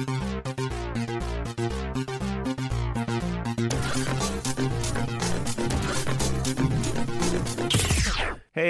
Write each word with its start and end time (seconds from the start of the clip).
Hey, 0.00 0.06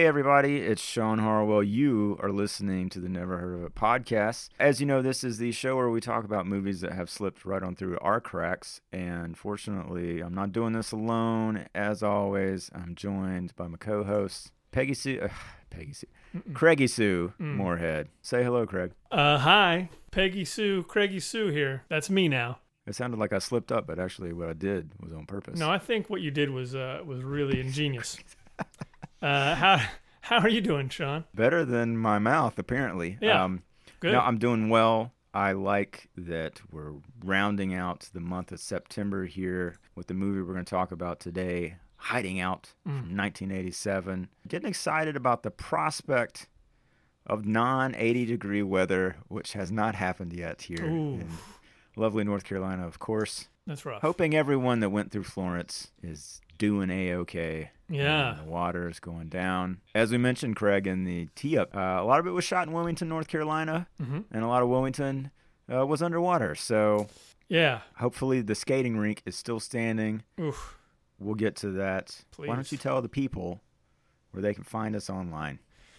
everybody, 0.06 0.56
it's 0.56 0.82
Sean 0.82 1.20
Harwell. 1.20 1.62
You 1.62 2.18
are 2.20 2.32
listening 2.32 2.88
to 2.90 2.98
the 2.98 3.08
Never 3.08 3.38
Heard 3.38 3.54
of 3.54 3.62
It 3.64 3.76
podcast. 3.76 4.48
As 4.58 4.80
you 4.80 4.86
know, 4.86 5.02
this 5.02 5.22
is 5.22 5.38
the 5.38 5.52
show 5.52 5.76
where 5.76 5.88
we 5.88 6.00
talk 6.00 6.24
about 6.24 6.48
movies 6.48 6.80
that 6.80 6.94
have 6.94 7.08
slipped 7.08 7.44
right 7.44 7.62
on 7.62 7.76
through 7.76 7.98
our 8.00 8.20
cracks. 8.20 8.80
And 8.92 9.38
fortunately, 9.38 10.20
I'm 10.20 10.34
not 10.34 10.50
doing 10.50 10.72
this 10.72 10.90
alone. 10.90 11.66
As 11.76 12.02
always, 12.02 12.70
I'm 12.74 12.96
joined 12.96 13.54
by 13.54 13.68
my 13.68 13.78
co 13.78 14.02
host, 14.02 14.50
Peggy 14.72 14.94
Sue. 14.94 15.28
Peggy 15.70 15.92
Sue. 15.92 16.08
Craigie 16.54 16.86
Sue 16.86 17.32
Moorhead. 17.38 18.08
Say 18.22 18.42
hello, 18.42 18.66
Craig. 18.66 18.92
Uh, 19.10 19.38
hi, 19.38 19.90
Peggy 20.10 20.44
Sue, 20.44 20.82
Craigie 20.84 21.20
Sue 21.20 21.48
here. 21.48 21.84
That's 21.88 22.10
me 22.10 22.28
now. 22.28 22.58
It 22.86 22.94
sounded 22.94 23.20
like 23.20 23.32
I 23.32 23.38
slipped 23.38 23.70
up, 23.70 23.86
but 23.86 23.98
actually, 23.98 24.32
what 24.32 24.48
I 24.48 24.52
did 24.52 24.92
was 25.00 25.12
on 25.12 25.26
purpose. 25.26 25.58
No, 25.58 25.70
I 25.70 25.78
think 25.78 26.10
what 26.10 26.20
you 26.22 26.30
did 26.30 26.50
was 26.50 26.74
uh, 26.74 27.02
was 27.04 27.22
really 27.22 27.60
ingenious. 27.60 28.18
uh, 29.22 29.54
how 29.54 29.80
how 30.22 30.38
are 30.38 30.48
you 30.48 30.60
doing, 30.60 30.88
Sean? 30.88 31.24
Better 31.34 31.64
than 31.64 31.96
my 31.96 32.18
mouth, 32.18 32.58
apparently. 32.58 33.18
Yeah. 33.20 33.44
Um, 33.44 33.62
Good. 34.00 34.12
No, 34.12 34.20
I'm 34.20 34.38
doing 34.38 34.70
well. 34.70 35.12
I 35.32 35.52
like 35.52 36.08
that 36.16 36.60
we're 36.72 36.94
rounding 37.24 37.74
out 37.74 38.08
the 38.12 38.20
month 38.20 38.50
of 38.50 38.60
September 38.60 39.26
here 39.26 39.76
with 39.94 40.06
the 40.06 40.14
movie 40.14 40.40
we're 40.40 40.54
going 40.54 40.64
to 40.64 40.70
talk 40.70 40.90
about 40.90 41.20
today, 41.20 41.76
Hiding 42.04 42.40
Out 42.40 42.72
Mm. 42.86 43.00
from 43.00 43.16
1987. 43.16 44.28
Getting 44.48 44.68
excited 44.68 45.16
about 45.16 45.42
the 45.42 45.50
prospect 45.50 46.48
of 47.26 47.44
non 47.46 47.94
80 47.94 48.24
degree 48.26 48.62
weather, 48.62 49.16
which 49.28 49.52
has 49.52 49.70
not 49.70 49.94
happened 49.94 50.32
yet 50.32 50.62
here 50.62 50.84
Ooh. 50.84 51.20
in 51.20 51.28
lovely 51.96 52.24
North 52.24 52.44
Carolina, 52.44 52.86
of 52.86 52.98
course. 52.98 53.48
That's 53.66 53.84
rough. 53.84 54.02
Hoping 54.02 54.34
everyone 54.34 54.80
that 54.80 54.90
went 54.90 55.12
through 55.12 55.24
Florence 55.24 55.92
is 56.02 56.40
doing 56.58 56.90
a 56.90 57.14
okay. 57.14 57.70
Yeah. 57.88 58.36
The 58.42 58.50
water 58.50 58.88
is 58.88 58.98
going 59.00 59.28
down. 59.28 59.80
As 59.94 60.10
we 60.10 60.18
mentioned, 60.18 60.56
Craig, 60.56 60.86
in 60.86 61.04
the 61.04 61.28
tee 61.34 61.56
up, 61.58 61.74
uh, 61.76 61.98
a 62.00 62.04
lot 62.04 62.18
of 62.20 62.26
it 62.26 62.30
was 62.30 62.44
shot 62.44 62.66
in 62.66 62.72
Wilmington, 62.72 63.08
North 63.08 63.28
Carolina, 63.28 63.86
Mhm. 64.00 64.24
and 64.30 64.42
a 64.44 64.46
lot 64.48 64.62
of 64.62 64.68
Wilmington 64.68 65.30
uh, 65.72 65.86
was 65.86 66.02
underwater. 66.02 66.54
So 66.56 67.08
Yeah. 67.48 67.82
hopefully 67.98 68.40
the 68.40 68.54
skating 68.56 68.96
rink 68.96 69.22
is 69.24 69.36
still 69.36 69.60
standing. 69.60 70.22
Oof. 70.40 70.76
We'll 71.20 71.34
get 71.34 71.56
to 71.56 71.70
that. 71.72 72.24
Why 72.36 72.54
don't 72.54 72.72
you 72.72 72.78
tell 72.78 73.00
the 73.02 73.08
people 73.08 73.60
where 74.32 74.42
they 74.42 74.54
can 74.54 74.64
find 74.64 74.96
us 74.96 75.10
online? 75.10 75.58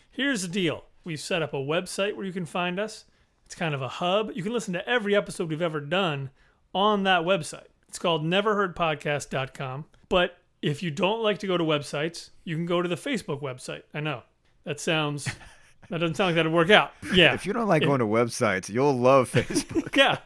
Here's 0.10 0.42
the 0.42 0.48
deal. 0.48 0.86
We've 1.04 1.20
set 1.20 1.42
up 1.42 1.54
a 1.54 1.58
website 1.58 2.16
where 2.16 2.26
you 2.26 2.34
can 2.34 2.46
find 2.46 2.80
us. 2.80 3.06
It's 3.46 3.56
kind 3.56 3.76
of 3.76 3.82
a 3.82 3.88
hub. 3.88 4.32
You 4.34 4.44
can 4.44 4.52
listen 4.54 4.74
to 4.74 4.88
every 4.88 5.16
episode 5.16 5.50
we've 5.50 5.62
ever 5.62 5.80
done 5.80 6.32
on 6.74 7.04
that 7.04 7.22
website. 7.22 7.68
It's 7.88 8.00
called 8.00 8.24
neverheardpodcast.com. 8.24 9.86
But 10.10 10.38
if 10.62 10.82
you 10.82 10.92
don't 10.92 11.22
like 11.22 11.40
to 11.40 11.48
go 11.48 11.58
to 11.58 11.64
websites, 11.64 12.30
you 12.44 12.56
can 12.56 12.66
go 12.66 12.82
to 12.82 12.90
the 12.90 12.96
Facebook 12.96 13.42
website. 13.42 13.84
I 13.94 14.00
know. 14.00 14.24
That 14.64 14.80
sounds 14.80 15.26
that 15.90 16.00
doesn't 16.00 16.16
sound 16.16 16.30
like 16.30 16.36
that'd 16.36 16.52
work 16.52 16.70
out. 16.70 16.94
Yeah. 17.14 17.34
If 17.34 17.46
you 17.46 17.54
don't 17.54 17.68
like 17.68 17.84
going 17.84 18.00
to 18.00 18.06
websites, 18.06 18.70
you'll 18.70 18.98
love 18.98 19.32
Facebook. 19.32 19.96
yeah, 19.96 20.18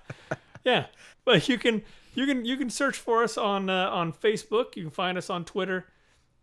yeah. 0.64 0.86
But 1.24 1.50
you 1.50 1.58
can 1.58 1.82
you 2.16 2.26
can 2.26 2.46
you 2.46 2.58
can 2.58 2.70
search 2.70 2.98
for 2.98 3.24
us 3.24 3.38
on 3.38 3.70
uh, 3.70 3.90
on 3.90 4.14
Facebook. 4.14 4.76
You 4.76 4.84
can 4.84 4.92
find 4.92 5.18
us 5.18 5.30
on 5.30 5.46
Twitter, 5.46 5.86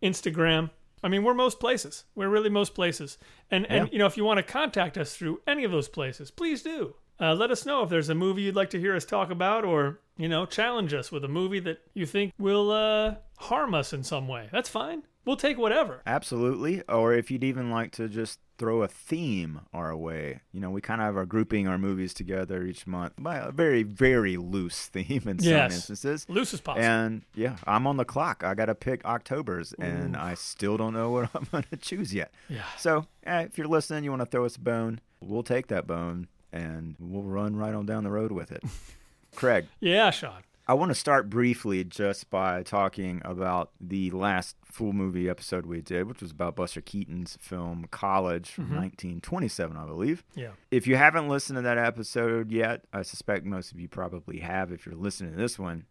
Instagram. 0.01 0.69
I 1.03 1.09
mean, 1.09 1.23
we're 1.23 1.33
most 1.33 1.59
places. 1.59 2.05
We're 2.15 2.29
really 2.29 2.49
most 2.49 2.73
places. 2.73 3.17
And 3.51 3.65
and 3.69 3.87
Yeah. 3.87 3.91
you 3.91 3.99
know, 3.99 4.05
if 4.05 4.17
you 4.17 4.23
want 4.23 4.37
to 4.37 4.43
contact 4.43 4.97
us 4.97 5.15
through 5.15 5.41
any 5.45 5.63
of 5.63 5.71
those 5.71 5.87
places, 5.89 6.31
please 6.31 6.61
do. 6.63 6.95
Uh, 7.19 7.33
let 7.35 7.51
us 7.51 7.65
know 7.65 7.83
if 7.83 7.89
there's 7.89 8.09
a 8.09 8.15
movie 8.15 8.41
you'd 8.41 8.55
like 8.55 8.71
to 8.71 8.79
hear 8.79 8.95
us 8.95 9.05
talk 9.05 9.29
about, 9.29 9.63
or 9.63 9.99
you 10.17 10.27
know, 10.27 10.45
challenge 10.45 10.93
us 10.93 11.11
with 11.11 11.23
a 11.23 11.27
movie 11.27 11.59
that 11.59 11.79
you 11.93 12.05
think 12.05 12.33
will 12.37 12.71
uh, 12.71 13.15
harm 13.37 13.73
us 13.73 13.93
in 13.93 14.03
some 14.03 14.27
way. 14.27 14.49
That's 14.51 14.69
fine. 14.69 15.03
We'll 15.25 15.37
take 15.37 15.57
whatever. 15.57 16.01
Absolutely. 16.05 16.81
Or 16.89 17.13
if 17.13 17.31
you'd 17.31 17.43
even 17.43 17.69
like 17.71 17.91
to 17.93 18.09
just 18.09 18.39
throw 18.57 18.83
a 18.83 18.87
theme 18.87 19.61
our 19.73 19.95
way. 19.95 20.39
You 20.51 20.59
know, 20.61 20.69
we 20.69 20.79
kind 20.81 21.01
of 21.01 21.17
are 21.17 21.25
grouping 21.25 21.67
our 21.67 21.77
movies 21.77 22.13
together 22.13 22.63
each 22.63 22.85
month 22.85 23.13
by 23.17 23.37
a 23.37 23.51
very, 23.51 23.83
very 23.83 24.37
loose 24.37 24.85
theme 24.93 25.23
in 25.27 25.39
some 25.39 25.53
instances. 25.53 26.25
Loose 26.29 26.53
as 26.53 26.61
possible. 26.61 26.85
And 26.85 27.23
yeah, 27.35 27.57
I'm 27.65 27.87
on 27.87 27.97
the 27.97 28.05
clock. 28.05 28.43
I 28.43 28.53
got 28.53 28.65
to 28.67 28.75
pick 28.75 29.03
October's, 29.05 29.73
and 29.79 30.15
I 30.15 30.35
still 30.35 30.77
don't 30.77 30.93
know 30.93 31.11
what 31.11 31.29
I'm 31.35 31.47
going 31.51 31.65
to 31.71 31.77
choose 31.77 32.13
yet. 32.13 32.33
yeah. 32.47 32.63
So 32.77 33.07
eh, 33.25 33.41
if 33.41 33.57
you're 33.57 33.67
listening, 33.67 34.03
you 34.03 34.11
want 34.11 34.21
to 34.21 34.27
throw 34.27 34.45
us 34.45 34.55
a 34.55 34.61
bone, 34.61 35.01
we'll 35.19 35.43
take 35.43 35.67
that 35.67 35.87
bone 35.87 36.27
and 36.51 36.95
we'll 36.99 37.23
run 37.23 37.55
right 37.55 37.73
on 37.73 37.85
down 37.85 38.03
the 38.03 38.11
road 38.11 38.31
with 38.31 38.51
it. 38.51 38.63
Craig, 39.35 39.65
Yeah, 39.79 40.11
Sean. 40.11 40.43
I 40.65 40.75
want 40.75 40.91
to 40.91 40.95
start 40.95 41.29
briefly 41.29 41.83
just 41.83 42.29
by 42.29 42.63
talking 42.63 43.21
about 43.25 43.71
the 43.81 44.11
last 44.11 44.55
full 44.63 44.93
movie 44.93 45.29
episode 45.29 45.65
we 45.65 45.81
did, 45.81 46.07
which 46.07 46.21
was 46.21 46.31
about 46.31 46.55
Buster 46.55 46.79
Keaton's 46.79 47.37
film 47.41 47.85
College 47.91 48.49
from 48.49 48.65
mm-hmm. 48.65 48.75
1927, 48.75 49.75
I 49.75 49.85
believe. 49.85 50.23
Yeah. 50.35 50.51
If 50.71 50.87
you 50.87 50.95
haven't 50.95 51.27
listened 51.27 51.57
to 51.57 51.61
that 51.63 51.77
episode 51.77 52.49
yet, 52.49 52.85
I 52.93 53.01
suspect 53.01 53.45
most 53.45 53.73
of 53.73 53.79
you 53.79 53.89
probably 53.89 54.39
have 54.39 54.71
if 54.71 54.85
you're 54.85 54.95
listening 54.95 55.31
to 55.31 55.37
this 55.37 55.59
one. 55.59 55.85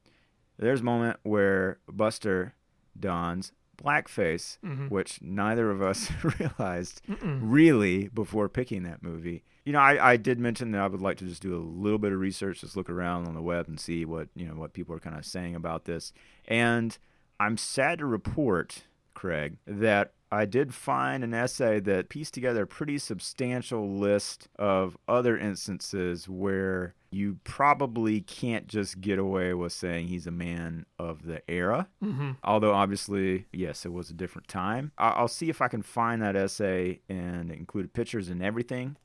There's 0.58 0.80
a 0.80 0.84
moment 0.84 1.18
where 1.22 1.78
Buster 1.86 2.54
dons 2.98 3.52
blackface, 3.82 4.58
mm-hmm. 4.64 4.88
which 4.88 5.20
neither 5.22 5.70
of 5.70 5.82
us 5.82 6.10
realized 6.40 7.02
really 7.22 8.08
before 8.08 8.48
picking 8.48 8.82
that 8.84 9.02
movie. 9.02 9.44
You 9.64 9.72
know, 9.72 9.80
I, 9.80 10.12
I 10.12 10.16
did 10.16 10.38
mention 10.38 10.72
that 10.72 10.80
I 10.80 10.86
would 10.86 11.00
like 11.00 11.18
to 11.18 11.24
just 11.24 11.42
do 11.42 11.54
a 11.54 11.58
little 11.58 11.98
bit 11.98 12.12
of 12.12 12.18
research, 12.18 12.60
just 12.60 12.76
look 12.76 12.90
around 12.90 13.26
on 13.26 13.34
the 13.34 13.42
web 13.42 13.68
and 13.68 13.78
see 13.78 14.04
what 14.04 14.28
you 14.34 14.46
know 14.46 14.54
what 14.54 14.72
people 14.72 14.94
are 14.94 15.00
kind 15.00 15.16
of 15.16 15.24
saying 15.24 15.54
about 15.54 15.84
this. 15.84 16.12
And 16.46 16.96
I'm 17.38 17.56
sad 17.56 17.98
to 17.98 18.06
report, 18.06 18.84
Craig, 19.14 19.58
that 19.66 20.12
I 20.32 20.46
did 20.46 20.72
find 20.72 21.22
an 21.22 21.34
essay 21.34 21.78
that 21.80 22.08
pieced 22.08 22.32
together 22.32 22.62
a 22.62 22.66
pretty 22.66 22.96
substantial 22.96 23.98
list 23.98 24.48
of 24.58 24.96
other 25.06 25.36
instances 25.36 26.26
where 26.26 26.94
you 27.10 27.38
probably 27.44 28.22
can't 28.22 28.66
just 28.66 29.02
get 29.02 29.18
away 29.18 29.52
with 29.52 29.74
saying 29.74 30.08
he's 30.08 30.26
a 30.26 30.30
man 30.30 30.86
of 30.98 31.26
the 31.26 31.42
era. 31.50 31.86
Mm-hmm. 32.02 32.30
Although, 32.42 32.72
obviously, 32.72 33.44
yes, 33.52 33.84
it 33.84 33.92
was 33.92 34.08
a 34.08 34.14
different 34.14 34.48
time. 34.48 34.92
I- 34.96 35.10
I'll 35.10 35.28
see 35.28 35.50
if 35.50 35.60
I 35.60 35.68
can 35.68 35.82
find 35.82 36.22
that 36.22 36.34
essay 36.34 37.02
and 37.10 37.50
include 37.50 37.92
pictures 37.92 38.30
and 38.30 38.42
everything, 38.42 38.96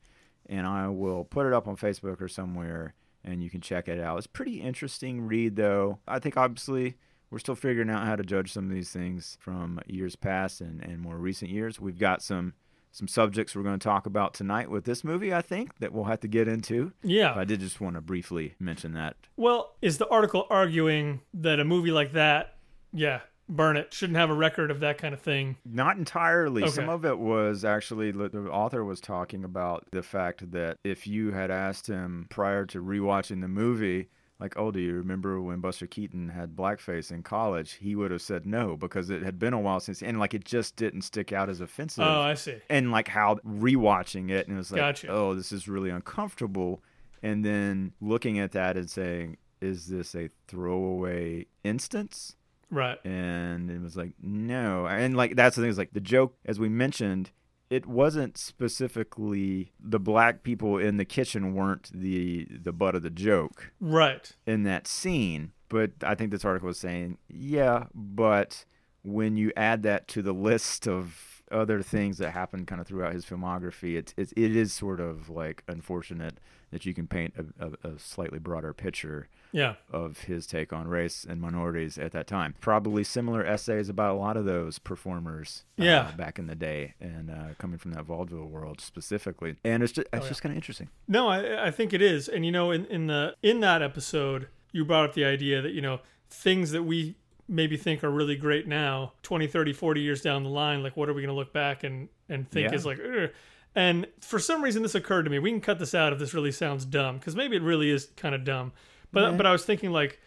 and 0.46 0.66
I 0.66 0.88
will 0.88 1.24
put 1.24 1.46
it 1.46 1.52
up 1.52 1.68
on 1.68 1.76
Facebook 1.76 2.22
or 2.22 2.28
somewhere, 2.28 2.94
and 3.22 3.42
you 3.42 3.50
can 3.50 3.60
check 3.60 3.86
it 3.86 4.00
out. 4.00 4.16
It's 4.16 4.26
a 4.26 4.30
pretty 4.30 4.62
interesting 4.62 5.26
read, 5.26 5.56
though. 5.56 5.98
I 6.08 6.20
think, 6.20 6.38
obviously, 6.38 6.96
we're 7.30 7.38
still 7.38 7.54
figuring 7.54 7.90
out 7.90 8.06
how 8.06 8.16
to 8.16 8.22
judge 8.22 8.52
some 8.52 8.64
of 8.64 8.70
these 8.70 8.90
things 8.90 9.36
from 9.40 9.80
years 9.86 10.16
past 10.16 10.60
and, 10.60 10.82
and 10.82 11.00
more 11.00 11.16
recent 11.16 11.50
years. 11.50 11.80
We've 11.80 11.98
got 11.98 12.22
some 12.22 12.54
some 12.90 13.08
subjects 13.08 13.54
we're 13.54 13.62
going 13.62 13.78
to 13.78 13.84
talk 13.84 14.06
about 14.06 14.34
tonight 14.34 14.70
with 14.70 14.84
this 14.84 15.04
movie, 15.04 15.32
I 15.32 15.42
think, 15.42 15.78
that 15.78 15.92
we'll 15.92 16.04
have 16.04 16.20
to 16.20 16.28
get 16.28 16.48
into. 16.48 16.92
Yeah. 17.02 17.34
But 17.34 17.40
I 17.40 17.44
did 17.44 17.60
just 17.60 17.80
want 17.80 17.96
to 17.96 18.00
briefly 18.00 18.54
mention 18.58 18.94
that. 18.94 19.16
Well, 19.36 19.76
is 19.82 19.98
the 19.98 20.08
article 20.08 20.46
arguing 20.48 21.20
that 21.34 21.60
a 21.60 21.64
movie 21.64 21.90
like 21.90 22.12
that, 22.12 22.56
yeah, 22.92 23.20
burn 23.48 23.76
it, 23.76 23.92
shouldn't 23.92 24.16
have 24.16 24.30
a 24.30 24.34
record 24.34 24.70
of 24.70 24.80
that 24.80 24.98
kind 24.98 25.14
of 25.14 25.20
thing? 25.20 25.56
Not 25.64 25.96
entirely. 25.96 26.62
Okay. 26.62 26.72
Some 26.72 26.88
of 26.88 27.04
it 27.04 27.18
was 27.18 27.64
actually 27.64 28.10
the 28.10 28.48
author 28.50 28.84
was 28.84 29.00
talking 29.00 29.44
about 29.44 29.86
the 29.92 30.02
fact 30.02 30.50
that 30.52 30.78
if 30.84 31.06
you 31.06 31.32
had 31.32 31.50
asked 31.50 31.86
him 31.86 32.26
prior 32.30 32.66
to 32.66 32.82
rewatching 32.82 33.40
the 33.40 33.48
movie, 33.48 34.08
like, 34.40 34.54
oh, 34.56 34.70
do 34.70 34.78
you 34.78 34.94
remember 34.94 35.40
when 35.40 35.58
Buster 35.60 35.86
Keaton 35.86 36.28
had 36.28 36.54
blackface 36.54 37.10
in 37.10 37.22
college? 37.22 37.72
He 37.74 37.96
would 37.96 38.10
have 38.12 38.22
said 38.22 38.46
no 38.46 38.76
because 38.76 39.10
it 39.10 39.22
had 39.22 39.38
been 39.38 39.52
a 39.52 39.60
while 39.60 39.80
since, 39.80 40.02
and 40.02 40.18
like 40.18 40.32
it 40.34 40.44
just 40.44 40.76
didn't 40.76 41.02
stick 41.02 41.32
out 41.32 41.48
as 41.50 41.60
offensive. 41.60 42.04
Oh, 42.04 42.20
I 42.20 42.34
see. 42.34 42.56
and 42.70 42.90
like 42.92 43.08
how 43.08 43.36
rewatching 43.46 44.30
it 44.30 44.46
and 44.46 44.54
it 44.56 44.58
was 44.58 44.70
like, 44.72 44.80
Gotcha. 44.80 45.08
oh, 45.08 45.34
this 45.34 45.50
is 45.52 45.66
really 45.68 45.90
uncomfortable, 45.90 46.82
and 47.22 47.44
then 47.44 47.92
looking 48.00 48.38
at 48.38 48.52
that 48.52 48.76
and 48.76 48.88
saying, 48.88 49.38
is 49.60 49.88
this 49.88 50.14
a 50.14 50.28
throwaway 50.46 51.46
instance? 51.64 52.34
Right. 52.70 52.98
and 53.04 53.70
it 53.70 53.80
was 53.80 53.96
like 53.96 54.12
no 54.20 54.86
and 54.86 55.16
like 55.16 55.36
that's 55.36 55.56
the 55.56 55.62
thing 55.62 55.70
is 55.70 55.78
like 55.78 55.94
the 55.94 56.00
joke 56.02 56.34
as 56.44 56.60
we 56.60 56.68
mentioned 56.68 57.30
it 57.70 57.86
wasn't 57.86 58.38
specifically 58.38 59.72
the 59.78 60.00
black 60.00 60.42
people 60.42 60.78
in 60.78 60.96
the 60.96 61.04
kitchen 61.04 61.54
weren't 61.54 61.90
the 61.92 62.46
the 62.50 62.72
butt 62.72 62.94
of 62.94 63.02
the 63.02 63.10
joke 63.10 63.72
Right. 63.80 64.32
in 64.46 64.62
that 64.64 64.86
scene 64.86 65.52
but 65.68 65.90
i 66.02 66.14
think 66.14 66.30
this 66.30 66.44
article 66.44 66.68
is 66.70 66.78
saying 66.78 67.18
yeah 67.28 67.84
but 67.94 68.64
when 69.02 69.36
you 69.36 69.52
add 69.56 69.82
that 69.84 70.08
to 70.08 70.22
the 70.22 70.32
list 70.34 70.86
of 70.88 71.42
other 71.50 71.82
things 71.82 72.18
that 72.18 72.30
happened 72.32 72.66
kind 72.66 72.80
of 72.80 72.86
throughout 72.86 73.14
his 73.14 73.24
filmography, 73.24 73.96
it's, 73.96 74.12
it's 74.18 74.32
it 74.32 74.54
is 74.54 74.70
sort 74.72 75.00
of 75.00 75.30
like 75.30 75.62
unfortunate 75.66 76.38
that 76.70 76.84
you 76.86 76.92
can 76.94 77.06
paint 77.06 77.34
a, 77.38 77.66
a, 77.66 77.92
a 77.94 77.98
slightly 77.98 78.38
broader 78.38 78.72
picture 78.72 79.28
Yeah. 79.52 79.74
of 79.90 80.20
his 80.24 80.46
take 80.46 80.72
on 80.72 80.86
race 80.88 81.24
and 81.28 81.40
minorities 81.40 81.96
at 81.98 82.12
that 82.12 82.26
time. 82.26 82.54
Probably 82.60 83.02
similar 83.04 83.44
essays 83.44 83.88
about 83.88 84.14
a 84.14 84.18
lot 84.18 84.36
of 84.36 84.44
those 84.44 84.78
performers 84.78 85.64
uh, 85.80 85.84
Yeah. 85.84 86.10
back 86.16 86.38
in 86.38 86.46
the 86.46 86.54
day 86.54 86.94
and 87.00 87.30
uh, 87.30 87.54
coming 87.58 87.78
from 87.78 87.92
that 87.92 88.04
vaudeville 88.04 88.46
world 88.46 88.80
specifically. 88.80 89.56
And 89.64 89.82
it's 89.82 89.92
just, 89.92 90.08
it's 90.12 90.22
yeah. 90.24 90.28
just 90.28 90.42
kind 90.42 90.52
of 90.52 90.56
interesting. 90.56 90.88
No, 91.06 91.28
I, 91.28 91.68
I 91.68 91.70
think 91.70 91.92
it 91.92 92.02
is. 92.02 92.28
And 92.28 92.44
you 92.44 92.52
know, 92.52 92.70
in, 92.70 92.84
in 92.86 93.06
the 93.06 93.34
in 93.42 93.60
that 93.60 93.80
episode, 93.82 94.48
you 94.72 94.84
brought 94.84 95.06
up 95.06 95.14
the 95.14 95.24
idea 95.24 95.62
that, 95.62 95.72
you 95.72 95.80
know, 95.80 96.00
things 96.28 96.72
that 96.72 96.82
we 96.82 97.14
maybe 97.48 97.78
think 97.78 98.04
are 98.04 98.10
really 98.10 98.36
great 98.36 98.68
now, 98.68 99.14
20, 99.22 99.46
30, 99.46 99.72
40 99.72 100.00
years 100.02 100.20
down 100.20 100.42
the 100.42 100.50
line, 100.50 100.82
like 100.82 100.94
what 100.98 101.08
are 101.08 101.14
we 101.14 101.22
going 101.22 101.32
to 101.34 101.38
look 101.38 101.54
back 101.54 101.82
and 101.84 102.10
and 102.28 102.50
think 102.50 102.68
Yeah. 102.68 102.74
is 102.76 102.84
like 102.84 102.98
"Ugh." 103.00 103.30
And 103.78 104.06
for 104.20 104.38
some 104.38 104.62
reason 104.62 104.82
this 104.82 104.94
occurred 104.94 105.22
to 105.24 105.30
me. 105.30 105.38
We 105.38 105.50
can 105.50 105.60
cut 105.60 105.78
this 105.78 105.94
out 105.94 106.12
if 106.12 106.18
this 106.18 106.34
really 106.34 106.52
sounds 106.52 106.84
dumb 106.84 107.18
cuz 107.20 107.36
maybe 107.36 107.56
it 107.56 107.62
really 107.62 107.90
is 107.90 108.06
kind 108.16 108.34
of 108.34 108.44
dumb. 108.44 108.72
But 109.12 109.36
but 109.36 109.46
I 109.46 109.52
was 109.52 109.64
thinking 109.64 109.90
like 109.92 110.20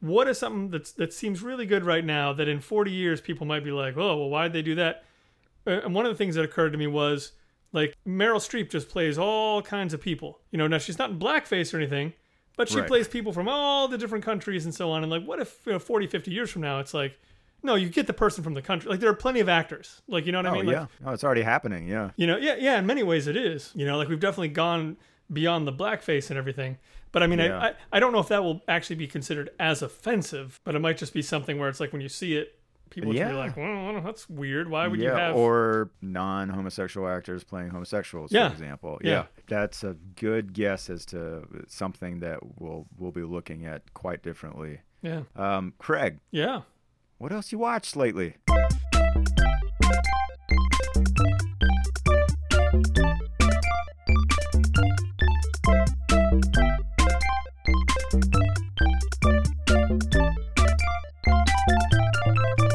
what 0.00 0.28
is 0.28 0.38
something 0.38 0.70
that's 0.70 0.92
that 0.92 1.12
seems 1.12 1.42
really 1.42 1.66
good 1.66 1.84
right 1.84 2.04
now 2.04 2.32
that 2.32 2.46
in 2.48 2.60
40 2.60 2.90
years 2.90 3.20
people 3.20 3.46
might 3.46 3.64
be 3.64 3.72
like, 3.72 3.96
"Oh, 3.96 4.16
well 4.18 4.30
why 4.30 4.44
did 4.44 4.52
they 4.52 4.62
do 4.62 4.74
that?" 4.76 5.04
And 5.66 5.94
one 5.94 6.06
of 6.06 6.12
the 6.12 6.16
things 6.16 6.34
that 6.36 6.44
occurred 6.44 6.70
to 6.72 6.78
me 6.78 6.86
was 6.86 7.32
like 7.72 7.94
Meryl 8.06 8.36
Streep 8.40 8.70
just 8.70 8.88
plays 8.88 9.18
all 9.18 9.60
kinds 9.60 9.92
of 9.92 10.00
people. 10.00 10.40
You 10.50 10.58
know, 10.58 10.66
now 10.68 10.78
she's 10.78 10.98
not 10.98 11.10
in 11.10 11.18
blackface 11.18 11.74
or 11.74 11.78
anything, 11.78 12.12
but 12.56 12.68
she 12.68 12.78
Right. 12.78 12.86
plays 12.88 13.08
people 13.08 13.32
from 13.32 13.48
all 13.48 13.88
the 13.88 13.98
different 13.98 14.24
countries 14.24 14.64
and 14.64 14.74
so 14.74 14.90
on. 14.90 15.02
And 15.02 15.10
like, 15.10 15.24
what 15.24 15.40
if 15.40 15.60
you 15.66 15.72
know, 15.72 15.78
40, 15.78 16.06
50 16.06 16.30
years 16.30 16.50
from 16.50 16.62
now, 16.62 16.78
it's 16.78 16.94
like, 16.94 17.18
no, 17.62 17.74
you 17.74 17.88
get 17.88 18.06
the 18.06 18.12
person 18.12 18.44
from 18.44 18.54
the 18.54 18.62
country. 18.62 18.90
Like, 18.90 19.00
there 19.00 19.10
are 19.10 19.14
plenty 19.14 19.40
of 19.40 19.48
actors. 19.48 20.00
Like, 20.06 20.26
you 20.26 20.32
know 20.32 20.38
what 20.38 20.46
I 20.46 20.50
oh, 20.50 20.54
mean? 20.54 20.68
yeah. 20.68 20.80
Like, 20.80 20.88
oh, 21.06 21.10
it's 21.12 21.24
already 21.24 21.42
happening. 21.42 21.88
Yeah. 21.88 22.10
you 22.16 22.26
know, 22.26 22.36
yeah, 22.36 22.56
yeah. 22.58 22.78
In 22.78 22.86
many 22.86 23.02
ways, 23.02 23.26
it 23.26 23.36
is. 23.36 23.72
You 23.74 23.86
know, 23.86 23.96
like 23.98 24.08
we've 24.08 24.20
definitely 24.20 24.48
gone 24.48 24.96
beyond 25.32 25.66
the 25.66 25.72
blackface 25.72 26.30
and 26.30 26.38
everything. 26.38 26.78
But 27.12 27.22
I 27.22 27.26
mean, 27.26 27.38
Yeah. 27.38 27.58
I, 27.58 27.68
I 27.68 27.74
I 27.94 28.00
don't 28.00 28.12
know 28.12 28.20
if 28.20 28.28
that 28.28 28.42
will 28.44 28.62
actually 28.68 28.96
be 28.96 29.06
considered 29.06 29.50
as 29.58 29.82
offensive. 29.82 30.60
But 30.64 30.74
it 30.74 30.78
might 30.80 30.98
just 30.98 31.12
be 31.14 31.22
something 31.22 31.58
where 31.58 31.68
it's 31.68 31.80
like 31.80 31.92
when 31.92 32.00
you 32.02 32.08
see 32.08 32.36
it, 32.36 32.58
people 32.90 33.12
just 33.12 33.24
be 33.24 33.30
Yeah. 33.34 33.38
like, 33.38 33.56
well, 33.56 34.00
that's 34.02 34.28
weird. 34.30 34.68
Why 34.70 34.86
would 34.88 35.00
yeah, 35.00 35.10
you 35.10 35.16
have? 35.16 35.36
or 35.36 35.90
non-homosexual 36.00 37.08
actors 37.08 37.44
playing 37.44 37.70
homosexuals, 37.70 38.32
Yeah. 38.32 38.48
for 38.48 38.52
example. 38.54 38.98
Yeah. 39.02 39.24
that's 39.48 39.82
a 39.84 39.96
good 40.16 40.52
guess 40.52 40.90
as 40.90 41.04
to 41.06 41.46
something 41.66 42.20
that 42.20 42.38
we'll 42.60 42.86
we'll 42.98 43.12
be 43.12 43.22
looking 43.22 43.64
at 43.66 43.92
quite 43.94 44.22
differently. 44.22 44.80
yeah, 45.02 45.22
Um, 45.36 45.72
Craig, 45.78 46.18
yeah. 46.30 46.62
What 47.18 47.32
else 47.32 47.52
you 47.52 47.58
watched 47.58 47.96
lately? 47.96 48.34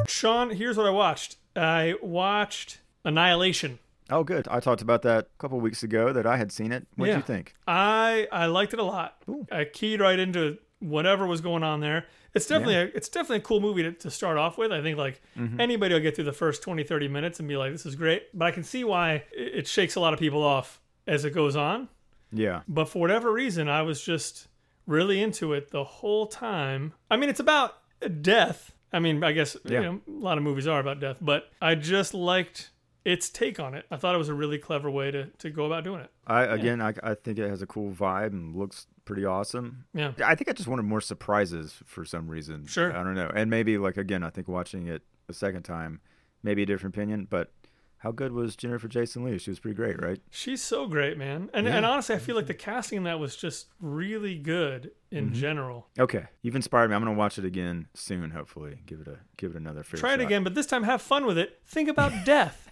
Sean, 0.07 0.51
here's 0.51 0.77
what 0.77 0.85
I 0.85 0.89
watched. 0.89 1.37
I 1.55 1.95
watched 2.01 2.79
Annihilation. 3.03 3.79
Oh, 4.09 4.23
good. 4.23 4.47
I 4.49 4.59
talked 4.59 4.81
about 4.81 5.01
that 5.03 5.25
a 5.25 5.37
couple 5.39 5.59
weeks 5.59 5.81
ago 5.83 6.13
that 6.13 6.25
I 6.25 6.37
had 6.37 6.51
seen 6.51 6.71
it. 6.71 6.85
What 6.95 7.07
would 7.07 7.09
Yeah. 7.09 7.15
you 7.17 7.21
think? 7.23 7.55
I 7.67 8.27
I 8.31 8.45
liked 8.47 8.73
it 8.73 8.79
a 8.79 8.83
lot. 8.83 9.17
Ooh. 9.29 9.47
I 9.51 9.65
keyed 9.65 9.99
right 9.99 10.19
into 10.19 10.57
whatever 10.83 11.25
was 11.27 11.41
going 11.41 11.63
on 11.63 11.79
there. 11.79 12.05
It's 12.33 12.47
definitely 12.47 12.75
a, 12.75 12.83
it's 12.85 13.09
definitely 13.09 13.37
a 13.37 13.41
cool 13.41 13.59
movie 13.61 13.83
to, 13.83 13.91
to 13.91 14.09
start 14.11 14.37
off 14.37 14.57
with. 14.57 14.71
I 14.71 14.81
think 14.81 14.97
like 14.97 15.21
Mm-hmm. 15.37 15.59
anybody 15.59 15.93
will 15.93 16.01
get 16.01 16.15
through 16.15 16.25
the 16.25 16.33
first 16.33 16.61
20 16.63 16.83
30 16.83 17.07
minutes 17.07 17.39
and 17.39 17.47
be 17.47 17.57
like 17.57 17.71
this 17.71 17.85
is 17.85 17.95
great, 17.95 18.23
but 18.33 18.45
I 18.45 18.51
can 18.51 18.63
see 18.63 18.83
why 18.83 19.23
it, 19.31 19.55
it 19.55 19.67
shakes 19.67 19.95
a 19.95 19.99
lot 19.99 20.13
of 20.13 20.19
people 20.19 20.43
off 20.43 20.79
as 21.07 21.25
it 21.25 21.31
goes 21.33 21.55
on. 21.55 21.89
Yeah. 22.31 22.61
But 22.67 22.89
for 22.89 22.99
whatever 22.99 23.31
reason, 23.31 23.69
I 23.69 23.83
was 23.83 24.01
just 24.03 24.47
really 24.87 25.21
into 25.21 25.53
it 25.53 25.69
the 25.71 25.83
whole 25.83 26.25
time. 26.27 26.93
I 27.11 27.17
mean, 27.17 27.29
it's 27.29 27.39
about 27.39 27.77
death. 28.21 28.73
I 28.91 28.99
mean, 28.99 29.23
I 29.23 29.31
guess 29.31 29.55
Yeah. 29.65 29.79
you 29.81 29.85
know, 29.85 30.01
a 30.07 30.11
lot 30.19 30.37
of 30.37 30.43
movies 30.43 30.67
are 30.67 30.79
about 30.79 30.99
death, 30.99 31.17
but 31.21 31.49
I 31.61 31.75
just 31.75 32.13
liked 32.13 32.69
its 33.05 33.29
take 33.29 33.59
on 33.59 33.73
it. 33.73 33.85
I 33.91 33.97
thought 33.97 34.15
it 34.15 34.17
was 34.17 34.29
a 34.29 34.33
really 34.33 34.57
clever 34.57 34.89
way 34.89 35.11
to, 35.11 35.25
to 35.39 35.49
go 35.49 35.65
about 35.65 35.83
doing 35.83 36.01
it. 36.01 36.09
I 36.25 36.43
again, 36.43 36.81
I, 36.81 36.93
I 37.03 37.15
think 37.15 37.37
it 37.39 37.49
has 37.49 37.61
a 37.61 37.67
cool 37.67 37.91
vibe 37.91 38.27
and 38.27 38.55
looks 38.55 38.87
pretty 39.05 39.25
awesome. 39.25 39.85
Yeah. 39.93 40.13
I 40.23 40.35
think 40.35 40.49
I 40.49 40.53
just 40.53 40.67
wanted 40.69 40.83
more 40.83 41.01
surprises 41.01 41.75
for 41.85 42.05
some 42.05 42.27
reason. 42.29 42.65
Sure. 42.67 42.95
I 42.95 43.03
don't 43.03 43.15
know, 43.15 43.31
and 43.35 43.49
maybe 43.49 43.77
like 43.77 43.97
again, 43.97 44.23
I 44.23 44.29
think 44.29 44.47
watching 44.47 44.87
it 44.87 45.01
a 45.29 45.33
second 45.33 45.63
time, 45.63 45.99
maybe 46.43 46.63
a 46.63 46.65
different 46.65 46.95
opinion. 46.95 47.27
But 47.29 47.51
how 47.97 48.11
good 48.11 48.33
was 48.33 48.57
Jennifer 48.57 48.89
Jason 48.89 49.23
Leigh? 49.23 49.37
She 49.37 49.49
was 49.49 49.59
pretty 49.59 49.75
great, 49.75 50.01
right? 50.01 50.19
She's 50.29 50.61
so 50.61 50.87
great, 50.87 51.17
man. 51.17 51.49
And 51.53 51.65
Yeah. 51.67 51.77
and 51.77 51.85
honestly, 51.85 52.15
I 52.15 52.19
feel 52.19 52.35
like 52.35 52.47
the 52.47 52.53
casting 52.53 52.97
in 52.97 53.03
that 53.03 53.17
was 53.19 53.35
just 53.35 53.67
really 53.79 54.37
good 54.37 54.91
in 55.11 55.25
Mm-hmm. 55.27 55.33
general. 55.35 55.87
Okay, 55.99 56.25
you've 56.41 56.55
inspired 56.55 56.89
me. 56.89 56.95
I'm 56.95 57.01
gonna 57.03 57.17
watch 57.17 57.37
it 57.37 57.45
again 57.45 57.87
soon. 57.93 58.31
Hopefully, 58.31 58.79
give 58.85 58.99
it 59.01 59.07
a 59.07 59.19
give 59.37 59.51
it 59.51 59.57
another 59.57 59.83
fair 59.83 59.99
Try 59.99 60.13
it 60.13 60.21
again, 60.21 60.43
but 60.43 60.55
this 60.55 60.65
time 60.65 60.83
have 60.83 61.01
fun 61.01 61.25
with 61.25 61.37
it. 61.37 61.59
Think 61.65 61.87
about 61.89 62.11
death. 62.25 62.69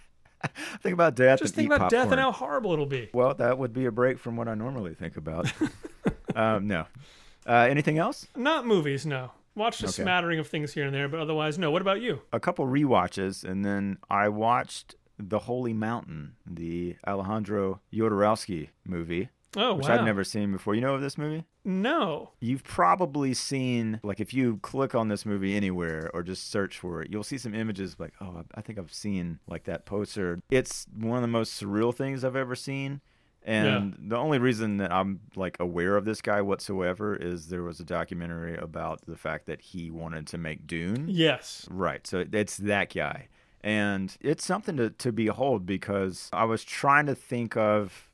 Think 0.82 0.92
about 0.94 1.14
death. 1.14 1.38
Just 1.38 1.54
think 1.54 1.72
about 1.72 1.90
death 1.90 2.10
and 2.10 2.20
how 2.20 2.32
horrible 2.32 2.72
it'll 2.72 2.86
be. 2.86 3.08
Well, 3.12 3.34
that 3.34 3.58
would 3.58 3.72
be 3.72 3.86
a 3.86 3.92
break 3.92 4.18
from 4.18 4.36
what 4.36 4.48
I 4.48 4.54
normally 4.54 4.94
think 4.94 5.16
about. 5.16 5.52
um, 6.36 6.66
no. 6.66 6.86
Uh, 7.46 7.66
anything 7.70 7.98
else? 7.98 8.26
Not 8.36 8.66
movies, 8.66 9.04
no. 9.06 9.30
Watched 9.54 9.82
a 9.82 9.86
Okay. 9.86 10.02
smattering 10.02 10.38
of 10.38 10.46
things 10.48 10.72
here 10.72 10.84
and 10.86 10.94
there, 10.94 11.08
but 11.08 11.20
otherwise, 11.20 11.58
no. 11.58 11.70
What 11.70 11.82
about 11.82 12.00
you? 12.00 12.22
A 12.32 12.40
couple 12.40 12.66
rewatches, 12.66 13.44
and 13.44 13.64
then 13.64 13.98
I 14.10 14.28
watched 14.28 14.94
The 15.18 15.40
Holy 15.40 15.72
Mountain, 15.74 16.34
the 16.46 16.96
Alejandro 17.06 17.80
Jodorowsky 17.92 18.70
movie, 18.86 19.28
Oh, 19.56 19.72
wow. 19.72 19.74
which 19.74 19.86
wow. 19.88 19.94
I've 19.98 20.04
never 20.04 20.24
seen 20.24 20.52
before. 20.52 20.74
You 20.74 20.80
know 20.80 20.94
of 20.94 21.00
this 21.00 21.18
movie? 21.18 21.44
No. 21.64 22.30
You've 22.40 22.64
probably 22.64 23.34
seen, 23.34 24.00
like, 24.02 24.20
if 24.20 24.32
you 24.32 24.58
click 24.62 24.94
on 24.94 25.08
this 25.08 25.26
movie 25.26 25.54
anywhere 25.56 26.10
or 26.14 26.22
just 26.22 26.50
search 26.50 26.78
for 26.78 27.02
it, 27.02 27.10
you'll 27.10 27.22
see 27.22 27.38
some 27.38 27.54
images 27.54 27.96
like, 27.98 28.14
oh, 28.20 28.38
I- 28.54 28.58
I 28.58 28.60
think 28.62 28.78
I've 28.78 28.92
seen, 28.92 29.38
like, 29.46 29.64
that 29.64 29.84
poster. 29.84 30.40
It's 30.50 30.86
one 30.96 31.16
of 31.16 31.22
the 31.22 31.28
most 31.28 31.60
surreal 31.62 31.94
things 31.94 32.24
I've 32.24 32.36
ever 32.36 32.54
seen. 32.54 33.00
And 33.44 33.96
the 33.98 34.16
only 34.16 34.38
reason 34.38 34.76
that 34.76 34.92
I'm, 34.92 35.18
like, 35.34 35.56
aware 35.58 35.96
of 35.96 36.04
this 36.04 36.20
guy 36.20 36.40
whatsoever 36.42 37.16
is 37.16 37.48
there 37.48 37.64
was 37.64 37.80
a 37.80 37.84
documentary 37.84 38.56
about 38.56 39.00
the 39.06 39.16
fact 39.16 39.46
that 39.46 39.60
he 39.60 39.90
wanted 39.90 40.28
to 40.28 40.38
make 40.38 40.66
Dune. 40.66 41.06
Yes. 41.08 41.66
Right. 41.68 42.06
So 42.06 42.24
it's 42.32 42.56
that 42.58 42.94
guy. 42.94 43.28
And 43.64 44.16
it's 44.20 44.44
something 44.44 44.76
to, 44.76 44.90
to 44.90 45.10
behold 45.12 45.66
because 45.66 46.30
I 46.32 46.44
was 46.44 46.62
trying 46.64 47.06
to 47.06 47.14
think 47.16 47.56
of 47.56 48.08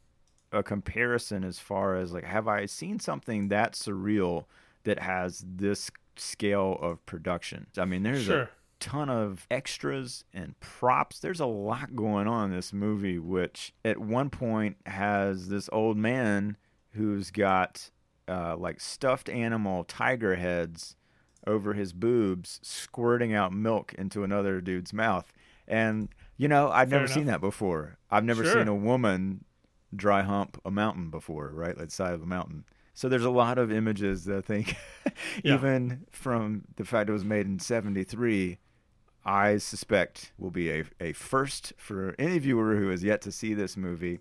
a 0.52 0.62
comparison 0.62 1.44
as 1.44 1.58
far 1.58 1.96
as 1.96 2.12
like, 2.12 2.24
have 2.24 2.48
I 2.48 2.66
seen 2.66 2.98
something 3.00 3.48
that 3.48 3.72
surreal 3.74 4.44
that 4.84 5.00
has 5.00 5.44
this 5.46 5.90
scale 6.16 6.78
of 6.80 7.04
production? 7.06 7.66
I 7.76 7.84
mean, 7.84 8.02
there's 8.02 8.24
Sure. 8.24 8.42
a 8.42 8.48
ton 8.80 9.08
of 9.10 9.46
extras 9.50 10.24
and 10.32 10.58
props. 10.60 11.18
There's 11.20 11.40
a 11.40 11.46
lot 11.46 11.94
going 11.96 12.26
on 12.26 12.50
in 12.50 12.56
this 12.56 12.72
movie, 12.72 13.18
which 13.18 13.72
at 13.84 13.98
one 13.98 14.30
point 14.30 14.76
has 14.86 15.48
this 15.48 15.68
old 15.72 15.96
man 15.96 16.56
who's 16.92 17.30
got 17.30 17.90
uh, 18.26 18.56
like 18.56 18.80
stuffed 18.80 19.28
animal 19.28 19.84
tiger 19.84 20.36
heads 20.36 20.96
over 21.46 21.72
his 21.74 21.92
boobs, 21.92 22.60
squirting 22.62 23.32
out 23.32 23.52
milk 23.52 23.94
into 23.94 24.22
another 24.22 24.60
dude's 24.60 24.92
mouth. 24.92 25.32
And 25.66 26.08
you 26.36 26.46
know, 26.48 26.70
I've 26.70 26.90
Fair 26.90 27.00
never 27.00 27.12
seen 27.12 27.26
that 27.26 27.40
before. 27.40 27.98
I've 28.10 28.24
never 28.24 28.44
Sure. 28.44 28.54
seen 28.54 28.68
a 28.68 28.74
woman 28.74 29.44
dry 29.94 30.22
hump 30.22 30.60
a 30.64 30.70
mountain 30.70 31.10
before, 31.10 31.48
right? 31.52 31.76
Like 31.76 31.88
the 31.88 31.94
side 31.94 32.14
of 32.14 32.22
a 32.22 32.26
mountain. 32.26 32.64
So 32.94 33.08
there's 33.08 33.24
a 33.24 33.30
lot 33.30 33.58
of 33.58 33.70
images 33.72 34.24
that 34.24 34.38
I 34.38 34.40
think, 34.40 34.76
Yeah. 35.44 35.54
even 35.54 36.06
from 36.10 36.62
the 36.76 36.84
fact 36.84 37.08
it 37.08 37.12
was 37.12 37.24
made 37.24 37.46
in 37.46 37.58
'73, 37.58 38.58
I 39.24 39.58
suspect 39.58 40.32
will 40.38 40.50
be 40.50 40.70
a, 40.70 40.84
a 41.00 41.12
first 41.12 41.72
for 41.76 42.14
any 42.18 42.38
viewer 42.38 42.76
who 42.76 42.88
has 42.88 43.04
yet 43.04 43.20
to 43.22 43.32
see 43.32 43.54
this 43.54 43.76
movie. 43.76 44.18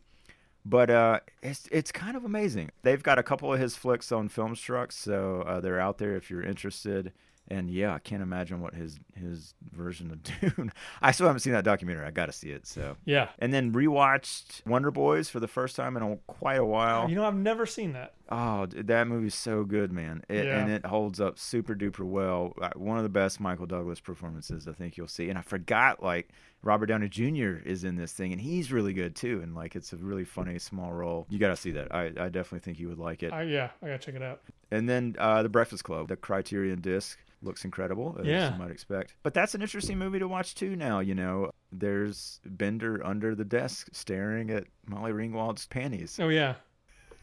But 0.66 0.90
uh, 0.90 1.20
it's 1.42 1.68
it's 1.72 1.92
kind 1.92 2.18
of 2.18 2.26
amazing. 2.26 2.72
They've 2.84 3.02
got 3.02 3.18
a 3.18 3.24
couple 3.24 3.54
of 3.54 3.60
his 3.60 3.76
flicks 3.76 4.12
on 4.12 4.28
Filmstruck, 4.30 4.92
so 4.92 5.42
uh, 5.48 5.60
they're 5.62 5.80
out 5.80 5.98
there 5.98 6.16
if 6.16 6.30
you're 6.30 6.44
interested. 6.44 7.14
And 7.50 7.70
yeah, 7.72 7.94
I 7.94 8.00
can't 8.00 8.22
imagine 8.22 8.60
what 8.62 8.74
his 8.74 9.00
his 9.16 9.54
version 9.72 10.12
of 10.12 10.22
Dune. 10.56 10.72
I 11.02 11.12
still 11.12 11.28
haven't 11.28 11.40
seen 11.40 11.54
that 11.54 11.64
documentary. 11.64 12.06
I 12.06 12.12
got 12.12 12.26
to 12.28 12.32
see 12.34 12.50
it. 12.50 12.68
So 12.68 12.98
Yeah. 13.06 13.30
and 13.40 13.54
then 13.54 13.72
rewatched 13.74 14.66
Wonder 14.66 14.92
Boys 14.92 15.30
for 15.30 15.40
the 15.40 15.48
first 15.48 15.76
time 15.76 15.96
in 15.98 16.04
a, 16.04 16.18
quite 16.28 16.60
a 16.60 16.66
while. 16.66 17.10
You 17.10 17.16
know, 17.16 17.26
I've 17.26 17.36
never 17.36 17.66
seen 17.66 17.94
that. 17.94 18.14
Oh, 18.30 18.66
that 18.66 19.08
movie's 19.08 19.36
so 19.36 19.64
good, 19.64 19.92
man. 19.94 20.24
It, 20.30 20.46
Yeah. 20.46 20.60
And 20.60 20.70
it 20.72 20.86
holds 20.86 21.22
up 21.22 21.40
super 21.40 21.74
duper 21.74 22.06
well. 22.06 22.54
Uh, 22.62 22.70
One 22.76 22.98
of 22.98 23.04
the 23.04 23.10
best 23.10 23.40
Michael 23.40 23.66
Douglas 23.66 24.00
performances 24.02 24.68
I 24.68 24.74
think 24.74 24.98
you'll 24.98 25.08
see. 25.08 25.30
And 25.30 25.38
I 25.40 25.42
forgot, 25.42 26.04
like, 26.04 26.30
Robert 26.64 26.88
Downey 26.88 27.08
Jr. 27.08 27.56
is 27.66 27.84
in 27.86 27.96
this 27.96 28.12
thing, 28.12 28.34
and 28.34 28.42
he's 28.42 28.72
really 28.74 28.92
good 28.92 29.16
too. 29.16 29.40
And, 29.42 29.56
like, 29.56 29.76
it's 29.78 29.94
a 29.94 29.98
really 29.98 30.26
funny 30.26 30.60
small 30.60 30.92
role. 30.92 31.26
You 31.30 31.40
got 31.40 31.50
to 31.50 31.56
see 31.56 31.72
that. 31.72 31.94
I, 31.96 32.08
I 32.08 32.28
definitely 32.28 32.60
think 32.60 32.80
you 32.80 32.90
would 32.90 33.00
like 33.00 33.24
it. 33.24 33.32
I, 33.32 33.44
yeah, 33.44 33.70
I 33.82 33.86
gotta 33.88 34.00
check 34.00 34.16
it 34.16 34.22
out. 34.24 34.42
And 34.70 34.90
then 34.90 35.16
uh, 35.18 35.44
The 35.44 35.50
Breakfast 35.50 35.86
Club, 35.86 36.10
the 36.10 36.18
Criterion 36.18 36.82
disc. 36.82 37.18
Looks 37.44 37.64
incredible, 37.66 38.18
as 38.20 38.26
Yeah. 38.26 38.54
you 38.54 38.60
might 38.60 38.72
expect. 38.72 39.14
But 39.24 39.34
that's 39.36 39.54
an 39.54 39.62
interesting 39.62 39.98
movie 40.00 40.20
to 40.20 40.28
watch 40.28 40.56
too. 40.56 40.76
Now 40.76 41.00
you 41.00 41.14
know 41.16 41.52
there's 41.72 42.40
Bender 42.46 43.06
under 43.06 43.36
the 43.36 43.46
desk 43.46 43.90
staring 43.92 44.50
at 44.50 44.66
Molly 44.88 45.12
Ringwald's 45.12 45.66
panties, 45.68 46.20
Oh 46.22 46.30
yeah. 46.30 46.56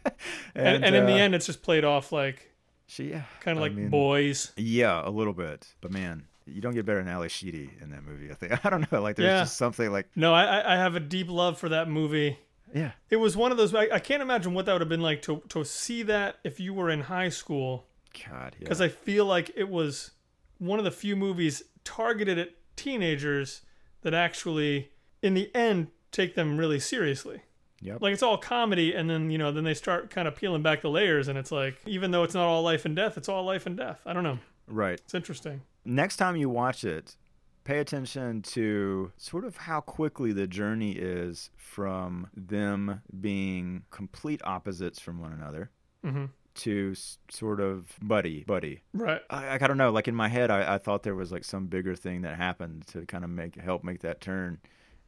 And, 0.55 0.85
and, 0.85 0.95
in 0.95 1.07
the 1.07 1.13
uh, 1.15 1.17
end, 1.17 1.35
it's 1.35 1.47
just 1.47 1.63
played 1.63 1.85
off 1.85 2.13
like 2.13 2.51
she 2.87 3.11
yeah, 3.11 3.23
kind 3.41 3.57
of 3.59 3.63
like 3.63 3.73
mean, 3.73 3.89
boys. 3.89 4.53
Yeah, 4.57 5.01
a 5.07 5.11
little 5.11 5.33
bit. 5.33 5.67
But 5.81 5.91
man, 5.93 6.25
you 6.47 6.61
don't 6.61 6.75
get 6.75 6.85
better 6.87 6.99
than 6.99 7.09
Ally 7.09 7.29
Sheedy 7.29 7.71
in 7.81 7.91
that 7.91 8.05
movie. 8.05 8.31
I 8.31 8.35
think 8.35 8.65
I 8.67 8.71
don't 8.71 8.91
know. 8.93 9.01
Like 9.03 9.17
there's 9.17 9.27
Yeah. 9.27 9.41
just 9.41 9.57
something 9.57 9.91
like 9.91 10.09
No, 10.15 10.33
I 10.35 10.45
I- 10.45 10.75
I 10.75 10.77
have 10.77 10.95
a 10.95 11.01
deep 11.01 11.29
love 11.31 11.59
for 11.59 11.71
that 11.71 11.89
movie. 11.89 12.39
yeah, 12.75 12.93
It 13.11 13.17
was 13.17 13.37
one 13.37 13.51
of 13.51 13.57
those. 13.57 13.75
I, 13.75 13.89
I 13.93 13.99
can't 13.99 14.23
imagine 14.23 14.53
what 14.55 14.67
that 14.67 14.73
would 14.73 14.83
have 14.83 14.89
been 14.89 15.01
like 15.03 15.23
to 15.23 15.43
to 15.49 15.65
see 15.65 16.03
that 16.05 16.37
if 16.45 16.61
you 16.61 16.75
were 16.75 16.91
in 16.91 17.01
high 17.03 17.31
school, 17.31 17.87
God, 18.29 18.57
yeah. 18.59 18.65
because 18.65 18.81
I 18.81 18.89
feel 18.89 19.27
like 19.27 19.51
it 19.57 19.69
was 19.69 20.13
one 20.59 20.79
of 20.79 20.85
the 20.85 20.91
few 20.91 21.17
movies 21.17 21.63
targeted 21.85 22.39
at 22.39 22.51
teenagers 22.77 23.63
that 24.03 24.15
actually, 24.15 24.91
in 25.23 25.35
the 25.35 25.55
end, 25.55 25.89
take 26.13 26.35
them 26.35 26.57
really 26.59 26.79
seriously. 26.81 27.43
Yep. 27.81 28.01
Like 28.01 28.13
it's 28.15 28.23
all 28.23 28.39
comedy, 28.39 28.95
and 28.95 29.11
then 29.11 29.31
you 29.31 29.37
know, 29.39 29.53
then 29.53 29.65
they 29.65 29.75
start 29.75 30.11
kind 30.11 30.27
of 30.27 30.35
peeling 30.35 30.63
back 30.63 30.81
the 30.81 30.91
layers, 30.91 31.29
and 31.29 31.37
it's 31.39 31.53
like, 31.53 31.77
even 31.87 32.11
though 32.13 32.23
it's 32.23 32.35
not 32.35 32.47
all 32.47 32.63
life 32.63 32.85
and 32.85 32.97
death, 32.97 33.17
it's 33.19 33.29
all 33.29 33.45
life 33.45 33.67
and 33.67 33.77
death. 33.77 34.01
I 34.07 34.13
don't 34.13 34.25
know. 34.25 34.39
right. 34.67 35.01
It's 35.05 35.15
interesting. 35.15 35.61
next 35.85 36.17
time 36.17 36.37
you 36.37 36.49
watch 36.49 36.85
it, 36.85 37.17
pay 37.65 37.79
attention 37.79 38.43
to 38.43 39.13
sort 39.17 39.45
of 39.45 39.57
how 39.57 39.81
quickly 39.81 40.33
the 40.33 40.47
journey 40.47 40.93
is 40.93 41.51
from 41.57 42.29
them 42.35 43.03
being 43.21 43.83
complete 43.91 44.41
opposites 44.45 45.01
from 45.01 45.19
one 45.19 45.33
another 45.33 45.71
hmm 46.03 46.27
to 46.57 46.91
s- 46.93 47.19
sort 47.31 47.61
of 47.61 47.97
buddy 48.03 48.45
buddy. 48.45 48.83
Right. 48.93 49.21
I, 49.31 49.55
I 49.55 49.59
don't 49.59 49.77
know. 49.79 49.91
Like 49.91 50.09
in 50.09 50.15
my 50.15 50.29
head, 50.29 50.51
I, 50.51 50.75
I 50.75 50.79
thought 50.79 51.03
there 51.03 51.15
was 51.15 51.33
like 51.33 51.45
some 51.45 51.67
bigger 51.67 51.95
thing 51.95 52.23
that 52.23 52.37
happened 52.37 52.87
to 52.89 53.05
kind 53.07 53.25
of 53.25 53.31
make 53.31 53.57
help 53.57 53.83
make 53.85 54.01
that 54.01 54.21
turn, 54.21 54.59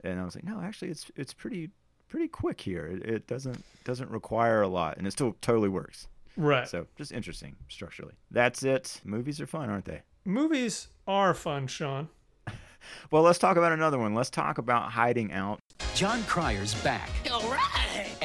and 0.03 0.21
I 0.21 0.25
was 0.25 0.35
like, 0.35 0.45
no, 0.45 0.61
actually, 0.61 0.91
it's 0.91 1.11
it's 1.17 1.33
pretty 1.35 1.71
pretty 2.09 2.29
quick 2.29 2.61
here. 2.61 2.87
It, 2.87 3.03
it 3.09 3.27
doesn't 3.27 3.65
doesn't 3.85 4.11
require 4.11 4.63
a 4.63 4.69
lot, 4.69 4.99
and 4.99 5.07
it 5.07 5.11
still 5.13 5.37
totally 5.41 5.69
works. 5.69 6.09
Right. 6.37 6.69
So 6.69 6.87
just 6.97 7.13
interesting 7.13 7.57
structurally. 7.69 8.15
That's 8.31 8.63
it. 8.63 9.01
Movies 9.05 9.41
are 9.41 9.47
fun, 9.47 9.71
aren't 9.71 9.87
they? 9.87 10.03
Movies 10.25 10.89
are 11.07 11.33
fun, 11.35 11.67
Sean. 11.67 12.09
Well, 13.11 13.23
let's 13.23 13.39
talk 13.41 13.57
about 13.57 13.73
another 13.73 13.99
one. 13.99 14.15
Let's 14.15 14.31
talk 14.31 14.59
about 14.59 14.93
hiding 14.93 15.33
out. 15.33 15.59
Jon 15.97 16.23
Cryer's 16.25 16.73
back, 16.85 17.11
All 17.33 17.41
right. 17.51 17.66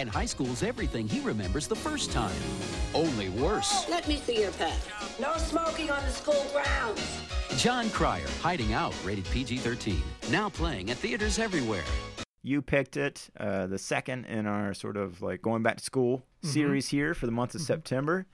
And 0.02 0.10
high 0.10 0.26
school's 0.26 0.64
everything 0.64 1.08
he 1.08 1.20
remembers 1.20 1.68
the 1.68 1.76
first 1.76 2.12
time. 2.12 2.34
Only 2.96 3.30
worse. 3.30 3.88
Let 3.88 4.08
me 4.08 4.18
see 4.18 4.42
your 4.42 4.52
pet. 4.54 4.76
No 5.20 5.38
smoking 5.38 5.92
on 5.92 6.04
the 6.04 6.10
school 6.10 6.44
grounds. 6.52 7.20
Jon 7.58 7.88
Cryer, 7.92 8.26
Hiding 8.42 8.74
Out, 8.74 8.96
rated 9.06 9.26
PG 9.26 9.58
13. 9.58 10.02
Now 10.32 10.50
playing 10.50 10.90
at 10.90 10.98
theaters 10.98 11.38
everywhere. 11.38 11.84
You 12.42 12.64
picked 12.64 12.98
it, 12.98 13.30
uh, 13.40 13.68
the 13.68 13.78
second 13.78 14.26
in 14.26 14.48
our 14.48 14.74
sort 14.74 14.98
of 14.98 15.22
like 15.22 15.44
going 15.44 15.62
back 15.62 15.78
to 15.78 15.84
school 15.84 16.24
series 16.42 16.90
here 16.90 17.14
for 17.14 17.28
the 17.28 17.32
month 17.32 17.54
of 17.54 17.62
September. 17.62 18.26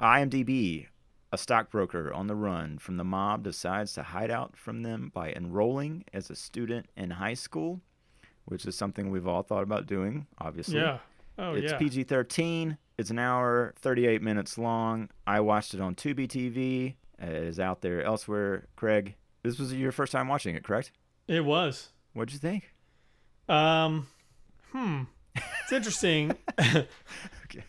IMDb, 0.00 0.86
a 1.30 1.36
stockbroker 1.36 2.14
on 2.14 2.28
the 2.28 2.34
run 2.34 2.78
from 2.78 2.96
the 2.96 3.04
mob 3.04 3.42
decides 3.42 3.92
to 3.92 4.02
hide 4.04 4.30
out 4.30 4.56
from 4.56 4.84
them 4.84 5.10
by 5.12 5.32
enrolling 5.32 6.02
as 6.14 6.30
a 6.30 6.34
student 6.34 6.86
in 6.96 7.10
high 7.10 7.34
school, 7.34 7.82
which 8.46 8.64
is 8.64 8.74
something 8.74 9.10
we've 9.10 9.28
all 9.28 9.42
thought 9.42 9.64
about 9.64 9.84
doing, 9.86 10.26
obviously. 10.38 10.78
Yeah. 10.78 11.00
Oh 11.40 11.54
it's 11.54 11.72
yeah. 11.72 11.78
PG 11.78 12.04
13. 12.04 12.76
It's 12.98 13.08
an 13.08 13.18
hour, 13.18 13.72
38 13.78 14.20
minutes 14.20 14.58
long. 14.58 15.08
I 15.26 15.40
watched 15.40 15.72
it 15.72 15.80
on 15.80 15.94
Tubi 15.94 16.28
TV. 16.28 16.94
It 17.18 17.34
is 17.34 17.58
out 17.58 17.80
there 17.80 18.02
elsewhere. 18.02 18.66
Craig, 18.76 19.14
this 19.42 19.58
was 19.58 19.72
your 19.72 19.90
first 19.90 20.12
time 20.12 20.28
watching 20.28 20.54
it, 20.54 20.64
correct? 20.64 20.92
It 21.26 21.44
was. 21.44 21.88
What'd 22.12 22.34
you 22.34 22.38
think? 22.38 22.74
Um, 23.48 24.06
hmm. 24.70 25.04
It's 25.34 25.72
interesting. 25.72 26.36
okay. 26.60 27.64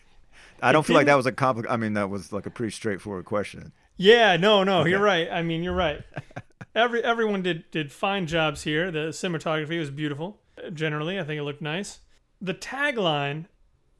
I 0.60 0.72
don't 0.72 0.84
feel 0.84 0.94
like 0.94 1.06
that 1.06 1.16
was 1.16 1.26
a 1.26 1.32
compli 1.32 1.64
I 1.68 1.76
mean, 1.76 1.94
that 1.94 2.10
was 2.10 2.30
like 2.30 2.44
a 2.44 2.50
pretty 2.50 2.72
straightforward 2.72 3.24
question. 3.24 3.72
yeah, 3.96 4.36
no, 4.36 4.64
no, 4.64 4.84
you're 4.84 5.00
right. 5.00 5.28
I 5.30 5.42
mean, 5.42 5.62
you're 5.62 5.74
right. 5.74 6.02
Every 6.74 7.04
everyone 7.04 7.42
did 7.42 7.70
did 7.70 7.92
fine 7.92 8.26
jobs 8.26 8.62
here. 8.62 8.90
The 8.90 9.08
cinematography 9.08 9.78
was 9.78 9.90
beautiful. 9.90 10.40
Generally, 10.72 11.18
I 11.18 11.24
think 11.24 11.38
it 11.38 11.42
looked 11.42 11.60
nice. 11.60 12.00
The 12.40 12.54
tagline 12.54 13.46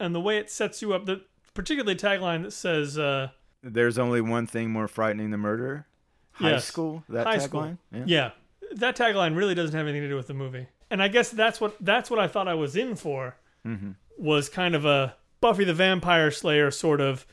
and 0.03 0.13
the 0.13 0.19
way 0.19 0.37
it 0.37 0.49
sets 0.51 0.81
you 0.81 0.93
up, 0.93 1.05
the 1.05 1.21
particularly 1.53 1.95
tagline 1.95 2.43
that 2.43 2.51
says 2.51 2.97
uh, 2.97 3.29
There's 3.61 3.97
only 3.97 4.21
one 4.21 4.47
thing 4.47 4.69
more 4.71 4.87
frightening 4.87 5.31
than 5.31 5.39
murder. 5.39 5.87
High 6.33 6.51
Yes. 6.51 6.65
school. 6.65 7.03
That 7.09 7.27
high 7.27 7.37
tagline. 7.37 7.77
Yeah. 7.91 8.03
Yeah, 8.07 8.31
that 8.75 8.95
tagline 8.97 9.35
really 9.35 9.53
doesn't 9.55 9.75
have 9.75 9.85
anything 9.87 10.01
to 10.03 10.09
do 10.09 10.15
with 10.15 10.27
the 10.27 10.33
movie. 10.33 10.67
And 10.89 11.01
I 11.01 11.07
guess 11.07 11.29
that's 11.29 11.59
what 11.61 11.75
that's 11.79 12.09
what 12.09 12.19
I 12.19 12.27
thought 12.27 12.47
I 12.47 12.53
was 12.55 12.75
in 12.75 12.95
for. 12.95 13.35
Mm-hmm. 13.65 13.91
Was 14.17 14.49
kind 14.49 14.75
of 14.75 14.85
a 14.85 15.15
Buffy 15.41 15.63
the 15.63 15.73
Vampire 15.73 16.31
Slayer 16.31 16.71
sort 16.71 17.01
of, 17.01 17.25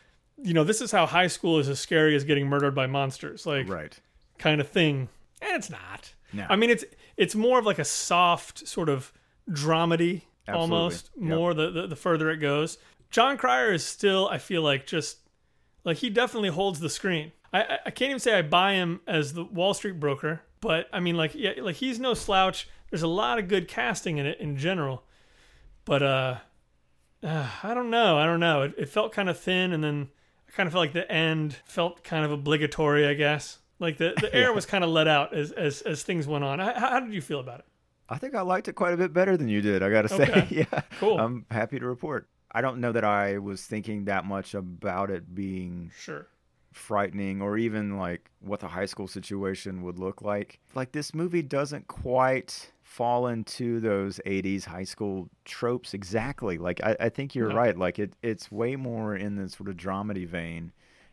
you 0.42 0.52
know, 0.54 0.64
this 0.64 0.80
is 0.80 0.90
how 0.92 1.06
high 1.06 1.26
school 1.28 1.58
is 1.58 1.68
as 1.68 1.78
scary 1.78 2.14
as 2.16 2.24
getting 2.24 2.46
murdered 2.46 2.74
by 2.74 2.86
monsters, 2.86 3.46
like 3.46 3.68
Right. 3.68 3.98
kind 4.38 4.60
of 4.60 4.68
thing. 4.68 5.08
And 5.42 5.52
it's 5.56 5.70
not. 5.70 6.14
No. 6.32 6.46
I 6.48 6.56
mean, 6.56 6.70
it's 6.70 6.84
it's 7.16 7.34
more 7.34 7.58
of 7.58 7.66
like 7.66 7.78
a 7.78 7.84
soft 7.84 8.66
sort 8.68 8.88
of 8.88 9.12
dramedy 9.50 10.22
Absolutely. 10.50 10.76
almost. 10.76 11.10
Yep. 11.16 11.24
More 11.38 11.54
the, 11.54 11.70
the 11.70 11.86
the 11.88 11.96
further 11.96 12.30
it 12.30 12.38
goes. 12.38 12.78
Jon 13.10 13.36
Cryer 13.36 13.72
is 13.72 13.84
still, 13.84 14.28
I 14.28 14.38
feel 14.38 14.62
like, 14.62 14.86
just 14.86 15.18
like 15.84 15.98
he 15.98 16.10
definitely 16.10 16.50
holds 16.50 16.80
the 16.80 16.88
screen. 16.88 17.32
I, 17.52 17.78
I 17.86 17.90
can't 17.90 18.10
even 18.10 18.20
say 18.20 18.34
I 18.34 18.42
buy 18.42 18.74
him 18.74 19.00
as 19.06 19.32
the 19.32 19.44
Wall 19.44 19.74
Street 19.74 19.98
broker, 19.98 20.42
but 20.60 20.88
I 20.92 21.00
mean, 21.00 21.16
like, 21.16 21.34
yeah, 21.34 21.52
like 21.58 21.76
he's 21.76 21.98
no 21.98 22.14
slouch. 22.14 22.68
There's 22.90 23.02
a 23.02 23.08
lot 23.08 23.38
of 23.38 23.48
good 23.48 23.66
casting 23.66 24.18
in 24.18 24.26
it 24.26 24.38
in 24.40 24.56
general, 24.56 25.04
but 25.84 26.02
uh, 26.02 26.36
uh 27.24 27.50
I 27.62 27.74
don't 27.74 27.90
know. 27.90 28.18
I 28.18 28.26
don't 28.26 28.40
know. 28.40 28.62
It, 28.62 28.74
it 28.78 28.88
felt 28.88 29.12
kind 29.12 29.28
of 29.28 29.38
thin, 29.38 29.72
and 29.72 29.82
then 29.82 30.08
I 30.48 30.52
kind 30.52 30.66
of 30.66 30.72
felt 30.72 30.82
like 30.82 30.92
the 30.92 31.10
end 31.10 31.56
felt 31.64 32.04
kind 32.04 32.24
of 32.24 32.30
obligatory. 32.30 33.06
I 33.06 33.14
guess 33.14 33.58
like 33.80 33.96
the 33.98 34.14
the 34.20 34.32
air 34.34 34.52
was 34.52 34.66
kind 34.66 34.84
of 34.84 34.90
let 34.90 35.08
out 35.08 35.34
as 35.34 35.50
as 35.50 35.82
as 35.82 36.04
things 36.04 36.28
went 36.28 36.44
on. 36.44 36.60
How, 36.60 36.74
how 36.74 37.00
did 37.00 37.12
you 37.12 37.22
feel 37.22 37.40
about 37.40 37.60
it? 37.60 37.64
I 38.10 38.18
think 38.18 38.34
I 38.34 38.40
liked 38.42 38.68
it 38.68 38.74
quite 38.74 38.92
a 38.92 38.96
bit 38.96 39.12
better 39.12 39.36
than 39.36 39.48
you 39.48 39.60
did. 39.62 39.82
I 39.82 39.90
got 39.90 40.02
to 40.02 40.08
say, 40.08 40.24
Okay. 40.24 40.46
yeah, 40.72 40.80
Cool. 40.98 41.18
I'm 41.18 41.46
happy 41.50 41.78
to 41.78 41.86
report. 41.86 42.28
I 42.52 42.60
don't 42.60 42.80
know 42.80 42.90
that 42.92 43.04
I 43.04 43.38
was 43.38 43.62
thinking 43.64 44.06
that 44.06 44.24
much 44.24 44.54
about 44.54 45.10
it 45.10 45.34
being 45.34 45.92
Sure. 45.96 46.26
frightening 46.72 47.40
or 47.40 47.56
even 47.56 47.96
like 47.96 48.30
what 48.40 48.60
the 48.60 48.68
high 48.68 48.86
school 48.86 49.06
situation 49.08 49.82
would 49.82 49.98
look 49.98 50.22
like. 50.22 50.58
Like 50.74 50.92
this 50.92 51.14
movie 51.14 51.42
doesn't 51.42 51.86
quite 51.88 52.72
fall 52.82 53.28
into 53.28 53.78
those 53.78 54.20
80s 54.26 54.64
high 54.64 54.82
school 54.84 55.28
tropes 55.44 55.94
exactly. 55.94 56.58
Like 56.58 56.80
I, 56.82 56.96
I 56.98 57.08
think 57.08 57.34
you're 57.36 57.50
No. 57.50 57.54
right. 57.56 57.76
Like 57.78 58.00
it 58.00 58.14
it's 58.22 58.50
way 58.50 58.74
more 58.74 59.14
in 59.14 59.36
the 59.36 59.48
sort 59.48 59.68
of 59.68 59.76
dramedy 59.76 60.26
vein 60.26 60.72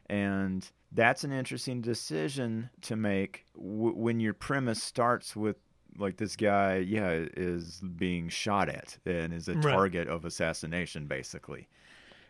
and 0.10 0.72
that's 0.92 1.24
an 1.24 1.32
interesting 1.34 1.82
decision 1.82 2.70
to 2.82 2.96
make 2.96 3.46
w- 3.56 3.94
when 3.96 4.20
your 4.20 4.34
premise 4.34 4.82
starts 4.82 5.36
with 5.36 5.58
like 5.98 6.18
this 6.18 6.36
guy 6.36 6.78
yeah 6.78 7.26
is 7.36 7.82
being 7.96 8.30
shot 8.30 8.70
at 8.70 8.98
and 9.06 9.34
is 9.34 9.48
a 9.48 9.54
Right. 9.56 9.74
target 9.74 10.08
of 10.08 10.26
assassination 10.26 11.06
basically 11.06 11.68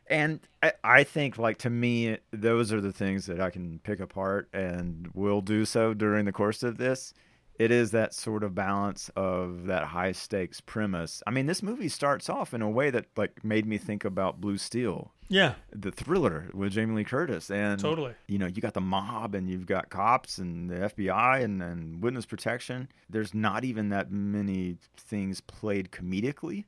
and 0.10 0.40
I, 0.64 0.72
I 0.86 1.04
think, 1.04 1.38
like 1.38 1.58
to 1.58 1.70
me, 1.70 2.18
those 2.32 2.72
are 2.72 2.80
the 2.80 2.94
things 2.94 3.26
that 3.26 3.42
I 3.42 3.50
can 3.50 3.80
pick 3.80 4.00
apart, 4.00 4.48
and 4.54 5.10
will 5.14 5.42
do 5.42 5.66
so 5.66 5.94
during 5.94 6.24
the 6.24 6.32
course 6.32 6.64
of 6.64 6.78
this. 6.78 7.14
It 7.60 7.72
is 7.72 7.90
that 7.92 8.14
sort 8.14 8.44
of 8.44 8.54
balance 8.54 9.10
of 9.16 9.66
that 9.66 9.86
high 9.86 10.12
stakes 10.12 10.62
premise. 10.62 11.24
I 11.26 11.32
mean, 11.32 11.48
this 11.48 11.64
movie 11.64 11.90
starts 11.90 12.30
off 12.30 12.54
in 12.54 12.62
a 12.62 12.70
way 12.70 12.90
that 12.92 13.06
like 13.16 13.44
made 13.44 13.66
me 13.66 13.78
think 13.80 14.06
about 14.06 14.40
Blue 14.40 14.58
Steel, 14.60 15.12
Yeah. 15.28 15.56
the 15.72 15.90
thriller 15.92 16.50
with 16.54 16.74
Jamie 16.74 16.94
Lee 16.96 17.04
Curtis, 17.04 17.50
and 17.50 17.80
Totally. 17.80 18.14
You 18.28 18.38
know, 18.38 18.46
you 18.46 18.62
got 18.62 18.76
the 18.76 18.82
mob, 18.82 19.34
and 19.34 19.50
you've 19.50 19.66
got 19.66 19.90
cops, 19.90 20.38
and 20.38 20.70
the 20.70 20.76
FBI, 20.76 21.42
and 21.44 21.64
and 21.64 22.02
witness 22.04 22.28
protection. 22.28 22.90
There's 23.10 23.34
not 23.34 23.64
even 23.66 23.90
that 23.90 24.12
many 24.12 24.78
things 24.96 25.42
played 25.42 25.90
comedically 25.92 26.66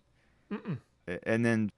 A- 1.08 1.20
and 1.30 1.46
then 1.46 1.70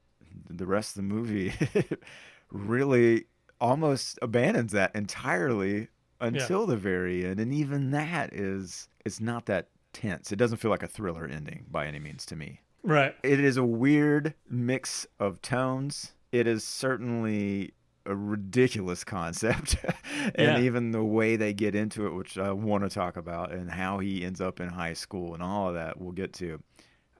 the 0.50 0.66
rest 0.66 0.92
of 0.92 0.96
the 0.96 1.14
movie 1.14 1.54
really 2.52 3.26
almost 3.60 4.18
abandons 4.22 4.72
that 4.72 4.96
entirely 4.96 5.88
until 6.22 6.66
the 6.66 6.78
very 6.78 7.26
end 7.26 7.40
and 7.40 7.54
even 7.54 7.92
that 7.92 8.32
is 8.34 8.88
it's 9.06 9.20
not 9.20 9.46
that 9.48 9.68
tense 9.94 10.32
it 10.32 10.36
doesn't 10.38 10.58
feel 10.58 10.72
like 10.72 10.84
a 10.84 10.88
thriller 10.88 11.26
ending 11.26 11.66
by 11.70 11.86
any 11.88 12.00
means 12.00 12.26
to 12.26 12.36
me 12.36 12.60
Right. 12.84 13.16
it 13.24 13.40
is 13.40 13.58
a 13.58 13.64
weird 13.64 14.34
mix 14.50 15.06
of 15.20 15.42
tones 15.42 16.14
it 16.32 16.48
is 16.48 16.64
certainly 16.64 17.74
a 18.06 18.16
ridiculous 18.16 19.04
concept 19.18 19.76
and 20.36 20.36
Yeah. 20.38 20.60
even 20.62 20.92
the 20.92 21.04
way 21.04 21.36
they 21.36 21.54
get 21.54 21.76
into 21.76 22.08
it 22.08 22.14
which 22.14 22.38
i 22.38 22.52
want 22.52 22.84
to 22.84 22.90
talk 22.90 23.18
about 23.18 23.52
and 23.52 23.70
how 23.70 24.00
he 24.00 24.24
ends 24.26 24.40
up 24.42 24.60
in 24.60 24.70
high 24.70 24.94
school 24.94 25.34
and 25.34 25.44
all 25.44 25.68
of 25.70 25.76
that 25.76 26.00
we'll 26.00 26.12
get 26.14 26.34
to 26.34 26.62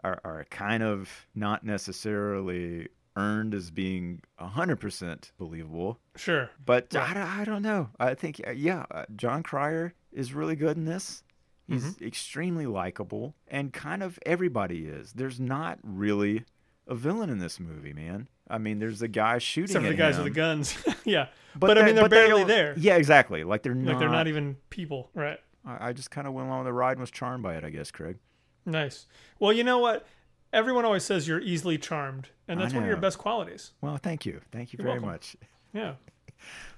are, 0.04 0.20
are 0.24 0.46
kind 0.50 0.82
of 0.82 1.10
not 1.36 1.64
necessarily 1.64 2.88
earned 3.16 3.54
as 3.54 3.72
being 3.72 4.22
100% 4.40 5.32
believable. 5.38 6.00
Sure. 6.16 6.50
But 6.66 6.88
Right. 6.94 7.10
I, 7.10 7.14
don't- 7.14 7.28
I 7.40 7.44
don't 7.46 7.62
know. 7.62 7.90
I 8.00 8.14
think, 8.14 8.42
uh, 8.48 8.52
yeah, 8.52 8.86
uh, 8.92 9.06
Jon 9.16 9.44
Cryer 9.44 9.94
is 10.12 10.34
really 10.34 10.56
good 10.56 10.78
in 10.78 10.86
this. 10.86 11.24
He's 11.68 11.84
Mm-hmm. 11.96 12.06
extremely 12.06 12.66
likable, 12.66 13.34
and 13.48 13.72
kind 13.72 14.04
of 14.04 14.20
everybody 14.26 14.86
is. 14.88 15.14
There's 15.14 15.40
not 15.40 15.80
really 15.84 16.44
a 16.88 16.96
villain 16.96 17.30
in 17.30 17.40
this 17.40 17.60
movie, 17.60 17.94
man. 17.94 18.28
I 18.50 18.58
mean, 18.58 18.80
there's 18.80 19.00
the 19.00 19.08
guy 19.08 19.38
shooting 19.38 19.66
Except 19.78 19.84
for 19.84 19.88
at 19.88 19.92
the 19.92 19.96
guys 19.98 20.18
him, 20.18 20.24
with 20.26 20.34
the 20.34 20.38
guns. 20.38 20.78
yeah. 21.06 21.28
But, 21.56 21.78
I 21.78 21.82
they- 21.82 21.86
mean, 21.88 21.96
they're 21.96 22.10
barely 22.10 22.42
don't- 22.42 22.48
there. 22.48 22.74
Yeah, 22.78 22.96
exactly. 22.98 23.44
Like 23.46 23.64
they're 23.64 23.74
not. 23.76 23.92
Like 23.92 24.00
they're 24.00 24.10
not 24.10 24.28
even 24.28 24.58
people. 24.70 25.10
Right. 25.14 25.40
I, 25.66 25.90
I 25.90 25.94
just 25.94 26.12
kind 26.12 26.28
of 26.28 26.34
went 26.34 26.48
along 26.48 26.60
with 26.62 26.68
the 26.68 26.74
ride 26.74 26.94
and 26.94 27.00
was 27.02 27.12
charmed 27.12 27.44
by 27.44 27.56
it, 27.56 27.64
I 27.64 27.70
guess, 27.70 27.92
Craig. 27.92 28.18
Nice. 28.66 29.08
Well, 29.40 29.54
you 29.54 29.64
know 29.64 29.80
what? 29.80 30.06
Everyone 30.54 30.84
always 30.86 31.04
says 31.04 31.28
you're 31.28 31.40
easily 31.40 31.78
charmed, 31.78 32.30
and 32.48 32.60
that's 32.60 32.74
one 32.74 32.84
of 32.84 32.90
your 32.90 32.98
best 32.98 33.18
qualities. 33.18 33.72
Well, 33.82 33.98
thank 33.98 34.26
you. 34.26 34.42
Thank 34.52 34.74
you 34.74 34.78
You're 34.78 34.88
very 34.88 35.00
welcome. 35.00 35.12
much. 35.12 35.36
Yeah. 35.74 35.94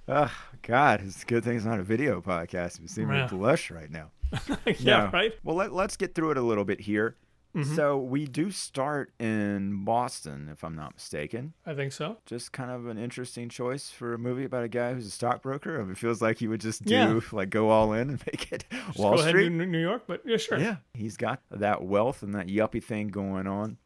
Oh, 0.06 0.30
God, 0.64 1.00
it's 1.02 1.24
a 1.24 1.26
good 1.26 1.46
thing 1.46 1.56
it's 1.56 1.64
not 1.66 1.80
a 1.80 1.84
video 1.84 2.20
podcast. 2.22 2.82
You 2.82 2.90
see 2.90 3.06
me 3.06 3.16
Yeah. 3.16 3.28
blush 3.28 3.72
right 3.72 3.90
now. 3.90 4.12
yeah. 4.66 5.06
No. 5.06 5.10
Right. 5.14 5.32
Well, 5.44 5.56
let, 5.56 5.72
let's 5.72 5.96
get 5.96 6.14
through 6.14 6.32
it 6.32 6.38
a 6.38 6.42
little 6.42 6.66
bit 6.66 6.82
here. 6.82 7.16
Mm-hmm. 7.56 7.76
So 7.76 7.98
we 7.98 8.26
do 8.26 8.50
start 8.50 9.14
in 9.20 9.86
Boston, 9.86 10.50
if 10.52 10.64
I'm 10.64 10.76
not 10.76 10.96
mistaken. 10.96 11.54
I 11.66 11.74
think 11.76 11.92
so. 11.92 12.18
Just 12.26 12.52
kind 12.52 12.72
of 12.72 12.88
an 12.88 12.98
interesting 12.98 13.48
choice 13.50 13.90
for 13.90 14.14
a 14.14 14.18
movie 14.18 14.44
about 14.46 14.64
a 14.64 14.68
guy 14.68 14.94
who's 14.94 15.06
a 15.06 15.12
stockbroker. 15.12 15.80
It 15.92 15.98
feels 15.98 16.22
like 16.22 16.40
he 16.40 16.48
would 16.48 16.62
just 16.62 16.84
do 16.84 16.94
Yeah. 16.94 17.20
like 17.32 17.50
go 17.52 17.70
all 17.70 17.94
in 17.94 18.10
and 18.10 18.24
make 18.26 18.52
it 18.52 18.66
Just 18.88 18.98
Wall 18.98 19.14
go 19.16 19.20
ahead 19.20 19.30
Street. 19.30 19.48
and 19.48 19.60
do 19.60 19.66
New 19.68 19.82
York, 19.82 20.04
but 20.08 20.22
yeah, 20.26 20.38
sure. 20.38 20.58
Yeah, 20.58 20.78
he's 20.96 21.16
got 21.16 21.42
that 21.52 21.84
wealth 21.84 22.24
and 22.24 22.34
that 22.36 22.48
yuppie 22.48 22.84
thing 22.84 23.10
going 23.10 23.46
on. 23.48 23.78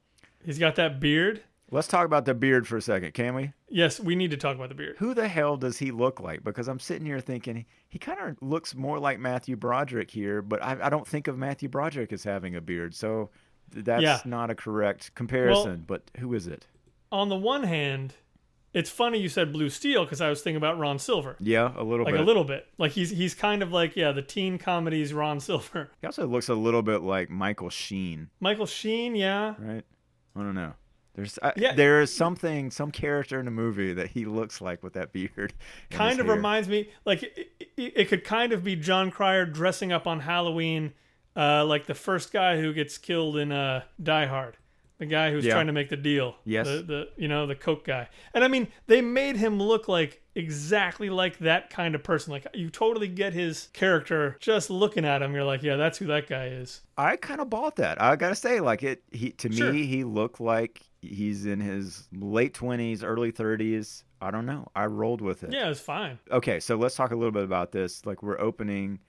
He's 0.45 0.59
got 0.59 0.75
that 0.75 0.99
beard. 1.01 1.41
Let's 1.69 1.89
talk 1.89 2.05
about 2.05 2.23
the 2.23 2.33
beard 2.33 2.65
for 2.65 2.77
a 2.77 2.81
second, 2.81 3.13
can 3.13 3.35
we? 3.35 3.51
Yes, 3.67 3.99
we 3.99 4.15
need 4.15 4.31
to 4.31 4.37
talk 4.37 4.55
about 4.55 4.69
the 4.69 4.75
beard. 4.75 4.95
Who 4.99 5.13
the 5.13 5.27
hell 5.27 5.57
does 5.57 5.77
he 5.77 5.91
look 5.91 6.21
like? 6.21 6.41
Because 6.41 6.69
I'm 6.69 6.79
sitting 6.79 7.05
here 7.05 7.19
thinking 7.19 7.65
he 7.89 7.99
kind 7.99 8.17
of 8.21 8.37
looks 8.41 8.73
more 8.73 8.97
like 8.99 9.19
Matthew 9.19 9.57
Broderick 9.57 10.09
here, 10.09 10.41
but 10.41 10.63
I, 10.63 10.77
I 10.83 10.89
don't 10.89 11.05
think 11.05 11.27
of 11.27 11.37
Matthew 11.37 11.67
Broderick 11.67 12.13
as 12.13 12.23
having 12.23 12.55
a 12.55 12.61
beard. 12.61 12.95
So 12.95 13.31
that's 13.71 14.01
Yeah. 14.03 14.19
not 14.25 14.49
a 14.49 14.55
correct 14.55 15.13
comparison. 15.15 15.83
but 15.87 16.03
who 16.19 16.33
is 16.33 16.47
it? 16.47 16.65
On 17.11 17.29
the 17.29 17.35
one 17.35 17.63
hand, 17.63 18.13
it's 18.73 18.89
funny 18.89 19.19
you 19.19 19.29
said 19.29 19.53
Blue 19.53 19.69
Steel 19.69 20.03
because 20.03 20.21
I 20.21 20.29
was 20.29 20.41
thinking 20.41 20.57
about 20.57 20.77
Ron 20.77 20.99
Silver. 20.99 21.35
Yeah, 21.39 21.71
a 21.77 21.83
little 21.83 22.05
Like 22.05 22.13
bit. 22.15 22.21
a 22.21 22.23
little 22.23 22.43
bit. 22.43 22.67
Like 22.77 22.91
he's 22.91 23.09
he's 23.09 23.33
kind 23.33 23.63
of 23.63 23.71
like 23.71 23.95
yeah, 23.95 24.11
the 24.11 24.21
teen 24.21 24.57
comedies 24.57 25.13
Ron 25.13 25.39
Silver. 25.39 25.89
He 26.01 26.05
also 26.07 26.27
looks 26.27 26.49
a 26.49 26.53
little 26.55 26.81
bit 26.83 27.01
like 27.01 27.29
Michael 27.29 27.69
Sheen, 27.69 28.29
Michael 28.39 28.65
Sheen, 28.65 29.15
yeah. 29.15 29.55
right? 29.57 29.83
I 30.35 30.39
don't 30.41 30.53
know. 30.55 30.73
There's 31.15 31.39
I, 31.41 31.53
Yeah. 31.55 31.73
there 31.73 31.99
is 32.01 32.13
something, 32.15 32.69
some 32.69 32.91
character 32.91 33.39
in 33.39 33.45
the 33.45 33.51
movie 33.51 33.91
that 33.93 34.09
he 34.11 34.25
looks 34.25 34.61
like 34.61 34.83
with 34.83 34.93
that 34.93 35.11
beard. 35.13 35.53
kind 35.89 36.19
of 36.19 36.27
hair. 36.27 36.35
reminds 36.35 36.67
me 36.69 36.89
like 37.05 37.23
it, 37.23 37.49
it, 37.77 37.93
it 37.95 38.05
could 38.09 38.23
kind 38.23 38.53
of 38.53 38.63
be 38.63 38.75
Jon 38.75 39.09
Cryer 39.09 39.45
dressing 39.45 39.91
up 39.91 40.05
on 40.05 40.19
Halloween, 40.19 40.93
uh, 41.37 41.63
like 41.65 41.85
the 41.85 41.93
first 41.95 42.33
guy 42.33 42.59
who 42.59 42.73
gets 42.73 42.97
killed 42.97 43.37
in 43.37 43.51
uh, 43.51 43.83
Die 44.01 44.25
Hard, 44.25 44.57
the 44.97 45.05
guy 45.05 45.29
who's 45.31 45.45
Yeah. 45.45 45.53
trying 45.53 45.67
to 45.67 45.73
make 45.73 45.89
the 45.89 45.95
deal. 45.97 46.35
Yes. 46.43 46.65
the, 46.67 46.81
the 46.81 47.09
you 47.17 47.27
know 47.27 47.45
the 47.45 47.55
coke 47.55 47.85
guy, 47.85 48.09
and 48.33 48.43
I 48.43 48.47
mean 48.47 48.67
they 48.87 49.01
made 49.01 49.37
him 49.37 49.61
look 49.61 49.87
like 49.87 50.21
exactly 50.35 51.09
like 51.09 51.39
that 51.39 51.69
kind 51.69 51.93
of 51.95 52.03
person. 52.03 52.31
Like 52.31 52.47
you 52.53 52.69
totally 52.69 53.07
get 53.07 53.33
his 53.33 53.69
character 53.73 54.37
just 54.39 54.69
looking 54.69 55.05
at 55.05 55.21
him. 55.21 55.33
You're 55.33 55.43
like, 55.43 55.61
yeah, 55.63 55.75
that's 55.75 55.97
who 55.97 56.07
that 56.07 56.27
guy 56.27 56.47
is. 56.47 56.81
I 56.97 57.15
kind 57.17 57.41
of 57.41 57.49
bought 57.49 57.75
that. 57.77 58.01
I 58.01 58.15
gotta 58.15 58.35
say, 58.35 58.59
like 58.59 58.81
it. 58.83 59.03
He 59.11 59.31
to 59.31 59.51
Sure. 59.51 59.71
me, 59.71 59.85
he 59.85 60.03
looked 60.03 60.39
like 60.41 60.81
he's 61.01 61.45
in 61.45 61.59
his 61.59 62.07
late 62.13 62.53
twenties, 62.55 63.03
early 63.03 63.31
thirties. 63.31 64.03
I 64.19 64.31
don't 64.31 64.47
know. 64.47 64.67
I 64.75 64.85
rolled 64.87 65.21
with 65.21 65.43
it. 65.43 65.53
Yeah, 65.53 65.67
it 65.67 65.69
was 65.69 65.79
fine. 65.79 66.17
Okay, 66.31 66.59
so 66.59 66.75
let's 66.75 66.95
talk 66.95 67.11
a 67.11 67.15
little 67.15 67.31
bit 67.31 67.43
about 67.43 67.71
this. 67.71 68.03
Like 68.05 68.23
we're 68.23 68.39
opening. 68.39 68.99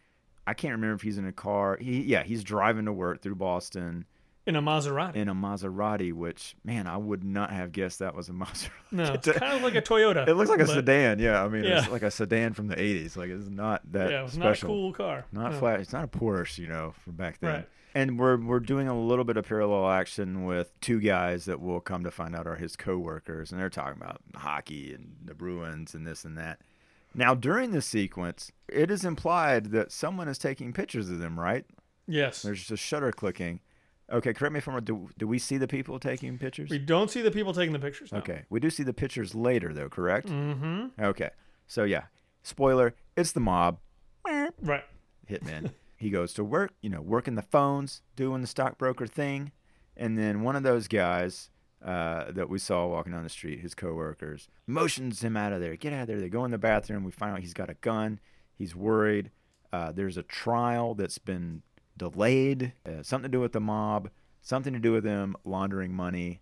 I 0.48 0.54
can't 0.54 0.72
remember 0.72 0.94
if 0.94 1.02
he's 1.02 1.18
in 1.18 1.26
a 1.26 1.32
car. 1.32 1.76
He 1.80 2.02
yeah, 2.02 2.22
he's 2.22 2.42
driving 2.44 2.86
to 2.86 2.92
work 2.92 3.20
through 3.22 3.34
Boston 3.36 4.04
In 4.46 4.56
a 4.56 4.62
Maserati. 4.62 5.16
in 5.16 5.28
a 5.28 5.34
Maserati, 5.34 6.12
which 6.12 6.56
man, 6.64 6.86
I 6.86 6.96
would 6.96 7.22
not 7.24 7.50
have 7.52 7.70
guessed 7.72 7.98
that 7.98 8.14
was 8.14 8.28
a 8.28 8.32
Maserati. 8.42 8.70
no, 8.92 9.12
it's 9.14 9.30
kind 9.30 9.52
of 9.54 9.62
like 9.62 9.74
a 9.74 9.82
Toyota. 9.82 10.26
It 10.26 10.34
looks 10.34 10.50
like 10.50 10.60
a 10.60 10.66
sedan. 10.66 11.18
Yeah, 11.18 11.44
I 11.44 11.48
mean, 11.48 11.64
it's 11.64 11.88
like 11.90 12.02
a 12.02 12.10
sedan 12.10 12.54
from 12.54 12.68
the 12.68 12.76
'80s. 12.76 13.16
Like 13.16 13.30
it's 13.30 13.48
not 13.48 13.82
that 13.92 14.10
Yeah, 14.10 14.24
it's 14.24 14.32
special. 14.34 14.68
not 14.68 14.74
a 14.74 14.78
cool 14.78 14.92
car. 14.92 15.24
Not 15.32 15.52
No. 15.52 15.58
flat. 15.58 15.80
It's 15.80 15.92
not 15.92 16.04
a 16.04 16.08
Porsche, 16.08 16.58
you 16.58 16.68
know, 16.68 16.94
from 17.04 17.14
back 17.14 17.38
then. 17.40 17.50
Right. 17.54 17.68
And 17.94 18.18
we're 18.18 18.36
we're 18.36 18.60
doing 18.60 18.86
a 18.86 18.98
little 18.98 19.24
bit 19.24 19.36
of 19.38 19.46
parallel 19.48 19.90
action 19.90 20.44
with 20.44 20.78
two 20.80 21.00
guys 21.00 21.46
that 21.46 21.58
we'll 21.60 21.80
come 21.80 22.04
to 22.04 22.10
find 22.10 22.36
out 22.36 22.46
are 22.46 22.54
his 22.56 22.76
coworkers, 22.76 23.50
and 23.50 23.60
they're 23.60 23.70
talking 23.70 24.00
about 24.00 24.20
hockey 24.36 24.94
and 24.94 25.16
the 25.24 25.34
Bruins 25.34 25.94
and 25.94 26.06
this 26.06 26.24
and 26.24 26.36
that. 26.38 26.60
Now, 27.18 27.34
during 27.34 27.72
this 27.72 27.84
sequence, 27.84 28.52
it 28.68 28.92
is 28.92 29.04
implied 29.04 29.72
that 29.72 29.90
someone 29.90 30.28
is 30.28 30.38
taking 30.38 30.72
pictures 30.72 31.10
of 31.10 31.18
them, 31.18 31.38
right? 31.38 31.66
Yes. 32.06 32.42
There's 32.42 32.60
just 32.60 32.70
a 32.70 32.76
shutter 32.76 33.10
clicking. 33.10 33.58
Okay, 34.08 34.32
correct 34.32 34.52
me 34.52 34.58
if 34.58 34.68
I'm 34.68 34.74
wrong. 34.74 34.84
Do, 34.84 35.08
do 35.18 35.26
we 35.26 35.40
see 35.40 35.56
the 35.56 35.66
people 35.66 35.98
taking 35.98 36.38
pictures? 36.38 36.70
We 36.70 36.78
don't 36.78 37.10
see 37.10 37.20
the 37.20 37.32
people 37.32 37.52
taking 37.52 37.72
the 37.72 37.80
pictures. 37.80 38.12
No. 38.12 38.18
Okay, 38.18 38.44
we 38.50 38.60
do 38.60 38.70
see 38.70 38.84
the 38.84 38.92
pictures 38.92 39.34
later, 39.34 39.74
though, 39.74 39.88
correct? 39.88 40.28
Mm-hmm. 40.28 41.02
Okay, 41.02 41.30
so 41.66 41.82
yeah, 41.82 42.04
spoiler: 42.44 42.94
it's 43.16 43.32
the 43.32 43.40
mob. 43.40 43.80
Right. 44.24 44.84
hitman. 45.28 45.72
he 45.96 46.10
goes 46.10 46.32
to 46.34 46.44
work, 46.44 46.72
you 46.82 46.88
know, 46.88 47.00
working 47.00 47.34
the 47.34 47.42
phones, 47.42 48.02
doing 48.14 48.42
the 48.42 48.46
stockbroker 48.46 49.08
thing, 49.08 49.50
and 49.96 50.16
then 50.16 50.42
one 50.42 50.54
of 50.54 50.62
those 50.62 50.86
guys 50.86 51.50
uh, 51.84 52.32
that 52.32 52.48
we 52.48 52.58
saw 52.58 52.86
walking 52.86 53.12
down 53.12 53.22
the 53.22 53.28
street, 53.28 53.60
his 53.60 53.74
coworkers, 53.74 54.48
motions 54.66 55.22
him 55.22 55.36
out 55.36 55.52
of 55.52 55.60
there. 55.60 55.76
Get 55.76 55.92
out 55.92 56.02
of 56.02 56.08
there. 56.08 56.20
They 56.20 56.28
go 56.28 56.44
in 56.44 56.50
the 56.50 56.58
bathroom. 56.58 57.04
We 57.04 57.10
find 57.10 57.32
out 57.32 57.40
he's 57.40 57.54
got 57.54 57.70
a 57.70 57.74
gun. 57.74 58.20
He's 58.54 58.74
worried. 58.74 59.30
Uh, 59.72 59.92
there's 59.92 60.16
a 60.16 60.22
trial 60.22 60.94
that's 60.94 61.18
been 61.18 61.62
delayed. 61.96 62.72
Uh, 62.86 63.02
something 63.02 63.30
to 63.30 63.36
do 63.36 63.40
with 63.40 63.52
the 63.52 63.60
mob. 63.60 64.10
Something 64.40 64.72
to 64.72 64.78
do 64.78 64.92
with 64.92 65.04
them 65.04 65.36
laundering 65.44 65.92
money, 65.92 66.40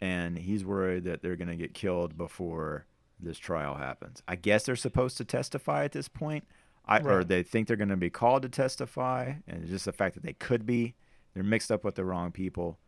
and 0.00 0.36
he's 0.38 0.64
worried 0.64 1.04
that 1.04 1.22
they're 1.22 1.36
going 1.36 1.48
to 1.48 1.54
get 1.54 1.74
killed 1.74 2.16
before 2.16 2.86
this 3.20 3.38
trial 3.38 3.76
happens. 3.76 4.22
I 4.26 4.36
guess 4.36 4.64
they're 4.64 4.74
supposed 4.74 5.16
to 5.18 5.24
testify 5.24 5.84
at 5.84 5.92
this 5.92 6.08
point. 6.08 6.44
I, 6.86 6.98
or 6.98 7.22
they 7.22 7.44
think 7.44 7.68
they're 7.68 7.76
going 7.76 7.90
to 7.90 7.96
be 7.96 8.10
called 8.10 8.42
to 8.42 8.48
testify, 8.48 9.34
and 9.46 9.68
just 9.68 9.84
the 9.84 9.92
fact 9.92 10.14
that 10.14 10.24
they 10.24 10.32
could 10.32 10.66
be, 10.66 10.94
they're 11.34 11.44
mixed 11.44 11.70
up 11.70 11.84
with 11.84 11.94
the 11.94 12.04
wrong 12.04 12.32
people. 12.32 12.78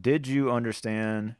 Did 0.00 0.26
you 0.26 0.50
understand 0.50 1.36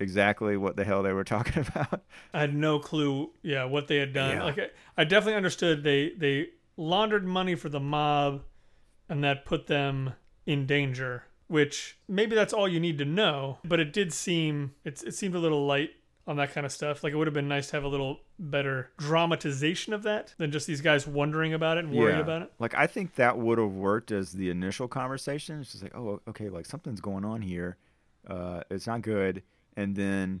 exactly 0.00 0.56
what 0.56 0.76
the 0.76 0.84
hell 0.84 1.02
they 1.02 1.12
were 1.12 1.24
talking 1.36 1.66
about? 1.66 2.02
I 2.32 2.40
had 2.40 2.54
no 2.54 2.78
clue, 2.78 3.30
yeah, 3.42 3.64
what 3.64 3.88
they 3.88 3.96
had 3.96 4.12
done. 4.12 4.36
Yeah. 4.36 4.44
Like 4.44 4.58
I, 4.58 4.68
I 4.98 5.04
definitely 5.04 5.36
understood 5.36 5.82
they 5.82 6.10
they 6.16 6.48
laundered 6.76 7.24
money 7.24 7.54
for 7.54 7.68
the 7.68 7.80
mob, 7.80 8.42
and 9.08 9.22
that 9.24 9.44
put 9.44 9.66
them 9.66 10.14
in 10.46 10.66
danger. 10.66 11.24
Which 11.46 11.98
maybe 12.08 12.34
that's 12.34 12.54
all 12.54 12.66
you 12.66 12.80
need 12.80 12.96
to 12.98 13.04
know, 13.04 13.58
but 13.64 13.78
it 13.78 13.92
did 13.92 14.12
seem 14.12 14.74
it's 14.84 15.02
it 15.02 15.14
seemed 15.14 15.34
a 15.34 15.38
little 15.38 15.66
light 15.66 15.90
on 16.26 16.36
that 16.36 16.52
kind 16.52 16.64
of 16.64 16.72
stuff. 16.72 17.04
Like 17.04 17.12
it 17.12 17.16
would 17.16 17.26
have 17.26 17.34
been 17.34 17.48
nice 17.48 17.68
to 17.70 17.76
have 17.76 17.84
a 17.84 17.88
little 17.88 18.20
better 18.38 18.90
dramatization 18.98 19.92
of 19.92 20.02
that 20.04 20.34
than 20.38 20.50
just 20.50 20.66
these 20.66 20.80
guys 20.80 21.06
wondering 21.06 21.52
about 21.52 21.76
it 21.76 21.84
and 21.84 21.94
worrying 21.94 22.20
about 22.20 22.42
it. 22.42 22.52
Like 22.58 22.74
I 22.74 22.86
think 22.86 23.14
that 23.16 23.38
would 23.38 23.58
have 23.58 23.72
worked 23.72 24.10
as 24.10 24.32
the 24.32 24.50
initial 24.50 24.88
conversation. 24.88 25.60
It's 25.60 25.72
just 25.72 25.82
like, 25.82 25.94
oh, 25.94 26.20
okay, 26.28 26.48
like 26.48 26.66
something's 26.66 27.00
going 27.00 27.24
on 27.24 27.42
here. 27.42 27.76
Uh, 28.26 28.62
it's 28.70 28.86
not 28.86 29.02
good, 29.02 29.42
and 29.76 29.94
then 29.94 30.40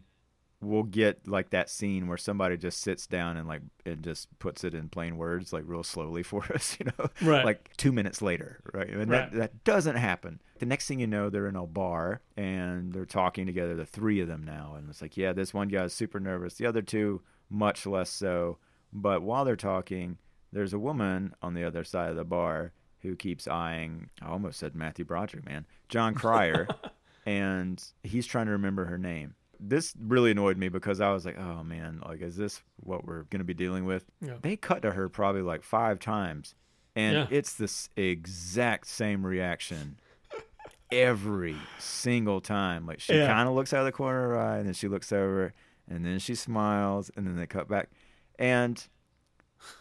we'll 0.64 0.82
get 0.82 1.26
like 1.28 1.50
that 1.50 1.68
scene 1.70 2.06
where 2.08 2.16
somebody 2.16 2.56
just 2.56 2.80
sits 2.80 3.06
down 3.06 3.36
and 3.36 3.46
like 3.46 3.62
and 3.84 4.02
just 4.02 4.36
puts 4.38 4.64
it 4.64 4.74
in 4.74 4.88
plain 4.88 5.16
words, 5.16 5.52
like 5.52 5.64
real 5.66 5.82
slowly 5.82 6.22
for 6.32 6.44
us, 6.52 6.76
you 6.80 6.86
know, 6.86 7.06
Right. 7.22 7.44
Like 7.44 7.70
two 7.76 7.92
minutes 7.92 8.20
later, 8.22 8.60
right? 8.72 8.88
And 8.88 9.10
Right. 9.10 9.30
that 9.30 9.32
that 9.38 9.64
doesn't 9.64 9.96
happen. 9.96 10.40
The 10.58 10.66
next 10.66 10.86
thing 10.88 11.00
you 11.00 11.06
know, 11.06 11.30
they're 11.30 11.46
in 11.48 11.56
a 11.56 11.66
bar 11.66 12.20
and 12.36 12.92
they're 12.92 13.04
talking 13.06 13.46
together. 13.46 13.74
The 13.74 13.84
three 13.86 14.20
of 14.20 14.28
them 14.28 14.42
now, 14.44 14.74
and 14.78 14.88
it's 14.88 15.02
like, 15.02 15.16
yeah, 15.16 15.32
this 15.32 15.52
one 15.52 15.68
guy's 15.68 15.92
super 15.92 16.20
nervous. 16.20 16.54
The 16.54 16.66
other 16.66 16.82
two, 16.82 17.22
much 17.50 17.86
less 17.86 18.10
so. 18.10 18.58
But 18.92 19.22
while 19.22 19.44
they're 19.44 19.56
talking, 19.56 20.18
there's 20.52 20.72
a 20.72 20.78
woman 20.78 21.34
on 21.42 21.54
the 21.54 21.64
other 21.64 21.82
side 21.84 22.10
of 22.10 22.16
the 22.16 22.24
bar 22.24 22.72
who 23.00 23.16
keeps 23.16 23.48
eyeing. 23.48 24.08
I 24.22 24.28
almost 24.28 24.58
said 24.58 24.74
Matthew 24.76 25.04
Broderick, 25.04 25.44
man, 25.44 25.66
Jon 25.88 26.14
Cryer, 26.14 26.68
and 27.26 27.82
he's 28.02 28.26
trying 28.26 28.46
to 28.46 28.52
remember 28.52 28.84
her 28.86 28.96
name. 28.98 29.34
This 29.66 29.94
really 29.98 30.30
annoyed 30.32 30.58
me 30.58 30.68
because 30.68 31.00
I 31.00 31.10
was 31.12 31.24
like, 31.24 31.38
"Oh 31.38 31.64
man, 31.64 32.00
like 32.06 32.20
is 32.20 32.36
this 32.36 32.60
what 32.76 33.04
we're 33.06 33.22
going 33.24 33.38
to 33.40 33.44
be 33.44 33.54
dealing 33.54 33.84
with?" 33.84 34.04
Yeah. 34.20 34.34
They 34.42 34.56
cut 34.56 34.82
to 34.82 34.90
her 34.92 35.08
probably 35.08 35.42
like 35.42 35.62
five 35.62 35.98
times, 36.00 36.54
and 36.94 37.14
Yeah. 37.16 37.26
it's 37.30 37.54
this 37.54 37.88
exact 37.96 38.86
same 38.86 39.24
reaction 39.24 39.96
every 40.92 41.56
single 41.78 42.40
time. 42.40 42.86
Like 42.86 43.00
she 43.00 43.14
Yeah. 43.14 43.26
kind 43.26 43.48
of 43.48 43.54
looks 43.54 43.72
out 43.72 43.80
of 43.80 43.86
the 43.86 43.92
corner 43.92 44.24
of 44.24 44.30
her 44.32 44.38
eye, 44.38 44.58
and 44.58 44.66
then 44.66 44.74
she 44.74 44.88
looks 44.88 45.12
over, 45.12 45.52
and 45.88 46.04
then 46.04 46.18
she 46.18 46.34
smiles, 46.34 47.10
and 47.16 47.26
then 47.26 47.36
they 47.36 47.46
cut 47.46 47.68
back. 47.68 47.88
And 48.38 48.86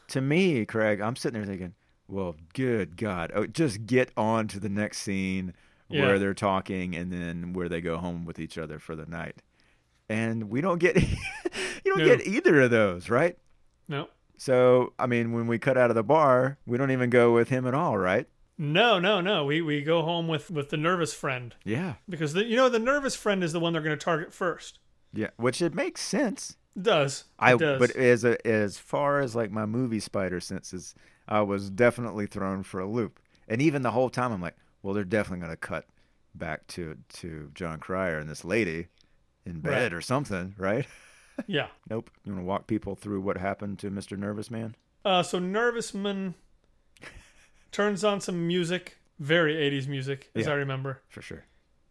to 0.07 0.21
me, 0.21 0.65
Craig, 0.65 1.01
I'm 1.01 1.15
sitting 1.15 1.39
there 1.39 1.47
thinking, 1.47 1.73
well, 2.07 2.35
good 2.53 2.95
God, 2.97 3.31
oh, 3.35 3.45
just 3.47 3.85
get 3.85 4.11
on 4.15 4.47
to 4.49 4.59
the 4.59 4.69
next 4.69 4.99
scene 4.99 5.53
Yeah. 5.89 6.05
where 6.05 6.19
they're 6.19 6.33
talking, 6.33 6.95
and 6.95 7.11
then 7.11 7.53
where 7.53 7.67
they 7.69 7.81
go 7.81 7.97
home 7.97 8.25
with 8.25 8.39
each 8.39 8.57
other 8.57 8.79
for 8.79 8.95
the 8.95 9.05
night. 9.05 9.41
And 10.09 10.49
we 10.49 10.61
don't 10.61 10.79
get 10.79 10.95
you 11.01 11.07
don't 11.85 11.99
No. 11.99 12.05
get 12.05 12.27
either 12.27 12.61
of 12.61 12.71
those, 12.71 13.09
right? 13.09 13.37
No. 13.87 14.07
So 14.37 14.93
I 14.99 15.07
mean, 15.07 15.31
when 15.33 15.47
we 15.47 15.57
cut 15.59 15.77
out 15.77 15.89
of 15.89 15.95
the 15.95 16.03
bar, 16.03 16.57
we 16.65 16.77
don't 16.77 16.91
even 16.91 17.09
go 17.09 17.33
with 17.33 17.49
him 17.49 17.65
at 17.67 17.73
all, 17.73 17.97
right? 17.97 18.27
No, 18.57 18.99
no, 18.99 19.21
no. 19.21 19.45
We 19.45 19.61
we 19.61 19.81
go 19.81 20.03
home 20.03 20.27
with 20.27 20.51
with 20.51 20.69
the 20.69 20.77
nervous 20.77 21.13
friend 21.13 21.55
Yeah, 21.63 21.95
because 22.07 22.33
the, 22.33 22.43
you 22.45 22.55
know 22.55 22.69
the 22.69 22.79
nervous 22.79 23.15
friend 23.15 23.43
is 23.43 23.51
the 23.53 23.59
one 23.59 23.73
they're 23.73 23.81
going 23.81 23.97
to 23.97 24.03
target 24.03 24.33
first. 24.33 24.79
yeah, 25.13 25.29
which 25.37 25.61
it 25.61 25.73
makes 25.73 26.01
sense. 26.01 26.57
It 26.75 26.83
does. 26.83 27.21
It 27.21 27.25
I 27.39 27.55
does. 27.55 27.79
but 27.79 27.95
as 27.95 28.23
a, 28.23 28.45
as 28.47 28.77
far 28.77 29.19
as 29.21 29.35
like 29.35 29.51
my 29.51 29.65
movie 29.65 29.99
spider 29.99 30.39
senses, 30.39 30.93
I 31.27 31.41
was 31.41 31.69
definitely 31.69 32.25
thrown 32.27 32.63
for 32.63 32.79
a 32.79 32.87
loop. 32.89 33.19
And 33.47 33.61
even 33.61 33.81
the 33.81 33.91
whole 33.91 34.09
time, 34.09 34.31
I'm 34.31 34.41
like, 34.41 34.55
well, 34.81 34.93
they're 34.93 35.03
definitely 35.03 35.39
going 35.45 35.51
to 35.51 35.57
cut 35.57 35.85
back 36.35 36.65
to 36.67 36.97
to 37.13 37.49
Jon 37.53 37.79
Cryer 37.79 38.17
and 38.19 38.29
this 38.29 38.43
lady 38.45 38.87
in 39.45 39.59
bed 39.59 39.71
Right. 39.83 39.93
or 39.93 40.01
something, 40.01 40.55
right? 40.57 40.85
yeah. 41.47 41.67
Nope. 41.89 42.09
You 42.23 42.31
want 42.33 42.43
to 42.43 42.47
walk 42.47 42.67
people 42.67 42.95
through 42.95 43.21
what 43.21 43.37
happened 43.37 43.79
to 43.79 43.91
Mr. 43.91 44.17
Nervous 44.17 44.49
Man? 44.51 44.75
Uh, 45.05 45.21
so 45.23 45.37
nervous 45.39 45.93
man 45.93 46.33
turns 47.71 48.03
on 48.03 48.21
some 48.21 48.47
music, 48.47 48.97
very 49.19 49.55
80s 49.55 49.87
music, 49.87 50.29
as 50.35 50.45
Yeah. 50.45 50.51
I 50.53 50.55
remember. 50.55 51.01
For 51.09 51.21
sure. 51.21 51.45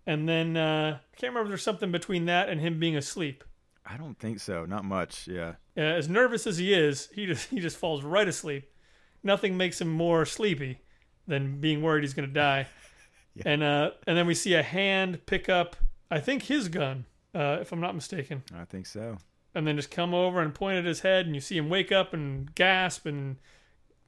And 0.07 0.29
then 0.29 0.57
uh, 0.57 0.99
I 1.01 1.17
can't 1.17 1.31
remember 1.33 1.43
if 1.43 1.49
there's 1.51 1.63
something 1.63 1.93
between 1.93 2.25
that 2.27 2.49
and 2.49 2.61
him 2.61 2.79
being 2.81 2.97
asleep. 2.97 3.45
I 3.85 3.97
don't 3.97 4.19
think 4.19 4.41
so. 4.41 4.65
Not 4.65 4.85
much. 4.85 5.27
Yeah. 5.29 5.55
Uh, 5.77 5.81
as 5.81 6.09
nervous 6.09 6.47
as 6.47 6.59
he 6.59 6.73
is, 6.73 7.09
he 7.13 7.27
just 7.27 7.49
he 7.51 7.59
just 7.61 7.77
falls 7.77 8.03
right 8.05 8.27
asleep. 8.29 8.71
Nothing 9.25 9.57
makes 9.57 9.81
him 9.81 9.89
more 9.89 10.25
sleepy 10.25 10.79
than 11.27 11.61
being 11.61 11.83
worried 11.83 12.03
he's 12.05 12.15
going 12.15 12.29
to 12.29 12.35
die. 12.35 12.67
Yeah. 13.35 13.43
And 13.47 13.63
uh, 13.63 13.91
and 14.07 14.15
then 14.19 14.27
we 14.27 14.35
see 14.35 14.53
a 14.53 14.63
hand 14.63 15.25
pick 15.25 15.49
up, 15.49 15.75
I 16.11 16.21
think 16.21 16.43
his 16.43 16.69
gun, 16.69 17.07
uh, 17.35 17.59
if 17.61 17.73
I'm 17.73 17.81
not 17.81 17.95
mistaken, 17.95 18.43
I 18.55 18.65
think 18.65 18.87
so. 18.87 19.19
and 19.55 19.67
then 19.67 19.77
just 19.77 19.91
come 19.91 20.15
over 20.15 20.41
and 20.41 20.55
point 20.55 20.79
at 20.79 20.85
his 20.85 21.01
head, 21.01 21.27
and 21.27 21.35
you 21.35 21.41
see 21.41 21.57
him 21.57 21.69
wake 21.69 21.93
up 21.93 22.13
and 22.13 22.55
gasp, 22.55 23.07
and 23.07 23.37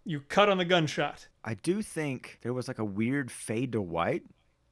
you 0.04 0.20
cut 0.20 0.48
on 0.48 0.58
the 0.58 0.64
gunshot. 0.64 1.28
I 1.44 1.54
do 1.54 1.82
think 1.82 2.38
there 2.42 2.52
was 2.52 2.68
like 2.68 2.78
a 2.78 2.84
weird 2.84 3.30
fade 3.30 3.72
to 3.72 3.80
white, 3.80 4.22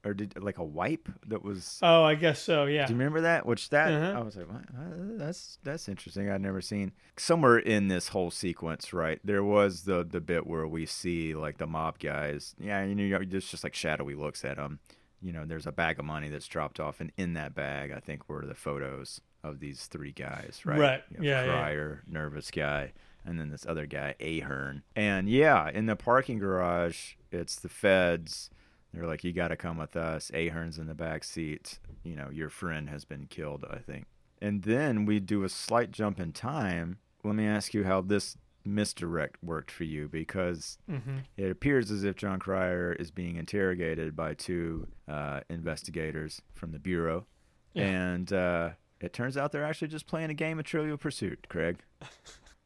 or 0.05 0.15
did 0.15 0.43
like 0.43 0.59
a 0.59 0.65
wipe 0.65 1.09
that 1.29 1.43
was. 1.45 1.79
Oh, 1.83 2.03
I 2.03 2.15
guess 2.17 2.43
so. 2.43 2.65
Yeah. 2.67 2.87
Do 2.87 2.93
you 2.93 2.99
remember 2.99 3.21
that? 3.23 3.47
Which 3.47 3.69
that 3.71 3.93
Uh-huh. 3.93 4.21
I 4.21 4.23
was 4.23 4.37
like, 4.37 4.49
what? 4.51 4.63
Uh, 4.77 5.17
that's 5.17 5.59
that's 5.63 5.89
interesting. 5.89 6.29
I'd 6.31 6.41
never 6.41 6.61
seen 6.61 6.93
somewhere 7.17 7.59
in 7.59 7.89
this 7.89 8.09
whole 8.09 8.31
sequence. 8.31 8.93
Right 8.93 9.21
there 9.25 9.45
was 9.45 9.83
the 9.85 10.05
the 10.05 10.21
bit 10.21 10.47
where 10.47 10.67
we 10.67 10.87
see 10.87 11.35
like 11.35 11.59
the 11.59 11.67
mob 11.67 11.99
guys. 11.99 12.55
Yeah, 12.59 12.85
you 12.85 12.95
know, 12.95 13.19
it's 13.21 13.51
just 13.51 13.63
like 13.65 13.75
shadowy 13.75 14.15
looks 14.15 14.45
at 14.45 14.57
them. 14.57 14.81
You 15.23 15.33
know, 15.33 15.45
there's 15.47 15.67
a 15.67 15.73
bag 15.73 15.99
of 15.99 16.05
money 16.05 16.29
that's 16.29 16.49
dropped 16.49 16.81
off, 16.81 17.01
and 17.01 17.13
in 17.17 17.35
that 17.35 17.55
bag, 17.55 17.93
I 17.93 18.01
think 18.01 18.29
were 18.29 18.45
the 18.45 18.55
photos 18.55 19.21
of 19.45 19.61
these 19.61 19.87
three 19.87 20.13
guys. 20.13 20.61
Right. 20.65 20.79
Right. 20.79 21.05
You 21.11 21.17
have 21.17 21.25
Yeah, 21.25 21.45
yeah. 21.45 21.95
Nervous 22.09 22.51
guy, 22.51 22.93
and 23.25 23.39
then 23.39 23.51
this 23.51 23.67
other 23.67 23.87
guy, 23.87 24.15
Ahern. 24.21 24.83
And 24.97 25.29
yeah, 25.29 25.71
in 25.71 25.87
the 25.87 25.97
parking 25.97 26.39
garage, 26.39 27.15
it's 27.31 27.57
the 27.57 27.69
feds. 27.69 28.51
They're 28.93 29.07
like, 29.07 29.25
"You 29.25 29.33
got 29.33 29.49
to 29.49 29.57
come 29.57 29.79
with 29.79 29.97
us." 29.97 30.31
Ahern's 30.35 30.79
in 30.79 30.87
the 30.87 30.95
back 30.95 31.25
seat. 31.25 31.79
You 32.03 32.17
know, 32.17 32.29
your 32.31 32.51
friend 32.51 32.89
has 32.91 33.05
been 33.05 33.27
killed. 33.27 33.65
I 33.71 33.79
think. 33.79 34.07
And 34.41 34.63
then 34.65 35.07
we 35.07 35.21
do 35.21 35.45
a 35.45 35.49
slight 35.49 35.93
jump 35.93 36.19
in 36.19 36.33
time. 36.33 36.99
Let 37.23 37.37
me 37.37 37.47
ask 37.47 37.75
you 37.75 37.85
how 37.85 38.01
this 38.01 38.37
misdirect 38.65 39.37
worked 39.43 39.71
for 39.71 39.85
you 39.85 40.09
because 40.09 40.79
hmm 40.89 41.19
it 41.37 41.51
appears 41.51 41.91
as 41.91 42.05
if 42.05 42.17
Jon 42.17 42.39
Cryer 42.39 42.93
is 42.93 43.11
being 43.11 43.37
interrogated 43.37 44.15
by 44.17 44.35
two 44.35 44.87
uh, 45.09 45.41
investigators 45.51 46.41
from 46.55 46.73
the 46.73 46.79
bureau, 46.79 47.27
Yeah. 47.75 47.85
and 47.87 48.33
uh, 48.33 48.71
it 49.01 49.13
turns 49.13 49.37
out 49.37 49.51
they're 49.53 49.65
actually 49.65 49.89
just 49.89 50.07
playing 50.07 50.31
a 50.31 50.35
game 50.35 50.59
of 50.59 50.65
Trivial 50.65 50.97
Pursuit. 50.97 51.47
Craig. 51.49 51.79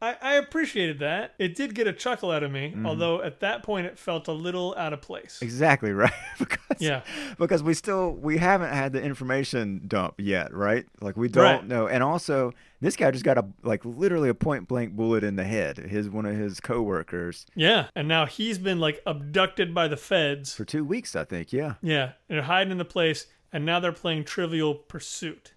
I, 0.03 0.17
I 0.21 0.35
appreciated 0.35 0.99
that. 0.99 1.35
It 1.39 1.55
did 1.55 1.75
get 1.75 1.87
a 1.87 1.93
chuckle 1.93 2.31
out 2.31 2.43
of 2.43 2.51
me, 2.53 2.71
Mm-hmm. 2.71 2.85
although 2.87 3.23
at 3.23 3.41
that 3.41 3.63
point 3.63 3.87
it 3.87 3.99
felt 3.99 4.29
a 4.29 4.33
little 4.33 4.75
out 4.77 4.93
of 4.93 5.01
place. 5.01 5.39
Exactly 5.41 5.93
right. 5.93 6.13
because 6.39 6.59
Yeah. 6.81 7.01
because 7.39 7.63
we 7.63 7.73
still 7.73 8.13
we 8.13 8.37
haven't 8.37 8.73
had 8.75 8.93
the 8.93 9.03
information 9.03 9.83
dump 9.87 10.15
yet, 10.19 10.53
right? 10.53 10.85
Like 11.01 11.17
we 11.17 11.29
don't 11.29 11.43
Right. 11.45 11.67
know. 11.67 11.89
And 11.89 12.03
also, 12.03 12.53
this 12.83 12.95
guy 12.95 13.11
just 13.11 13.25
got 13.25 13.39
a 13.39 13.47
like 13.63 13.85
literally 13.87 14.29
a 14.29 14.35
point 14.35 14.69
blank 14.69 14.93
bullet 14.95 15.25
in 15.25 15.37
the 15.37 15.45
head. 15.45 15.79
His 15.79 16.11
one 16.11 16.27
of 16.27 16.37
his 16.37 16.61
coworkers 16.61 17.47
Yeah, 17.55 17.87
and 17.95 18.07
now 18.07 18.27
he's 18.27 18.59
been 18.59 18.79
like 18.79 19.01
abducted 19.07 19.75
by 19.75 19.89
the 19.89 19.97
feds. 19.97 20.55
for 20.55 20.67
two 20.67 20.85
weeks, 20.85 21.17
I 21.17 21.25
think. 21.25 21.53
Yeah, 21.55 21.75
Yeah, 21.81 22.13
and 22.29 22.37
they're 22.37 22.43
hiding 22.43 22.71
in 22.73 22.77
the 22.79 22.85
place, 22.85 23.29
and 23.51 23.65
now 23.65 23.81
they're 23.81 23.93
playing 23.93 24.25
Trivial 24.25 24.75
Pursuit. 24.75 25.53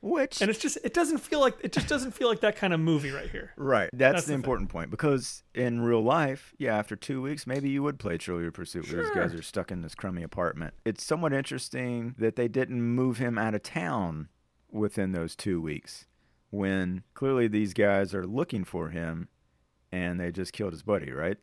Which 0.00 0.40
And 0.40 0.48
it's 0.50 0.58
just 0.60 0.78
it 0.84 0.94
doesn't 0.94 1.18
feel 1.18 1.40
like 1.40 1.56
it 1.62 1.72
just 1.72 1.88
doesn't 1.88 2.12
feel 2.12 2.28
like 2.28 2.40
that 2.40 2.56
kind 2.56 2.72
of 2.72 2.80
movie 2.80 3.10
right 3.10 3.30
here. 3.30 3.52
right. 3.56 3.90
That's, 3.92 4.14
That's 4.14 4.24
the, 4.26 4.28
the 4.28 4.32
thing. 4.34 4.40
important 4.40 4.70
point 4.70 4.90
because 4.90 5.42
in 5.54 5.80
real 5.80 6.02
life, 6.02 6.54
yeah, 6.58 6.76
after 6.76 6.94
two 6.96 7.20
weeks, 7.22 7.46
maybe 7.46 7.68
you 7.68 7.82
would 7.82 7.98
play 7.98 8.16
Trivial 8.18 8.50
Pursuit. 8.52 8.90
Where 8.92 9.02
these 9.02 9.10
guys 9.14 9.30
Sure. 9.32 9.40
are 9.40 9.42
stuck 9.42 9.70
in 9.70 9.82
this 9.82 9.94
crummy 9.94 10.22
apartment. 10.22 10.74
It's 10.84 11.02
somewhat 11.04 11.32
interesting 11.32 12.14
that 12.18 12.36
they 12.36 12.48
didn't 12.48 12.82
move 12.82 13.18
him 13.18 13.38
out 13.38 13.54
of 13.54 13.62
town 13.62 14.28
within 14.70 15.12
those 15.12 15.34
two 15.34 15.60
weeks, 15.60 16.06
when 16.50 17.02
clearly 17.14 17.48
these 17.48 17.72
guys 17.74 18.14
are 18.14 18.26
looking 18.26 18.64
for 18.64 18.90
him, 18.90 19.28
and 19.90 20.20
they 20.20 20.30
just 20.30 20.52
killed 20.52 20.72
his 20.72 20.82
buddy, 20.82 21.10
right? 21.10 21.38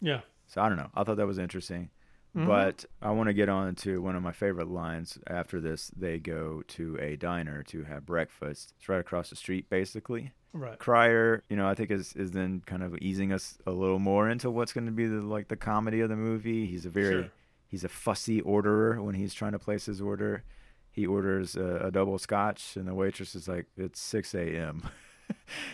Yeah. 0.00 0.20
So 0.46 0.60
I 0.60 0.68
don't 0.68 0.76
know. 0.76 0.90
I 0.94 1.04
thought 1.04 1.16
that 1.16 1.26
was 1.26 1.38
interesting. 1.38 1.90
But 2.34 2.84
I 3.00 3.10
want 3.12 3.28
to 3.28 3.32
get 3.32 3.48
on 3.48 3.76
to 3.76 4.02
one 4.02 4.16
of 4.16 4.22
my 4.22 4.32
favorite 4.32 4.68
lines. 4.68 5.18
After 5.28 5.60
this, 5.60 5.92
they 5.96 6.18
go 6.18 6.62
to 6.68 6.98
a 7.00 7.14
diner 7.16 7.62
to 7.64 7.84
have 7.84 8.04
breakfast. 8.04 8.74
It's 8.76 8.88
right 8.88 8.98
across 8.98 9.30
the 9.30 9.36
street, 9.36 9.70
basically. 9.70 10.32
Right. 10.52 10.78
Cryer, 10.78 11.42
you 11.48 11.56
know, 11.56 11.68
I 11.68 11.74
think 11.74 11.90
is 11.92 12.12
is 12.14 12.32
then 12.32 12.62
kind 12.66 12.82
of 12.82 12.96
easing 12.98 13.32
us 13.32 13.58
a 13.66 13.70
little 13.70 13.98
more 14.00 14.28
into 14.28 14.50
what's 14.50 14.72
going 14.72 14.86
to 14.86 14.92
be 14.92 15.06
the 15.06 15.20
like 15.22 15.46
the 15.48 15.56
comedy 15.56 16.00
of 16.00 16.08
the 16.08 16.16
movie. 16.16 16.66
He's 16.66 16.84
a 16.86 16.90
very 16.90 17.22
Sure. 17.22 17.30
he's 17.68 17.84
a 17.84 17.88
fussy 17.88 18.40
orderer 18.40 19.00
when 19.02 19.14
he's 19.14 19.32
trying 19.34 19.52
to 19.52 19.58
place 19.60 19.86
his 19.86 20.00
order. 20.00 20.42
He 20.90 21.06
orders 21.06 21.56
a, 21.56 21.86
a 21.86 21.90
double 21.90 22.18
scotch, 22.18 22.76
and 22.76 22.86
the 22.88 22.94
waitress 22.94 23.34
is 23.34 23.46
like, 23.48 23.66
"It's 23.76 24.00
six 24.00 24.34
a.m. 24.34 24.82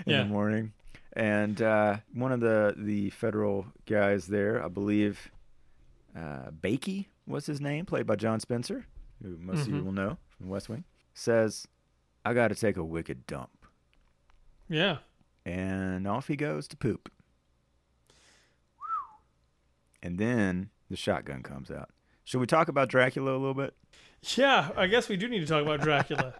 in 0.07 0.13
Yeah. 0.13 0.23
the 0.25 0.29
morning." 0.29 0.73
And 1.15 1.61
uh, 1.61 1.99
one 2.15 2.33
of 2.33 2.41
the 2.41 2.75
the 2.77 3.11
federal 3.11 3.67
guys 3.87 4.27
there, 4.29 4.65
I 4.65 4.69
believe, 4.69 5.31
uh, 6.17 6.51
Bakey 6.51 7.07
was 7.27 7.47
his 7.47 7.61
name, 7.61 7.87
played 7.87 8.07
by 8.07 8.17
John 8.17 8.41
Spencer, 8.41 8.87
who 9.23 9.37
most 9.39 9.63
of 9.63 9.69
you 9.69 9.75
Mhm. 9.81 9.85
will 9.85 9.93
know 9.93 10.19
from 10.37 10.49
West 10.49 10.69
Wing, 10.69 10.85
says, 11.15 11.67
"I 12.25 12.35
got 12.35 12.49
to 12.49 12.55
take 12.55 12.77
a 12.77 12.85
wicked 12.85 13.27
dump." 13.27 13.51
Yeah. 14.69 14.99
and 15.47 16.07
off 16.07 16.29
he 16.29 16.37
goes 16.37 16.69
to 16.69 16.77
poop. 16.77 17.11
And 20.03 20.19
then 20.19 20.71
the 20.89 20.97
shotgun 20.97 21.43
comes 21.43 21.71
out. 21.71 21.91
Should 22.25 22.41
we 22.41 22.47
talk 22.47 22.69
about 22.69 22.89
Dracula 22.89 23.33
a 23.33 23.39
little 23.39 23.55
bit? 23.55 23.75
Yeah, 24.37 24.71
I 24.77 24.87
guess 24.87 25.09
we 25.09 25.17
do 25.17 25.29
need 25.29 25.41
to 25.41 25.47
talk 25.47 25.63
about 25.63 25.81
Dracula. 25.81 26.35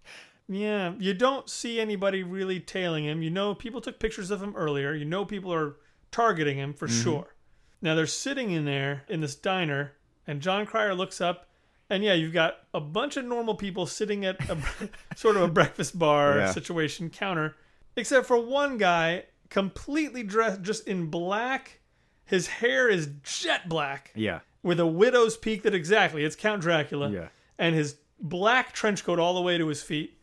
yeah, 0.48 0.94
you 0.98 1.14
don't 1.14 1.48
see 1.48 1.78
anybody 1.80 2.22
really 2.22 2.58
tailing 2.60 3.04
him. 3.04 3.22
You 3.22 3.30
know, 3.30 3.54
people 3.54 3.80
took 3.80 4.00
pictures 4.00 4.30
of 4.30 4.42
him 4.42 4.54
earlier. 4.56 4.94
You 4.94 5.04
know, 5.04 5.24
people 5.24 5.52
are 5.52 5.76
targeting 6.10 6.56
him 6.56 6.72
for 6.72 6.88
sure. 6.88 7.34
Now 7.82 7.94
they're 7.94 8.06
sitting 8.06 8.50
in 8.50 8.64
there 8.64 9.04
in 9.08 9.20
this 9.20 9.34
diner, 9.34 9.92
and 10.26 10.40
Jon 10.40 10.66
Cryer 10.66 10.94
looks 10.94 11.20
up, 11.20 11.48
and 11.90 12.02
yeah, 12.02 12.14
you've 12.14 12.32
got 12.32 12.54
a 12.74 12.80
bunch 12.80 13.16
of 13.16 13.24
normal 13.24 13.54
people 13.54 13.86
sitting 13.86 14.24
at 14.24 14.36
a 14.50 14.56
sort 15.16 15.36
of 15.36 15.42
a 15.42 15.48
breakfast 15.48 15.98
bar 15.98 16.38
Yeah. 16.38 16.50
situation 16.52 17.10
counter, 17.10 17.54
except 17.96 18.26
for 18.26 18.38
one 18.40 18.78
guy 18.78 19.24
completely 19.50 20.22
dressed 20.22 20.62
just 20.62 20.88
in 20.88 21.06
black. 21.06 21.80
His 22.24 22.48
hair 22.48 22.88
is 22.88 23.08
jet 23.22 23.68
black 23.68 24.10
Yeah. 24.16 24.40
with 24.62 24.80
a 24.80 24.86
widow's 24.86 25.36
peak 25.36 25.62
that 25.62 25.74
exactly 25.74 26.24
it's 26.24 26.34
Count 26.34 26.62
Dracula. 26.62 27.10
Yeah. 27.10 27.28
And 27.58 27.74
his 27.74 27.96
black 28.18 28.72
trench 28.72 29.04
coat 29.04 29.18
all 29.20 29.34
the 29.34 29.40
way 29.42 29.56
to 29.58 29.68
his 29.68 29.82
feet. 29.82 30.18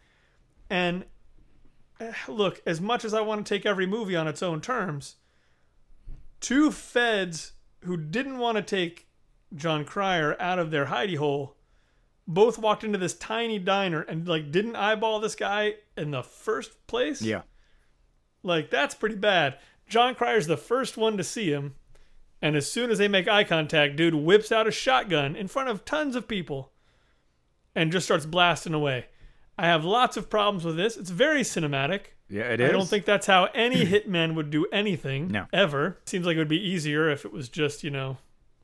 And 0.70 1.06
eh, 2.02 2.12
look, 2.28 2.62
as 2.66 2.82
much 2.82 3.06
as 3.06 3.14
I 3.14 3.22
want 3.22 3.46
to 3.46 3.56
take 3.56 3.66
every 3.66 3.86
movie 3.86 4.16
on 4.18 4.28
its 4.28 4.44
own 4.44 4.60
terms, 4.60 5.16
two 6.44 6.72
feds 6.72 7.54
who 7.86 7.98
didn't 7.98 8.38
want 8.38 8.58
to 8.58 8.62
take 8.62 9.08
Jon 9.56 9.86
Cryer 9.86 10.40
out 10.40 10.60
of 10.60 10.70
their 10.70 10.86
hidey 10.86 11.18
hole 11.18 11.56
both 12.28 12.58
walked 12.58 12.84
into 12.84 12.98
this 12.98 13.14
tiny 13.14 13.60
diner 13.60 14.02
and 14.02 14.28
like 14.28 14.52
didn't 14.52 14.76
eyeball 14.76 15.20
this 15.20 15.36
guy 15.36 15.76
in 15.98 16.12
the 16.12 16.22
first 16.22 16.86
place. 16.86 17.22
Yeah. 17.22 17.42
Like 18.44 18.70
that's 18.70 18.94
pretty 18.94 19.16
bad. 19.16 19.58
Jon 19.88 20.16
Cryer's 20.16 20.48
the 20.48 20.58
first 20.58 20.98
one 20.98 21.18
to 21.18 21.24
see 21.24 21.52
him, 21.52 21.76
and 22.42 22.56
as 22.56 22.72
soon 22.72 22.90
as 22.90 22.98
they 22.98 23.08
make 23.08 23.28
eye 23.28 23.44
contact, 23.44 23.96
dude 23.96 24.16
whips 24.16 24.52
out 24.52 24.68
a 24.68 24.72
shotgun 24.72 25.36
in 25.36 25.48
front 25.48 25.70
of 25.70 25.86
tons 25.86 26.16
of 26.16 26.28
people 26.28 26.72
and 27.76 27.92
just 27.92 28.06
starts 28.06 28.26
blasting 28.26 28.74
away. 28.74 29.06
I 29.58 29.66
have 29.66 29.86
lots 29.86 30.18
of 30.18 30.30
problems 30.30 30.66
with 30.66 30.78
this. 30.78 30.98
It's 30.98 31.10
very 31.10 31.42
cinematic. 31.42 32.08
Yeah, 32.34 32.44
it 32.52 32.60
is. 32.60 32.70
I 32.70 32.72
don't 32.74 32.88
think 32.88 33.06
that's 33.06 33.28
how 33.28 33.46
any 33.54 33.86
hitman 33.86 34.34
would 34.36 34.50
do 34.50 34.66
anything 34.72 35.28
No. 35.28 35.46
ever. 35.54 36.00
Seems 36.06 36.26
like 36.26 36.36
it 36.36 36.40
would 36.40 36.48
be 36.48 36.62
easier 36.62 37.10
if 37.10 37.26
it 37.26 37.32
was 37.32 37.48
just, 37.48 37.84
you 37.84 37.92
know, 37.92 38.18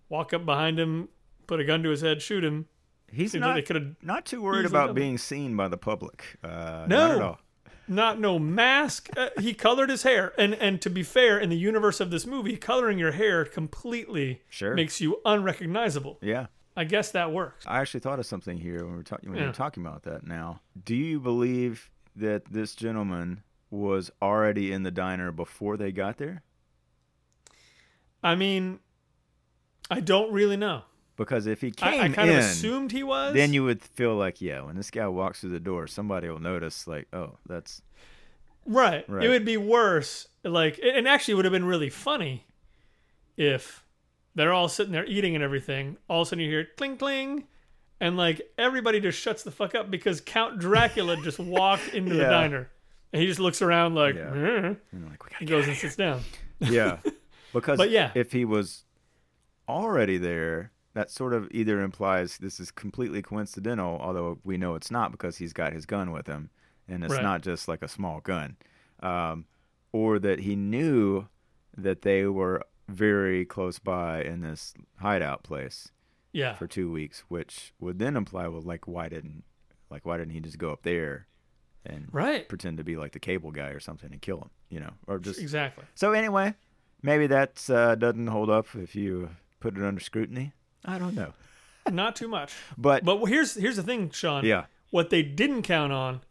walk 0.10 0.34
up 0.34 0.46
behind 0.46 0.80
him, 0.80 1.10
put 1.48 1.60
a 1.60 1.64
gun 1.64 1.84
to 1.84 1.90
his 1.90 2.02
head, 2.02 2.22
shoot 2.22 2.44
him, 2.44 2.68
He's 3.12 3.32
Seems 3.32 3.44
like 3.44 3.68
not 3.70 3.80
they 3.82 3.92
not 4.04 4.26
too 4.28 4.42
worried 4.44 4.68
about 4.68 4.94
being 4.94 5.18
seen 5.18 5.56
by 5.56 5.68
the 5.68 5.78
public. 5.78 6.24
Uh, 6.44 6.86
No. 6.88 7.08
not 7.08 7.12
at 7.16 7.22
all. 7.24 7.40
not 7.88 8.20
no 8.20 8.38
mask. 8.38 9.10
Uh, 9.18 9.30
he 9.40 9.56
colored 9.56 9.90
his 9.90 10.04
hair, 10.04 10.32
and 10.38 10.54
and 10.54 10.80
to 10.84 10.92
be 10.92 11.02
fair, 11.02 11.40
in 11.40 11.50
the 11.50 11.58
universe 11.58 12.00
of 12.00 12.12
this 12.12 12.28
movie, 12.28 12.56
coloring 12.56 13.00
your 13.00 13.14
hair 13.14 13.46
completely 13.46 14.44
Sure. 14.50 14.76
makes 14.76 15.02
you 15.02 15.20
unrecognizable. 15.26 16.20
Yeah. 16.22 16.48
I 16.78 16.84
guess 16.84 17.10
that 17.12 17.32
works. 17.32 17.66
I 17.68 17.80
actually 17.82 18.02
thought 18.02 18.20
of 18.20 18.28
something 18.28 18.58
here 18.58 18.84
when 18.84 18.92
we 18.92 18.98
were 18.98 19.04
talking 19.04 19.32
when 19.32 19.40
Yeah. 19.40 19.48
were 19.48 19.54
talking 19.54 19.84
about 19.84 20.04
that. 20.04 20.26
Now, 20.28 20.62
do 20.86 20.96
you 20.96 21.20
believe 21.20 21.90
that 22.16 22.46
this 22.52 22.76
gentleman 22.76 23.42
was 23.70 24.12
already 24.22 24.72
in 24.72 24.84
the 24.84 24.92
diner 24.92 25.32
before 25.32 25.78
they 25.78 25.92
got 25.92 26.18
there? 26.18 26.44
I 28.24 28.36
mean, 28.36 28.80
I 29.90 30.00
don't 30.00 30.32
really 30.32 30.58
know. 30.58 30.84
Because 31.16 31.48
if 31.48 31.62
he 31.62 31.74
I, 31.82 31.92
came 31.92 32.02
I 32.02 32.10
kind 32.10 32.30
in, 32.30 32.38
of 32.38 32.46
assumed 32.46 32.92
he 32.92 33.04
was. 33.04 33.34
then 33.34 33.54
you 33.54 33.66
would 33.66 33.82
feel 33.82 34.16
like, 34.16 34.40
yeah, 34.42 34.62
when 34.62 34.78
this 34.78 34.90
guy 34.90 35.08
walks 35.08 35.42
through 35.42 35.50
the 35.50 35.60
door, 35.60 35.86
somebody 35.86 36.30
will 36.30 36.40
notice, 36.40 36.88
like, 36.88 37.08
oh, 37.12 37.38
that's 37.46 37.82
right. 38.66 39.04
Right. 39.10 39.26
It 39.26 39.28
would 39.28 39.44
be 39.44 39.58
worse. 39.58 40.28
Like, 40.46 40.80
and 40.82 41.08
actually, 41.08 41.34
it 41.34 41.36
would 41.36 41.46
have 41.46 41.52
been 41.52 41.66
really 41.66 41.90
funny 41.90 42.46
if 43.36 43.84
they're 44.34 44.54
all 44.54 44.70
sitting 44.70 44.94
there 44.94 45.06
eating 45.06 45.36
and 45.36 45.44
everything. 45.44 45.98
All 46.08 46.22
of 46.22 46.28
a 46.28 46.30
sudden, 46.30 46.46
you 46.46 46.50
hear 46.50 46.68
cling 46.78 46.96
cling, 46.96 47.44
and 48.00 48.16
like 48.16 48.42
everybody 48.58 49.02
just 49.02 49.20
shuts 49.20 49.44
the 49.44 49.52
fuck 49.52 49.76
up 49.76 49.92
because 49.92 50.22
Count 50.22 50.60
Dracula 50.60 51.18
just 51.18 51.40
walked 51.40 51.94
into 51.94 52.16
the 52.16 52.24
diner, 52.24 52.70
and 53.14 53.22
he 53.22 53.28
just 53.28 53.40
looks 53.40 53.62
around 53.62 53.96
like, 53.96 54.16
Yeah. 54.16 54.32
"Eh." 54.34 54.74
and 54.92 55.10
like 55.10 55.24
we 55.24 55.30
gotta 55.32 55.40
he 55.40 55.46
goes 55.46 55.66
and 55.68 55.74
here. 55.74 55.90
sits 55.90 55.96
down. 56.06 56.22
yeah. 56.60 56.98
Because 57.54 57.78
But 57.78 57.90
yeah. 57.90 58.12
if 58.16 58.32
he 58.32 58.46
was 58.46 58.84
already 59.68 60.18
there, 60.18 60.72
that 60.94 61.12
sort 61.12 61.34
of 61.34 61.48
either 61.52 61.82
implies 61.82 62.38
this 62.38 62.60
is 62.60 62.72
completely 62.72 63.22
coincidental, 63.22 64.00
although 64.02 64.40
we 64.44 64.58
know 64.58 64.76
it's 64.76 64.92
not 64.92 65.12
because 65.12 65.38
he's 65.38 65.54
got 65.54 65.74
his 65.74 65.86
gun 65.86 66.12
with 66.12 66.28
him, 66.28 66.50
and 66.88 67.04
it's 67.04 67.14
Right. 67.14 67.24
not 67.24 67.42
just 67.42 67.68
like 67.68 67.82
a 67.82 67.88
small 67.88 68.20
gun, 68.22 68.58
um, 69.02 69.46
or 69.92 70.20
that 70.20 70.40
he 70.42 70.56
knew 70.56 71.28
that 71.78 72.02
they 72.02 72.26
were 72.26 72.64
very 72.88 73.46
close 73.46 73.80
by 73.80 74.24
in 74.24 74.42
this 74.42 74.74
hideout 74.98 75.44
place 75.44 75.92
Yeah. 76.34 76.56
for 76.56 76.68
two 76.68 76.92
weeks, 76.92 77.24
which 77.30 77.74
would 77.80 78.00
then 78.00 78.16
imply, 78.18 78.48
well, 78.48 78.62
like 78.62 78.88
why 78.88 79.10
didn't, 79.10 79.44
like 79.90 80.06
why 80.06 80.18
didn't 80.18 80.34
he 80.34 80.40
just 80.40 80.58
go 80.58 80.72
up 80.72 80.82
there 80.84 81.28
and 81.90 82.08
Right. 82.12 82.48
pretend 82.48 82.78
to 82.78 82.84
be 82.84 82.96
like 82.96 83.12
the 83.12 83.20
cable 83.20 83.52
guy 83.52 83.70
or 83.70 83.80
something 83.80 84.12
and 84.12 84.22
kill 84.22 84.40
him, 84.40 84.50
you 84.70 84.80
know, 84.80 84.92
or 85.08 85.20
just 85.20 85.40
Exactly. 85.40 85.84
so 85.96 86.14
anyway, 86.14 86.54
maybe 87.02 87.28
that 87.28 87.70
uh, 87.70 87.96
doesn't 87.96 88.28
hold 88.28 88.50
up 88.50 88.68
if 88.76 88.96
you 88.96 89.30
put 89.60 89.78
it 89.78 89.84
under 89.84 90.00
scrutiny. 90.02 90.54
I 90.86 90.98
don't 91.00 91.16
know. 91.16 91.34
Not 91.92 92.16
too 92.16 92.28
much. 92.28 92.54
But, 92.78 93.04
But 93.04 93.26
here's 93.26 93.56
here's 93.56 93.76
the 93.78 93.84
thing, 93.84 94.12
Sean. 94.12 94.46
yeah, 94.46 94.66
What 94.92 95.10
they 95.10 95.24
didn't 95.24 95.64
count 95.64 95.92
on 95.92 96.22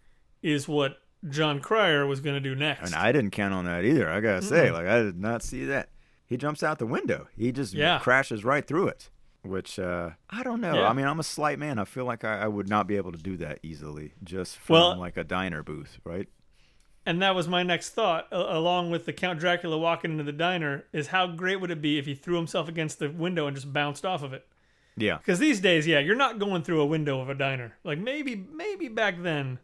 is 0.42 0.68
what 0.68 0.99
Jon 1.29 1.59
Cryer 1.61 2.07
was 2.07 2.21
going 2.21 2.35
to 2.37 2.40
do 2.40 2.55
next. 2.55 2.87
and 2.87 2.94
I 2.94 3.11
didn't 3.11 3.33
count 3.33 3.53
on 3.53 3.64
that 3.64 3.85
either. 3.85 4.09
I 4.09 4.21
gotta 4.21 4.40
say, 4.42 4.71
like 4.71 4.87
I 4.87 5.03
did 5.03 5.18
not 5.18 5.42
see 5.42 5.64
that. 5.64 5.88
He 6.27 6.37
jumps 6.37 6.62
out 6.62 6.79
the 6.79 6.87
window. 6.87 7.27
He 7.37 7.51
just 7.53 7.75
Yeah. 7.75 7.99
crashes 7.99 8.44
right 8.44 8.64
through 8.66 8.88
it. 8.88 9.11
Which 9.48 9.78
uh, 9.78 10.11
I 10.30 10.42
don't 10.42 10.61
know. 10.61 10.74
Yeah. 10.74 10.88
I 10.88 10.92
mean, 10.92 11.06
I'm 11.06 11.18
a 11.20 11.24
slight 11.24 11.58
man. 11.58 11.78
I 11.78 11.84
feel 11.84 12.04
like 12.04 12.22
I, 12.24 12.40
I 12.40 12.46
would 12.48 12.68
not 12.68 12.87
be 12.87 12.96
able 12.96 13.12
to 13.12 13.18
do 13.18 13.37
that 13.38 13.58
easily, 13.62 14.12
just 14.22 14.56
from 14.58 14.74
Well- 14.74 14.98
like 14.98 15.16
a 15.16 15.24
diner 15.24 15.62
booth, 15.62 15.98
right? 16.04 16.28
And 17.06 17.22
that 17.22 17.34
was 17.34 17.48
my 17.48 17.62
next 17.62 17.90
thought, 17.90 18.28
along 18.30 18.90
with 18.90 19.06
the 19.06 19.14
Count 19.14 19.38
Dracula 19.40 19.78
walking 19.78 20.11
into 20.11 20.24
the 20.24 20.32
diner, 20.32 20.84
is 20.92 21.06
how 21.06 21.26
great 21.26 21.56
would 21.58 21.70
it 21.70 21.80
be 21.80 21.96
if 21.98 22.04
he 22.04 22.14
threw 22.14 22.37
himself 22.37 22.68
against 22.68 22.98
the 22.98 23.08
window 23.11 23.46
and 23.46 23.56
just 23.56 23.72
bounced 23.72 24.04
off 24.04 24.22
of 24.22 24.34
it? 24.34 24.46
Yeah, 24.94 25.16
Because 25.16 25.38
these 25.38 25.61
days, 25.61 25.87
yeah, 25.87 26.00
you're 26.00 26.16
not 26.16 26.38
going 26.38 26.62
through 26.64 26.82
a 26.82 26.87
window 26.87 27.20
of 27.20 27.30
a 27.30 27.34
diner. 27.34 27.72
Like 27.82 27.98
maybe, 27.98 28.34
maybe 28.34 28.88
back 28.88 29.22
then 29.22 29.58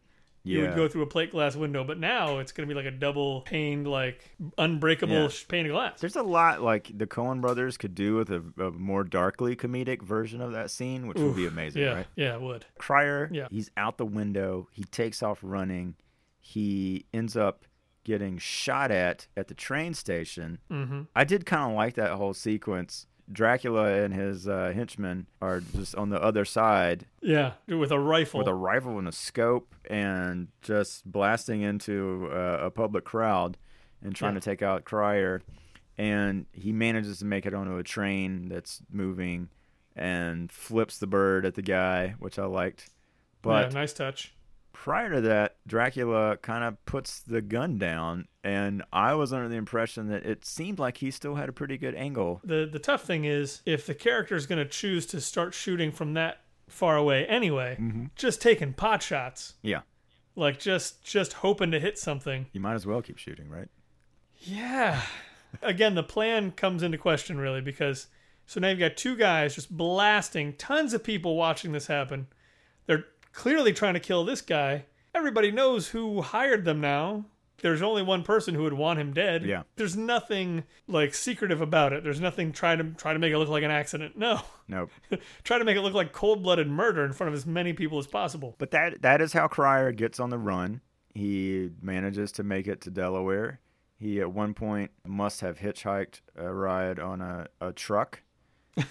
you 0.47 0.61
yeah. 0.61 0.69
would 0.69 0.77
go 0.77 0.87
through 0.89 1.03
a 1.03 1.07
plate 1.07 1.31
glass 1.33 1.57
window, 1.57 1.83
but 1.85 1.99
now 1.99 2.39
it's 2.39 2.53
going 2.53 2.69
to 2.69 2.73
be 2.73 2.77
like 2.79 2.87
a 2.87 2.95
double 2.97 3.41
paned, 3.41 3.89
like 3.89 4.31
unbreakable 4.59 5.15
Yeah. 5.15 5.29
pane 5.49 5.65
of 5.67 5.73
glass. 5.73 6.01
There's 6.01 6.17
a 6.17 6.23
lot 6.23 6.61
like 6.63 6.91
the 6.97 7.07
Coen 7.07 7.41
brothers 7.41 7.77
could 7.79 7.95
do 7.95 8.17
with 8.17 8.31
a, 8.31 8.43
a 8.63 8.71
more 8.71 9.05
darkly 9.05 9.57
comedic 9.57 10.03
version 10.03 10.41
of 10.43 10.53
that 10.53 10.71
scene, 10.71 11.07
which 11.07 11.17
would 11.19 11.35
be 11.35 11.47
amazing, 11.47 11.83
yeah, 11.83 11.93
right? 11.95 12.07
yeah, 12.15 12.35
it 12.35 12.43
would. 12.43 12.67
Cryer, 12.79 13.29
Yeah. 13.33 13.49
he's 13.51 13.71
out 13.77 13.97
the 13.97 14.05
window. 14.07 14.69
He 14.71 14.85
takes 14.85 15.23
off 15.23 15.39
running. 15.43 15.95
He 16.41 17.07
ends 17.15 17.37
up 17.37 17.65
getting 18.05 18.37
shot 18.37 18.91
at 18.91 19.27
at 19.35 19.49
the 19.49 19.55
train 19.55 19.95
station. 19.95 20.59
Mm-hmm. 20.71 21.03
I 21.17 21.25
did 21.25 21.47
kind 21.47 21.71
of 21.71 21.77
like 21.77 21.95
that 21.95 22.11
whole 22.11 22.35
sequence. 22.35 23.07
Dracula 23.33 24.03
and 24.03 24.13
his 24.15 24.47
uh, 24.47 24.73
henchmen 24.75 25.27
are 25.41 25.61
just 25.61 25.95
on 25.95 26.11
the 26.11 26.23
other 26.23 26.45
side 26.45 27.07
Yeah, 27.23 27.53
with 27.67 27.91
a 27.91 27.99
rifle. 27.99 28.39
with 28.39 28.49
a 28.49 28.55
rifle 28.55 28.99
and 28.99 29.09
a 29.09 29.13
scope 29.13 29.75
and 29.89 30.49
just 30.63 31.11
blasting 31.11 31.63
into 31.63 32.29
uh, 32.33 32.59
a 32.63 32.71
public 32.71 33.05
crowd 33.05 33.57
and 34.03 34.15
trying 34.15 34.35
Yeah. 34.35 34.41
to 34.41 34.45
take 34.45 34.63
out 34.63 34.85
Cryer. 34.85 35.43
And 35.97 36.47
he 36.53 36.73
manages 36.73 37.21
to 37.21 37.25
make 37.25 37.47
it 37.47 37.55
onto 37.55 37.77
a 37.79 37.83
train 37.85 38.49
that's 38.49 38.83
moving 38.91 39.49
and 39.97 40.51
flips 40.51 40.99
the 40.99 41.07
bird 41.07 41.47
at 41.47 41.55
the 41.55 41.63
guy, 41.63 42.15
which 42.19 42.39
I 42.39 42.45
liked. 42.47 42.91
But 43.43 43.69
yeah, 43.73 43.79
nice 43.81 43.93
touch. 43.93 44.35
Prior 44.75 45.11
to 45.15 45.21
that, 45.23 45.57
Dracula 45.67 46.37
kind 46.37 46.63
of 46.65 46.85
puts 46.85 47.21
the 47.21 47.41
gun 47.41 47.79
down, 47.79 48.29
and 48.43 48.83
I 48.93 49.15
was 49.15 49.33
under 49.33 49.49
the 49.49 49.57
impression 49.57 50.09
that 50.09 50.27
it 50.27 50.45
seemed 50.45 50.79
like 50.79 50.99
he 50.99 51.11
still 51.11 51.37
had 51.37 51.49
a 51.49 51.53
pretty 51.53 51.79
good 51.79 51.95
angle. 51.95 52.41
The 52.45 52.69
the 52.71 52.79
tough 52.79 53.05
thing 53.05 53.25
is 53.25 53.63
if 53.65 53.87
the 53.87 53.95
character 53.95 54.35
is 54.37 54.47
going 54.47 54.59
to 54.63 54.69
choose 54.71 55.07
to 55.07 55.21
start 55.23 55.55
shooting 55.55 55.91
from 55.91 56.13
that 56.15 56.41
far 56.69 56.97
away 56.97 57.25
anyway, 57.27 57.77
Mm-hmm. 57.81 58.05
just 58.17 58.43
taking 58.43 58.73
pot 58.75 59.03
shots, 59.03 59.55
Yeah, 59.63 59.81
like 60.37 60.59
just 60.59 61.03
just 61.03 61.35
hoping 61.35 61.71
to 61.71 61.81
hit 61.81 61.99
something. 61.99 62.47
you 62.53 62.61
might 62.61 62.75
as 62.75 62.87
well 62.87 63.01
keep 63.01 63.17
shooting, 63.19 63.49
right? 63.49 63.69
Yeah. 64.41 65.01
Again, 65.63 65.95
the 65.95 66.03
plan 66.03 66.51
comes 66.51 66.83
into 66.83 66.99
question 66.99 67.39
really 67.39 67.61
because 67.61 68.09
so 68.47 68.61
now 68.61 68.69
you've 68.69 68.79
got 68.81 68.97
two 68.97 69.17
guys 69.17 69.55
just 69.55 69.75
blasting, 69.75 70.53
tons 70.55 70.93
of 70.93 71.03
people 71.05 71.37
watching 71.37 71.73
this 71.73 71.87
happen. 71.87 72.27
They're 72.87 73.05
clearly 73.35 73.73
trying 73.73 73.95
to 73.95 74.01
kill 74.01 74.25
this 74.25 74.41
guy. 74.41 74.87
Everybody 75.15 75.51
knows 75.51 75.89
who 75.89 76.23
hired 76.23 76.65
them 76.65 76.81
now. 76.81 77.27
There's 77.59 77.83
only 77.83 78.03
one 78.03 78.25
person 78.25 78.55
who 78.55 78.63
would 78.65 78.75
want 78.75 78.99
him 78.99 79.13
dead. 79.13 79.45
Yeah. 79.45 79.63
There's 79.77 79.97
nothing 79.97 80.65
like 80.87 81.15
secretive 81.15 81.61
about 81.61 81.93
it. 81.93 82.05
There's 82.05 82.21
nothing 82.21 82.53
trying 82.53 82.79
to 82.79 82.85
try 82.85 83.13
to 83.13 83.19
make 83.19 83.33
it 83.33 83.39
look 83.39 83.49
like 83.49 83.63
an 83.63 83.71
accident. 83.71 84.17
No. 84.17 84.41
Nope. 84.67 84.91
try 85.43 85.59
to 85.59 85.65
make 85.65 85.77
it 85.77 85.83
look 85.83 85.93
like 85.93 86.13
cold-blooded 86.13 86.67
murder 86.67 87.05
in 87.05 87.13
front 87.13 87.29
of 87.29 87.35
as 87.35 87.45
many 87.45 87.75
people 87.75 87.99
as 87.99 88.07
possible. 88.07 88.55
But 88.57 88.71
that 88.71 89.03
that 89.03 89.21
is 89.21 89.35
how 89.35 89.47
Cryer 89.47 89.93
gets 89.93 90.19
on 90.19 90.31
the 90.31 90.39
run. 90.39 90.81
He 91.15 91.69
manages 91.83 92.33
to 92.33 92.43
make 92.43 92.67
it 92.67 92.81
to 92.81 92.91
Delaware. 92.91 93.61
He 93.99 94.23
at 94.23 94.33
one 94.33 94.55
point 94.55 94.91
must 95.07 95.43
have 95.43 95.59
hitchhiked 95.59 96.23
a 96.35 96.51
ride 96.51 96.99
on 96.99 97.21
a, 97.21 97.49
a 97.61 97.73
truck 97.75 98.23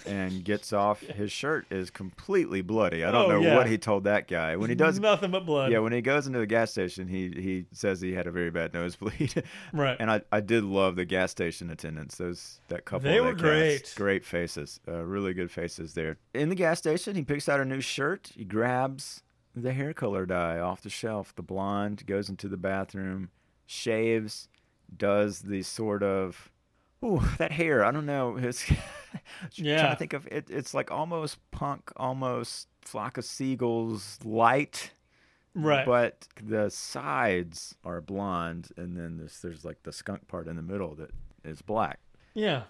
and 0.06 0.44
gets 0.44 0.72
off. 0.72 1.00
His 1.00 1.30
shirt 1.30 1.66
is 1.70 1.90
completely 1.90 2.62
bloody. 2.62 3.04
I 3.04 3.10
don't 3.10 3.26
Oh, 3.26 3.28
know 3.34 3.40
yeah. 3.40 3.56
what 3.56 3.66
he 3.68 3.76
told 3.78 4.04
that 4.04 4.28
guy. 4.28 4.56
When 4.56 4.70
he 4.70 4.76
does 4.76 4.98
nothing 4.98 5.30
but 5.30 5.44
blood. 5.46 5.70
Yeah, 5.72 5.80
when 5.80 5.92
he 5.92 6.00
goes 6.00 6.26
into 6.26 6.38
the 6.38 6.46
gas 6.46 6.70
station, 6.70 7.06
he 7.08 7.28
he 7.30 7.66
says 7.72 8.00
he 8.00 8.12
had 8.14 8.26
a 8.26 8.30
very 8.30 8.50
bad 8.50 8.72
nosebleed. 8.74 9.42
Right. 9.72 9.96
And 10.00 10.10
I, 10.10 10.22
I 10.32 10.40
did 10.40 10.64
love 10.64 10.96
the 10.96 11.04
gas 11.04 11.30
station 11.30 11.70
attendants. 11.70 12.16
Those 12.16 12.60
that 12.68 12.84
couple. 12.84 13.10
They 13.10 13.18
of 13.18 13.24
were 13.26 13.34
great. 13.34 13.92
Great 13.96 14.24
faces. 14.24 14.80
Uh, 14.86 15.04
really 15.04 15.34
good 15.34 15.50
faces 15.50 15.94
there. 15.94 16.16
In 16.34 16.48
the 16.48 16.54
gas 16.54 16.78
station, 16.78 17.14
he 17.16 17.22
picks 17.22 17.48
out 17.48 17.60
a 17.60 17.64
new 17.64 17.80
shirt. 17.80 18.30
He 18.34 18.44
grabs 18.44 19.22
the 19.54 19.72
hair 19.72 19.92
color 19.92 20.26
dye 20.26 20.58
off 20.58 20.82
the 20.82 20.90
shelf, 20.90 21.34
the 21.34 21.42
blonde. 21.42 22.06
Goes 22.06 22.28
into 22.28 22.48
the 22.48 22.56
bathroom, 22.56 23.30
shaves, 23.66 24.48
does 24.96 25.40
the 25.40 25.62
sort 25.62 26.02
of. 26.02 26.50
Ooh, 27.04 27.20
that 27.38 27.52
hair. 27.52 27.84
I 27.84 27.90
don't 27.90 28.06
know. 28.06 28.36
It's 28.36 28.64
Yeah. 29.54 29.78
trying 29.80 29.90
to 29.92 29.96
think 29.98 30.12
of 30.12 30.26
it. 30.30 30.46
It's 30.50 30.74
like 30.74 30.90
almost 30.90 31.38
punk, 31.50 31.92
almost 31.96 32.68
flock 32.82 33.16
of 33.18 33.24
seagulls 33.24 34.18
light. 34.24 34.92
right. 35.54 35.86
But 35.86 36.26
the 36.42 36.70
sides 36.70 37.76
are 37.84 38.00
blonde, 38.00 38.70
and 38.76 38.96
then 38.96 39.18
there's 39.18 39.40
there's 39.40 39.64
like 39.64 39.82
the 39.84 39.92
skunk 39.92 40.26
part 40.28 40.48
in 40.48 40.56
the 40.56 40.62
middle 40.62 40.94
that 40.96 41.10
is 41.44 41.62
black. 41.62 42.00
yeah. 42.34 42.62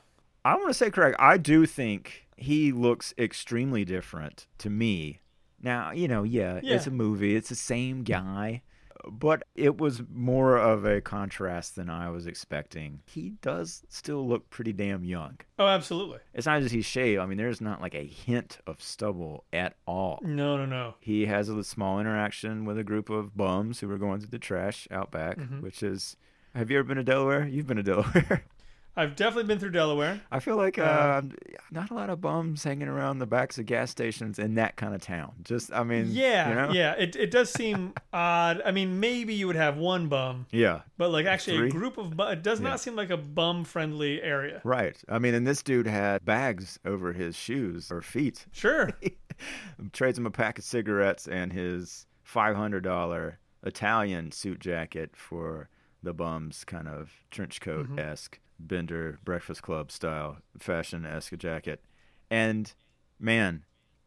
I 0.46 0.56
want 0.56 0.68
to 0.68 0.74
say, 0.74 0.90
Craig, 0.90 1.14
I 1.18 1.38
do 1.38 1.64
think 1.64 2.26
he 2.36 2.70
looks 2.70 3.14
extremely 3.16 3.82
different 3.86 4.46
to 4.58 4.68
me. 4.68 5.22
Now, 5.62 5.92
you 5.92 6.06
know, 6.06 6.22
yeah, 6.22 6.60
it's 6.62 6.86
a 6.86 6.90
movie, 6.90 7.34
it's 7.34 7.48
the 7.48 7.54
same 7.54 8.02
guy, 8.02 8.60
but 9.10 9.42
it 9.54 9.78
was 9.78 10.02
more 10.12 10.56
of 10.56 10.84
a 10.84 11.00
contrast 11.00 11.76
than 11.76 11.88
I 11.90 12.10
was 12.10 12.26
expecting. 12.26 13.00
He 13.06 13.30
does 13.42 13.82
still 13.88 14.26
look 14.26 14.50
pretty 14.50 14.72
damn 14.72 15.04
young. 15.04 15.38
Oh, 15.58 15.66
absolutely. 15.66 16.18
It's 16.32 16.46
not 16.46 16.60
just 16.62 16.74
he's 16.74 16.84
shaved. 16.86 17.20
I 17.20 17.26
mean, 17.26 17.38
there's 17.38 17.60
not 17.60 17.80
like 17.80 17.94
a 17.94 18.06
hint 18.06 18.58
of 18.66 18.82
stubble 18.82 19.44
at 19.52 19.74
all. 19.86 20.20
No, 20.22 20.56
no, 20.56 20.66
no. 20.66 20.94
he 21.00 21.26
has 21.26 21.48
a 21.48 21.64
small 21.64 22.00
interaction 22.00 22.64
with 22.64 22.78
a 22.78 22.84
group 22.84 23.10
of 23.10 23.36
bums 23.36 23.80
who 23.80 23.88
were 23.88 23.98
going 23.98 24.20
through 24.20 24.30
the 24.30 24.38
trash 24.38 24.88
out 24.90 25.10
back, 25.10 25.38
Mm-hmm. 25.38 25.60
which 25.60 25.82
is. 25.82 26.16
Have 26.54 26.70
you 26.70 26.78
ever 26.78 26.86
been 26.86 26.98
to 26.98 27.02
Delaware? 27.02 27.46
You've 27.48 27.66
been 27.66 27.78
to 27.78 27.82
Delaware. 27.82 28.44
I've 28.96 29.16
definitely 29.16 29.48
been 29.48 29.58
through 29.58 29.70
Delaware. 29.72 30.20
I 30.30 30.38
feel 30.38 30.56
like 30.56 30.78
uh, 30.78 31.22
not 31.72 31.90
a 31.90 31.94
lot 31.94 32.10
of 32.10 32.20
bums 32.20 32.62
hanging 32.62 32.86
around 32.86 33.18
the 33.18 33.26
backs 33.26 33.58
of 33.58 33.66
gas 33.66 33.90
stations 33.90 34.38
in 34.38 34.54
that 34.54 34.76
kind 34.76 34.94
of 34.94 35.00
town. 35.02 35.32
Just, 35.42 35.72
I 35.72 35.82
mean, 35.82 36.06
Yeah, 36.10 36.48
you 36.48 36.54
know? 36.54 36.72
yeah. 36.72 36.92
It 36.92 37.16
it 37.16 37.30
does 37.32 37.50
seem 37.50 37.94
odd. 38.12 38.62
I 38.64 38.70
mean, 38.70 39.00
maybe 39.00 39.34
you 39.34 39.46
would 39.48 39.56
have 39.56 39.76
one 39.76 40.06
bum, 40.08 40.46
yeah, 40.52 40.82
but 40.96 41.10
like 41.10 41.26
actually 41.26 41.56
Three? 41.58 41.68
a 41.68 41.70
group 41.70 41.98
of 41.98 42.16
bum. 42.16 42.30
It 42.32 42.42
does 42.44 42.60
Yeah. 42.60 42.68
not 42.68 42.80
seem 42.80 42.94
like 42.94 43.10
a 43.10 43.16
bum 43.16 43.64
friendly 43.64 44.22
area. 44.22 44.60
right. 44.64 44.96
I 45.08 45.18
mean, 45.18 45.34
and 45.34 45.46
this 45.46 45.62
dude 45.62 45.86
had 45.88 46.24
bags 46.24 46.78
over 46.84 47.12
his 47.12 47.34
shoes 47.34 47.90
or 47.90 48.00
feet. 48.00 48.46
Sure. 48.52 48.90
Trades 49.92 50.16
him 50.18 50.26
a 50.26 50.30
pack 50.30 50.58
of 50.58 50.64
cigarettes 50.64 51.26
and 51.26 51.52
his 51.52 52.06
five 52.22 52.54
hundred 52.54 52.84
dollar 52.84 53.38
Italian 53.64 54.30
suit 54.30 54.60
jacket 54.60 55.10
for 55.16 55.68
the 56.02 56.12
bum's 56.14 56.64
kind 56.64 56.86
of 56.86 57.10
trench 57.30 57.60
coat 57.60 57.88
esque 57.98 58.38
Bender 58.58 59.18
Breakfast 59.24 59.62
Club 59.62 59.90
style 59.90 60.38
fashion 60.58 61.04
esque 61.06 61.36
jacket. 61.36 61.82
And 62.30 62.72
man, 63.18 63.64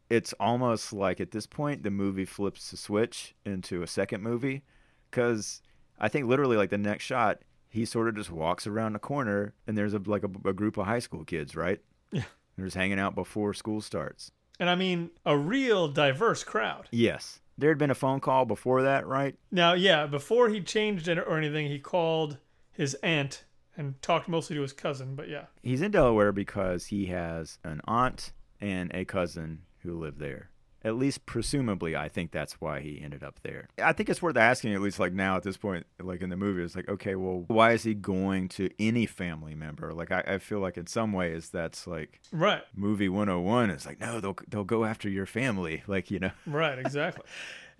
it's 0.10 0.34
almost 0.40 0.94
like 0.94 1.20
at 1.20 1.32
this 1.32 1.46
point 1.48 1.84
the 1.84 1.92
movie 1.92 2.26
flips 2.26 2.72
the 2.72 2.78
switch 2.78 3.36
into 3.46 3.84
a 3.84 3.88
second 3.88 4.22
movie 4.24 4.64
because 5.12 5.62
I 6.00 6.08
think 6.08 6.26
literally 6.28 6.58
like 6.58 6.70
the 6.70 6.78
next 6.78 7.04
shot 7.04 7.40
he 7.70 7.84
sort 7.86 8.08
of 8.08 8.16
just 8.16 8.32
walks 8.32 8.66
around 8.66 8.94
the 8.94 9.00
corner 9.00 9.54
and 9.68 9.78
there's 9.78 9.94
a 9.94 10.00
like 10.06 10.24
a, 10.24 10.50
a 10.50 10.54
group 10.54 10.78
of 10.78 10.86
high 10.86 11.00
school 11.00 11.26
kids 11.26 11.56
right 11.56 11.80
Yeah. 12.12 12.24
they're 12.56 12.66
just 12.66 12.78
hanging 12.78 13.00
out 13.00 13.16
before 13.16 13.54
school 13.54 13.82
starts 13.82 14.32
And 14.60 14.70
I 14.70 14.76
mean, 14.76 15.12
a 15.26 15.38
real 15.38 15.88
diverse 15.90 16.44
crowd. 16.46 16.88
yes 16.92 17.42
there 17.58 17.70
had 17.72 17.78
been 17.78 17.92
a 17.92 17.96
phone 17.96 18.20
call 18.22 18.46
before 18.46 18.84
that 18.84 19.06
right 19.08 19.36
Now, 19.52 19.74
yeah, 19.74 20.06
before 20.08 20.48
he 20.50 20.62
changed 20.62 21.08
it 21.10 21.18
or 21.18 21.38
anything, 21.38 21.68
he 21.68 21.80
called 21.80 22.38
his 22.72 22.94
aunt 23.04 23.44
and 23.78 24.02
talked 24.02 24.28
mostly 24.28 24.56
to 24.56 24.62
his 24.64 24.74
cousin. 24.74 25.16
But 25.16 25.30
yeah, 25.30 25.46
he's 25.62 25.82
in 25.82 25.92
Delaware 25.92 26.32
because 26.32 26.88
he 26.88 27.06
has 27.08 27.60
an 27.64 27.82
aunt 27.86 28.34
and 28.60 28.92
a 28.94 29.06
cousin 29.06 29.62
who 29.80 29.98
live 29.98 30.18
there. 30.18 30.50
At 30.84 30.96
least 30.96 31.26
presumably, 31.26 31.96
I 31.96 32.08
think 32.08 32.32
that's 32.32 32.62
why 32.62 32.80
he 32.82 33.02
ended 33.02 33.24
up 33.24 33.40
there. 33.42 33.68
I 33.82 33.94
think 33.94 34.10
it's 34.10 34.22
worth 34.22 34.38
asking, 34.38 34.74
at 34.74 34.80
least 34.80 35.00
like 35.00 35.12
now 35.12 35.36
at 35.36 35.44
this 35.44 35.58
point, 35.58 35.86
like 36.00 36.22
in 36.22 36.30
the 36.30 36.38
movie, 36.38 36.64
it's 36.64 36.76
like, 36.76 36.88
okay, 36.88 37.16
well, 37.16 37.44
why 37.48 37.72
is 37.72 37.84
he 37.84 37.94
going 37.94 38.48
to 38.50 38.70
any 38.80 39.06
family 39.06 39.54
member? 39.56 39.92
Like, 39.94 40.12
I, 40.12 40.24
I 40.26 40.38
feel 40.38 40.60
like 40.60 40.78
in 40.78 40.88
some 40.88 41.14
ways 41.14 41.50
that's 41.50 41.88
like 41.88 42.22
right, 42.32 42.62
movie 42.76 43.10
101. 43.10 43.70
It's 43.72 43.86
like, 43.86 44.00
no, 44.00 44.20
they'll, 44.22 44.38
they'll 44.48 44.64
go 44.64 44.86
after 44.86 45.10
your 45.10 45.26
family. 45.26 45.84
Like, 45.88 46.12
you 46.12 46.20
know. 46.20 46.32
right, 46.46 46.78
exactly. 46.78 47.24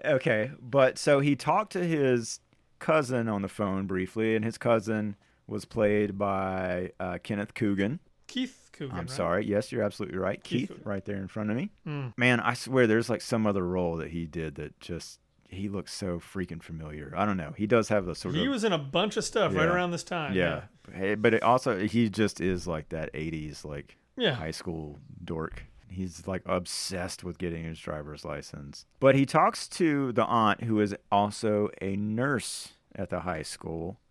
Okay, 0.06 0.52
but 0.62 1.00
so 1.00 1.22
he 1.22 1.36
talked 1.36 1.72
to 1.72 1.84
his 1.84 2.40
cousin 2.78 3.28
on 3.28 3.42
the 3.42 3.48
phone 3.48 3.88
briefly, 3.88 4.36
and 4.36 4.46
his 4.46 4.58
cousin 4.58 5.16
was 5.48 5.66
played 5.66 6.18
by 6.18 6.92
uh, 7.00 7.18
Kenneth 7.24 7.54
Coogan. 7.54 8.00
Keith 8.28 8.70
Coogan. 8.74 8.92
I'm 8.96 9.02
right? 9.06 9.10
sorry. 9.10 9.46
Yes, 9.46 9.72
you're 9.72 9.84
absolutely 9.84 10.18
right. 10.18 10.44
Keith 10.44 10.70
Keith, 10.70 10.80
right 10.86 11.04
there 11.06 11.16
in 11.18 11.28
front 11.28 11.50
of 11.50 11.56
me. 11.56 11.72
Mm. 11.88 12.14
Man, 12.18 12.40
I 12.42 12.54
swear 12.54 12.86
there's 12.88 13.10
like 13.10 13.22
some 13.22 13.48
other 13.48 13.66
role 13.66 13.96
that 13.98 14.10
he 14.12 14.26
did 14.26 14.56
that 14.56 14.80
just 14.80 15.20
he 15.50 15.70
looks 15.70 15.94
so 15.94 16.20
freaking 16.20 16.62
familiar. 16.62 17.14
I 17.16 17.26
don't 17.26 17.38
know. 17.38 17.54
He 17.58 17.68
does 17.68 17.88
have 17.88 18.06
the 18.06 18.16
sort 18.16 18.34
He 18.36 18.42
of 18.42 18.44
He 18.44 18.50
was 18.50 18.66
in 18.66 18.74
a 18.74 18.78
bunch 18.78 19.16
of 19.16 19.24
stuff 19.24 19.56
right 19.56 19.68
around 19.70 19.92
this 19.92 20.04
time. 20.04 20.34
yeah. 20.34 20.64
Hey, 20.94 21.16
But 21.16 21.34
it 21.34 21.44
also 21.44 21.80
he 21.88 22.10
just 22.10 22.42
is 22.42 22.68
like 22.68 22.90
that 22.90 23.14
80s 23.14 23.64
like 23.64 23.96
Yeah. 24.18 24.34
high 24.34 24.52
school 24.52 25.00
dork. 25.24 25.64
He's 25.90 26.28
like 26.28 26.42
obsessed 26.46 27.24
with 27.24 27.38
getting 27.38 27.64
his 27.64 27.80
driver's 27.80 28.26
license. 28.26 28.86
But 29.00 29.16
he 29.16 29.26
talks 29.26 29.70
to 29.70 30.12
the 30.12 30.26
aunt 30.26 30.66
who 30.66 30.82
is 30.82 30.94
also 31.10 31.70
a 31.82 31.96
nurse 31.96 32.74
at 32.94 33.10
the 33.10 33.22
high 33.22 33.44
school 33.44 34.02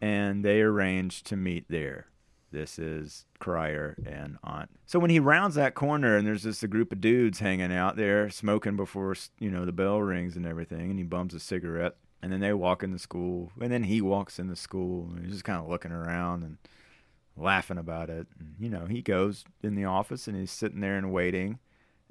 and 0.00 0.44
they 0.44 0.60
arrange 0.60 1.22
to 1.24 1.36
meet 1.36 1.66
there. 1.68 2.06
This 2.52 2.78
is 2.78 3.26
Cryer 3.38 3.96
and 4.06 4.38
Aunt. 4.42 4.70
So 4.86 4.98
when 4.98 5.10
he 5.10 5.18
rounds 5.18 5.56
that 5.56 5.74
corner 5.74 6.16
and 6.16 6.26
there's 6.26 6.44
just 6.44 6.62
a 6.62 6.68
group 6.68 6.92
of 6.92 7.00
dudes 7.00 7.40
hanging 7.40 7.72
out 7.72 7.96
there 7.96 8.30
smoking 8.30 8.76
before 8.76 9.14
you 9.38 9.50
know 9.50 9.64
the 9.64 9.72
bell 9.72 10.00
rings 10.00 10.36
and 10.36 10.46
everything, 10.46 10.90
and 10.90 10.98
he 10.98 11.04
bums 11.04 11.34
a 11.34 11.40
cigarette, 11.40 11.96
and 12.22 12.32
then 12.32 12.40
they 12.40 12.52
walk 12.52 12.82
in 12.82 12.92
the 12.92 12.98
school, 12.98 13.52
and 13.60 13.70
then 13.70 13.84
he 13.84 14.00
walks 14.00 14.38
in 14.38 14.48
the 14.48 14.56
school, 14.56 15.10
and 15.14 15.24
he's 15.24 15.32
just 15.32 15.44
kind 15.44 15.60
of 15.60 15.68
looking 15.68 15.92
around 15.92 16.44
and 16.44 16.58
laughing 17.36 17.78
about 17.78 18.08
it. 18.08 18.26
And, 18.38 18.54
you 18.58 18.70
know, 18.70 18.86
he 18.86 19.02
goes 19.02 19.44
in 19.62 19.74
the 19.74 19.84
office 19.84 20.26
and 20.26 20.36
he's 20.36 20.50
sitting 20.50 20.80
there 20.80 20.96
and 20.96 21.12
waiting, 21.12 21.58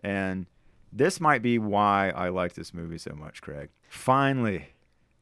and 0.04 0.46
this 0.92 1.20
might 1.20 1.42
be 1.42 1.58
why 1.58 2.12
I 2.12 2.30
like 2.30 2.54
this 2.54 2.74
movie 2.74 2.98
so 2.98 3.14
much, 3.14 3.42
Craig. 3.42 3.70
Finally, 3.90 4.68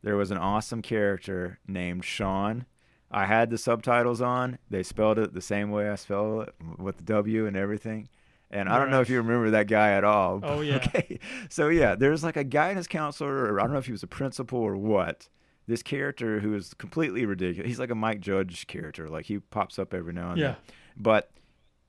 there 0.03 0.15
was 0.15 0.31
an 0.31 0.37
awesome 0.37 0.81
character 0.81 1.59
named 1.67 2.03
Sean. 2.05 2.65
I 3.09 3.25
had 3.25 3.49
the 3.49 3.57
subtitles 3.57 4.21
on. 4.21 4.57
They 4.69 4.83
spelled 4.83 5.19
it 5.19 5.33
the 5.33 5.41
same 5.41 5.69
way 5.71 5.87
I 5.89 5.95
spelled 5.95 6.47
it 6.49 6.55
with 6.79 6.97
the 6.97 7.03
W 7.03 7.45
and 7.47 7.55
everything. 7.55 8.09
And 8.51 8.69
I 8.69 8.77
don't 8.77 8.91
know 8.91 9.01
if 9.01 9.09
you 9.09 9.17
remember 9.17 9.49
that 9.51 9.67
guy 9.67 9.91
at 9.91 10.03
all. 10.03 10.39
Oh, 10.43 10.61
yeah. 10.61 10.75
Okay. 10.87 11.19
So 11.49 11.69
yeah, 11.69 11.95
there's 11.95 12.23
like 12.23 12.37
a 12.37 12.43
guidance 12.43 12.87
counselor, 12.87 13.51
or 13.53 13.59
I 13.59 13.63
don't 13.63 13.71
know 13.73 13.79
if 13.79 13.85
he 13.87 13.91
was 13.91 14.03
a 14.03 14.07
principal 14.07 14.59
or 14.59 14.75
what. 14.75 15.27
This 15.65 15.81
character 15.81 16.39
who 16.41 16.53
is 16.55 16.73
completely 16.73 17.25
ridiculous. 17.25 17.67
He's 17.67 17.79
like 17.79 17.89
a 17.89 17.95
Mike 17.95 18.19
Judge 18.19 18.67
character. 18.67 19.07
Like 19.09 19.25
he 19.25 19.39
pops 19.39 19.79
up 19.79 19.93
every 19.93 20.13
now 20.13 20.31
and 20.31 20.39
Yeah. 20.39 20.47
then. 20.47 20.55
But 20.97 21.31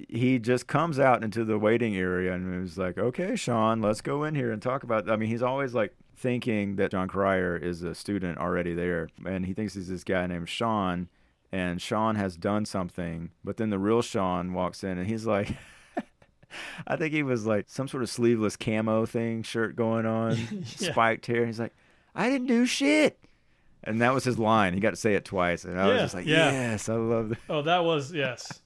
he 0.09 0.39
just 0.39 0.67
comes 0.67 0.99
out 0.99 1.23
into 1.25 1.45
the 1.45 1.59
waiting 1.59 1.97
area 1.97 2.33
and 2.33 2.61
was 2.61 2.79
like, 2.79 2.99
"Okay, 2.99 3.35
Sean, 3.37 3.81
let's 3.83 4.01
go 4.01 4.25
in 4.25 4.35
here 4.35 4.51
and 4.53 4.61
talk 4.63 4.83
about." 4.85 5.11
I 5.11 5.17
mean, 5.17 5.29
he's 5.29 5.43
always 5.43 5.75
like 5.75 5.95
thinking 6.17 6.77
that 6.77 6.91
Jon 6.91 7.09
Cryer 7.09 7.57
is 7.57 7.83
a 7.83 7.95
student 7.95 8.39
already 8.39 8.75
there, 8.75 9.09
and 9.27 9.47
he 9.47 9.53
thinks 9.55 9.75
he's 9.75 9.89
this 9.89 10.05
guy 10.05 10.27
named 10.27 10.49
Sean, 10.49 11.09
and 11.53 11.81
Sean 11.81 12.17
has 12.17 12.37
done 12.37 12.65
something, 12.65 13.31
but 13.45 13.57
then 13.57 13.71
the 13.71 13.79
real 13.79 14.03
Sean 14.03 14.53
walks 14.53 14.83
in 14.85 14.99
and 14.99 15.07
he's 15.07 15.27
like. 15.27 15.57
I 16.87 16.95
think 16.95 17.13
he 17.13 17.25
was 17.25 17.47
like 17.47 17.65
some 17.69 17.89
sort 17.89 18.05
of 18.05 18.11
sleeveless 18.11 18.57
camo 18.57 19.07
thing, 19.07 19.43
shirt 19.43 19.75
going 19.75 20.07
on, 20.07 20.37
Yeah. 20.79 20.93
spiked 20.93 21.27
hair. 21.27 21.45
He's 21.47 21.59
like, 21.59 21.75
I 22.15 22.31
didn't 22.31 22.47
do 22.47 22.65
shit. 22.65 23.19
And 23.83 24.01
that 24.01 24.15
was 24.15 24.23
his 24.23 24.39
line. 24.39 24.73
He 24.73 24.79
got 24.79 24.91
to 24.91 24.97
say 24.97 25.15
it 25.15 25.25
twice. 25.25 25.65
And 25.65 25.81
I 25.81 25.89
was 25.89 26.01
just 26.01 26.15
like, 26.15 26.27
yeah. 26.27 26.51
yes, 26.53 26.89
I 26.89 26.95
love 26.95 27.31
that. 27.31 27.39
Oh, 27.51 27.63
that 27.63 27.85
was 27.85 28.13
yes, 28.13 28.63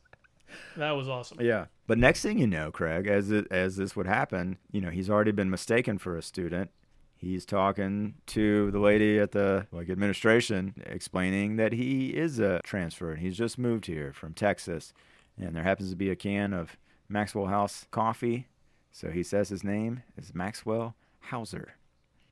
that 0.76 0.90
was 0.92 1.08
awesome. 1.08 1.38
Yeah. 1.40 1.66
But 1.86 1.96
next 1.96 2.20
thing 2.22 2.38
you 2.38 2.46
know, 2.46 2.70
Craig, 2.70 3.06
as 3.06 3.30
it, 3.30 3.46
as 3.50 3.76
this 3.76 3.96
would 3.96 4.06
happen, 4.06 4.58
you 4.70 4.82
know, 4.82 4.90
he's 4.90 5.08
already 5.08 5.32
been 5.32 5.48
mistaken 5.48 5.96
for 5.96 6.14
a 6.16 6.22
student. 6.22 6.70
He's 7.20 7.44
talking 7.44 8.14
to 8.28 8.70
the 8.70 8.78
lady 8.78 9.18
at 9.18 9.32
the 9.32 9.66
like 9.72 9.90
administration, 9.90 10.74
explaining 10.86 11.56
that 11.56 11.72
he 11.72 12.10
is 12.10 12.38
a 12.38 12.60
transfer 12.62 13.10
and 13.10 13.20
he's 13.20 13.36
just 13.36 13.58
moved 13.58 13.86
here 13.86 14.12
from 14.12 14.34
Texas, 14.34 14.92
and 15.36 15.54
there 15.56 15.64
happens 15.64 15.90
to 15.90 15.96
be 15.96 16.10
a 16.10 16.16
can 16.16 16.52
of 16.52 16.76
Maxwell 17.08 17.46
House 17.46 17.86
coffee. 17.90 18.46
So 18.92 19.10
he 19.10 19.24
says 19.24 19.48
his 19.48 19.64
name 19.64 20.04
is 20.16 20.32
Maxwell 20.32 20.94
Hauser. 21.18 21.74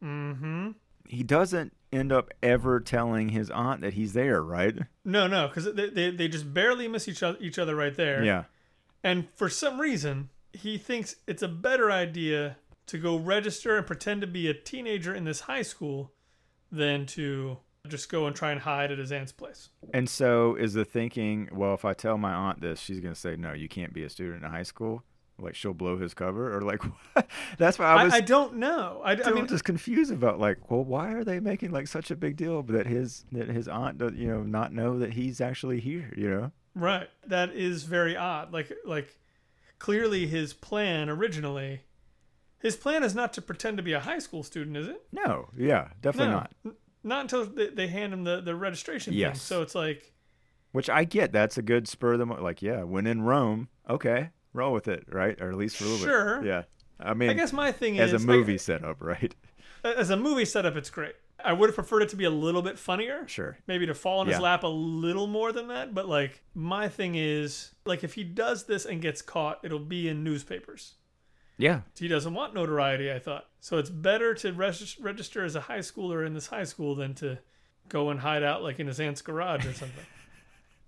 Mm-hmm. 0.02 0.70
He 1.08 1.22
doesn't 1.24 1.72
end 1.92 2.12
up 2.12 2.32
ever 2.40 2.78
telling 2.78 3.30
his 3.30 3.50
aunt 3.50 3.80
that 3.80 3.94
he's 3.94 4.12
there, 4.12 4.40
right? 4.40 4.76
No, 5.04 5.26
no, 5.26 5.48
because 5.48 5.72
they, 5.74 5.90
they 5.90 6.10
they 6.10 6.28
just 6.28 6.54
barely 6.54 6.86
miss 6.86 7.08
each 7.08 7.24
other 7.24 7.38
each 7.40 7.58
other 7.58 7.74
right 7.74 7.96
there. 7.96 8.22
Yeah. 8.22 8.44
And 9.02 9.26
for 9.34 9.48
some 9.48 9.80
reason, 9.80 10.30
he 10.52 10.78
thinks 10.78 11.16
it's 11.26 11.42
a 11.42 11.48
better 11.48 11.90
idea 11.90 12.56
to 12.86 12.98
go 12.98 13.16
register 13.16 13.76
and 13.76 13.86
pretend 13.86 14.20
to 14.20 14.26
be 14.26 14.48
a 14.48 14.54
teenager 14.54 15.14
in 15.14 15.24
this 15.24 15.40
high 15.40 15.62
school 15.62 16.12
than 16.70 17.06
to 17.06 17.58
just 17.88 18.08
go 18.08 18.26
and 18.26 18.34
try 18.34 18.50
and 18.50 18.60
hide 18.60 18.90
at 18.90 18.98
his 18.98 19.12
aunt's 19.12 19.32
place. 19.32 19.70
And 19.94 20.08
so 20.08 20.54
is 20.56 20.74
the 20.74 20.84
thinking, 20.84 21.48
well, 21.52 21.74
if 21.74 21.84
I 21.84 21.94
tell 21.94 22.18
my 22.18 22.32
aunt 22.32 22.60
this, 22.60 22.80
she's 22.80 23.00
going 23.00 23.14
to 23.14 23.20
say, 23.20 23.36
no, 23.36 23.52
you 23.52 23.68
can't 23.68 23.92
be 23.92 24.02
a 24.02 24.10
student 24.10 24.44
in 24.44 24.50
high 24.50 24.64
school? 24.64 25.02
Like 25.38 25.54
she'll 25.54 25.74
blow 25.74 25.98
his 25.98 26.14
cover? 26.14 26.56
Or 26.56 26.62
like, 26.62 26.82
what? 27.12 27.28
That's 27.58 27.78
why 27.78 27.86
I 27.86 28.00
I, 28.00 28.04
was 28.04 28.12
I, 28.14 28.20
don't 28.20 28.56
know. 28.56 29.02
I, 29.04 29.12
I 29.12 29.30
mean, 29.30 29.46
just 29.46 29.64
confused 29.64 30.12
about 30.12 30.40
like, 30.40 30.70
well, 30.70 30.82
why 30.82 31.12
are 31.12 31.24
they 31.24 31.40
making 31.40 31.70
like 31.70 31.88
such 31.88 32.10
a 32.10 32.16
big 32.16 32.36
deal 32.36 32.62
that 32.64 32.86
his, 32.86 33.24
that 33.32 33.48
his 33.48 33.68
aunt, 33.68 33.98
does, 33.98 34.14
you 34.14 34.28
know, 34.28 34.42
not 34.42 34.72
know 34.72 34.98
that 34.98 35.12
he's 35.12 35.40
actually 35.40 35.80
here, 35.80 36.12
you 36.16 36.28
know? 36.28 36.52
right? 36.76 37.08
That 37.26 37.54
is 37.54 37.82
very 37.82 38.16
odd. 38.16 38.52
Like, 38.52 38.72
like 38.84 39.16
clearly 39.78 40.26
his 40.26 40.52
plan 40.52 41.08
originally, 41.08 41.80
his 42.60 42.76
plan 42.76 43.02
is 43.02 43.14
not 43.14 43.32
to 43.34 43.42
pretend 43.42 43.76
to 43.76 43.82
be 43.82 43.92
a 43.92 44.00
high 44.00 44.18
school 44.18 44.42
student, 44.42 44.76
is 44.76 44.88
it? 44.88 45.02
No, 45.12 45.48
yeah, 45.56 45.88
definitely 46.00 46.28
no, 46.32 46.38
not. 46.38 46.52
N- 46.64 46.74
not 47.04 47.20
until 47.22 47.44
they, 47.46 47.68
they 47.68 47.86
hand 47.88 48.12
him 48.12 48.24
the, 48.24 48.40
the 48.40 48.54
registration 48.54 49.12
thing. 49.12 49.20
Yes. 49.20 49.40
So 49.42 49.62
it's 49.62 49.74
like, 49.74 50.12
Which 50.72 50.90
I 50.90 51.04
get. 51.04 51.32
That's 51.32 51.56
a 51.58 51.62
good 51.62 51.86
spur 51.88 52.14
of 52.14 52.18
the 52.18 52.26
moment. 52.26 52.42
Like, 52.44 52.62
yeah, 52.62 52.82
when 52.82 53.06
in 53.06 53.22
Rome, 53.22 53.68
okay, 53.88 54.30
roll 54.52 54.72
with 54.72 54.88
it, 54.88 55.04
right? 55.12 55.40
Or 55.40 55.50
at 55.50 55.56
least 55.56 55.76
for 55.76 55.84
a 55.84 55.88
little 55.88 56.04
Sure. 56.06 56.40
bit. 56.40 56.48
Yeah. 56.48 56.62
I 56.98 57.14
mean, 57.14 57.28
I 57.30 57.34
guess 57.34 57.52
my 57.52 57.72
thing 57.72 57.96
is 57.96 58.12
as 58.12 58.24
a 58.24 58.26
a 58.26 58.32
I- 58.32 58.36
movie 58.36 58.58
setup, 58.58 58.96
right? 59.02 59.34
as 59.84 60.10
a 60.10 60.16
movie 60.16 60.44
setup, 60.46 60.74
it's 60.76 60.90
great. 60.90 61.14
I 61.44 61.52
would 61.52 61.68
have 61.68 61.74
preferred 61.76 62.02
it 62.02 62.08
to 62.08 62.16
be 62.16 62.24
a 62.24 62.30
little 62.30 62.62
bit 62.62 62.78
funnier. 62.78 63.28
Sure. 63.28 63.58
Maybe 63.66 63.86
to 63.86 63.94
fall 63.94 64.22
in 64.22 64.28
his 64.28 64.40
lap 64.40 64.62
a 64.64 64.66
little 64.68 65.26
more 65.26 65.52
than 65.52 65.68
that. 65.68 65.94
But 65.94 66.08
like, 66.08 66.42
my 66.54 66.88
thing 66.88 67.14
is, 67.14 67.72
like, 67.84 68.02
if 68.02 68.14
he 68.14 68.24
does 68.24 68.64
this 68.64 68.86
and 68.86 69.02
gets 69.02 69.20
caught, 69.20 69.60
it'll 69.62 69.78
be 69.78 70.08
in 70.08 70.24
newspapers. 70.24 70.94
Yeah. 71.58 71.80
He 71.98 72.08
doesn't 72.08 72.34
want 72.34 72.54
notoriety, 72.54 73.10
I 73.10 73.18
thought. 73.18 73.46
So 73.60 73.78
it's 73.78 73.90
better 73.90 74.34
to 74.34 74.52
regis- 74.52 74.98
register 75.00 75.44
as 75.44 75.56
a 75.56 75.60
high 75.62 75.78
schooler 75.78 76.26
in 76.26 76.34
this 76.34 76.48
high 76.48 76.64
school 76.64 76.94
than 76.94 77.14
to 77.14 77.38
go 77.88 78.10
and 78.10 78.20
hide 78.20 78.42
out 78.42 78.62
like 78.62 78.78
in 78.80 78.86
his 78.86 79.00
aunt's 79.00 79.22
garage 79.22 79.64
or 79.66 79.72
something. 79.72 80.04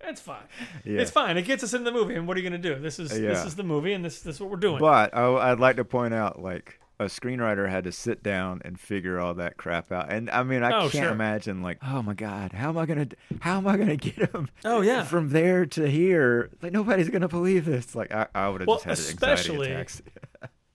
It's 0.01 0.21
fine. 0.21 0.43
Yeah. 0.85 1.01
It's 1.01 1.11
fine. 1.11 1.35
It 1.35 1.41
gets 1.41 1.61
us 1.61 1.73
in 1.73 1.83
the 1.83 1.91
movie, 1.91 2.15
and 2.15 2.25
what 2.25 2.37
are 2.37 2.39
you 2.39 2.49
gonna 2.49 2.57
do? 2.61 2.79
This 2.79 2.99
is 2.99 3.09
this 3.09 3.43
is 3.45 3.57
the 3.57 3.63
movie, 3.63 3.91
and 3.91 4.03
this 4.05 4.21
this 4.21 4.35
is 4.35 4.41
what 4.41 4.49
we're 4.49 4.55
doing. 4.55 4.79
But 4.79 5.13
I, 5.13 5.51
I'd 5.51 5.59
like 5.59 5.75
to 5.75 5.83
point 5.83 6.13
out, 6.13 6.41
like, 6.41 6.79
a 7.01 7.05
screenwriter 7.07 7.69
had 7.69 7.83
to 7.83 7.91
sit 7.91 8.23
down 8.23 8.61
and 8.63 8.79
figure 8.79 9.19
all 9.19 9.33
that 9.33 9.57
crap 9.57 9.91
out. 9.91 10.09
And 10.09 10.29
I 10.29 10.43
mean, 10.43 10.63
I 10.63 10.69
Oh, 10.71 10.81
can't 10.83 11.03
sure. 11.03 11.09
imagine, 11.11 11.61
like, 11.61 11.79
oh 11.85 12.01
my 12.01 12.13
god, 12.13 12.53
how 12.53 12.69
am 12.69 12.77
I 12.77 12.85
gonna, 12.85 13.07
how 13.41 13.57
am 13.57 13.67
I 13.67 13.75
gonna 13.75 13.97
get 13.97 14.33
him? 14.33 14.47
Oh, 14.63 14.79
yeah. 14.79 15.03
from 15.03 15.31
there 15.31 15.65
to 15.65 15.85
here. 15.89 16.49
Like 16.61 16.71
nobody's 16.71 17.09
gonna 17.09 17.27
believe 17.27 17.65
this. 17.65 17.93
Like 17.93 18.13
I, 18.13 18.27
I 18.33 18.47
would 18.47 18.61
have 18.61 18.67
Well, 18.69 18.77
just 18.77 18.87
had 18.87 18.97
anxiety 19.15 19.33
especially- 19.41 19.71
attacks. 19.73 20.01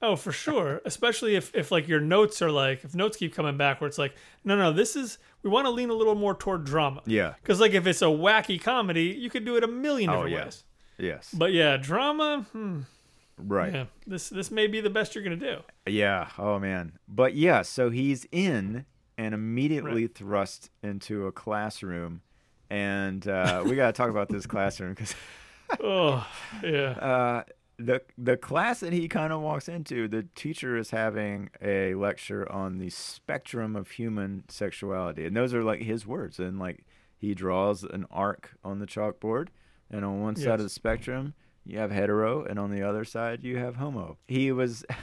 Oh, 0.06 0.16
for 0.16 0.32
sure. 0.32 0.82
Especially 0.84 1.34
if, 1.34 1.54
if 1.54 1.70
like 1.70 1.88
your 1.88 2.00
notes 2.00 2.42
are 2.42 2.50
like 2.50 2.84
if 2.84 2.94
notes 2.94 3.16
keep 3.16 3.34
coming 3.34 3.56
back 3.56 3.80
where 3.80 3.88
it's 3.88 3.96
like, 3.98 4.14
no, 4.44 4.54
no, 4.56 4.70
this 4.72 4.96
is 4.96 5.18
we 5.42 5.48
want 5.50 5.66
to 5.66 5.70
lean 5.70 5.88
a 5.88 5.94
little 5.94 6.14
more 6.14 6.34
toward 6.34 6.64
drama. 6.64 7.00
Yeah. 7.06 7.34
Because 7.42 7.58
like 7.60 7.72
if 7.72 7.86
it's 7.86 8.02
a 8.02 8.06
wacky 8.06 8.60
comedy, 8.60 9.04
you 9.04 9.30
could 9.30 9.44
do 9.44 9.56
it 9.56 9.64
a 9.64 9.66
million 9.68 10.10
different 10.10 10.30
yeah. 10.32 10.44
ways. 10.44 10.64
Yes. 10.98 11.30
But 11.32 11.52
yeah, 11.52 11.76
drama. 11.78 12.44
Hmm, 12.52 12.80
right. 13.38 13.72
yeah, 13.72 13.84
this 14.06 14.28
this 14.28 14.50
may 14.50 14.66
be 14.66 14.80
the 14.80 14.90
best 14.90 15.14
you're 15.14 15.24
gonna 15.24 15.36
do. 15.36 15.58
Yeah. 15.86 16.28
Oh 16.38 16.58
man. 16.58 16.98
But 17.08 17.34
yeah, 17.34 17.62
so 17.62 17.90
he's 17.90 18.26
in 18.30 18.84
and 19.16 19.34
immediately 19.34 20.02
Right. 20.02 20.14
thrust 20.14 20.70
into 20.82 21.26
a 21.26 21.32
classroom, 21.32 22.20
and 22.68 23.26
uh, 23.26 23.62
we 23.64 23.74
got 23.76 23.86
to 23.86 23.92
talk 23.92 24.10
about 24.10 24.28
this 24.28 24.44
classroom 24.46 24.90
because 24.94 25.14
Oh, 25.80 26.26
yeah. 26.62 26.90
uh, 26.90 27.42
the 27.78 28.02
the 28.16 28.36
class 28.36 28.80
that 28.80 28.92
he 28.92 29.08
kind 29.08 29.32
of 29.32 29.40
walks 29.40 29.68
into, 29.68 30.08
the 30.08 30.26
teacher 30.34 30.76
is 30.76 30.90
having 30.90 31.50
a 31.62 31.94
lecture 31.94 32.50
on 32.50 32.78
the 32.78 32.90
spectrum 32.90 33.74
of 33.76 33.92
human 33.92 34.44
sexuality, 34.48 35.26
and 35.26 35.36
those 35.36 35.52
are 35.54 35.64
like 35.64 35.82
his 35.82 36.06
words, 36.06 36.38
and 36.38 36.58
like 36.58 36.84
he 37.16 37.34
draws 37.34 37.82
an 37.82 38.06
arc 38.10 38.52
on 38.64 38.78
the 38.78 38.86
chalkboard, 38.86 39.48
and 39.90 40.04
on 40.04 40.20
one 40.20 40.36
side 40.36 40.60
of 40.60 40.62
the 40.62 40.68
spectrum 40.68 41.34
you 41.64 41.78
have 41.78 41.90
hetero, 41.90 42.44
and 42.44 42.58
on 42.58 42.70
the 42.70 42.82
other 42.82 43.04
side 43.04 43.42
you 43.42 43.58
have 43.58 43.76
homo. 43.76 44.18
He 44.26 44.52
was. 44.52 44.84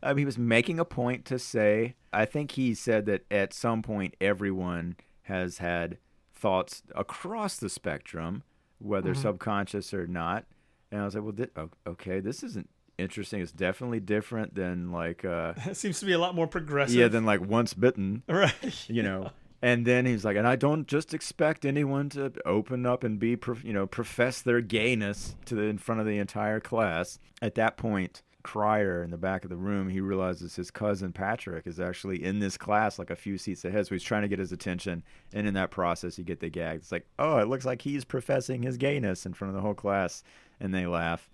Um, 0.00 0.16
he 0.16 0.24
was 0.24 0.38
making 0.38 0.78
a 0.78 0.84
point 0.84 1.24
to 1.24 1.40
say, 1.40 1.96
I 2.12 2.24
think 2.24 2.52
he 2.52 2.72
said 2.72 3.04
that 3.06 3.24
at 3.32 3.52
some 3.52 3.82
point 3.82 4.14
everyone 4.20 4.94
has 5.22 5.58
had 5.58 5.98
thoughts 6.32 6.84
across 6.94 7.56
the 7.56 7.68
spectrum, 7.68 8.44
whether 8.78 9.12
subconscious 9.12 9.92
or 9.92 10.06
not. 10.06 10.44
And 10.90 11.00
I 11.00 11.04
was 11.04 11.14
like, 11.14 11.24
well, 11.24 11.70
okay, 11.86 12.20
this 12.20 12.42
isn't 12.42 12.68
interesting. 12.98 13.40
It's 13.40 13.52
definitely 13.52 14.00
different 14.00 14.54
than 14.54 14.92
like, 14.92 15.24
uh, 15.24 15.54
It 15.66 15.76
seems 15.76 16.00
to 16.00 16.06
be 16.06 16.12
a 16.12 16.18
lot 16.18 16.34
more 16.34 16.46
progressive. 16.46 16.96
yeah, 16.96 17.08
than 17.08 17.24
like 17.24 17.40
once 17.40 17.74
bitten, 17.74 18.22
right. 18.28 18.54
you 18.88 19.02
know. 19.02 19.30
And 19.62 19.86
then 19.86 20.04
he's 20.06 20.24
like, 20.24 20.36
and 20.36 20.46
I 20.46 20.54
don't 20.54 20.86
just 20.86 21.14
expect 21.14 21.64
anyone 21.64 22.08
to 22.10 22.32
open 22.44 22.84
up 22.86 23.02
and 23.02 23.18
be, 23.18 23.36
you 23.64 23.72
know, 23.72 23.86
profess 23.86 24.42
their 24.42 24.60
gayness 24.60 25.34
to 25.46 25.54
the, 25.54 25.62
in 25.62 25.78
front 25.78 26.00
of 26.00 26.06
the 26.06 26.18
entire 26.18 26.60
class. 26.60 27.18
At 27.40 27.54
that 27.54 27.76
point, 27.76 28.22
Cryer 28.46 29.02
in 29.02 29.10
the 29.10 29.16
back 29.16 29.42
of 29.42 29.50
the 29.50 29.56
room, 29.56 29.88
he 29.88 30.00
realizes 30.00 30.54
his 30.54 30.70
cousin 30.70 31.12
Patrick 31.12 31.66
is 31.66 31.80
actually 31.80 32.22
in 32.22 32.38
this 32.38 32.56
class, 32.56 32.96
like 32.96 33.10
a 33.10 33.16
few 33.16 33.38
seats 33.38 33.64
ahead. 33.64 33.86
So 33.86 33.94
he's 33.94 34.04
trying 34.04 34.22
to 34.22 34.28
get 34.28 34.38
his 34.38 34.52
attention, 34.52 35.02
and 35.32 35.48
in 35.48 35.54
that 35.54 35.72
process, 35.72 36.16
you 36.16 36.22
get 36.22 36.38
the 36.38 36.48
gag. 36.48 36.76
It's 36.76 36.92
like, 36.92 37.06
oh, 37.18 37.38
it 37.38 37.48
looks 37.48 37.64
like 37.64 37.82
he's 37.82 38.04
professing 38.04 38.62
his 38.62 38.76
gayness 38.76 39.26
in 39.26 39.34
front 39.34 39.50
of 39.50 39.56
the 39.56 39.62
whole 39.62 39.74
class, 39.74 40.22
and 40.60 40.74
they 40.74 40.86
laugh. 40.86 41.28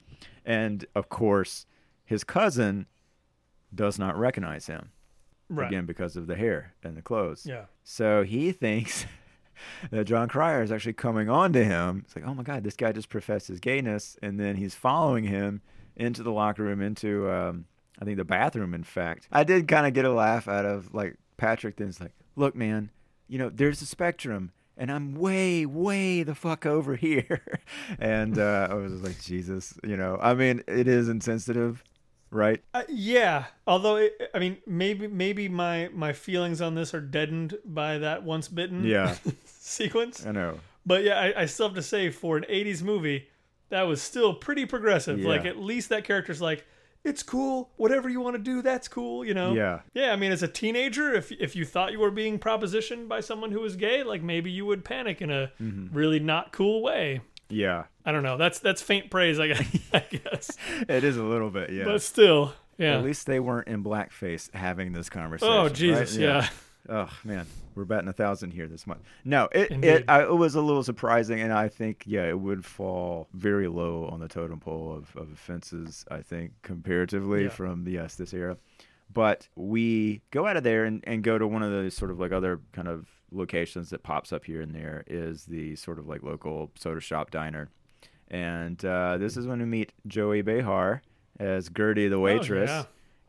And 0.45 0.85
of 0.95 1.09
course, 1.09 1.67
his 2.05 2.25
cousin 2.25 2.87
does 3.75 3.99
not 3.99 4.19
recognize 4.19 4.67
him 4.67 4.91
Right. 5.49 5.67
again 5.69 5.85
because 5.87 6.17
of 6.17 6.27
the 6.27 6.37
hair 6.37 6.73
and 6.83 6.97
the 6.97 7.03
clothes. 7.03 7.45
Yeah. 7.47 7.65
So 7.85 8.23
he 8.23 8.53
thinks 8.65 9.05
that 9.91 10.05
Jon 10.05 10.29
Cryer 10.29 10.63
is 10.63 10.73
actually 10.73 10.95
coming 10.95 11.29
on 11.29 11.53
to 11.53 11.63
him. 11.65 12.03
It's 12.07 12.17
like, 12.17 12.27
oh 12.27 12.35
my 12.35 12.43
God, 12.43 12.65
this 12.65 12.75
guy 12.77 12.93
just 12.93 13.09
professed 13.11 13.49
his 13.49 13.61
gayness. 13.61 14.17
And 14.23 14.41
then 14.41 14.57
he's 14.57 14.75
following 14.75 15.25
him 15.25 15.61
into 15.95 16.23
the 16.23 16.33
locker 16.33 16.63
room, 16.63 16.81
into, 16.81 17.31
um, 17.31 17.67
I 18.01 18.05
think, 18.07 18.17
the 18.17 18.25
bathroom, 18.25 18.73
in 18.75 18.83
fact. 18.83 19.29
I 19.31 19.45
did 19.45 19.69
kind 19.69 19.87
of 19.87 19.93
get 19.93 20.05
a 20.07 20.13
laugh 20.13 20.49
out 20.49 20.65
of 20.65 20.93
like 20.95 21.17
Patrick 21.37 21.77
then's 21.77 22.01
like, 22.01 22.13
look, 22.35 22.55
man, 22.57 22.91
you 23.29 23.39
know, 23.39 23.51
there's 23.51 23.83
a 23.83 23.87
spectrum. 23.87 24.53
And 24.77 24.91
I'm 24.91 25.15
way, 25.15 25.67
way 25.67 26.23
the 26.23 26.35
fuck 26.35 26.65
over 26.67 26.97
here. 27.09 27.43
and 27.99 28.39
uh, 28.39 28.69
I 28.71 28.75
was 28.75 28.93
just 28.93 29.05
like, 29.05 29.21
Jesus, 29.21 29.75
you 29.85 29.97
know, 29.97 30.19
I 30.21 30.35
mean, 30.35 30.63
it 30.67 30.89
is 30.89 31.09
insensitive, 31.09 31.85
right? 32.31 32.63
Uh, 32.73 32.83
yeah, 32.89 33.45
although 33.67 33.97
it, 33.97 34.13
I 34.35 34.39
mean, 34.39 34.57
maybe 34.67 35.07
maybe 35.07 35.49
my 35.49 35.91
my 35.93 36.13
feelings 36.15 36.61
on 36.63 36.75
this 36.75 36.95
are 36.95 37.01
deadened 37.03 37.59
by 37.65 37.99
that 37.99 38.23
once 38.23 38.49
bitten 38.49 38.85
Yeah. 38.85 39.15
sequence. 39.45 40.25
I 40.27 40.33
know. 40.33 40.59
But 40.87 41.05
yeah, 41.05 41.21
I, 41.21 41.43
I 41.43 41.47
still 41.47 41.67
have 41.69 41.77
to 41.77 41.83
say 41.83 42.11
for 42.11 42.37
an 42.39 42.45
'80s 42.51 42.83
movie, 42.83 43.29
that 43.69 43.83
was 43.83 44.01
still 44.03 44.35
pretty 44.35 44.65
progressive. 44.67 45.19
Yeah. 45.21 45.29
Like 45.29 45.45
at 45.45 45.59
least 45.59 45.91
that 45.91 46.05
character's 46.05 46.41
like, 46.41 46.65
it's 47.05 47.23
cool. 47.23 47.71
Whatever 47.77 48.09
you 48.09 48.21
want 48.21 48.37
to 48.37 48.43
do, 48.43 48.63
that's 48.63 48.89
cool. 48.89 49.25
You 49.25 49.35
know. 49.35 49.55
Yeah. 49.55 49.81
Yeah. 49.95 50.13
I 50.13 50.17
mean, 50.17 50.33
as 50.33 50.43
a 50.43 50.49
teenager, 50.49 51.13
if 51.15 51.33
if 51.33 51.57
you 51.57 51.65
thought 51.65 51.93
you 51.93 51.99
were 52.01 52.11
being 52.11 52.39
propositioned 52.39 53.09
by 53.09 53.21
someone 53.21 53.51
who 53.53 53.61
was 53.61 53.77
gay, 53.77 54.03
like 54.03 54.23
maybe 54.23 54.51
you 54.51 54.67
would 54.67 54.85
panic 54.85 55.21
in 55.23 55.31
a 55.31 55.53
Mm-hmm. 55.61 55.95
really 55.97 56.21
not 56.21 56.53
cool 56.53 56.83
way. 56.83 57.21
Yeah. 57.49 57.85
I 58.05 58.13
don't 58.13 58.23
know. 58.23 58.37
That's 58.37 58.59
that's 58.61 58.81
faint 58.83 59.11
praise, 59.11 59.39
I 59.39 59.47
guess. 60.11 60.57
It 60.89 61.05
is 61.05 61.17
a 61.17 61.23
little 61.25 61.51
bit, 61.51 61.71
yeah. 61.71 61.85
But 61.85 62.03
still, 62.03 62.55
yeah. 62.79 62.97
At 62.99 63.05
least 63.05 63.27
they 63.27 63.39
weren't 63.41 63.69
in 63.69 63.85
blackface 63.85 64.53
having 64.55 64.93
this 64.93 65.11
conversation. 65.11 65.53
oh 65.53 65.65
right? 65.65 65.73
Jesus, 65.73 66.17
yeah. 66.17 66.49
Oh 66.89 67.09
man, 67.25 67.47
we're 67.75 67.85
batting 67.85 68.09
a 68.09 68.13
thousand 68.13 68.51
here 68.53 68.67
this 68.67 68.87
month. 68.87 69.03
No, 69.25 69.49
it 69.53 69.71
Indeed. 69.71 69.89
it, 69.89 70.05
I, 70.09 70.23
it 70.25 70.35
was 70.35 70.55
a 70.57 70.61
little 70.61 70.83
surprising, 70.83 71.41
and 71.41 71.53
I 71.53 71.69
think 71.69 72.03
yeah, 72.07 72.25
it 72.29 72.39
would 72.41 72.65
fall 72.65 73.29
very 73.35 73.69
low 73.69 74.07
on 74.09 74.19
the 74.21 74.29
totem 74.29 74.59
pole 74.59 74.93
of, 74.93 75.15
of 75.17 75.31
offenses. 75.33 76.05
I 76.11 76.23
think 76.23 76.53
comparatively 76.63 77.45
Yeah. 77.45 77.49
from 77.51 77.85
the 77.85 77.93
yes 77.93 78.17
this 78.17 78.35
era, 78.35 78.57
but 79.15 79.47
we 79.55 80.23
go 80.33 80.47
out 80.47 80.57
of 80.57 80.65
there 80.65 80.85
and, 80.85 81.03
and 81.07 81.23
go 81.23 81.39
to 81.39 81.47
one 81.47 81.63
of 81.63 81.71
the 81.71 81.91
sort 81.91 82.11
of 82.11 82.19
like 82.19 82.33
other 82.33 82.61
kind 82.73 82.89
of 82.89 83.07
locations 83.31 83.91
that 83.91 84.03
pops 84.03 84.33
up 84.33 84.45
here 84.45 84.61
and 84.61 84.75
there 84.75 85.05
is 85.07 85.45
the 85.47 85.75
sort 85.77 85.99
of 85.99 86.07
like 86.09 86.23
local 86.25 86.71
soda 86.75 87.01
shop 87.01 87.31
diner, 87.31 87.69
and 88.29 88.85
uh, 88.85 89.17
this 89.19 89.37
is 89.37 89.47
when 89.47 89.61
we 89.61 89.67
meet 89.67 89.93
Joy 90.09 90.43
Behar 90.43 91.03
as 91.39 91.69
Gertie 91.69 92.09
the 92.09 92.19
waitress. 92.19 92.71
Oh, 92.71 92.75
yeah. 92.75 92.85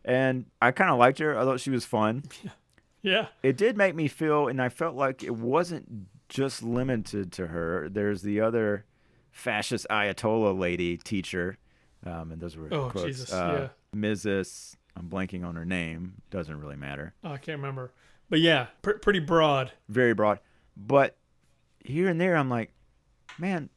And 0.05 0.45
I 0.61 0.71
kind 0.71 0.89
of 0.89 0.97
liked 0.97 1.19
her. 1.19 1.37
I 1.37 1.43
thought 1.43 1.61
she 1.61 1.69
was 1.69 1.85
fun 1.85 2.23
Yeah. 3.03 3.27
it 3.43 3.57
did 3.57 3.77
make 3.77 3.93
me 3.95 4.07
feel, 4.07 4.47
and 4.47 4.59
I 4.61 4.69
felt 4.69 4.95
like 4.95 5.23
it 5.23 5.35
wasn't 5.35 6.07
just 6.29 6.63
limited 6.63 7.31
to 7.33 7.47
her. 7.47 7.89
There's 7.89 8.21
the 8.23 8.39
other 8.41 8.85
fascist 9.31 9.85
Ayatollah 9.91 10.57
lady 10.57 10.97
teacher, 10.97 11.57
um, 12.05 12.31
and 12.31 12.41
those 12.41 12.55
were 12.57 12.73
Oh, 12.73 12.89
quotes. 12.89 13.05
Jesus, 13.05 13.33
uh, 13.33 13.69
Mrs. 13.95 14.75
I'm 14.95 15.09
blanking 15.09 15.45
on 15.45 15.55
her 15.55 15.65
name. 15.65 16.21
Doesn't 16.29 16.59
really 16.59 16.75
matter. 16.77 17.13
Oh, 17.23 17.31
I 17.33 17.37
can't 17.37 17.57
remember. 17.59 17.91
But 18.29 18.39
yeah, 18.39 18.67
pr- 18.81 18.91
pretty 18.93 19.19
broad. 19.19 19.71
Very 19.89 20.13
broad, 20.13 20.39
but 20.77 21.17
here 21.83 22.07
and 22.07 22.19
there, 22.21 22.35
I'm 22.37 22.49
like, 22.49 22.71
man. 23.37 23.69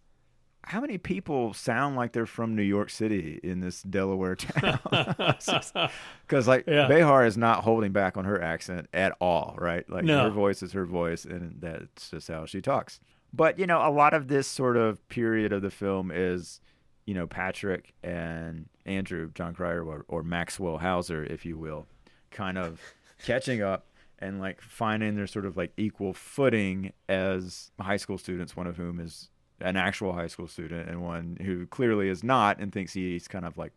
How 0.67 0.81
many 0.81 0.99
people 0.99 1.55
sound 1.55 1.95
like 1.95 2.11
they're 2.12 2.27
from 2.27 2.57
New 2.57 2.62
York 2.62 2.91
City 2.91 3.39
in 3.43 3.61
this 3.61 3.83
Delaware 3.83 4.35
town? 4.37 4.81
Because 6.27 6.49
like 6.49 6.64
Yeah. 6.67 6.89
Behar 6.89 7.25
is 7.25 7.37
not 7.37 7.62
holding 7.62 7.93
back 7.93 8.17
on 8.17 8.25
her 8.25 8.43
accent 8.43 8.89
at 8.93 9.17
all, 9.21 9.55
right? 9.59 9.89
Like 9.89 10.05
No. 10.05 10.25
her 10.25 10.31
voice 10.31 10.62
is 10.62 10.73
her 10.73 10.85
voice, 10.85 11.25
and 11.25 11.61
that's 11.61 12.11
just 12.11 12.27
how 12.29 12.47
she 12.47 12.61
talks. 12.61 12.99
But 13.33 13.59
you 13.61 13.67
know, 13.67 13.87
a 13.87 13.91
lot 13.91 14.12
of 14.12 14.27
this 14.29 14.47
sort 14.49 14.77
of 14.77 15.07
period 15.09 15.53
of 15.53 15.62
the 15.62 15.71
film 15.71 16.11
is, 16.12 16.61
you 17.05 17.14
know, 17.14 17.27
Patrick 17.29 17.95
and 18.03 18.69
Andrew, 18.85 19.31
Jon 19.35 19.55
Cryer, 19.55 19.85
or, 19.85 20.05
or 20.09 20.23
Maxwell 20.25 20.79
Hauser, 20.79 21.23
if 21.25 21.45
you 21.45 21.57
will, 21.57 21.87
kind 22.33 22.59
of 22.59 22.81
catching 23.25 23.62
up 23.62 23.87
and 24.19 24.41
like 24.41 24.61
finding 24.61 25.14
their 25.14 25.27
sort 25.29 25.45
of 25.47 25.57
like 25.57 25.73
equal 25.77 26.12
footing 26.12 26.93
as 27.09 27.71
high 27.81 27.99
school 27.99 28.19
students. 28.19 28.57
One 28.57 28.67
of 28.67 28.77
whom 28.77 28.99
is 28.99 29.31
an 29.61 29.77
actual 29.77 30.13
high 30.13 30.27
school 30.27 30.49
student, 30.49 30.89
and 30.89 31.03
one 31.03 31.39
who 31.43 31.67
clearly 31.67 32.09
is 32.09 32.23
not, 32.23 32.59
and 32.59 32.73
thinks 32.73 32.93
he's 32.93 33.29
kind 33.29 33.45
of 33.45 33.57
like 33.57 33.73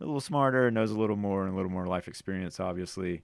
a 0.00 0.04
little 0.04 0.20
smarter, 0.20 0.70
knows 0.70 0.90
a 0.90 0.98
little 0.98 1.16
more, 1.16 1.44
and 1.44 1.52
a 1.52 1.56
little 1.56 1.70
more 1.70 1.86
life 1.86 2.08
experience, 2.08 2.58
obviously. 2.58 3.22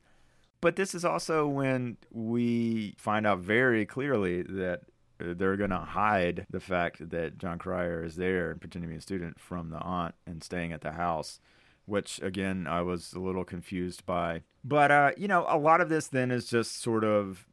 But 0.60 0.76
this 0.76 0.94
is 0.94 1.04
also 1.04 1.46
when 1.46 1.96
we 2.10 2.94
find 2.98 3.26
out 3.26 3.40
very 3.40 3.84
clearly 3.86 4.42
that 4.42 4.82
uh, 5.20 5.34
they're 5.36 5.56
going 5.56 5.70
to 5.70 5.78
hide 5.78 6.46
the 6.50 6.60
fact 6.60 7.10
that 7.10 7.38
Jon 7.38 7.58
Cryer 7.58 8.04
is 8.04 8.16
there 8.16 8.50
and 8.50 8.60
pretending 8.60 8.90
to 8.90 8.94
be 8.94 8.98
a 8.98 9.02
student 9.02 9.38
from 9.38 9.70
the 9.70 9.78
aunt 9.78 10.14
and 10.26 10.42
staying 10.42 10.72
at 10.72 10.80
the 10.80 10.92
house, 10.92 11.40
which 11.84 12.20
again, 12.22 12.66
I 12.66 12.82
was 12.82 13.12
a 13.12 13.20
little 13.20 13.44
confused 13.44 14.04
by. 14.06 14.42
But, 14.64 14.90
uh, 14.90 15.12
you 15.16 15.28
know, 15.28 15.46
a 15.48 15.58
lot 15.58 15.80
of 15.80 15.88
this 15.88 16.08
then 16.08 16.30
is 16.30 16.46
just 16.46 16.82
sort 16.82 17.04
of 17.04 17.46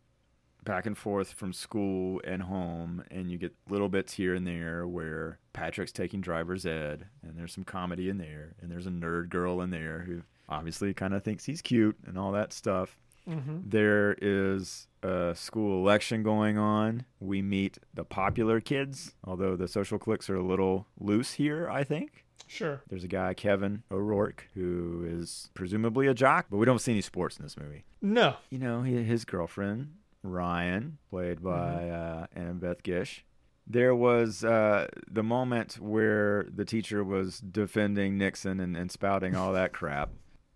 back 0.63 0.85
and 0.85 0.97
forth 0.97 1.33
from 1.33 1.53
school 1.53 2.21
and 2.23 2.43
home, 2.43 3.03
and 3.11 3.31
you 3.31 3.37
get 3.37 3.53
little 3.69 3.89
bits 3.89 4.13
here 4.13 4.33
and 4.33 4.47
there 4.47 4.87
where 4.87 5.39
Patrick's 5.53 5.91
taking 5.91 6.21
driver's 6.21 6.65
ed, 6.65 7.05
and 7.21 7.37
there's 7.37 7.53
some 7.53 7.63
comedy 7.63 8.09
in 8.09 8.17
there, 8.17 8.55
and 8.61 8.71
there's 8.71 8.87
a 8.87 8.91
nerd 8.91 9.29
girl 9.29 9.61
in 9.61 9.69
there 9.69 9.99
who 9.99 10.21
obviously 10.49 10.93
kind 10.93 11.13
of 11.13 11.23
thinks 11.23 11.45
he's 11.45 11.61
cute 11.61 11.97
and 12.05 12.17
all 12.17 12.31
that 12.31 12.53
stuff. 12.53 12.97
Mm-hmm. 13.29 13.59
There 13.65 14.17
is 14.21 14.87
a 15.01 15.33
school 15.35 15.79
election 15.79 16.23
going 16.23 16.57
on. 16.57 17.05
We 17.19 17.41
meet 17.41 17.77
the 17.93 18.03
popular 18.03 18.59
kids, 18.59 19.15
although 19.23 19.55
the 19.55 19.67
social 19.67 19.97
cliques 19.97 20.29
are 20.29 20.35
a 20.35 20.43
little 20.43 20.87
loose 20.99 21.33
here, 21.33 21.69
I 21.69 21.83
think. 21.83 22.25
Sure. 22.47 22.81
There's 22.89 23.05
a 23.05 23.07
guy, 23.07 23.33
Kevin 23.33 23.83
O'Rourke, 23.89 24.47
who 24.53 25.05
is 25.07 25.49
presumably 25.53 26.07
a 26.07 26.13
jock, 26.13 26.47
but 26.51 26.57
we 26.57 26.65
don't 26.65 26.79
see 26.79 26.91
any 26.91 27.01
sports 27.01 27.37
in 27.37 27.43
this 27.43 27.57
movie. 27.57 27.85
No. 28.01 28.35
You 28.49 28.59
know, 28.59 28.81
he, 28.81 29.01
his 29.03 29.23
girlfriend, 29.23 29.93
Ryan, 30.23 30.97
played 31.09 31.43
by 31.43 31.89
uh, 31.89 32.25
Annabeth 32.35 32.81
Gish. 32.83 33.25
There 33.67 33.95
was 33.95 34.43
uh, 34.43 34.87
the 35.09 35.23
moment 35.23 35.79
where 35.79 36.45
the 36.53 36.65
teacher 36.65 37.03
was 37.03 37.39
defending 37.39 38.17
Nixon 38.17 38.59
and, 38.59 38.75
and 38.75 38.91
spouting 38.91 39.35
all 39.35 39.53
that 39.53 39.71
crap. 39.73 40.09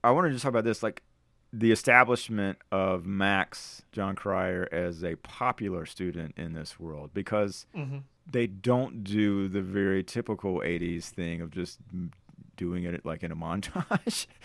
I 0.04 0.12
want 0.12 0.28
to 0.28 0.32
just 0.32 0.44
talk 0.44 0.50
about 0.50 0.64
this, 0.66 0.84
like 0.84 1.04
the 1.54 1.72
establishment 1.72 2.58
of 2.72 3.06
Max 3.06 3.84
Jon 3.94 4.16
Cryer 4.16 4.68
as 4.72 5.04
a 5.04 5.16
popular 5.18 5.86
student 5.86 6.34
in 6.38 6.54
this 6.54 6.80
world, 6.80 7.12
because 7.14 7.66
they 8.30 8.48
don't 8.48 9.04
do 9.06 9.48
the 9.48 9.62
very 9.62 10.04
typical 10.04 10.60
'80s 10.60 11.06
thing 11.06 11.40
of 11.42 11.52
just 11.52 11.80
doing 12.58 12.84
it 12.84 13.06
like 13.06 13.24
in 13.24 13.32
a 13.32 13.36
montage. 13.36 14.28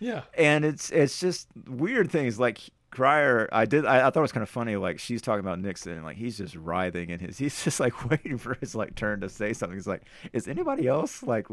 Yeah. 0.00 0.22
and 0.36 0.64
it's 0.64 0.90
it's 0.90 1.20
just 1.20 1.46
weird 1.68 2.10
things 2.10 2.36
like 2.36 2.58
Cryer. 2.92 3.48
I 3.50 3.64
did 3.64 3.86
I, 3.86 4.06
I 4.06 4.10
thought 4.10 4.18
it 4.18 4.20
was 4.20 4.32
kind 4.32 4.42
of 4.42 4.50
funny. 4.50 4.76
Like 4.76 5.00
she's 5.00 5.22
talking 5.22 5.40
about 5.40 5.58
Nixon, 5.58 5.92
and 5.92 6.04
like 6.04 6.18
he's 6.18 6.36
just 6.36 6.54
writhing 6.54 7.08
in 7.10 7.18
his. 7.18 7.38
He's 7.42 7.64
just 7.64 7.80
like 7.80 8.08
waiting 8.08 8.38
for 8.38 8.54
his 8.60 8.74
like 8.74 8.94
turn 8.94 9.20
to 9.22 9.28
say 9.28 9.52
something. 9.54 9.76
He's 9.76 9.86
like, 9.86 10.02
is 10.32 10.46
anybody 10.46 10.86
else 10.86 11.22
like 11.22 11.46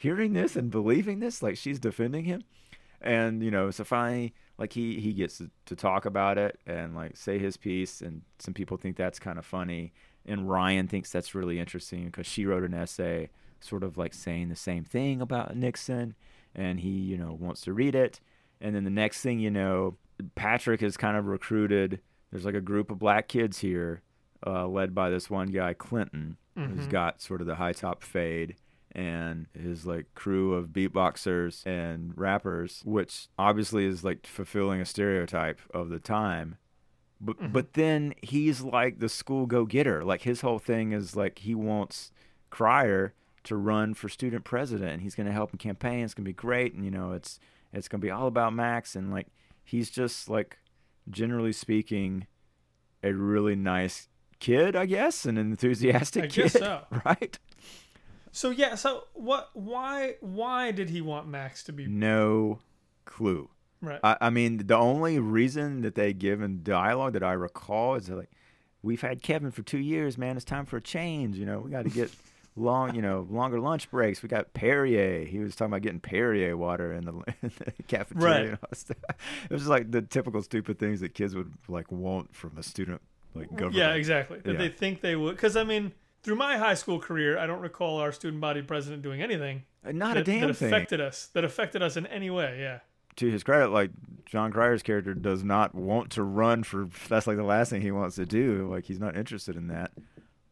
hearing 0.00 0.32
this 0.32 0.56
and 0.56 0.70
believing 0.70 1.18
this? 1.18 1.42
Like 1.42 1.56
she's 1.56 1.80
defending 1.80 2.24
him, 2.24 2.44
and 3.00 3.42
you 3.42 3.50
know, 3.50 3.70
so 3.72 3.82
finally, 3.82 4.32
like 4.58 4.72
he 4.72 5.00
he 5.00 5.12
gets 5.12 5.38
to, 5.38 5.50
to 5.66 5.74
talk 5.76 6.06
about 6.06 6.38
it 6.38 6.58
and 6.66 6.94
like 6.94 7.16
say 7.16 7.38
his 7.38 7.56
piece, 7.56 8.00
and 8.00 8.22
some 8.38 8.54
people 8.54 8.76
think 8.76 8.96
that's 8.96 9.18
kind 9.18 9.38
of 9.38 9.44
funny, 9.44 9.92
and 10.24 10.48
Ryan 10.48 10.86
thinks 10.86 11.10
that's 11.10 11.34
really 11.34 11.58
interesting 11.58 12.06
because 12.06 12.26
she 12.26 12.46
wrote 12.46 12.62
an 12.62 12.74
essay, 12.74 13.30
sort 13.60 13.82
of 13.82 13.98
like 13.98 14.14
saying 14.14 14.50
the 14.50 14.56
same 14.56 14.84
thing 14.84 15.20
about 15.20 15.56
Nixon, 15.56 16.14
and 16.54 16.78
he 16.78 16.90
you 16.90 17.18
know 17.18 17.36
wants 17.38 17.62
to 17.62 17.72
read 17.72 17.96
it, 17.96 18.20
and 18.60 18.74
then 18.74 18.84
the 18.84 18.90
next 18.90 19.20
thing 19.20 19.38
you 19.38 19.50
know, 19.50 19.96
Patrick 20.34 20.82
is 20.82 20.96
kind 20.96 21.16
of 21.16 21.26
recruited. 21.26 22.00
There's 22.30 22.44
like 22.44 22.54
a 22.54 22.60
group 22.60 22.90
of 22.90 22.98
black 22.98 23.28
kids 23.28 23.58
here, 23.58 24.02
uh, 24.46 24.66
led 24.66 24.94
by 24.94 25.10
this 25.10 25.28
one 25.30 25.48
guy 25.48 25.74
Clinton, 25.74 26.36
who's 26.54 26.86
got 26.86 27.20
sort 27.20 27.40
of 27.40 27.46
the 27.46 27.56
high 27.56 27.72
top 27.72 28.02
fade 28.02 28.56
and 28.92 29.46
his 29.52 29.84
like 29.84 30.06
crew 30.14 30.54
of 30.54 30.68
beatboxers 30.68 31.64
and 31.66 32.12
rappers, 32.16 32.82
which 32.86 33.28
obviously 33.38 33.84
is 33.84 34.02
like 34.02 34.26
fulfilling 34.26 34.80
a 34.80 34.86
stereotype 34.86 35.60
of 35.74 35.90
the 35.90 35.98
time. 35.98 36.56
But 37.20 37.52
but 37.52 37.74
then 37.74 38.14
he's 38.22 38.62
like 38.62 38.98
the 38.98 39.08
school 39.10 39.46
go 39.46 39.66
getter. 39.66 40.02
Like 40.04 40.22
his 40.22 40.40
whole 40.40 40.58
thing 40.58 40.92
is 40.92 41.14
like 41.14 41.40
he 41.40 41.54
wants 41.54 42.10
Cryer 42.50 43.12
to 43.44 43.56
run 43.56 43.94
for 43.94 44.08
student 44.08 44.44
president 44.44 44.92
and 44.92 45.02
he's 45.02 45.14
gonna 45.14 45.32
help 45.32 45.52
him 45.52 45.58
campaign. 45.58 46.04
It's 46.04 46.14
gonna 46.14 46.24
be 46.24 46.32
great 46.32 46.72
and 46.74 46.84
you 46.84 46.90
know 46.90 47.12
it's 47.12 47.38
it's 47.76 47.88
gonna 47.88 48.00
be 48.00 48.10
all 48.10 48.26
about 48.26 48.52
Max 48.52 48.96
and 48.96 49.10
like 49.12 49.28
he's 49.64 49.90
just 49.90 50.28
like 50.28 50.58
generally 51.10 51.52
speaking 51.52 52.26
a 53.02 53.12
really 53.12 53.54
nice 53.54 54.08
kid, 54.40 54.74
I 54.76 54.86
guess, 54.86 55.24
and 55.24 55.38
an 55.38 55.50
enthusiastic 55.50 56.24
I 56.24 56.26
kid. 56.28 56.50
so. 56.52 56.82
Right? 57.04 57.38
So 58.32 58.50
yeah, 58.50 58.74
so 58.74 59.04
what 59.14 59.50
why 59.54 60.16
why 60.20 60.70
did 60.70 60.90
he 60.90 61.00
want 61.00 61.26
Max 61.26 61.62
to 61.64 61.72
be 61.72 61.86
No 61.86 62.58
clue. 63.06 63.48
right? 63.80 64.00
I, 64.04 64.16
I 64.20 64.30
mean, 64.30 64.66
the 64.66 64.76
only 64.76 65.18
reason 65.18 65.80
that 65.82 65.94
they 65.94 66.12
give 66.12 66.42
in 66.42 66.62
dialogue 66.62 67.14
that 67.14 67.22
I 67.22 67.32
recall 67.32 67.94
is 67.94 68.10
like, 68.10 68.30
"We've 68.82 69.00
had 69.00 69.22
Kevin 69.22 69.50
for 69.52 69.62
two 69.62 69.78
years, 69.78 70.18
man. 70.18 70.36
It's 70.36 70.44
time 70.44 70.66
for 70.66 70.76
a 70.76 70.82
change. 70.82 71.38
You 71.38 71.46
know, 71.46 71.60
we 71.60 71.70
got 71.70 71.84
to 71.84 71.90
get 71.90 72.10
long, 72.56 72.94
you 72.94 73.02
know, 73.02 73.26
longer 73.30 73.60
lunch 73.60 73.90
breaks. 73.90 74.22
We 74.22 74.28
got 74.28 74.52
Perrier. 74.54 75.24
He 75.26 75.38
was 75.38 75.54
talking 75.54 75.72
about 75.72 75.82
getting 75.82 76.00
Perrier 76.00 76.56
water 76.56 76.92
in 76.92 77.04
the, 77.04 77.12
in 77.42 77.52
the 77.58 77.82
cafeteria. 77.86 78.26
Right. 78.26 78.46
and 78.48 78.58
all 78.62 78.68
stuff. 78.74 78.96
It 79.44 79.50
was 79.50 79.62
just 79.62 79.70
like 79.70 79.90
the 79.90 80.02
typical 80.02 80.42
stupid 80.42 80.78
things 80.78 81.00
that 81.00 81.14
kids 81.14 81.34
would 81.34 81.52
like 81.68 81.90
want 81.92 82.34
from 82.34 82.56
a 82.58 82.62
student, 82.62 83.00
like 83.34 83.50
government. 83.50 83.74
Yeah, 83.76 83.94
exactly. 83.94 84.38
That 84.40 84.52
Yeah. 84.52 84.58
they 84.58 84.68
think 84.70 85.00
they 85.02 85.16
would. 85.16 85.36
Because 85.36 85.56
I 85.56 85.64
mean, 85.64 85.92
through 86.22 86.36
my 86.36 86.56
high 86.56 86.74
school 86.74 86.98
career, 86.98 87.38
I 87.38 87.46
don't 87.46 87.60
recall 87.60 87.98
our 87.98 88.10
student 88.12 88.40
body 88.40 88.62
president 88.62 89.02
doing 89.02 89.22
anything 89.22 89.62
Uh, 89.86 89.92
Not 89.92 90.14
that, 90.14 90.20
a 90.20 90.24
damn 90.24 90.48
that 90.48 90.54
thing. 90.54 90.68
affected 90.72 91.00
us. 91.00 91.28
That 91.34 91.44
affected 91.44 91.82
us 91.82 91.96
in 91.96 92.06
any 92.06 92.30
way. 92.30 92.58
Yeah. 92.60 92.80
to 93.16 93.30
his 93.30 93.42
credit, 93.44 93.68
like 93.70 93.90
Jon 94.26 94.50
Cryer's 94.50 94.82
character 94.82 95.14
does 95.14 95.44
not 95.44 95.74
want 95.74 96.10
to 96.12 96.22
run 96.22 96.64
for. 96.64 96.88
That's 97.08 97.26
like 97.26 97.36
the 97.36 97.42
last 97.44 97.70
thing 97.70 97.80
he 97.82 97.90
wants 97.92 98.16
to 98.16 98.26
do. 98.26 98.68
Like 98.70 98.84
he's 98.86 98.98
not 99.00 99.16
interested 99.16 99.56
in 99.56 99.68
that, 99.68 99.92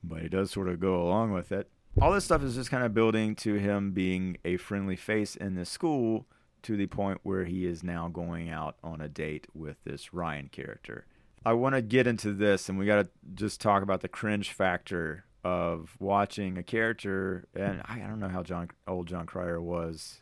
but 0.05 0.23
he 0.23 0.29
does 0.29 0.51
sort 0.51 0.69
of 0.69 0.79
go 0.81 1.03
along 1.03 1.33
with 1.33 1.51
it. 1.51 1.69
All 2.01 2.13
this 2.13 2.25
stuff 2.25 2.43
is 2.43 2.57
just 2.57 2.71
kind 2.71 2.85
of 2.85 2.93
building 2.93 3.35
to 3.37 3.55
him 3.55 3.93
being 3.93 4.37
a 4.45 4.57
friendly 4.57 4.97
face 4.97 5.37
in 5.37 5.55
the 5.55 5.65
school 5.65 6.27
to 6.63 6.77
the 6.77 6.87
point 6.87 7.21
where 7.23 7.45
he 7.45 7.67
is 7.67 7.85
now 7.85 8.09
going 8.09 8.51
out 8.51 8.77
on 8.83 9.01
a 9.01 9.09
date 9.09 9.47
with 9.55 9.77
this 9.85 10.13
Ryan 10.13 10.49
character. 10.49 11.07
I 11.47 11.53
want 11.53 11.75
to 11.75 11.83
get 11.83 12.07
into 12.07 12.33
this, 12.33 12.69
and 12.69 12.79
we 12.79 12.87
got 12.87 13.05
to 13.05 13.09
just 13.35 13.61
talk 13.61 13.83
about 13.83 14.01
the 14.01 14.09
cringe 14.09 14.51
factor 14.51 15.25
of 15.45 15.95
watching 16.01 16.57
a 16.57 16.63
character. 16.63 17.45
And 17.55 17.83
I, 17.85 17.99
don't 17.99 18.19
know 18.19 18.29
how 18.29 18.43
John 18.43 18.71
old 18.89 19.07
Jon 19.09 19.27
Cryer 19.27 19.61
was 19.61 20.21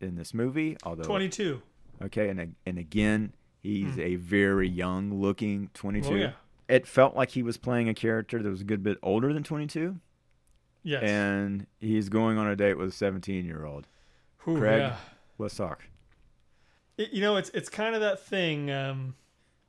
in 0.00 0.14
this 0.14 0.32
movie, 0.32 0.76
although 0.84 1.02
Twenty-two. 1.02 1.60
Okay, 2.02 2.28
and 2.28 2.54
and 2.64 2.78
again, 2.78 3.34
he's 3.58 3.98
a 3.98 4.14
very 4.14 4.68
young 4.68 5.20
looking 5.20 5.70
22. 5.74 6.08
Hmm. 6.08 6.14
Oh, 6.14 6.16
yeah. 6.16 6.32
It 6.68 6.86
felt 6.86 7.16
like 7.16 7.30
he 7.30 7.42
was 7.42 7.56
playing 7.56 7.88
a 7.88 7.94
character 7.94 8.40
that 8.40 8.48
was 8.48 8.60
a 8.60 8.64
good 8.64 8.84
bit 8.84 8.96
older 9.02 9.32
than 9.32 9.42
22, 9.42 9.96
Yes. 10.82 11.02
and 11.02 11.66
he's 11.78 12.08
going 12.08 12.38
on 12.38 12.46
a 12.48 12.56
date 12.56 12.78
with 12.78 12.88
a 12.88 12.92
17 12.92 13.44
year 13.44 13.64
old. 13.66 13.86
Craig, 14.38 14.80
yeah. 14.80 14.96
let's 15.38 15.54
talk. 15.56 15.82
It- 16.96 17.10
you 17.12 17.20
know, 17.20 17.36
it's 17.36 17.50
it's 17.50 17.68
kind 17.68 17.94
of 17.94 18.00
that 18.00 18.20
thing. 18.24 18.70
Um, 18.70 19.14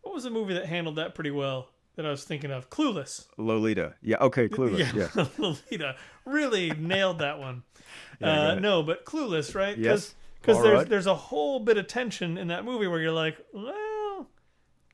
what 0.02 0.14
was 0.14 0.24
the 0.24 0.30
movie 0.30 0.54
that 0.54 0.66
handled 0.66 0.96
that 0.98 1.14
pretty 1.16 1.32
well? 1.32 1.70
That 1.96 2.06
I 2.06 2.10
was 2.10 2.24
thinking 2.24 2.52
of. 2.52 2.70
Clueless. 2.70 3.26
Lolita. 3.38 3.96
Yeah. 4.02 4.16
Okay. 4.22 4.48
Clueless. 4.48 4.94
Yeah. 4.94 5.26
Lolita 5.38 5.98
really 6.26 6.70
nailed 6.72 7.20
that 7.20 7.40
one. 7.40 7.64
Yeah, 8.22 8.50
uh, 8.52 8.56
no, 8.56 8.84
but 8.84 9.04
Clueless, 9.04 9.54
right? 9.56 9.76
Yes. 9.78 10.14
Because 10.40 10.62
there's 10.64 10.74
Rudd. 10.78 10.90
there's 10.90 11.08
a 11.08 11.16
whole 11.16 11.60
bit 11.60 11.78
of 11.78 11.88
tension 11.88 12.38
in 12.38 12.48
that 12.48 12.64
movie 12.64 12.88
where 12.88 13.00
you're 13.02 13.12
like, 13.12 13.38
well, 13.52 14.30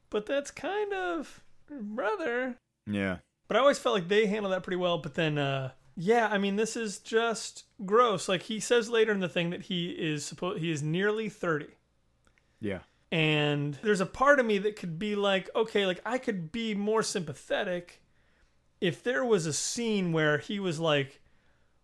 but 0.10 0.26
that's 0.26 0.50
kind 0.50 0.94
of 0.94 1.44
brother. 1.70 2.58
Yeah. 2.90 3.18
But 3.48 3.58
I 3.58 3.60
always 3.60 3.78
felt 3.78 3.96
like 3.96 4.08
they 4.08 4.26
handled 4.26 4.54
that 4.54 4.64
pretty 4.64 4.78
well. 4.78 4.98
But 4.98 5.14
then, 5.16 5.38
uh, 5.38 5.72
yeah, 6.00 6.28
I 6.32 6.38
mean, 6.38 6.58
this 6.58 6.78
is 6.78 7.00
just 7.00 7.64
gross. 7.84 8.30
Like 8.30 8.44
he 8.44 8.60
says 8.60 8.88
later 8.88 9.12
in 9.12 9.20
the 9.20 9.28
thing 9.28 9.50
that 9.50 9.64
he 9.64 9.90
is 9.90 10.24
supposed 10.24 10.60
he 10.60 10.70
is 10.70 10.84
nearly 10.84 11.28
thirty. 11.28 11.76
Yeah. 12.62 12.80
And 13.12 13.80
there's 13.82 14.02
a 14.02 14.06
part 14.06 14.40
of 14.40 14.46
me 14.46 14.60
that 14.60 14.76
could 14.76 15.00
be 15.00 15.16
like, 15.16 15.50
okay, 15.56 15.88
like 15.88 16.02
I 16.06 16.20
could 16.20 16.52
be 16.52 16.76
more 16.76 17.02
sympathetic 17.02 18.04
if 18.80 19.02
there 19.02 19.26
was 19.26 19.48
a 19.48 19.54
scene 19.54 20.12
where 20.12 20.38
he 20.38 20.60
was 20.60 20.80
like, 20.80 21.20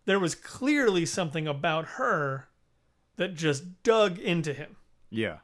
there 0.04 0.20
was 0.20 0.36
clearly 0.36 1.06
something 1.06 1.48
about 1.48 1.86
her 1.86 2.48
that 3.16 3.34
just 3.34 3.82
dug 3.82 4.18
into 4.18 4.52
him. 4.52 4.76
Yeah. 5.10 5.38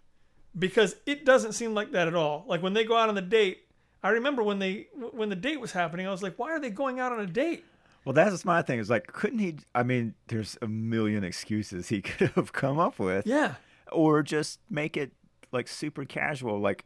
Because 0.57 0.95
it 1.07 1.25
doesn't 1.25 1.55
seem 1.55 1.75
like 1.75 1.91
that 1.93 2.07
at 2.07 2.15
all. 2.15 2.45
Like 2.47 2.63
when 2.63 2.75
they 2.75 2.85
go 2.85 2.97
out 2.97 3.09
on 3.09 3.17
the 3.17 3.23
date, 3.23 3.63
I 4.03 4.11
remember 4.11 4.45
when 4.45 4.61
they 4.61 4.87
when 5.13 5.29
the 5.29 5.37
date 5.37 5.61
was 5.61 5.73
happening, 5.73 6.07
I 6.07 6.13
was 6.13 6.23
like, 6.23 6.39
why 6.39 6.53
are 6.53 6.61
they 6.61 6.71
going 6.71 7.01
out 7.01 7.13
on 7.13 7.21
a 7.21 7.27
date? 7.27 7.65
Well, 8.05 8.13
that's 8.15 8.45
my 8.45 8.63
thing. 8.63 8.79
Is 8.79 8.89
like, 8.91 9.07
couldn't 9.09 9.39
he? 9.41 9.57
I 9.75 9.83
mean, 9.83 10.15
there's 10.29 10.57
a 10.63 10.67
million 10.67 11.23
excuses 11.25 11.89
he 11.89 12.01
could 12.03 12.31
have 12.31 12.53
come 12.53 12.79
up 12.79 12.99
with. 12.99 13.27
Yeah. 13.27 13.55
or 13.93 14.23
just 14.23 14.61
make 14.71 14.97
it 14.97 15.13
like 15.53 15.67
super 15.69 16.05
casual 16.05 16.61
like 16.61 16.85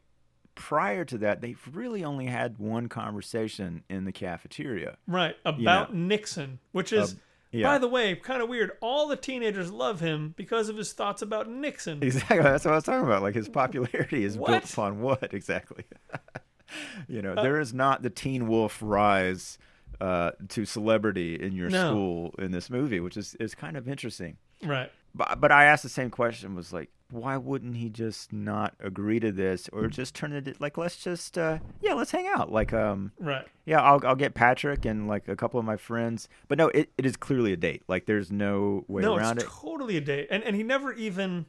prior 0.55 1.05
to 1.05 1.19
that 1.19 1.41
they've 1.41 1.61
really 1.73 2.03
only 2.05 2.27
had 2.27 2.59
one 2.59 2.89
conversation 2.89 3.83
in 3.91 4.05
the 4.05 4.13
cafeteria 4.13 4.97
Right. 5.07 5.37
About 5.45 5.93
know. 5.93 5.99
Nixon, 6.07 6.61
which 6.73 6.93
is 6.93 7.13
Uh, 7.15 7.17
yeah. 7.53 7.63
by 7.73 7.79
the 7.79 7.89
way, 7.89 8.15
kind 8.17 8.41
of 8.41 8.49
weird. 8.49 8.71
All 8.81 9.07
the 9.09 9.17
teenagers 9.17 9.71
love 9.71 10.01
him 10.01 10.33
because 10.37 10.69
of 10.69 10.77
his 10.77 10.93
thoughts 10.93 11.23
about 11.23 11.49
Nixon. 11.51 12.03
exactly 12.03 12.39
that's 12.41 12.65
what 12.65 12.73
i 12.73 12.75
was 12.77 12.85
talking 12.85 13.05
about 13.05 13.23
like 13.23 13.35
his 13.35 13.49
popularity 13.49 14.25
is 14.25 14.37
What? 14.39 14.49
built 14.51 14.73
upon 14.73 15.01
what 15.01 15.35
exactly 15.35 15.85
you 17.09 17.19
Uh, 17.19 17.23
know 17.23 17.35
there 17.35 17.61
is 17.61 17.75
not 17.75 18.03
the 18.03 18.11
teen 18.11 18.47
wolf 18.49 18.79
rise 18.83 19.59
uh, 20.01 20.33
to 20.49 20.65
celebrity 20.65 21.35
in 21.41 21.53
your 21.55 21.71
No. 21.71 21.89
school 21.91 22.35
in 22.39 22.51
this 22.53 22.71
movie 22.71 23.01
which 23.01 23.17
is, 23.17 23.35
is 23.37 23.55
kind 23.55 23.77
of 23.77 23.89
interesting 23.89 24.37
Right. 24.63 24.91
but, 25.15 25.41
but 25.41 25.53
i 25.53 25.65
asked 25.65 25.83
the 25.83 25.89
same 25.89 26.11
question 26.11 26.55
was 26.55 26.73
like 26.73 26.91
why 27.11 27.37
wouldn't 27.37 27.77
he 27.77 27.91
just 27.91 28.33
not 28.33 28.75
agree 28.81 29.21
to 29.21 29.31
this 29.31 29.69
or 29.73 29.87
just 29.87 30.15
turn 30.15 30.33
it 30.33 30.61
like 30.61 30.77
let's 30.79 30.97
just 30.97 31.39
uh, 31.39 31.59
yeah 31.81 31.93
let's 31.93 32.11
hang 32.11 32.27
out 32.35 32.51
like 32.51 32.73
um 32.73 33.13
Right. 33.21 33.47
Yeah, 33.67 33.81
I'll 33.81 34.01
I'll 34.05 34.17
get 34.17 34.35
Patrick 34.35 34.85
and 34.85 35.07
like 35.09 35.29
a 35.29 35.37
couple 35.37 35.59
of 35.61 35.65
my 35.65 35.77
friends. 35.79 36.29
But 36.49 36.59
no, 36.59 36.69
it, 36.69 36.91
it 36.99 37.07
is 37.07 37.17
clearly 37.17 37.53
a 37.53 37.57
date. 37.57 37.83
Like 37.89 38.05
there's 38.05 38.31
no 38.31 38.85
way 38.89 39.01
no, 39.03 39.17
around 39.17 39.39
it's 39.39 39.47
it. 39.47 39.51
totally 39.51 39.97
a 39.97 40.01
date. 40.03 40.27
And 40.31 40.43
and 40.43 40.55
he 40.57 40.63
never 40.63 40.93
even 40.93 41.47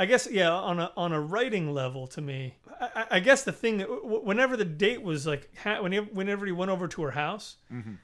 I 0.00 0.06
guess 0.06 0.26
yeah, 0.30 0.50
on 0.50 0.80
a 0.80 0.90
on 0.96 1.12
a 1.12 1.20
writing 1.20 1.74
level, 1.74 2.06
to 2.08 2.22
me, 2.22 2.56
I, 2.80 3.06
I- 3.10 3.20
guess 3.20 3.42
the 3.42 3.52
thing 3.52 3.78
that 3.78 3.86
whenever 4.24 4.56
the 4.56 4.64
date 4.64 5.02
was 5.02 5.26
like, 5.26 5.50
whenever 5.62 6.06
whenever 6.06 6.46
he 6.46 6.52
went 6.52 6.70
over 6.70 6.88
to 6.88 7.02
her 7.02 7.10
house, 7.10 7.56
mm-hmm. 7.70 7.96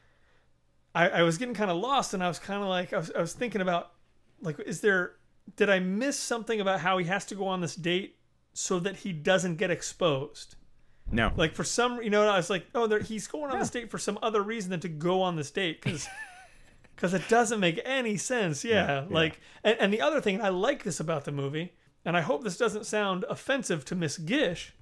I, 0.95 1.09
I 1.09 1.23
was 1.23 1.39
getting 1.39 1.55
kind 1.55 1.71
of 1.71 1.79
lost, 1.79 2.13
and 2.13 2.23
I 2.23 2.29
was 2.29 2.39
kind 2.39 2.63
of 2.63 2.69
like, 2.69 2.93
I 2.93 2.99
was, 2.99 3.13
I 3.17 3.21
was 3.21 3.33
thinking 3.33 3.63
about, 3.63 3.93
like, 4.43 4.59
is 4.61 4.83
there, 4.83 5.13
did 5.57 5.71
I 5.71 5.79
miss 5.79 6.19
something 6.19 6.61
about 6.61 6.81
how 6.81 6.99
he 6.99 7.07
has 7.07 7.25
to 7.27 7.35
go 7.35 7.47
on 7.47 7.63
this 7.63 7.75
date 7.75 8.17
so 8.53 8.79
that 8.81 8.97
he 8.97 9.15
doesn't 9.15 9.57
get 9.57 9.71
exposed? 9.71 10.57
No. 11.11 11.33
Like 11.35 11.55
for 11.55 11.65
some, 11.65 12.03
you 12.03 12.11
know, 12.11 12.29
I 12.29 12.37
was 12.37 12.51
like, 12.51 12.67
oh, 12.75 12.87
there, 12.87 13.01
he's 13.01 13.27
going 13.27 13.51
on 13.51 13.59
this 13.59 13.71
date 13.71 13.91
for 13.91 13.99
some 13.99 14.19
other 14.23 14.43
reason 14.43 14.71
than 14.71 14.81
to 14.81 14.89
go 14.89 15.23
on 15.23 15.37
this 15.37 15.51
date 15.51 15.81
because. 15.83 16.07
Because 16.95 17.13
it 17.13 17.29
doesn't 17.29 17.61
make 17.61 17.79
any 17.85 18.17
sense, 18.17 18.65
yeah. 18.65 19.03
yeah. 19.03 19.05
Like, 19.11 19.39
and, 19.63 19.77
and 19.79 19.93
the 19.93 20.01
other 20.01 20.19
thing, 20.23 20.41
I 20.41 20.49
like 20.49 20.83
this 20.83 20.99
about 20.99 21.27
the 21.27 21.31
movie, 21.31 21.75
and 22.07 22.17
I 22.17 22.23
hope 22.23 22.43
this 22.45 22.57
doesn't 22.57 22.87
sound 22.87 23.25
offensive 23.29 23.85
to 23.87 23.95
Miss 23.95 24.17
Gish, 24.17 24.73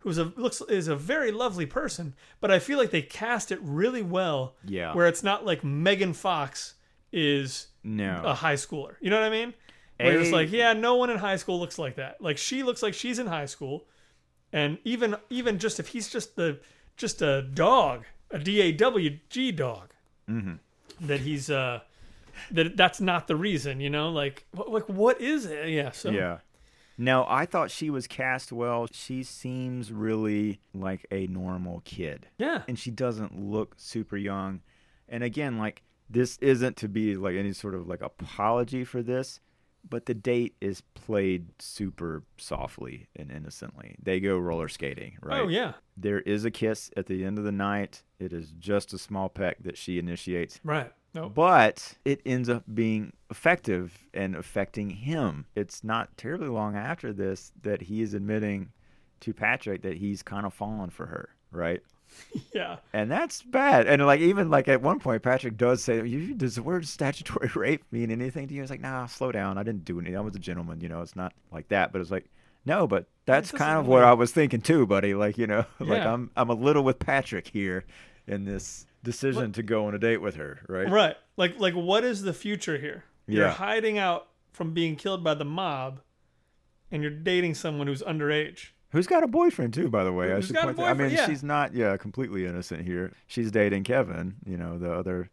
who's 0.00 0.18
a 0.18 0.24
looks 0.36 0.60
is 0.68 0.88
a 0.88 0.96
very 0.96 1.30
lovely 1.30 1.64
person, 1.64 2.14
but 2.40 2.50
I 2.50 2.58
feel 2.58 2.76
like 2.76 2.90
they 2.90 3.02
cast 3.02 3.50
it 3.52 3.60
really 3.62 4.02
well. 4.02 4.56
Yeah. 4.66 4.92
Where 4.94 5.06
it's 5.06 5.22
not 5.22 5.46
like 5.46 5.62
Megan 5.64 6.12
Fox 6.12 6.74
is 7.12 7.68
No. 7.84 8.20
a 8.24 8.34
high 8.34 8.54
schooler. 8.56 8.96
You 9.00 9.10
know 9.10 9.20
what 9.20 9.26
I 9.26 9.30
mean? 9.30 9.54
Where 10.00 10.18
it's 10.18 10.32
like, 10.32 10.50
yeah, 10.50 10.72
no 10.72 10.96
one 10.96 11.10
in 11.10 11.18
high 11.18 11.36
school 11.36 11.60
looks 11.60 11.78
like 11.78 11.94
that. 11.96 12.20
Like 12.20 12.36
she 12.36 12.64
looks 12.64 12.82
like 12.82 12.94
she's 12.94 13.20
in 13.20 13.28
high 13.28 13.46
school, 13.46 13.86
and 14.52 14.78
even 14.84 15.14
even 15.30 15.58
just 15.60 15.78
if 15.78 15.88
he's 15.88 16.08
just 16.08 16.34
the 16.34 16.58
just 16.96 17.22
a 17.22 17.42
dog, 17.42 18.04
a 18.32 18.38
D 18.40 18.60
A 18.62 18.72
W 18.72 19.18
G 19.30 19.52
dog, 19.52 19.90
that 21.00 21.20
he's 21.20 21.48
uh 21.50 21.80
that 22.50 22.76
that's 22.76 23.00
not 23.00 23.28
the 23.28 23.36
reason. 23.36 23.78
You 23.80 23.90
know, 23.90 24.10
like 24.10 24.44
what, 24.50 24.70
like 24.72 24.88
what 24.88 25.20
is 25.20 25.46
it? 25.46 25.68
Yeah. 25.68 25.92
So 25.92 26.10
Yeah. 26.10 26.38
No, 26.98 27.24
I 27.28 27.46
thought 27.46 27.70
she 27.70 27.90
was 27.90 28.06
cast 28.06 28.52
well. 28.52 28.86
She 28.92 29.22
seems 29.22 29.90
really 29.92 30.60
like 30.74 31.06
a 31.10 31.26
normal 31.26 31.80
kid. 31.84 32.28
yeah. 32.38 32.62
And 32.68 32.78
she 32.78 32.90
doesn't 32.90 33.38
look 33.38 33.74
super 33.78 34.16
young. 34.16 34.60
And 35.08 35.24
again, 35.24 35.58
like 35.58 35.82
this 36.08 36.36
isn't 36.38 36.76
to 36.78 36.88
be 36.88 37.16
like 37.16 37.34
any 37.36 37.52
sort 37.52 37.74
of 37.74 37.88
like 37.88 38.02
apology 38.02 38.84
for 38.84 39.02
this, 39.02 39.40
but 39.88 40.06
the 40.06 40.14
date 40.14 40.54
is 40.60 40.82
played 40.94 41.48
super 41.58 42.22
softly 42.38 43.08
and 43.16 43.30
innocently. 43.30 43.96
They 44.02 44.20
go 44.20 44.36
roller 44.38 44.68
skating, 44.68 45.16
right? 45.22 45.40
Oh 45.40 45.48
yeah. 45.48 45.72
There 45.96 46.20
is 46.20 46.44
a 46.44 46.50
kiss 46.50 46.90
at 46.96 47.06
the 47.06 47.24
end 47.24 47.38
of 47.38 47.44
the 47.44 47.52
night. 47.52 48.02
It 48.18 48.32
is 48.32 48.52
just 48.58 48.92
a 48.92 48.98
small 48.98 49.28
peck 49.28 49.62
that 49.64 49.76
she 49.76 49.98
initiates. 49.98 50.60
Right. 50.62 50.92
No. 51.14 51.28
But 51.28 51.94
it 52.04 52.20
ends 52.24 52.48
up 52.48 52.64
being 52.72 53.12
effective 53.30 53.98
and 54.14 54.34
affecting 54.34 54.90
him. 54.90 55.46
It's 55.54 55.84
not 55.84 56.16
terribly 56.16 56.48
long 56.48 56.76
after 56.76 57.12
this 57.12 57.52
that 57.62 57.82
he 57.82 58.00
is 58.02 58.14
admitting 58.14 58.70
to 59.20 59.32
Patrick 59.32 59.82
that 59.82 59.98
he's 59.98 60.22
kind 60.22 60.46
of 60.46 60.54
fallen 60.54 60.90
for 60.90 61.06
her, 61.06 61.30
right? 61.50 61.82
Yeah. 62.54 62.76
And 62.92 63.10
that's 63.10 63.40
bad. 63.42 63.86
And 63.86 64.04
like 64.04 64.20
even 64.20 64.50
like 64.50 64.68
at 64.68 64.82
one 64.82 64.98
point, 64.98 65.22
Patrick 65.22 65.56
does 65.56 65.82
say, 65.82 66.06
"You 66.06 66.34
does 66.34 66.56
the 66.56 66.62
word 66.62 66.86
statutory 66.86 67.50
rape 67.54 67.84
mean 67.90 68.10
anything 68.10 68.48
to 68.48 68.54
you?" 68.54 68.60
It's 68.60 68.70
like, 68.70 68.82
"Nah, 68.82 69.06
slow 69.06 69.32
down. 69.32 69.56
I 69.56 69.62
didn't 69.62 69.86
do 69.86 69.98
anything. 69.98 70.18
I 70.18 70.20
was 70.20 70.36
a 70.36 70.38
gentleman. 70.38 70.82
You 70.82 70.90
know, 70.90 71.00
it's 71.00 71.16
not 71.16 71.32
like 71.50 71.68
that." 71.68 71.90
But 71.90 72.02
it's 72.02 72.10
like, 72.10 72.26
no, 72.66 72.86
but 72.86 73.06
that's 73.24 73.50
kind 73.50 73.78
of 73.78 73.86
what 73.86 74.04
I 74.04 74.12
was 74.12 74.30
thinking 74.30 74.60
too, 74.60 74.86
buddy. 74.86 75.14
Like 75.14 75.38
you 75.38 75.46
know, 75.46 75.64
like 75.80 76.02
I'm 76.02 76.30
I'm 76.36 76.50
a 76.50 76.54
little 76.54 76.84
with 76.84 76.98
Patrick 76.98 77.48
here 77.48 77.84
in 78.26 78.44
this 78.44 78.86
decision 79.02 79.52
to 79.52 79.62
go 79.62 79.86
on 79.86 79.94
a 79.94 79.98
date 79.98 80.18
with 80.20 80.36
her, 80.36 80.60
right? 80.68 80.88
Right. 80.88 81.16
Like 81.36 81.58
like 81.58 81.74
what 81.74 82.04
is 82.04 82.22
the 82.22 82.32
future 82.32 82.78
here? 82.78 83.04
You're 83.26 83.46
Yeah. 83.46 83.52
hiding 83.52 83.98
out 83.98 84.28
from 84.52 84.72
being 84.74 84.96
killed 84.96 85.24
by 85.24 85.34
the 85.34 85.44
mob 85.44 86.00
and 86.90 87.02
you're 87.02 87.10
dating 87.10 87.54
someone 87.54 87.86
who's 87.86 88.02
underage. 88.02 88.68
Who's 88.90 89.06
got 89.06 89.22
a 89.22 89.26
boyfriend 89.26 89.72
too, 89.72 89.88
by 89.88 90.04
the 90.04 90.12
way? 90.12 90.32
I 90.34 90.40
should 90.40 90.54
got 90.54 90.64
a 90.64 90.66
point 90.68 90.76
that- 90.78 90.86
I 90.88 90.94
mean, 90.94 91.10
yeah. 91.10 91.26
she's 91.26 91.42
not, 91.42 91.72
yeah, 91.72 91.96
completely 91.96 92.44
innocent 92.44 92.84
here. 92.86 93.12
She's 93.26 93.50
dating 93.50 93.84
Kevin, 93.84 94.34
you 94.44 94.58
know, 94.58 94.76
the 94.78 94.92
other 94.92 95.30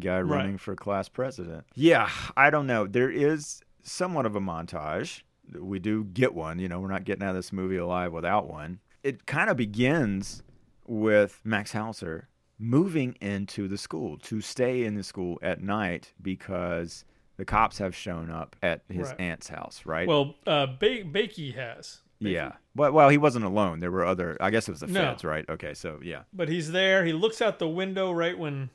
guy 0.00 0.22
Right. 0.22 0.36
running 0.38 0.56
for 0.58 0.74
class 0.74 1.10
president. 1.10 1.64
Yeah, 1.74 2.08
I 2.36 2.48
don't 2.48 2.66
know. 2.66 2.86
There 2.86 3.10
is 3.10 3.60
somewhat 3.82 4.24
of 4.24 4.34
a 4.34 4.40
montage. 4.40 5.22
We 5.54 5.78
do 5.78 6.04
get 6.04 6.32
one. 6.34 6.58
You 6.58 6.68
know, 6.68 6.80
we're 6.80 6.88
not 6.88 7.04
getting 7.04 7.22
out 7.22 7.30
of 7.30 7.36
this 7.36 7.52
movie 7.52 7.76
alive 7.76 8.12
without 8.12 8.48
one. 8.48 8.78
It 9.02 9.26
kind 9.26 9.50
of 9.50 9.58
begins 9.58 10.42
with 10.86 11.40
Max 11.44 11.72
Hauser 11.72 12.28
moving 12.62 13.16
into 13.20 13.66
the 13.66 13.76
school 13.76 14.16
to 14.18 14.40
stay 14.40 14.84
in 14.84 14.94
the 14.94 15.02
school 15.02 15.38
at 15.42 15.60
night 15.60 16.12
because 16.22 17.04
the 17.36 17.44
cops 17.44 17.78
have 17.78 17.94
shown 17.94 18.30
up 18.30 18.54
at 18.62 18.82
his 18.88 19.08
Right. 19.08 19.20
aunt's 19.20 19.48
house, 19.48 19.82
right? 19.84 20.06
Well, 20.06 20.36
uh 20.46 20.66
ba- 20.66 21.04
Bakey 21.04 21.54
has. 21.54 22.02
Yeah. 22.20 22.52
But 22.76 22.92
well, 22.92 23.08
he 23.08 23.18
wasn't 23.18 23.44
alone. 23.44 23.80
There 23.80 23.90
were 23.90 24.06
other. 24.06 24.36
I 24.40 24.50
guess 24.50 24.68
it 24.68 24.70
was 24.70 24.80
the 24.80 24.86
No. 24.86 25.00
feds, 25.00 25.24
right? 25.24 25.44
Okay, 25.48 25.74
so 25.74 25.98
yeah. 26.02 26.22
But 26.32 26.48
he's 26.48 26.70
there. 26.70 27.04
He 27.04 27.12
looks 27.12 27.42
out 27.42 27.58
the 27.58 27.68
window 27.68 28.12
right 28.12 28.38
when 28.38 28.70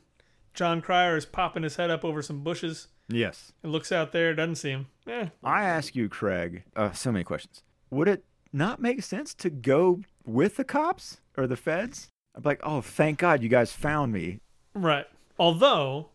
Jon 0.52 0.82
Cryer 0.82 1.16
is 1.16 1.24
popping 1.24 1.62
his 1.62 1.76
head 1.76 1.90
up 1.90 2.04
over 2.04 2.20
some 2.20 2.42
bushes 2.44 2.88
Yes. 3.08 3.52
and 3.62 3.72
looks 3.72 3.90
out 3.90 4.12
there, 4.12 4.34
doesn't 4.34 4.56
see 4.56 4.70
him. 4.70 4.86
Eh, 5.06 5.28
I 5.42 5.64
ask 5.64 5.96
you, 5.96 6.10
Craig. 6.10 6.64
Uh, 6.76 6.92
so 6.92 7.10
many 7.10 7.24
questions. 7.24 7.62
Would 7.90 8.08
it 8.08 8.24
not 8.52 8.82
make 8.82 9.02
sense 9.02 9.32
to 9.34 9.48
go 9.48 10.00
with 10.26 10.56
the 10.56 10.64
cops 10.64 11.20
or 11.38 11.46
the 11.46 11.56
feds? 11.56 12.10
I'm 12.38 12.42
like, 12.44 12.60
oh, 12.62 12.80
thank 12.80 13.18
God 13.18 13.42
you 13.42 13.48
guys 13.48 13.72
found 13.72 14.12
me. 14.12 14.38
right. 14.74 15.06
Although, 15.40 16.08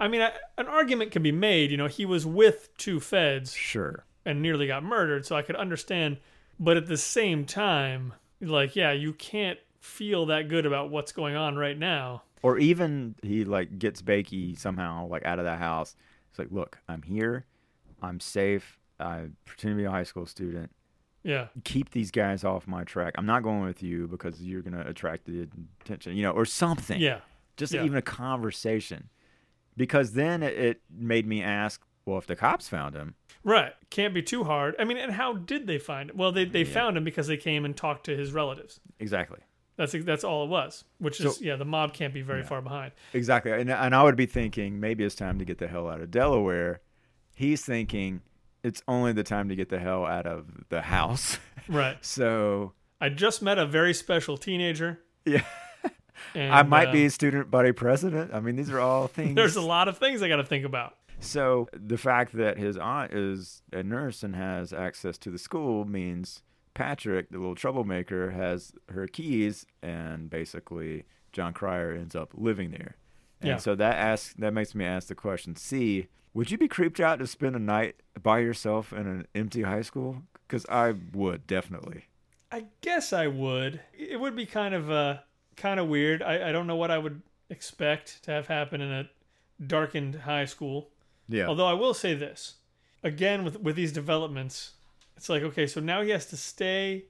I 0.00 0.08
mean, 0.08 0.20
I, 0.20 0.32
an 0.58 0.66
argument 0.66 1.10
can 1.10 1.22
be 1.22 1.32
made. 1.32 1.70
You 1.70 1.76
know, 1.78 1.86
he 1.86 2.04
was 2.04 2.26
with 2.26 2.68
two 2.76 2.98
feds 3.00 3.54
Sure. 3.54 4.04
and 4.24 4.42
nearly 4.42 4.66
got 4.66 4.82
murdered, 4.82 5.24
so 5.24 5.34
I 5.36 5.40
could 5.42 5.56
understand. 5.56 6.18
But 6.60 6.76
at 6.76 6.86
the 6.86 6.96
same 6.98 7.44
time, 7.46 8.12
like, 8.40 8.74
yeah, 8.76 8.92
you 8.92 9.12
can't 9.14 9.58
feel 9.80 10.26
that 10.26 10.48
good 10.48 10.66
about 10.66 10.90
what's 10.90 11.12
going 11.12 11.36
on 11.36 11.56
right 11.56 11.78
now. 11.78 12.22
Or 12.42 12.58
even 12.58 13.14
he 13.22 13.44
like 13.44 13.78
gets 13.78 14.02
Bakey 14.02 14.58
somehow 14.58 15.06
like 15.08 15.24
out 15.24 15.38
of 15.38 15.44
the 15.46 15.56
house. 15.56 15.96
It's 16.30 16.38
like, 16.38 16.48
look, 16.50 16.78
I'm 16.88 17.02
here. 17.02 17.46
I'm 18.02 18.20
safe. 18.20 18.78
I 19.00 19.28
pretend 19.46 19.72
to 19.72 19.76
be 19.76 19.84
a 19.84 19.90
high 19.90 20.02
school 20.04 20.26
student. 20.26 20.70
Yeah. 21.26 21.48
keep 21.64 21.90
these 21.90 22.10
guys 22.10 22.44
off 22.44 22.68
my 22.68 22.84
track. 22.84 23.14
I'm 23.18 23.26
not 23.26 23.42
going 23.42 23.62
with 23.62 23.82
you 23.82 24.06
because 24.06 24.40
you're 24.40 24.62
going 24.62 24.74
to 24.74 24.88
attract 24.88 25.24
the 25.26 25.48
attention, 25.84 26.16
you 26.16 26.22
know, 26.22 26.30
or 26.30 26.44
something. 26.44 27.00
Yeah. 27.00 27.20
Just 27.56 27.72
yeah. 27.72 27.84
even 27.84 27.96
a 27.96 28.02
conversation. 28.02 29.08
Because 29.76 30.12
then 30.12 30.42
it, 30.42 30.80
made 30.90 31.26
me 31.26 31.42
ask, 31.42 31.82
well, 32.04 32.16
if 32.16 32.26
the 32.26 32.36
cops 32.36 32.68
found 32.68 32.94
him, 32.94 33.14
Right. 33.44 33.74
Can't 33.90 34.14
be 34.14 34.22
too 34.22 34.44
hard. 34.44 34.74
I 34.78 34.84
mean, 34.84 34.96
and 34.96 35.12
how 35.12 35.34
did 35.34 35.66
they 35.66 35.78
find 35.78 36.10
him? 36.10 36.16
Well, 36.16 36.32
they, 36.32 36.44
they 36.44 36.64
found 36.64 36.96
him 36.96 37.04
because 37.04 37.26
they 37.28 37.36
came 37.36 37.64
and 37.64 37.76
talked 37.76 38.06
to 38.06 38.16
his 38.16 38.32
relatives. 38.32 38.80
exactly. 38.98 39.38
That's 39.76 39.92
that's 39.92 40.24
all 40.24 40.44
it 40.44 40.48
was. 40.48 40.84
Which 40.98 41.20
is 41.20 41.40
yeah, 41.40 41.56
the 41.56 41.66
mob 41.66 41.92
can't 41.92 42.14
be 42.14 42.22
very 42.22 42.42
far 42.42 42.62
behind. 42.62 42.92
Exactly. 43.12 43.52
And, 43.52 43.70
and 43.70 43.94
I 43.94 44.02
would 44.02 44.16
be 44.16 44.26
thinking 44.26 44.80
maybe 44.80 45.04
it's 45.04 45.14
time 45.14 45.38
to 45.38 45.44
get 45.44 45.58
the 45.58 45.68
hell 45.68 45.88
out 45.88 46.00
of 46.00 46.10
Delaware. 46.10 46.80
He's 47.34 47.62
thinking 47.62 48.22
it's 48.66 48.82
only 48.88 49.12
the 49.12 49.22
time 49.22 49.48
to 49.48 49.54
get 49.56 49.68
the 49.68 49.78
hell 49.78 50.04
out 50.04 50.26
of 50.26 50.46
the 50.68 50.82
house. 50.82 51.38
Right. 51.68 51.96
so, 52.04 52.74
I 53.00 53.08
just 53.08 53.42
met 53.42 53.58
a 53.58 53.66
very 53.66 53.92
special 53.92 54.36
teenager. 54.36 55.00
yeah, 55.24 55.42
And, 56.34 56.52
I 56.54 56.62
might 56.62 56.88
uh, 56.88 56.92
be 56.92 57.08
student 57.08 57.50
body 57.50 57.72
president. 57.72 58.32
I 58.32 58.38
mean, 58.38 58.54
these 58.54 58.70
are 58.70 58.78
all 58.78 59.08
things. 59.18 59.34
There's 59.34 59.56
a 59.56 59.60
lot 59.60 59.88
of 59.88 59.98
things 59.98 60.22
I 60.22 60.28
got 60.28 60.36
to 60.36 60.44
think 60.44 60.64
about. 60.64 60.94
So 61.18 61.68
the 61.72 61.98
fact 61.98 62.36
that 62.36 62.56
his 62.58 62.76
aunt 62.76 63.12
is 63.12 63.62
a 63.72 63.82
nurse 63.82 64.22
and 64.22 64.36
has 64.36 64.72
access 64.72 65.18
to 65.18 65.30
the 65.30 65.38
school 65.38 65.84
means 65.84 66.42
Patrick, 66.74 67.30
the 67.30 67.38
little 67.38 67.54
troublemaker, 67.56 68.30
has 68.30 68.72
her 68.90 69.06
keys, 69.08 69.66
and 69.82 70.28
basically 70.30 71.04
Jon 71.32 71.52
Cryer 71.52 71.92
ends 71.92 72.14
up 72.14 72.32
living 72.34 72.70
there. 72.70 72.96
And 73.40 73.48
Yeah. 73.48 73.56
so 73.56 73.74
that 73.74 73.96
asks 73.96 74.34
that 74.38 74.52
makes 74.52 74.74
me 74.74 74.84
ask 74.84 75.08
the 75.08 75.14
question: 75.14 75.56
C, 75.56 76.06
would 76.36 76.50
you 76.50 76.58
be 76.58 76.68
creeped 76.68 77.00
out 77.00 77.18
to 77.18 77.26
spend 77.26 77.56
a 77.56 77.58
night 77.58 77.96
by 78.22 78.40
yourself 78.40 78.92
in 78.92 79.06
an 79.06 79.26
empty 79.34 79.62
high 79.62 79.80
school? 79.80 80.22
Because 80.46 80.66
I 80.68 80.94
would 81.14 81.46
definitely. 81.46 82.04
I 82.52 82.66
guess 82.82 83.14
I 83.14 83.26
would. 83.26 83.80
It 83.98 84.20
would 84.20 84.36
be 84.36 84.44
kind 84.44 84.74
of 84.74 84.90
uh 84.90 85.18
kind 85.56 85.80
of 85.80 85.88
weird. 85.88 86.22
I, 86.22 86.50
I 86.50 86.52
don't 86.52 86.66
know 86.66 86.76
what 86.76 86.90
I 86.90 86.98
would 86.98 87.22
expect 87.48 88.22
to 88.24 88.32
have 88.32 88.48
happen 88.48 88.82
in 88.82 88.92
a 88.92 89.08
darkened 89.66 90.14
high 90.14 90.44
school. 90.44 90.90
Yeah. 91.26 91.46
Although 91.46 91.66
I 91.66 91.72
will 91.72 91.94
say 91.94 92.12
this, 92.12 92.56
again 93.02 93.42
with 93.42 93.58
with 93.58 93.74
these 93.74 93.92
developments, 93.92 94.72
it's 95.16 95.30
like 95.30 95.42
okay, 95.42 95.66
so 95.66 95.80
now 95.80 96.02
he 96.02 96.10
has 96.10 96.26
to 96.26 96.36
stay 96.36 97.06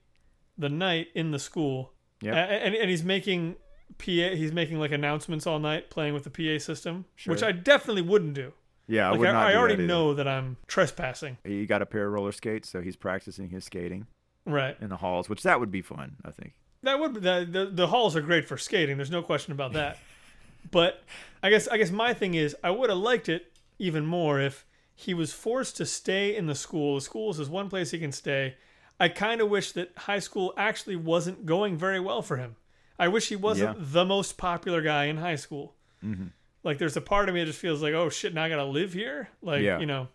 the 0.57 0.68
night 0.68 1.09
in 1.14 1.33
the 1.33 1.41
school, 1.41 1.95
Yeah. 2.22 2.35
And 2.37 2.77
and 2.77 2.89
he's 2.89 3.03
making 3.03 3.57
PA, 3.99 4.37
he's 4.37 4.53
making 4.53 4.79
like 4.79 4.93
announcements 4.93 5.49
all 5.49 5.59
night, 5.59 5.91
playing 5.91 6.14
with 6.14 6.22
the 6.22 6.31
PA 6.31 6.62
system, 6.62 7.07
which 7.24 7.43
I 7.43 7.51
definitely 7.51 8.03
wouldn't 8.03 8.35
do. 8.35 8.53
Yeah, 8.89 9.09
I 9.09 9.11
Like 9.11 9.20
would 9.20 9.24
not. 9.26 9.47
I 9.47 9.53
do 9.53 9.59
already 9.59 9.76
that 9.76 9.82
know 9.82 10.14
that 10.14 10.28
I'm 10.28 10.57
trespassing, 10.66 11.39
He 11.45 11.66
got 11.66 11.82
a 11.82 11.87
pair 11.87 12.07
of 12.07 12.12
roller 12.12 12.32
skates, 12.32 12.68
so 12.68 12.80
he's 12.80 12.97
practicing 12.97 13.51
his 13.51 13.64
skating 13.64 14.07
right? 14.45 14.76
in 14.80 14.89
the 14.89 14.97
halls, 14.97 15.28
which 15.28 15.43
that 15.43 15.61
would 15.61 15.70
be 15.70 15.82
fun. 15.82 16.16
I 16.24 16.30
think. 16.30 16.53
That 16.82 17.01
would 17.01 17.14
the, 17.14 17.47
the 17.51 17.70
the 17.72 17.87
halls 17.89 18.14
are 18.16 18.20
great 18.22 18.47
for 18.47 18.57
skating. 18.57 18.97
There's 18.97 19.11
no 19.11 19.22
question 19.22 19.53
about 19.53 19.72
that. 19.72 19.99
but 20.70 21.03
I 21.43 21.51
guess 21.51 21.66
I 21.68 21.78
guess 21.78 21.91
my 21.91 22.14
thing 22.14 22.34
is 22.34 22.57
I 22.62 22.70
would 22.70 22.91
have 22.91 22.99
liked 22.99 23.28
it 23.28 23.53
even 23.78 24.07
more 24.07 24.41
if 24.41 24.64
he 24.95 25.12
was 25.14 25.32
forced 25.32 25.76
to 25.78 25.87
stay 25.87 26.34
in 26.37 26.47
the 26.47 26.55
school. 26.55 26.95
The 26.95 27.01
school 27.03 27.30
is 27.30 27.37
his 27.39 27.49
one 27.51 27.68
place 27.68 27.91
he 27.91 27.99
can 27.99 28.12
stay. 28.12 28.55
I 28.99 29.09
kind 29.11 29.41
of 29.43 29.51
wish 29.51 29.72
that 29.72 29.91
high 29.97 30.20
school 30.20 30.55
actually 30.57 30.97
wasn't 30.97 31.45
going 31.45 31.76
very 31.76 32.01
well 32.01 32.22
for 32.22 32.37
him. 32.39 32.57
I 32.99 33.09
wish 33.09 33.28
he 33.28 33.37
wasn't 33.37 33.76
Yeah. 33.78 33.84
the 33.87 34.05
most 34.07 34.39
popular 34.39 34.80
guy 34.80 35.05
in 35.05 35.18
high 35.18 35.37
school. 35.37 35.74
Mm-hmm. 36.03 36.28
Like, 36.66 36.78
there's 36.78 36.96
a 36.96 37.00
part 37.00 37.28
of 37.30 37.34
me 37.34 37.40
that 37.40 37.46
just 37.46 37.58
feels 37.60 37.80
like, 37.80 37.94
oh 37.94 38.10
shit, 38.10 38.34
now 38.34 38.44
I 38.44 38.48
gotta 38.50 38.64
live 38.64 38.92
here. 38.92 39.28
Like, 39.40 39.62
Yeah. 39.62 39.78
you 39.78 39.86
know. 39.86 40.08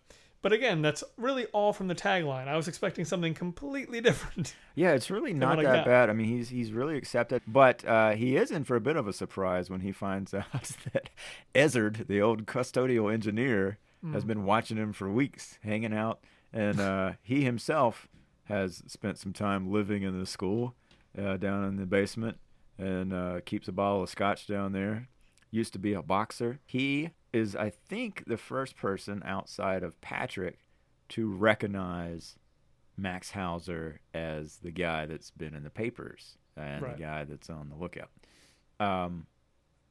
But 0.44 0.54
again, 0.54 0.82
that's 0.82 1.04
really 1.18 1.46
all 1.48 1.72
from 1.72 1.88
the 1.88 1.94
tagline. 1.96 2.48
I 2.48 2.58
was 2.58 2.68
expecting 2.68 3.06
something 3.06 3.34
completely 3.36 4.02
different. 4.08 4.56
Yeah, 4.76 4.92
it's 4.94 5.10
really 5.12 5.34
not 5.34 5.62
that, 5.62 5.86
bad. 5.86 6.10
I 6.10 6.14
mean, 6.14 6.26
he's 6.28 6.50
he's 6.50 6.72
really 6.74 6.98
accepted, 6.98 7.42
but 7.48 7.86
uh, 7.86 8.12
he 8.12 8.36
is 8.36 8.50
in 8.52 8.64
for 8.64 8.76
a 8.76 8.82
bit 8.82 8.96
of 8.96 9.08
a 9.08 9.14
surprise 9.14 9.70
when 9.70 9.82
he 9.82 9.92
finds 9.92 10.34
out 10.34 10.52
that 10.94 11.10
Ezard, 11.56 12.08
the 12.08 12.22
old 12.22 12.46
custodial 12.46 13.12
engineer, 13.14 13.78
Hmm. 14.02 14.14
has 14.14 14.26
been 14.26 14.46
watching 14.46 14.78
him 14.78 14.94
for 14.94 15.12
weeks, 15.12 15.60
hanging 15.64 15.94
out, 15.94 16.22
and 16.52 16.80
uh, 16.82 17.12
he 17.22 17.44
himself 17.44 18.08
has 18.46 18.82
spent 18.88 19.20
some 19.20 19.32
time 19.32 19.72
living 19.72 20.02
in 20.02 20.20
the 20.20 20.26
school 20.26 20.74
uh, 21.16 21.38
down 21.38 21.64
in 21.66 21.76
the 21.78 21.86
basement 21.86 22.40
and 22.80 23.14
uh, 23.14 23.42
keeps 23.46 23.68
a 23.68 23.72
bottle 23.72 24.02
of 24.02 24.10
scotch 24.10 24.48
down 24.48 24.72
there. 24.72 25.08
Used 25.52 25.74
to 25.74 25.80
be 25.80 25.94
a 25.94 26.02
boxer. 26.02 26.60
He 26.66 27.12
is, 27.34 27.56
I 27.56 27.70
think, 27.70 28.24
the 28.26 28.38
first 28.38 28.76
person 28.78 29.22
outside 29.26 29.84
of 29.84 30.00
Patrick 30.02 30.60
to 31.10 31.30
recognize 31.30 32.36
Max 32.98 33.32
Hauser 33.32 34.00
as 34.14 34.58
the 34.58 34.72
guy 34.72 35.06
that's 35.06 35.32
been 35.32 35.54
in 35.54 35.64
the 35.64 35.70
papers 35.70 36.38
and 36.56 36.82
Right. 36.82 36.96
the 36.98 37.04
guy 37.04 37.24
that's 37.26 37.50
on 37.50 37.70
the 37.70 37.76
lookout. 37.76 38.10
Um, 38.80 39.28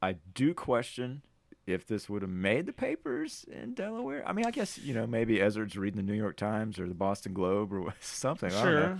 I 0.01 0.13
do 0.33 0.53
question 0.53 1.21
if 1.67 1.85
this 1.85 2.09
would 2.09 2.23
have 2.23 2.31
made 2.31 2.65
the 2.65 2.73
papers 2.73 3.45
in 3.51 3.73
Delaware. 3.75 4.27
I 4.27 4.33
mean, 4.33 4.45
I 4.45 4.51
guess 4.51 4.77
you 4.79 4.93
know 4.95 5.05
maybe 5.05 5.39
Ezard's 5.39 5.77
reading 5.77 5.97
the 6.03 6.11
New 6.11 6.17
York 6.17 6.37
Times 6.37 6.79
or 6.79 6.87
the 6.87 6.93
Boston 6.95 7.33
Globe 7.33 7.71
or 7.71 7.93
something. 8.01 8.51
I 8.51 8.63
don't 8.63 8.73
know. 8.73 8.81
Sure. 8.81 8.99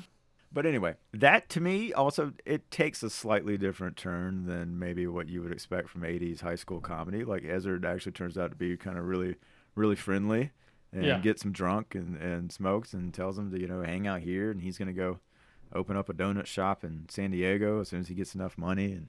But 0.53 0.65
anyway, 0.65 0.95
that 1.13 1.47
to 1.49 1.61
me 1.61 1.93
also 1.93 2.33
it 2.45 2.69
takes 2.71 3.03
a 3.03 3.09
slightly 3.09 3.57
different 3.57 3.95
turn 3.95 4.45
than 4.45 4.77
maybe 4.77 5.07
what 5.07 5.29
you 5.29 5.41
would 5.41 5.51
expect 5.53 5.89
from 5.89 6.01
80s 6.01 6.41
high 6.41 6.55
school 6.55 6.81
comedy. 6.81 7.23
Like 7.23 7.43
Ezard 7.43 7.85
actually 7.85 8.11
turns 8.11 8.37
out 8.37 8.51
to 8.51 8.57
be 8.57 8.75
kind 8.77 8.97
of 8.97 9.05
really 9.05 9.35
really 9.75 9.95
friendly 9.95 10.51
and 10.91 11.05
Yeah. 11.05 11.19
gets 11.19 11.45
him 11.45 11.53
drunk 11.53 11.95
and, 11.95 12.17
and 12.17 12.51
smokes 12.51 12.91
and 12.93 13.13
tells 13.13 13.37
him 13.39 13.49
to, 13.51 13.59
you 13.59 13.67
know, 13.67 13.81
hang 13.81 14.07
out 14.07 14.19
here 14.21 14.51
and 14.51 14.61
he's 14.61 14.77
going 14.77 14.89
to 14.89 14.93
go 14.93 15.19
open 15.73 15.95
up 15.95 16.09
a 16.09 16.13
donut 16.13 16.45
shop 16.47 16.83
in 16.83 17.05
San 17.07 17.31
Diego 17.31 17.79
as 17.79 17.87
soon 17.87 18.01
as 18.01 18.09
he 18.09 18.13
gets 18.13 18.35
enough 18.35 18.57
money 18.57 18.91
and 18.91 19.07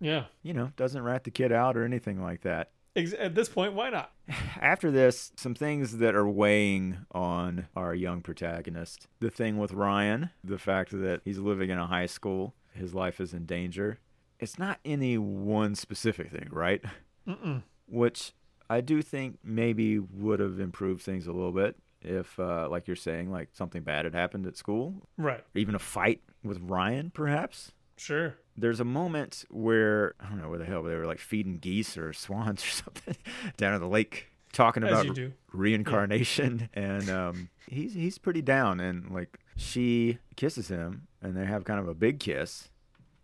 Yeah. 0.00 0.24
you 0.42 0.54
know, 0.54 0.72
doesn't 0.76 1.02
rat 1.02 1.24
the 1.24 1.30
kid 1.30 1.52
out 1.52 1.76
or 1.76 1.84
anything 1.84 2.22
like 2.22 2.40
that 2.42 2.70
At 3.18 3.34
this 3.34 3.48
point, 3.48 3.74
why 3.74 3.90
not? 3.90 4.12
after 4.60 4.90
this, 4.90 5.32
some 5.36 5.54
things 5.54 5.98
that 5.98 6.14
are 6.14 6.28
weighing 6.28 6.98
on 7.12 7.68
our 7.76 7.94
young 7.94 8.20
protagonist. 8.20 9.06
The 9.20 9.30
thing 9.30 9.58
with 9.58 9.72
Ryan, 9.72 10.30
the 10.42 10.58
fact 10.58 10.90
that 10.92 11.20
he's 11.24 11.38
living 11.38 11.70
in 11.70 11.78
a 11.78 11.86
high 11.86 12.06
school, 12.06 12.54
his 12.72 12.94
life 12.94 13.20
is 13.20 13.32
in 13.32 13.46
danger. 13.46 13.98
It's 14.40 14.58
not 14.58 14.78
any 14.84 15.18
one 15.18 15.74
specific 15.74 16.30
thing, 16.30 16.48
right? 16.52 16.82
Mm-mm. 17.26 17.62
Which 17.86 18.32
I 18.70 18.80
do 18.80 19.02
think 19.02 19.38
maybe 19.42 19.98
would 19.98 20.40
have 20.40 20.60
improved 20.60 21.02
things 21.02 21.26
a 21.26 21.32
little 21.32 21.52
bit 21.52 21.76
if, 22.02 22.38
uh, 22.38 22.68
like 22.70 22.86
you're 22.86 22.96
saying, 22.96 23.30
like 23.32 23.48
something 23.52 23.82
bad 23.82 24.04
had 24.04 24.14
happened 24.14 24.46
at 24.46 24.56
school, 24.56 25.08
Right. 25.16 25.42
even 25.54 25.74
a 25.74 25.78
fight 25.80 26.20
with 26.44 26.60
Ryan, 26.60 27.10
perhaps 27.12 27.72
Sure. 27.98 28.34
there's 28.56 28.80
a 28.80 28.84
moment 28.84 29.44
where 29.50 30.14
I 30.20 30.28
don't 30.28 30.40
know 30.40 30.48
where 30.48 30.58
the 30.58 30.64
hell 30.64 30.82
they 30.82 30.94
were 30.94 31.06
like 31.06 31.18
feeding 31.18 31.58
geese 31.58 31.98
or 31.98 32.12
swans 32.12 32.64
or 32.64 32.68
something 32.84 33.16
down 33.56 33.74
at 33.74 33.80
the 33.80 33.88
lake, 33.88 34.28
talking 34.52 34.82
about 34.84 35.06
reincarnation, 35.52 36.68
and 36.74 37.08
um, 37.10 37.48
he's 37.66 37.94
he's 37.94 38.18
pretty 38.18 38.42
down, 38.42 38.80
and 38.80 39.10
like 39.10 39.38
she 39.56 40.18
kisses 40.36 40.68
him, 40.68 41.06
and 41.22 41.36
they 41.36 41.44
have 41.44 41.64
kind 41.64 41.80
of 41.80 41.88
a 41.88 41.94
big 41.94 42.20
kiss, 42.20 42.68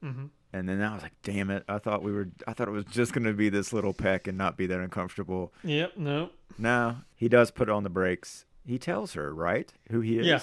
Mhm. 0.02 0.30
and 0.52 0.68
then 0.68 0.82
I 0.82 0.92
was 0.94 1.02
like, 1.02 1.14
damn 1.22 1.50
it, 1.50 1.64
I 1.68 1.78
thought 1.78 2.02
we 2.02 2.12
were, 2.12 2.28
I 2.46 2.52
thought 2.52 2.68
it 2.68 2.72
was 2.72 2.84
just 2.86 3.12
gonna 3.12 3.32
be 3.32 3.48
this 3.48 3.72
little 3.72 3.94
peck 3.94 4.26
and 4.26 4.36
not 4.36 4.56
be 4.56 4.66
that 4.66 4.80
uncomfortable. 4.80 5.52
Yep. 5.62 5.96
No. 5.96 6.30
No, 6.58 6.96
he 7.16 7.28
does 7.28 7.50
put 7.50 7.68
on 7.68 7.82
the 7.82 7.90
brakes. 7.90 8.44
He 8.66 8.78
tells 8.78 9.14
her 9.14 9.34
right 9.34 9.72
who 9.90 10.00
he 10.00 10.18
is. 10.18 10.26
Yeah. 10.26 10.40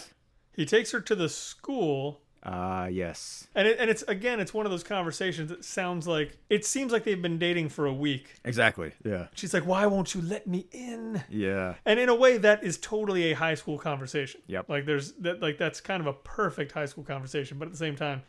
He 0.55 0.65
takes 0.65 0.91
her 0.91 0.99
to 1.01 1.15
the 1.15 1.29
school 1.29 2.20
Ah, 2.43 2.87
yes. 2.87 3.47
And 3.53 3.67
it, 3.67 3.77
and 3.79 3.89
it's 3.89 4.01
again, 4.03 4.39
it's 4.39 4.53
one 4.53 4.65
of 4.65 4.71
those 4.71 4.83
conversations 4.83 5.49
that 5.49 5.63
sounds 5.63 6.07
like 6.07 6.37
it 6.49 6.65
seems 6.65 6.91
like 6.91 7.03
they've 7.03 7.21
been 7.21 7.37
dating 7.37 7.69
for 7.69 7.85
a 7.85 7.93
week. 7.93 8.33
Exactly. 8.43 8.93
Yeah. 9.05 9.27
She's 9.35 9.53
like, 9.53 9.65
"Why 9.65 9.85
won't 9.85 10.15
you 10.15 10.21
let 10.21 10.47
me 10.47 10.65
in?" 10.71 11.23
Yeah. 11.29 11.75
And 11.85 11.99
in 11.99 12.09
a 12.09 12.15
way, 12.15 12.37
that 12.39 12.63
is 12.63 12.77
totally 12.77 13.31
a 13.31 13.35
high 13.35 13.53
school 13.53 13.77
conversation. 13.77 14.41
Yep. 14.47 14.69
Like 14.69 14.85
there's 14.85 15.11
that 15.13 15.41
like 15.41 15.57
that's 15.57 15.81
kind 15.81 16.01
of 16.01 16.07
a 16.07 16.13
perfect 16.13 16.71
high 16.71 16.85
school 16.85 17.03
conversation, 17.03 17.59
but 17.59 17.65
at 17.65 17.71
the 17.71 17.77
same 17.77 17.95
time, 17.95 18.23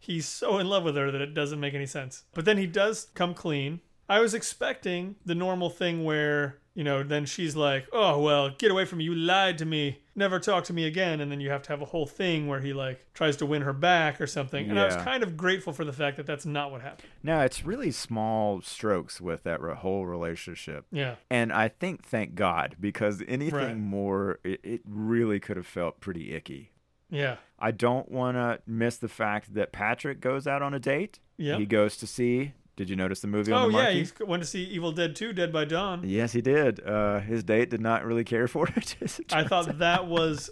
he's 0.00 0.26
so 0.26 0.58
in 0.58 0.68
love 0.68 0.84
with 0.84 0.96
her 0.96 1.10
that 1.10 1.20
it 1.20 1.34
doesn't 1.34 1.60
make 1.60 1.74
any 1.74 1.86
sense. 1.86 2.24
But 2.34 2.46
then 2.46 2.56
he 2.56 2.66
does 2.66 3.08
come 3.14 3.34
clean. 3.34 3.80
I 4.08 4.20
was 4.20 4.32
expecting 4.32 5.16
the 5.26 5.34
normal 5.34 5.68
thing 5.68 6.04
where 6.04 6.58
you 6.74 6.84
know 6.84 7.02
then 7.02 7.26
she's 7.26 7.54
like, 7.54 7.86
"Oh 7.92 8.18
well, 8.20 8.50
get 8.56 8.70
away 8.70 8.86
from 8.86 8.98
me! 8.98 9.04
You 9.04 9.14
lied 9.14 9.58
to 9.58 9.66
me. 9.66 10.00
Never 10.18 10.38
talk 10.40 10.64
to 10.64 10.72
me 10.72 10.84
again." 10.84 11.20
And 11.20 11.30
then 11.32 11.40
you 11.40 11.48
have 11.50 11.62
to 11.62 11.68
have 11.70 11.80
a 11.80 11.86
whole 11.86 12.04
thing 12.06 12.46
where 12.48 12.60
he 12.60 12.72
like 12.72 13.06
tries 13.14 13.36
to 13.38 13.46
win 13.46 13.62
her 13.62 13.72
back 13.72 14.20
or 14.20 14.26
something. 14.26 14.68
And 14.68 14.78
I 14.78 14.84
was 14.86 14.96
Yeah. 14.96 15.04
kind 15.04 15.22
of 15.22 15.36
grateful 15.36 15.72
for 15.72 15.84
the 15.84 15.92
fact 15.92 16.16
that 16.18 16.26
that's 16.26 16.44
not 16.44 16.70
what 16.70 16.82
happened. 16.82 17.08
No, 17.22 17.40
it's 17.40 17.64
really 17.64 17.90
small 17.90 18.60
strokes 18.60 19.20
with 19.20 19.44
that 19.44 19.60
re- 19.62 19.74
whole 19.74 20.04
relationship. 20.06 20.84
Yeah. 20.90 21.14
And 21.30 21.52
I 21.52 21.68
think, 21.68 22.04
thank 22.04 22.34
God, 22.34 22.76
because 22.80 23.22
anything 23.28 23.54
Right. 23.54 23.76
more, 23.76 24.40
it, 24.44 24.60
it 24.62 24.80
really 24.84 25.40
could 25.40 25.56
have 25.56 25.66
felt 25.66 26.00
pretty 26.00 26.34
icky. 26.34 26.72
Yeah. 27.10 27.36
I 27.58 27.70
don't 27.70 28.10
want 28.10 28.36
to 28.36 28.60
miss 28.66 28.98
the 28.98 29.08
fact 29.08 29.54
that 29.54 29.72
Patrick 29.72 30.20
goes 30.20 30.46
out 30.46 30.60
on 30.62 30.74
a 30.74 30.78
date. 30.78 31.20
Yep. 31.38 31.58
He 31.60 31.66
goes 31.66 31.96
to 31.98 32.06
see. 32.06 32.52
Did 32.78 32.88
you 32.88 32.94
notice 32.96 33.18
the 33.20 33.26
movie 33.26 33.50
on 33.50 33.64
Oh 33.64 33.66
the 33.70 33.76
yeah, 33.76 33.82
marquee? 33.82 34.08
he 34.18 34.24
went 34.24 34.40
to 34.42 34.48
see 34.48 34.62
Evil 34.62 34.92
Dead 34.92 35.16
2, 35.16 35.32
Dead 35.32 35.52
by 35.52 35.64
Dawn. 35.64 36.02
Yes, 36.04 36.30
he 36.32 36.40
did. 36.40 36.78
Uh, 36.86 37.18
his 37.18 37.42
date 37.42 37.70
did 37.70 37.80
not 37.80 38.04
really 38.04 38.22
care 38.22 38.46
for 38.46 38.68
it. 38.76 38.94
it 39.00 39.18
I 39.32 39.42
thought 39.42 39.68
out. 39.68 39.78
that 39.80 40.06
was 40.06 40.48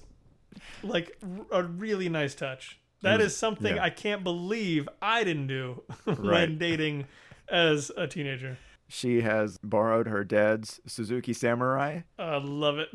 like 0.83 1.17
a 1.53 1.63
really 1.63 2.09
nice 2.09 2.35
touch. 2.35 2.81
That 3.03 3.19
was- 3.21 3.29
is 3.33 3.37
something 3.37 3.77
yeah. 3.77 3.83
I 3.85 3.91
can't 3.91 4.25
believe 4.25 4.89
I 5.01 5.23
didn't 5.23 5.47
do 5.47 5.85
Right. 6.07 6.19
when 6.49 6.59
dating 6.59 7.07
as 7.49 7.93
a 7.97 8.09
teenager. 8.09 8.59
she 8.89 9.21
has 9.21 9.57
borrowed 9.63 10.09
her 10.09 10.25
dad's 10.25 10.81
Suzuki 10.85 11.33
Samurai. 11.33 12.01
I 12.19 12.39
love 12.39 12.79
it. 12.81 12.89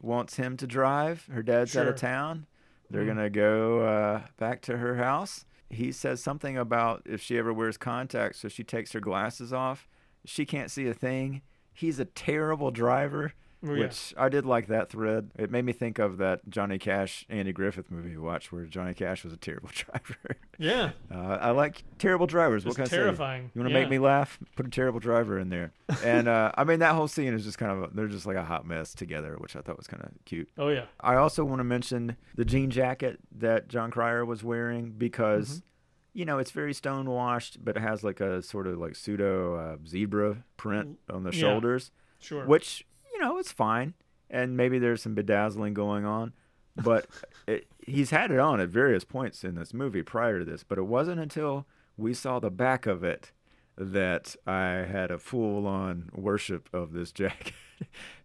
wants 0.00 0.36
him 0.36 0.56
to 0.56 0.66
drive. 0.66 1.26
Her 1.30 1.42
dad's 1.42 1.76
out 1.76 1.88
of 1.88 1.96
town. 1.96 2.46
They're 2.88 3.02
Mhm. 3.04 3.08
gonna 3.08 3.30
go 3.30 3.80
uh, 3.80 4.22
back 4.38 4.62
to 4.62 4.78
her 4.78 4.96
house. 4.96 5.44
He 5.70 5.92
says 5.92 6.22
something 6.22 6.58
about 6.58 7.02
if 7.06 7.22
she 7.22 7.38
ever 7.38 7.52
wears 7.52 7.76
contacts, 7.76 8.40
so 8.40 8.48
she 8.48 8.64
takes 8.64 8.92
her 8.92 9.00
glasses 9.00 9.52
off. 9.52 9.88
She 10.24 10.44
can't 10.44 10.70
see 10.70 10.88
a 10.88 10.94
thing. 10.94 11.42
He's 11.72 12.00
a 12.00 12.04
terrible 12.04 12.70
driver, 12.70 13.32
Yeah. 13.62 13.70
which 13.80 14.14
I 14.16 14.28
did 14.30 14.46
like 14.46 14.68
that 14.68 14.88
thread. 14.88 15.30
It 15.38 15.50
made 15.50 15.64
me 15.66 15.72
think 15.72 15.98
of 15.98 16.16
that 16.18 16.48
Johnny 16.48 16.78
Cash, 16.78 17.26
Andy 17.28 17.52
Griffith 17.52 17.90
movie 17.90 18.10
we 18.10 18.16
watched, 18.16 18.52
where 18.52 18.64
Johnny 18.64 18.94
Cash 18.94 19.22
was 19.22 19.32
a 19.34 19.36
terrible 19.36 19.68
driver. 19.74 20.36
yeah, 20.58 20.92
Uh, 21.14 21.38
I 21.40 21.50
like 21.50 21.84
terrible 21.98 22.26
drivers. 22.26 22.64
Just 22.64 22.78
what 22.78 22.86
I 22.86 22.96
terrifying. 22.96 23.48
say? 23.48 23.50
You 23.54 23.60
want 23.60 23.70
to 23.70 23.74
Yeah. 23.74 23.80
make 23.82 23.90
me 23.90 23.98
laugh? 23.98 24.38
Put 24.56 24.66
a 24.66 24.70
terrible 24.70 24.98
driver 25.00 25.38
in 25.38 25.50
there. 25.50 25.72
And 26.04 26.26
uh, 26.28 26.52
I 26.56 26.64
mean, 26.64 26.78
that 26.78 26.94
whole 26.94 27.08
scene 27.08 27.34
is 27.34 27.44
just 27.44 27.58
kind 27.58 27.70
of 27.72 27.82
a, 27.82 27.94
they're 27.94 28.06
just 28.08 28.24
like 28.26 28.36
a 28.36 28.44
hot 28.44 28.64
mess 28.66 28.94
together, 28.94 29.36
which 29.38 29.54
I 29.56 29.60
thought 29.60 29.76
was 29.76 29.86
kind 29.86 30.02
of 30.02 30.10
cute. 30.24 30.48
oh 30.56 30.68
yeah, 30.68 30.84
I 31.00 31.16
also 31.16 31.44
want 31.44 31.60
to 31.60 31.64
mention 31.64 32.16
the 32.36 32.44
jean 32.46 32.70
jacket 32.70 33.18
that 33.36 33.68
Jon 33.68 33.90
Cryer 33.90 34.24
was 34.24 34.42
wearing 34.42 34.92
because, 34.92 35.48
Mm-hmm. 35.50 36.18
you 36.18 36.24
know, 36.24 36.38
it's 36.38 36.50
very 36.52 36.72
stonewashed, 36.72 37.62
but 37.64 37.76
it 37.76 37.80
has 37.80 38.02
like 38.02 38.20
a 38.20 38.40
sort 38.42 38.66
of 38.66 38.78
like 38.78 38.96
pseudo 38.96 39.54
uh, 39.56 39.76
zebra 39.86 40.44
print 40.56 40.98
on 41.10 41.24
the 41.24 41.30
Yeah. 41.32 41.40
shoulders, 41.40 41.90
sure. 42.20 42.46
which 42.46 42.86
know 43.20 43.38
it's 43.38 43.52
fine, 43.52 43.94
and 44.28 44.56
maybe 44.56 44.78
there's 44.78 45.02
some 45.02 45.14
bedazzling 45.14 45.74
going 45.74 46.04
on, 46.04 46.32
but 46.76 47.06
it, 47.46 47.66
he's 47.86 48.10
had 48.10 48.30
it 48.30 48.38
on 48.38 48.60
at 48.60 48.68
various 48.68 49.04
points 49.04 49.44
in 49.44 49.54
this 49.54 49.74
movie 49.74 50.02
prior 50.02 50.38
to 50.38 50.44
this, 50.44 50.64
but 50.64 50.78
it 50.78 50.86
wasn't 50.86 51.20
until 51.20 51.66
we 51.96 52.14
saw 52.14 52.38
the 52.38 52.50
back 52.50 52.86
of 52.86 53.04
it 53.04 53.32
that 53.76 54.36
I 54.46 54.84
had 54.90 55.10
a 55.10 55.18
full-on 55.18 56.10
worship 56.14 56.68
of 56.72 56.92
this 56.92 57.12
jacket. 57.12 57.54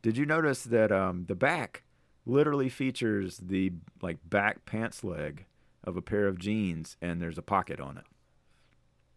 Did 0.02 0.18
you 0.18 0.26
notice 0.26 0.64
that 0.64 0.92
um, 0.92 1.26
the 1.28 1.36
back 1.36 1.84
literally 2.26 2.70
features 2.70 3.38
the 3.38 3.72
like 4.02 4.18
back 4.28 4.66
pants 4.66 5.04
leg 5.04 5.46
of 5.84 5.96
a 5.96 6.02
pair 6.02 6.28
of 6.28 6.40
jeans, 6.40 6.98
and 7.02 7.22
there's 7.22 7.38
a 7.38 7.44
pocket 7.44 7.80
on 7.80 7.98
it? 7.98 8.06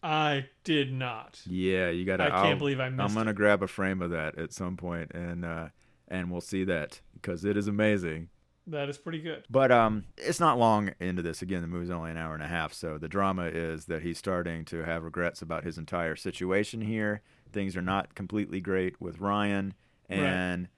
I 0.03 0.47
did 0.65 0.93
not. 0.93 1.41
Yeah, 1.47 1.91
you 1.91 2.05
got 2.05 2.19
to. 2.19 2.25
I 2.27 2.43
can't 2.43 2.59
believe 2.59 2.79
I 2.81 2.89
missed 2.89 3.09
I'm 3.09 3.15
gonna 3.15 3.33
grab 3.35 3.63
a 3.63 3.67
frame 3.69 4.01
of 4.03 4.11
that 4.11 4.39
at 4.39 4.53
some 4.53 4.77
point, 4.77 5.11
and 5.13 5.45
uh, 5.45 5.69
and 6.07 6.31
we'll 6.31 6.41
see 6.41 6.65
that 6.65 7.01
because 7.15 7.45
it 7.45 7.57
is 7.57 7.67
amazing. 7.69 8.29
That 8.67 8.89
is 8.91 8.99
pretty 8.99 9.21
good. 9.21 9.45
But 9.49 9.73
um, 9.73 10.05
it's 10.19 10.39
not 10.41 10.59
long 10.59 10.91
into 11.01 11.23
this. 11.23 11.41
Again, 11.41 11.63
the 11.63 11.69
movie's 11.69 11.89
only 11.91 12.11
an 12.11 12.19
hour 12.19 12.35
and 12.35 12.43
a 12.43 12.47
half, 12.49 12.75
so 12.75 12.99
the 12.99 13.09
drama 13.09 13.45
is 13.47 13.87
that 13.87 14.03
he's 14.03 14.19
starting 14.19 14.65
to 14.67 14.85
have 14.85 15.05
regrets 15.05 15.41
about 15.41 15.65
his 15.65 15.79
entire 15.79 16.17
situation 16.17 16.83
here. 16.83 17.23
Things 17.51 17.77
are 17.79 17.83
not 17.83 18.15
completely 18.15 18.61
great 18.61 19.01
with 19.01 19.21
Ryan, 19.21 19.73
Right. 20.11 20.19
and 20.19 20.69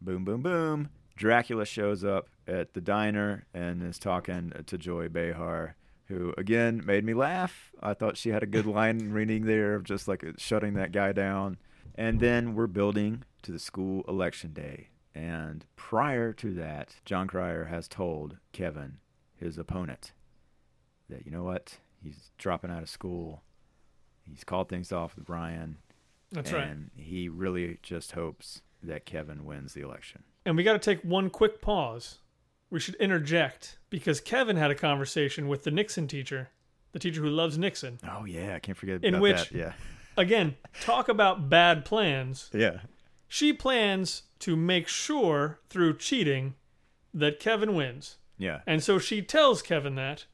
boom, 0.00 0.24
boom, 0.24 0.42
boom. 0.42 0.90
Dracula 1.16 1.66
shows 1.66 2.04
up 2.04 2.28
at 2.46 2.72
the 2.74 2.80
diner 2.80 3.44
and 3.52 3.82
is 3.82 3.98
talking 3.98 4.52
to 4.64 4.78
Joy 4.78 5.08
Behar, 5.08 5.74
who 6.10 6.34
again 6.36 6.82
made 6.84 7.04
me 7.04 7.14
laugh. 7.14 7.70
I 7.82 7.94
thought 7.94 8.16
she 8.16 8.30
had 8.30 8.42
a 8.42 8.46
good 8.46 8.66
line 8.66 9.10
reading 9.10 9.46
there 9.46 9.74
of 9.74 9.84
just 9.84 10.08
like 10.08 10.24
shutting 10.36 10.74
that 10.74 10.92
guy 10.92 11.12
down. 11.12 11.56
And 11.94 12.20
then 12.20 12.54
we're 12.54 12.66
building 12.66 13.24
to 13.42 13.52
the 13.52 13.58
school 13.58 14.04
election 14.06 14.52
day. 14.52 14.88
And 15.14 15.64
prior 15.76 16.32
to 16.34 16.52
that, 16.54 16.96
Jon 17.04 17.26
Cryer 17.26 17.64
has 17.64 17.88
told 17.88 18.36
Kevin, 18.52 18.98
his 19.36 19.58
opponent, 19.58 20.12
that 21.08 21.24
you 21.24 21.32
know 21.32 21.44
what? 21.44 21.78
He's 22.02 22.30
dropping 22.38 22.70
out 22.70 22.82
of 22.82 22.88
school. 22.88 23.42
He's 24.22 24.44
called 24.44 24.68
things 24.68 24.92
off 24.92 25.16
with 25.16 25.24
Brian. 25.24 25.78
That's 26.32 26.50
and 26.50 26.58
right. 26.58 26.68
And 26.68 26.90
he 26.94 27.28
really 27.28 27.78
just 27.82 28.12
hopes 28.12 28.62
that 28.82 29.04
Kevin 29.04 29.44
wins 29.44 29.74
the 29.74 29.82
election. 29.82 30.22
And 30.46 30.56
we 30.56 30.62
got 30.62 30.72
to 30.72 30.78
take 30.78 31.02
one 31.02 31.30
quick 31.30 31.60
pause. 31.60 32.18
We 32.70 32.78
should 32.80 32.94
interject 32.96 33.78
because 33.90 34.20
Kevin 34.20 34.56
had 34.56 34.70
a 34.70 34.74
conversation 34.74 35.48
with 35.48 35.64
the 35.64 35.70
Nixon 35.70 36.06
teacher, 36.06 36.50
the 36.92 36.98
teacher 36.98 37.20
who 37.20 37.28
loves 37.30 37.58
Nixon. 37.58 37.98
Oh 38.08 38.24
yeah, 38.24 38.54
I 38.54 38.58
can't 38.60 38.78
forget 38.78 39.02
In 39.04 39.14
about 39.14 39.22
which- 39.22 39.50
that. 39.50 39.52
Yeah. 39.52 39.72
Again, 40.16 40.56
talk 40.82 41.08
about 41.08 41.48
bad 41.48 41.84
plans. 41.84 42.50
Yeah. 42.54 42.78
She 43.32 43.52
plans 43.52 44.24
to 44.40 44.56
make 44.56 44.88
sure 44.88 45.60
through 45.68 45.98
cheating 45.98 46.54
that 47.14 47.38
Kevin 47.38 47.74
wins. 47.76 48.16
Yeah. 48.38 48.60
And 48.66 48.82
so 48.82 48.98
she 48.98 49.22
tells 49.22 49.62
Kevin 49.62 49.94
that 49.94 50.24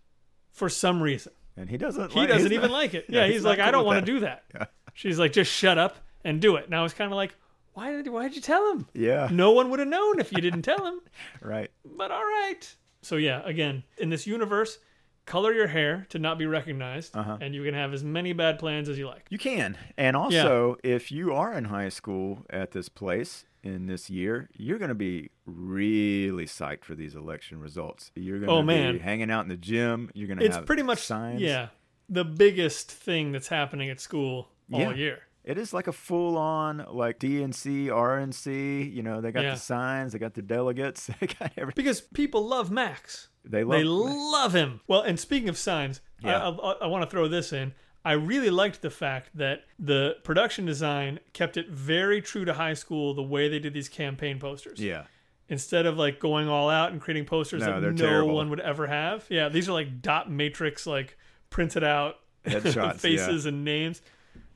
for 0.51 0.68
some 0.70 1.03
reason. 1.03 1.32
And 1.59 1.68
he 1.68 1.76
doesn't 1.76 2.12
He 2.12 2.20
like- 2.20 2.28
doesn't 2.30 2.53
even 2.53 2.70
not- 2.70 2.76
like 2.78 2.95
it. 2.95 3.05
Yeah, 3.11 3.20
Yeah, 3.20 3.26
he's 3.26 3.34
he's, 3.37 3.45
like, 3.45 3.59
I 3.59 3.70
don't 3.70 3.84
want 3.84 4.05
to 4.05 4.12
do 4.12 4.20
that. 4.20 4.45
Yeah. 4.55 4.64
She's 4.95 5.18
like, 5.18 5.32
just 5.32 5.53
shut 5.53 5.76
up 5.76 5.97
and 6.24 6.41
do 6.41 6.57
it. 6.57 6.70
Now 6.70 6.84
it's 6.87 6.95
kind 6.95 7.12
of 7.12 7.16
like, 7.16 7.34
why 7.76 7.90
did 7.92 8.08
why 8.08 8.22
did 8.24 8.34
you 8.36 8.42
tell 8.42 8.72
him? 8.72 8.86
Yeah. 8.94 9.28
No 9.30 9.50
one 9.52 9.70
would 9.70 9.78
have 9.78 9.88
known 9.88 10.18
if 10.18 10.32
you 10.32 10.40
didn't 10.40 10.62
tell 10.62 10.84
him. 10.86 11.00
Right. 11.42 11.70
But 11.84 12.10
all 12.10 12.24
right. 12.24 12.62
So 13.02 13.16
yeah, 13.16 13.42
again, 13.44 13.84
in 13.98 14.08
this 14.10 14.26
universe, 14.26 14.78
color 15.26 15.52
your 15.52 15.66
hair 15.68 16.06
to 16.10 16.18
not 16.18 16.38
be 16.38 16.46
recognized, 16.46 17.16
Uh-huh. 17.16 17.38
and 17.40 17.54
you 17.54 17.62
can 17.64 17.74
have 17.74 17.92
as 17.92 18.02
many 18.02 18.32
bad 18.32 18.58
plans 18.58 18.88
as 18.88 18.98
you 18.98 19.06
like. 19.06 19.26
You 19.30 19.38
can. 19.38 19.76
And 19.96 20.16
also, 20.16 20.76
if 20.82 21.12
you 21.12 21.32
are 21.34 21.52
in 21.52 21.64
high 21.66 21.88
school 21.90 22.44
at 22.50 22.70
this 22.72 22.88
place 22.88 23.44
in 23.62 23.86
this 23.86 24.08
year, 24.10 24.48
you're 24.56 24.78
going 24.78 24.88
to 24.88 24.94
be 24.94 25.30
really 25.44 26.46
psyched 26.46 26.84
for 26.84 26.94
these 26.94 27.14
election 27.14 27.60
results. 27.60 28.10
You're 28.14 28.38
going 28.38 28.48
to 28.48 28.54
Oh, 28.54 28.60
be 28.62 28.66
man. 28.66 28.98
hanging 29.00 29.30
out 29.30 29.42
in 29.42 29.48
the 29.48 29.56
gym. 29.56 30.10
You're 30.14 30.28
going 30.28 30.38
to 30.38 30.44
It's 30.44 30.58
pretty 30.58 30.82
much 30.82 31.00
signs. 31.00 31.40
yeah, 31.40 31.68
the 32.08 32.24
biggest 32.24 32.90
thing 32.90 33.32
that's 33.32 33.48
happening 33.48 33.90
at 33.90 34.00
school 34.00 34.48
all 34.72 34.80
Yeah. 34.80 34.94
year. 34.94 35.18
It 35.47 35.59
is 35.59 35.72
like 35.72 35.86
a 35.86 35.92
full 35.92 36.36
on 36.36 36.84
like 36.90 37.18
DNC, 37.20 37.86
RNC. 37.86 38.92
You 38.92 39.03
know, 39.03 39.20
they 39.20 39.30
got 39.30 39.44
Yeah. 39.44 39.55
the 39.55 39.61
signs, 39.61 40.12
they 40.12 40.18
got 40.18 40.34
the 40.34 40.42
delegates, 40.42 41.07
they 41.20 41.28
got 41.28 41.53
everything. 41.57 41.74
Because 41.76 42.01
people 42.01 42.47
love 42.47 42.70
Max. 42.70 43.28
They 43.44 43.62
love 43.62 43.78
They 43.78 43.84
love 43.84 44.53
him. 44.55 44.80
Well, 44.88 45.03
and 45.03 45.18
speaking 45.20 45.49
of 45.49 45.57
signs, 45.57 46.01
Yeah. 46.22 46.49
I, 46.49 46.51
I, 46.51 46.72
I 46.82 46.86
want 46.88 47.05
to 47.05 47.11
throw 47.11 47.28
this 47.28 47.53
in. 47.53 47.74
I 48.05 48.12
really 48.12 48.51
liked 48.51 48.82
the 48.82 48.90
fact 48.90 49.30
that 49.34 49.62
the 49.78 50.16
production 50.24 50.64
design 50.66 51.18
kept 51.32 51.57
it 51.57 51.68
very 51.70 52.20
true 52.20 52.44
to 52.44 52.55
high 52.55 52.74
school 52.74 53.14
the 53.14 53.22
way 53.22 53.49
they 53.49 53.59
did 53.59 53.72
these 53.74 53.88
campaign 53.88 54.38
posters. 54.38 54.80
Yeah. 54.80 55.05
Instead 55.49 55.86
of 55.86 55.97
like 55.97 56.18
going 56.18 56.49
all 56.49 56.68
out 56.68 56.90
and 56.90 57.01
creating 57.01 57.24
posters 57.24 57.62
No, 57.62 57.80
that 57.80 57.92
no 57.92 57.97
terrible. 57.97 58.34
one 58.34 58.51
would 58.51 58.59
ever 58.61 58.88
have. 58.88 59.24
Yeah, 59.28 59.49
these 59.49 59.68
are 59.68 59.72
like 59.72 60.03
dot 60.03 60.28
matrix, 60.30 60.86
like 60.88 61.16
printed 61.51 61.84
out 61.84 62.16
Headshots, 62.44 62.97
faces 63.01 63.47
and 63.47 63.64
names. 63.64 64.03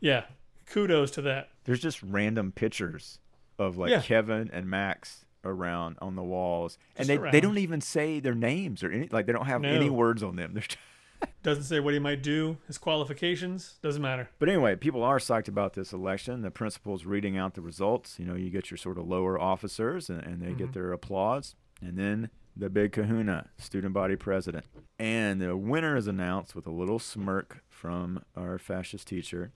Yeah, 0.00 0.24
kudos 0.70 1.10
to 1.12 1.22
that. 1.22 1.50
There's 1.64 1.80
just 1.80 2.02
random 2.02 2.52
pictures 2.52 3.18
of 3.58 3.76
like 3.76 3.90
Yeah. 3.90 4.00
Kevin 4.00 4.50
and 4.52 4.68
Max 4.68 5.24
around 5.44 5.96
on 6.00 6.16
the 6.16 6.22
walls, 6.22 6.78
and 6.96 7.06
Just 7.06 7.08
they 7.08 7.16
around. 7.16 7.32
they 7.32 7.40
don't 7.40 7.58
even 7.58 7.80
say 7.80 8.20
their 8.20 8.34
names 8.34 8.82
or 8.82 8.90
any 8.90 9.08
like 9.08 9.26
they 9.26 9.32
don't 9.32 9.46
have 9.46 9.64
any 9.64 9.90
words 9.90 10.22
on 10.22 10.36
them. 10.36 10.52
They're 10.54 10.62
just- 10.62 10.78
Doesn't 11.42 11.64
say 11.64 11.80
what 11.80 11.92
he 11.92 12.00
might 12.00 12.22
do, 12.22 12.56
his 12.66 12.78
qualifications, 12.78 13.78
doesn't 13.82 14.00
matter. 14.00 14.30
But 14.38 14.48
anyway, 14.48 14.76
people 14.76 15.02
are 15.02 15.18
psyched 15.18 15.48
about 15.48 15.74
this 15.74 15.92
election. 15.92 16.40
The 16.42 16.50
principal's 16.50 17.04
reading 17.04 17.36
out 17.36 17.54
the 17.54 17.60
results. 17.60 18.18
You 18.18 18.24
know, 18.24 18.34
you 18.34 18.48
get 18.50 18.70
your 18.70 18.78
sort 18.78 18.96
of 18.98 19.06
lower 19.06 19.38
officers, 19.38 20.08
and, 20.08 20.22
and 20.22 20.40
they 20.40 20.46
Mm-hmm. 20.48 20.56
get 20.58 20.72
their 20.72 20.92
applause, 20.92 21.56
and 21.82 21.98
then 21.98 22.30
the 22.56 22.70
big 22.70 22.92
Kahuna, 22.92 23.48
student 23.58 23.92
body 23.94 24.16
president, 24.16 24.64
and 24.98 25.40
the 25.42 25.56
winner 25.56 25.94
is 25.96 26.06
announced 26.06 26.54
with 26.54 26.66
a 26.66 26.70
little 26.72 26.98
smirk 26.98 27.62
from 27.68 28.22
our 28.36 28.58
fascist 28.58 29.06
teacher 29.08 29.52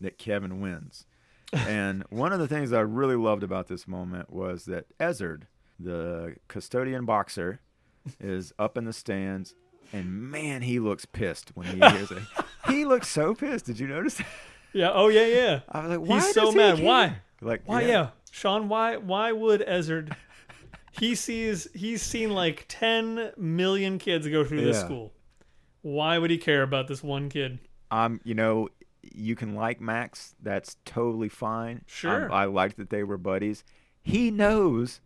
that 0.00 0.18
Kevin 0.18 0.60
wins. 0.60 1.06
and 1.52 2.04
one 2.10 2.32
of 2.32 2.38
the 2.38 2.48
things 2.48 2.72
I 2.72 2.80
really 2.80 3.16
loved 3.16 3.42
about 3.42 3.68
this 3.68 3.86
moment 3.88 4.30
was 4.30 4.64
that 4.66 4.86
Ezard, 4.98 5.42
the 5.78 6.36
custodian 6.48 7.04
boxer, 7.04 7.60
is 8.20 8.52
up 8.58 8.76
in 8.76 8.84
the 8.84 8.92
stands, 8.92 9.54
and 9.92 10.30
man, 10.30 10.62
he 10.62 10.78
looks 10.78 11.04
pissed 11.04 11.50
when 11.54 11.66
he 11.66 11.78
hears 11.78 12.10
it. 12.10 12.22
He 12.68 12.86
looks 12.86 13.08
so 13.08 13.34
pissed. 13.34 13.66
Did 13.66 13.78
you 13.78 13.86
notice? 13.86 14.14
that? 14.14 14.26
Yeah. 14.72 14.90
Oh 14.94 15.08
yeah, 15.08 15.26
yeah. 15.26 15.60
I 15.70 15.80
was 15.86 15.90
like, 15.98 16.08
why 16.08 16.16
He's 16.16 16.32
so 16.32 16.50
he 16.50 16.56
mad. 16.56 16.76
care? 16.76 16.84
Why? 16.86 17.16
Like, 17.42 17.62
Why? 17.66 17.82
Yeah. 17.82 18.08
Sean. 18.30 18.70
Why? 18.70 18.96
Why 18.96 19.32
would 19.32 19.60
Ezard? 19.60 20.16
he 20.92 21.14
sees. 21.14 21.68
He's 21.74 22.00
seen 22.02 22.30
like 22.30 22.64
ten 22.68 23.32
million 23.36 23.98
kids 23.98 24.26
go 24.28 24.44
through 24.44 24.62
this 24.62 24.76
Yeah. 24.78 24.84
school. 24.86 25.12
Why 25.82 26.16
would 26.16 26.30
he 26.30 26.38
care 26.38 26.62
about 26.62 26.88
this 26.88 27.02
one 27.02 27.28
kid? 27.28 27.58
Um, 27.90 28.18
you 28.24 28.34
know, 28.34 28.70
you 29.12 29.34
can 29.36 29.54
like 29.54 29.80
Max. 29.80 30.34
That's 30.42 30.76
totally 30.84 31.28
fine. 31.28 31.82
Sure. 31.86 32.26
Um, 32.26 32.32
I 32.32 32.44
liked 32.44 32.76
that 32.76 32.90
they 32.90 33.02
were 33.04 33.18
buddies. 33.18 33.64
He 34.02 34.30
knows 34.30 35.00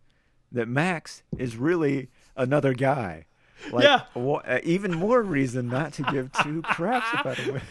that 0.51 0.67
Max 0.67 1.23
is 1.37 1.55
really 1.57 2.09
another 2.35 2.73
guy. 2.73 3.25
Like, 3.71 3.83
Yeah. 3.83 4.01
uh, 4.15 4.59
even 4.63 4.93
more 4.95 5.21
reason 5.21 5.67
not 5.67 5.93
to 5.93 6.03
give 6.03 6.31
two 6.43 6.61
craps 6.63 7.07
about 7.19 7.37
him. 7.37 7.61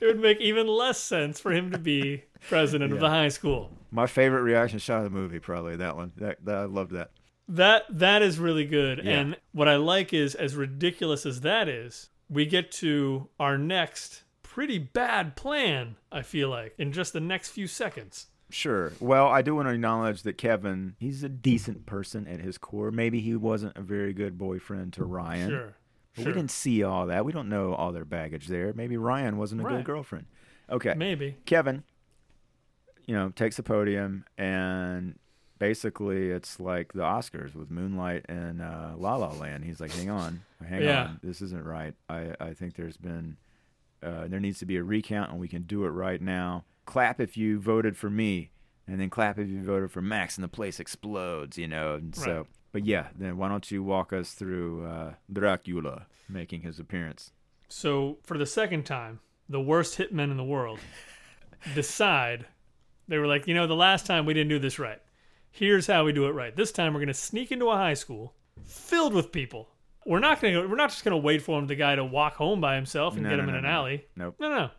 It 0.00 0.06
would 0.06 0.20
make 0.20 0.40
even 0.40 0.66
less 0.66 0.98
sense 0.98 1.40
for 1.40 1.52
him 1.52 1.70
to 1.70 1.78
be 1.78 2.24
president 2.48 2.92
of 2.92 3.00
the 3.00 3.08
high 3.08 3.28
school. 3.28 3.70
My 3.90 4.06
favorite 4.06 4.42
reaction 4.42 4.78
shot 4.78 4.98
of 4.98 5.04
the 5.04 5.10
movie, 5.10 5.38
probably 5.38 5.76
that 5.76 5.96
one. 5.96 6.12
That, 6.16 6.44
that 6.44 6.54
I 6.56 6.64
loved 6.64 6.92
that. 6.92 7.10
That 7.48 7.84
that 7.90 8.22
is 8.22 8.38
really 8.38 8.64
good. 8.66 9.00
Yeah. 9.04 9.12
And 9.20 9.36
what 9.52 9.68
I 9.68 9.76
like 9.76 10.12
is 10.12 10.34
as 10.34 10.56
ridiculous 10.56 11.24
as 11.24 11.42
that 11.42 11.68
is, 11.68 12.10
we 12.28 12.44
get 12.44 12.72
to 12.72 13.28
our 13.38 13.56
next 13.56 14.24
pretty 14.56 14.78
bad 14.78 15.36
plan, 15.36 15.96
I 16.10 16.22
feel 16.22 16.48
like, 16.48 16.74
in 16.78 16.90
just 16.90 17.12
the 17.12 17.20
next 17.20 17.50
few 17.50 17.66
seconds. 17.66 18.28
Sure. 18.48 18.90
Well, 19.00 19.26
I 19.28 19.42
do 19.42 19.54
want 19.54 19.68
to 19.68 19.74
acknowledge 19.74 20.22
that 20.22 20.38
Kevin, 20.38 20.94
he's 20.98 21.22
a 21.22 21.28
decent 21.28 21.84
person 21.84 22.26
at 22.26 22.40
his 22.40 22.56
core. 22.56 22.90
Maybe 22.90 23.20
he 23.20 23.36
wasn't 23.36 23.76
a 23.76 23.82
very 23.82 24.14
good 24.14 24.38
boyfriend 24.38 24.94
to 24.94 25.04
Ryan. 25.04 25.50
Sure. 25.50 25.74
But 26.14 26.22
Sure. 26.22 26.32
we 26.32 26.38
didn't 26.38 26.50
see 26.52 26.82
all 26.82 27.06
that. 27.08 27.26
We 27.26 27.32
don't 27.32 27.50
know 27.50 27.74
all 27.74 27.92
their 27.92 28.06
baggage 28.06 28.46
there. 28.46 28.72
Maybe 28.72 28.96
Ryan 28.96 29.36
wasn't 29.36 29.60
a 29.60 29.64
Right. 29.64 29.76
good 29.76 29.84
girlfriend. 29.84 30.24
Okay. 30.70 30.94
Maybe. 30.96 31.36
Kevin, 31.44 31.82
you 33.04 33.14
know, 33.14 33.28
takes 33.28 33.56
the 33.58 33.62
podium 33.62 34.24
and 34.38 35.18
basically 35.58 36.30
it's 36.30 36.58
like 36.58 36.94
the 36.94 37.02
Oscars 37.02 37.54
with 37.54 37.70
Moonlight 37.70 38.24
and 38.30 38.62
uh, 38.62 38.92
La 38.96 39.16
La 39.16 39.32
Land. 39.32 39.64
He's 39.66 39.80
like, 39.80 39.92
hang 39.92 40.08
on, 40.08 40.40
hang 40.66 40.82
Yeah. 40.82 41.04
on, 41.08 41.20
this 41.22 41.42
isn't 41.42 41.64
right. 41.64 41.92
I, 42.08 42.34
I 42.40 42.54
think 42.54 42.74
there's 42.76 42.96
been, 42.96 43.36
uh, 44.02 44.28
there 44.28 44.40
needs 44.40 44.58
to 44.60 44.66
be 44.66 44.76
a 44.76 44.82
recount 44.82 45.30
and 45.30 45.40
we 45.40 45.48
can 45.48 45.62
do 45.62 45.84
it 45.84 45.90
right 45.90 46.20
now. 46.20 46.64
Clap 46.84 47.20
if 47.20 47.36
you 47.36 47.58
voted 47.58 47.96
for 47.96 48.08
me, 48.10 48.50
and 48.86 49.00
then 49.00 49.10
clap 49.10 49.38
if 49.38 49.48
you 49.48 49.62
voted 49.62 49.90
for 49.90 50.00
Max, 50.00 50.36
and 50.36 50.44
the 50.44 50.48
place 50.48 50.78
explodes, 50.78 51.58
you 51.58 51.66
know. 51.66 51.94
And 51.96 52.14
so, 52.14 52.36
Right. 52.36 52.46
but 52.72 52.84
yeah, 52.86 53.08
then 53.18 53.36
why 53.36 53.48
don't 53.48 53.68
you 53.70 53.82
walk 53.82 54.12
us 54.12 54.32
through 54.34 54.84
uh, 54.86 55.14
Dracula 55.32 56.06
making 56.28 56.60
his 56.62 56.78
appearance? 56.78 57.32
So 57.68 58.18
for 58.22 58.38
the 58.38 58.46
second 58.46 58.84
time, 58.84 59.18
the 59.48 59.60
worst 59.60 59.98
hitmen 59.98 60.30
in 60.30 60.36
the 60.36 60.44
world 60.44 60.78
decide 61.74 62.46
they 63.08 63.18
were 63.18 63.26
like, 63.26 63.46
you 63.46 63.54
know, 63.54 63.66
the 63.66 63.74
last 63.76 64.06
time 64.06 64.26
we 64.26 64.34
didn't 64.34 64.48
do 64.50 64.58
this 64.58 64.78
right. 64.78 65.00
Here's 65.50 65.86
how 65.86 66.04
we 66.04 66.12
do 66.12 66.26
it 66.26 66.32
right. 66.32 66.54
This 66.54 66.72
time 66.72 66.92
we're 66.92 67.00
going 67.00 67.08
to 67.08 67.14
sneak 67.14 67.50
into 67.50 67.68
a 67.70 67.76
high 67.76 67.94
school 67.94 68.34
filled 68.64 69.14
with 69.14 69.32
people. 69.32 69.68
We're 70.06 70.20
not 70.20 70.40
going 70.40 70.54
to. 70.54 70.66
We're 70.68 70.76
not 70.76 70.90
just 70.90 71.04
going 71.04 71.12
to 71.12 71.22
wait 71.24 71.42
for 71.42 71.58
him, 71.58 71.66
the 71.66 71.74
guy, 71.74 71.96
to 71.96 72.04
walk 72.04 72.36
home 72.36 72.60
by 72.60 72.76
himself 72.76 73.14
and 73.14 73.24
No, 73.24 73.30
get 73.30 73.36
no, 73.36 73.42
him 73.42 73.48
in 73.48 73.54
no, 73.54 73.58
an 73.58 73.64
no. 73.64 73.70
alley. 73.70 74.04
Nope. 74.16 74.36
No, 74.38 74.48
no. 74.48 74.70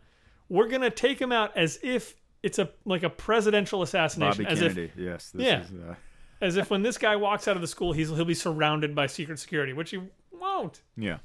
We're 0.48 0.68
going 0.68 0.80
to 0.82 0.90
take 0.90 1.20
him 1.20 1.30
out 1.32 1.56
as 1.56 1.78
if 1.82 2.14
it's 2.42 2.58
a 2.58 2.70
like 2.84 3.02
a 3.02 3.10
presidential 3.10 3.82
assassination. 3.82 4.44
Bobby 4.44 4.52
as 4.52 4.60
Kennedy. 4.60 4.84
if 4.84 4.96
yes. 4.96 5.30
This 5.30 5.46
Yeah. 5.46 5.60
Is, 5.62 5.70
uh, 5.72 5.94
as 6.40 6.56
if 6.56 6.70
when 6.70 6.82
this 6.82 6.96
guy 6.98 7.16
walks 7.16 7.46
out 7.48 7.56
of 7.56 7.60
the 7.62 7.68
school, 7.68 7.92
he's 7.92 8.08
he'll 8.08 8.24
be 8.24 8.32
surrounded 8.34 8.94
by 8.94 9.06
secret 9.06 9.38
security, 9.38 9.72
which 9.72 9.90
he 9.90 10.00
won't. 10.32 10.80
yeah. 10.96 11.18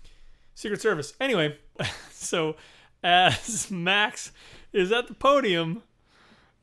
Secret 0.56 0.82
Service. 0.82 1.14
Anyway, 1.20 1.58
so 2.12 2.56
as 3.04 3.72
Max 3.72 4.32
is 4.72 4.92
at 4.92 5.08
the 5.08 5.14
podium, 5.14 5.82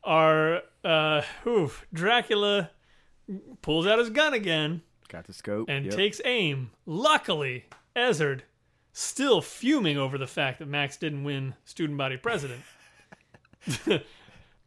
our 0.03 0.61
uh, 0.83 1.21
oof, 1.47 1.85
Dracula 1.93 2.69
pulls 3.61 3.85
out 3.87 3.99
his 3.99 4.09
gun 4.09 4.33
again 4.33 4.81
Got 5.11 5.27
the 5.27 5.33
scope. 5.33 5.69
and 5.69 5.85
yep. 5.85 5.93
takes 5.93 6.21
aim. 6.23 6.71
Luckily, 6.85 7.65
Ezard, 7.95 8.41
still 8.93 9.41
fuming 9.41 9.97
over 9.97 10.17
the 10.17 10.27
fact 10.27 10.59
that 10.59 10.67
Max 10.67 10.95
didn't 10.95 11.23
win 11.23 11.53
student 11.65 11.97
body 11.97 12.15
president, 12.17 12.61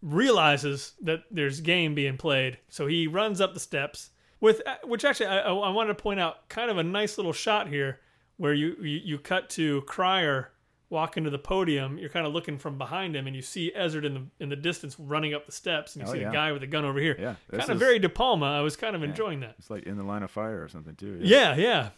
realizes 0.02 0.92
that 1.00 1.24
there's 1.30 1.60
game 1.60 1.94
being 1.94 2.18
played, 2.18 2.58
so 2.68 2.86
he 2.86 3.06
runs 3.06 3.40
up 3.40 3.54
the 3.54 3.60
steps 3.60 4.10
with 4.40 4.60
which 4.84 5.04
actually 5.06 5.26
I, 5.26 5.40
I 5.48 5.70
wanted 5.70 5.88
to 5.96 6.02
point 6.02 6.20
out 6.20 6.48
kind 6.50 6.70
of 6.70 6.76
a 6.76 6.82
nice 6.82 7.16
little 7.16 7.32
shot 7.32 7.68
here 7.68 8.00
where 8.36 8.52
you 8.52 8.76
you, 8.80 9.00
you 9.02 9.18
cut 9.18 9.48
to 9.50 9.80
Cryer 9.82 10.52
walking 10.94 11.24
to 11.24 11.30
the 11.30 11.38
podium. 11.38 11.98
You're 11.98 12.08
kind 12.08 12.26
of 12.26 12.32
looking 12.32 12.56
from 12.56 12.78
behind 12.78 13.14
him, 13.14 13.26
and 13.26 13.36
you 13.36 13.42
see 13.42 13.70
Ezard 13.76 14.04
in 14.04 14.14
the 14.14 14.22
in 14.40 14.48
the 14.48 14.56
distance 14.56 14.98
running 14.98 15.34
up 15.34 15.44
the 15.44 15.52
steps, 15.52 15.94
and 15.94 16.02
you 16.04 16.08
Oh, 16.08 16.14
see 16.14 16.20
yeah. 16.22 16.30
a 16.30 16.32
guy 16.32 16.52
with 16.52 16.62
a 16.62 16.66
gun 16.66 16.86
over 16.86 16.98
here. 16.98 17.16
Yeah, 17.20 17.34
kind 17.58 17.68
of 17.70 17.78
very 17.78 17.98
De 17.98 18.08
Palma. 18.08 18.46
I 18.46 18.62
was 18.62 18.76
kind 18.76 18.96
of 18.96 19.02
enjoying 19.02 19.40
that. 19.40 19.56
It's 19.58 19.68
like 19.68 19.82
in 19.82 19.96
the 19.98 20.02
line 20.04 20.22
of 20.22 20.30
fire 20.30 20.62
or 20.64 20.68
something 20.68 20.94
too. 20.94 21.18
Yeah, 21.20 21.54
yeah. 21.56 21.90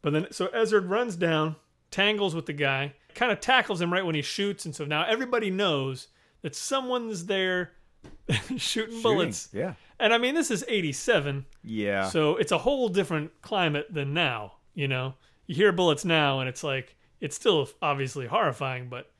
But 0.00 0.12
then, 0.14 0.26
so 0.30 0.46
Ezard 0.48 0.88
runs 0.88 1.16
down, 1.16 1.56
tangles 1.90 2.34
with 2.34 2.46
the 2.46 2.52
guy, 2.54 2.94
kind 3.14 3.32
of 3.32 3.40
tackles 3.40 3.80
him 3.80 3.92
right 3.92 4.06
when 4.06 4.14
he 4.14 4.22
shoots, 4.22 4.64
and 4.64 4.74
so 4.74 4.84
now 4.86 5.04
everybody 5.04 5.50
knows 5.50 6.08
that 6.42 6.54
someone's 6.54 7.26
there 7.26 7.72
shooting, 8.30 8.58
Shooting, 8.58 9.02
bullets. 9.02 9.48
Yeah. 9.52 9.74
And 9.98 10.14
I 10.14 10.18
mean, 10.18 10.36
this 10.36 10.52
is 10.52 10.64
87, 10.68 11.44
Yeah. 11.64 12.08
so 12.08 12.36
it's 12.36 12.52
a 12.52 12.58
whole 12.58 12.88
different 12.88 13.32
climate 13.42 13.88
than 13.92 14.14
now, 14.14 14.52
you 14.74 14.86
know? 14.86 15.14
You 15.48 15.56
hear 15.56 15.72
bullets 15.72 16.04
now, 16.04 16.38
and 16.38 16.48
it's 16.48 16.62
like, 16.62 16.94
it's 17.20 17.36
still 17.36 17.68
obviously 17.82 18.26
horrifying, 18.26 18.88
but 18.88 19.10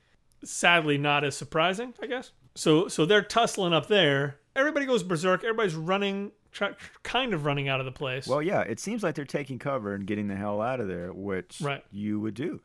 sadly 0.43 0.97
not 0.97 1.23
as 1.23 1.35
surprising, 1.35 1.93
I 2.01 2.07
guess. 2.07 2.31
So, 2.55 2.87
so 2.87 3.05
they're 3.05 3.21
tussling 3.21 3.73
up 3.73 3.87
there. 3.87 4.39
Everybody 4.55 4.85
goes 4.85 5.03
berserk. 5.03 5.43
Everybody's 5.43 5.75
running, 5.75 6.31
try, 6.51 6.71
kind 7.03 7.33
of 7.33 7.45
running 7.45 7.67
out 7.69 7.79
of 7.79 7.85
the 7.85 7.91
place. 7.91 8.27
well, 8.27 8.41
yeah. 8.41 8.61
It 8.61 8.79
seems 8.79 9.03
like 9.03 9.15
they're 9.15 9.25
taking 9.25 9.59
cover 9.59 9.93
and 9.93 10.05
getting 10.05 10.27
the 10.27 10.35
hell 10.35 10.61
out 10.61 10.79
of 10.79 10.87
there, 10.87 11.13
which 11.13 11.61
Right. 11.61 11.83
you 11.91 12.19
would 12.19 12.33
do. 12.33 12.61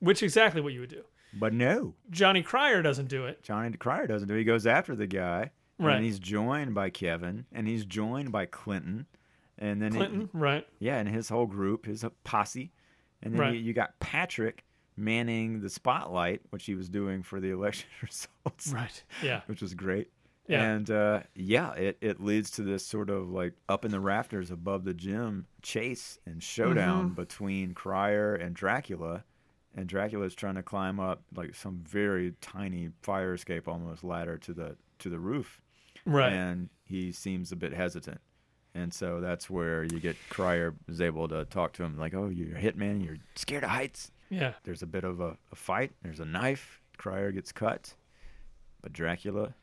which 0.00 0.22
exactly 0.22 0.60
what 0.60 0.72
you 0.72 0.80
would 0.80 0.90
do. 0.90 1.04
But 1.32 1.54
no, 1.54 1.94
Johnny 2.10 2.42
Cryer 2.42 2.82
doesn't 2.82 3.08
do 3.08 3.24
it. 3.26 3.42
Johnny 3.42 3.70
Cryer 3.76 4.06
doesn't 4.06 4.26
do. 4.28 4.34
it. 4.34 4.38
He 4.38 4.44
goes 4.44 4.66
after 4.66 4.94
the 4.96 5.06
guy, 5.06 5.50
Right. 5.78 5.96
And 5.96 6.04
he's 6.04 6.18
joined 6.20 6.74
by 6.74 6.90
Kevin, 6.90 7.46
and 7.52 7.66
he's 7.66 7.84
joined 7.84 8.30
by 8.30 8.46
Clinton, 8.46 9.06
and 9.58 9.80
then 9.82 9.92
it- 9.92 9.96
Clinton, 9.96 10.28
right? 10.32 10.66
yeah, 10.78 10.98
and 10.98 11.08
his 11.08 11.28
whole 11.28 11.46
group, 11.46 11.86
his 11.86 12.04
posse, 12.22 12.72
and 13.22 13.32
then 13.34 13.40
Right. 13.40 13.54
you, 13.54 13.60
you 13.60 13.72
got 13.72 13.98
Patrick 13.98 14.64
manning 14.96 15.60
the 15.60 15.70
spotlight, 15.70 16.42
which 16.50 16.64
he 16.66 16.74
was 16.74 16.88
doing 16.88 17.22
for 17.22 17.40
the 17.40 17.50
election 17.50 17.88
results, 18.02 18.68
Right. 18.72 19.02
Yeah. 19.22 19.40
which 19.46 19.62
was 19.62 19.74
great. 19.74 20.08
Yeah. 20.48 20.62
And 20.64 20.90
uh, 20.90 21.20
yeah, 21.34 21.72
it, 21.74 21.98
it 22.00 22.20
leads 22.20 22.50
to 22.52 22.62
this 22.62 22.84
sort 22.84 23.10
of 23.10 23.30
like 23.30 23.54
up 23.68 23.84
in 23.84 23.90
the 23.92 24.00
rafters 24.00 24.50
above 24.50 24.84
the 24.84 24.92
gym 24.94 25.46
chase 25.62 26.18
and 26.26 26.42
showdown 26.42 27.06
Mm-hmm. 27.06 27.14
between 27.14 27.74
Cryer 27.74 28.34
and 28.34 28.54
Dracula. 28.54 29.24
And 29.74 29.88
Dracula 29.88 30.26
is 30.26 30.34
trying 30.34 30.56
to 30.56 30.62
climb 30.62 31.00
up 31.00 31.22
like 31.34 31.54
some 31.54 31.80
very 31.88 32.34
tiny 32.42 32.90
fire 33.02 33.32
escape 33.34 33.68
almost 33.68 34.04
ladder 34.04 34.36
to 34.38 34.52
the 34.52 34.76
to 34.98 35.08
the 35.08 35.18
roof. 35.18 35.62
Right. 36.04 36.32
And 36.32 36.68
he 36.84 37.12
seems 37.12 37.52
a 37.52 37.56
bit 37.56 37.72
hesitant. 37.72 38.20
And 38.74 38.92
so 38.92 39.20
that's 39.20 39.48
where 39.48 39.84
you 39.84 40.00
get 40.00 40.16
Cryer 40.28 40.74
is 40.88 41.00
able 41.00 41.28
to 41.28 41.44
talk 41.46 41.72
to 41.74 41.84
him 41.84 41.96
like, 41.98 42.14
"Oh, 42.14 42.28
you're 42.28 42.56
a 42.56 42.60
hitman. 42.60 43.02
You're 43.04 43.16
scared 43.34 43.64
of 43.64 43.70
heights." 43.70 44.10
Yeah. 44.32 44.54
There's 44.64 44.82
a 44.82 44.86
bit 44.86 45.04
of 45.04 45.20
a, 45.20 45.36
a 45.52 45.54
fight. 45.54 45.92
There's 46.02 46.20
a 46.20 46.24
knife. 46.24 46.80
Cryer 46.98 47.32
gets 47.32 47.52
cut, 47.52 47.94
but 48.80 48.92
Dracula, 48.92 49.54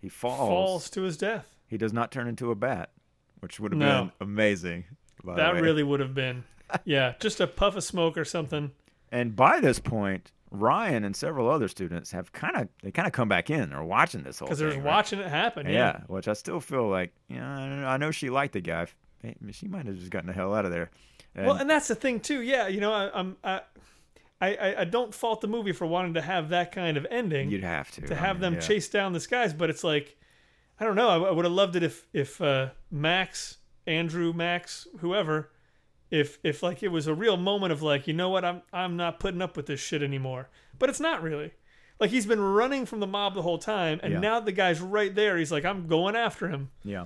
he 0.00 0.08
falls. 0.08 0.38
Falls 0.48 0.90
to 0.90 1.02
his 1.02 1.16
death. 1.16 1.46
He 1.66 1.78
does 1.78 1.92
not 1.92 2.10
turn 2.12 2.28
into 2.28 2.50
a 2.50 2.54
bat, 2.54 2.90
which 3.40 3.58
would 3.58 3.72
have 3.72 3.78
No. 3.78 4.02
been 4.04 4.12
amazing. 4.28 4.84
That 5.24 5.54
really 5.54 5.82
would 5.82 6.00
have 6.00 6.14
been. 6.14 6.44
Yeah, 6.86 7.12
just 7.20 7.38
a 7.38 7.46
puff 7.46 7.76
of 7.76 7.84
smoke 7.84 8.16
or 8.16 8.24
something. 8.24 8.70
And 9.10 9.36
by 9.36 9.60
this 9.60 9.78
point, 9.78 10.32
Ryan 10.50 11.04
and 11.04 11.14
several 11.14 11.50
other 11.50 11.68
students 11.68 12.12
have 12.12 12.32
kind 12.32 12.56
of 12.56 12.68
they 12.82 12.90
kind 12.90 13.06
of 13.06 13.12
come 13.12 13.28
back 13.28 13.50
in. 13.50 13.68
They're 13.70 13.82
watching 13.84 14.22
this 14.22 14.38
whole 14.38 14.46
Because 14.48 14.58
they're 14.58 14.70
right? 14.70 14.82
watching 14.82 15.18
it 15.18 15.28
happen. 15.28 15.66
Yeah. 15.66 15.72
Yeah. 15.72 16.00
which 16.06 16.28
I 16.28 16.32
still 16.32 16.60
feel 16.60 16.88
like, 16.88 17.12
yeah, 17.28 17.46
I 17.46 17.68
know- 17.68 17.86
I 17.86 17.96
know 17.98 18.10
she 18.10 18.30
liked 18.30 18.54
the 18.54 18.62
guy. 18.62 18.86
She 19.50 19.68
might 19.68 19.84
have 19.84 19.96
just 19.96 20.10
gotten 20.10 20.28
the 20.28 20.32
hell 20.32 20.54
out 20.54 20.64
of 20.64 20.70
there. 20.70 20.90
And, 21.34 21.46
Well, 21.46 21.56
and 21.56 21.68
that's 21.70 21.88
the 21.88 21.94
thing 21.94 22.20
too. 22.20 22.42
Yeah, 22.42 22.68
you 22.68 22.80
know, 22.80 22.92
I, 22.92 23.10
I'm 23.18 23.36
I, 23.42 23.60
I 24.40 24.54
I- 24.56 24.80
I 24.80 24.84
don't 24.84 25.14
fault 25.14 25.40
the 25.40 25.48
movie 25.48 25.72
for 25.72 25.86
wanting 25.86 26.14
to 26.14 26.20
have 26.22 26.48
that 26.50 26.72
kind 26.72 26.96
of 26.96 27.06
ending. 27.10 27.50
you'd 27.50 27.64
have 27.64 27.90
to 27.92 28.00
to 28.02 28.14
I 28.14 28.18
have 28.18 28.36
mean, 28.36 28.40
them 28.42 28.54
yeah. 28.54 28.60
chase 28.60 28.88
down 28.88 29.12
this 29.12 29.26
guys, 29.26 29.52
but 29.54 29.70
it's 29.70 29.84
like 29.84 30.16
I 30.80 30.84
don't 30.84 30.96
know. 30.96 31.08
I, 31.08 31.28
I 31.28 31.30
would 31.30 31.44
have 31.44 31.52
loved 31.54 31.76
it 31.76 31.82
if 31.82 32.06
if 32.12 32.40
uh, 32.40 32.70
Max, 32.90 33.58
Andrew, 33.86 34.32
Max, 34.32 34.86
whoever, 34.98 35.50
if 36.10 36.38
if 36.42 36.62
like 36.62 36.82
it 36.82 36.88
was 36.88 37.06
a 37.06 37.14
real 37.14 37.36
moment 37.36 37.72
of 37.72 37.82
like, 37.82 38.06
you 38.06 38.12
know 38.14 38.28
what, 38.30 38.44
I'm 38.44 38.62
I'm 38.72 38.96
not 38.96 39.20
putting 39.20 39.40
up 39.42 39.56
with 39.56 39.66
this 39.66 39.80
shit 39.80 40.02
anymore. 40.02 40.48
But 40.78 40.90
it's 40.90 41.00
not 41.00 41.22
really. 41.22 41.52
Like 42.00 42.10
he's 42.10 42.26
been 42.26 42.40
running 42.40 42.84
from 42.84 42.98
the 42.98 43.06
mob 43.06 43.34
the 43.34 43.42
whole 43.42 43.58
time, 43.58 44.00
and 44.02 44.14
Yeah. 44.14 44.18
now 44.20 44.40
the 44.40 44.50
guy's 44.50 44.80
right 44.80 45.14
there. 45.14 45.36
He's 45.38 45.52
like, 45.52 45.64
I'm 45.64 45.86
going 45.86 46.16
after 46.16 46.48
him. 46.48 46.70
Yeah, 46.82 47.04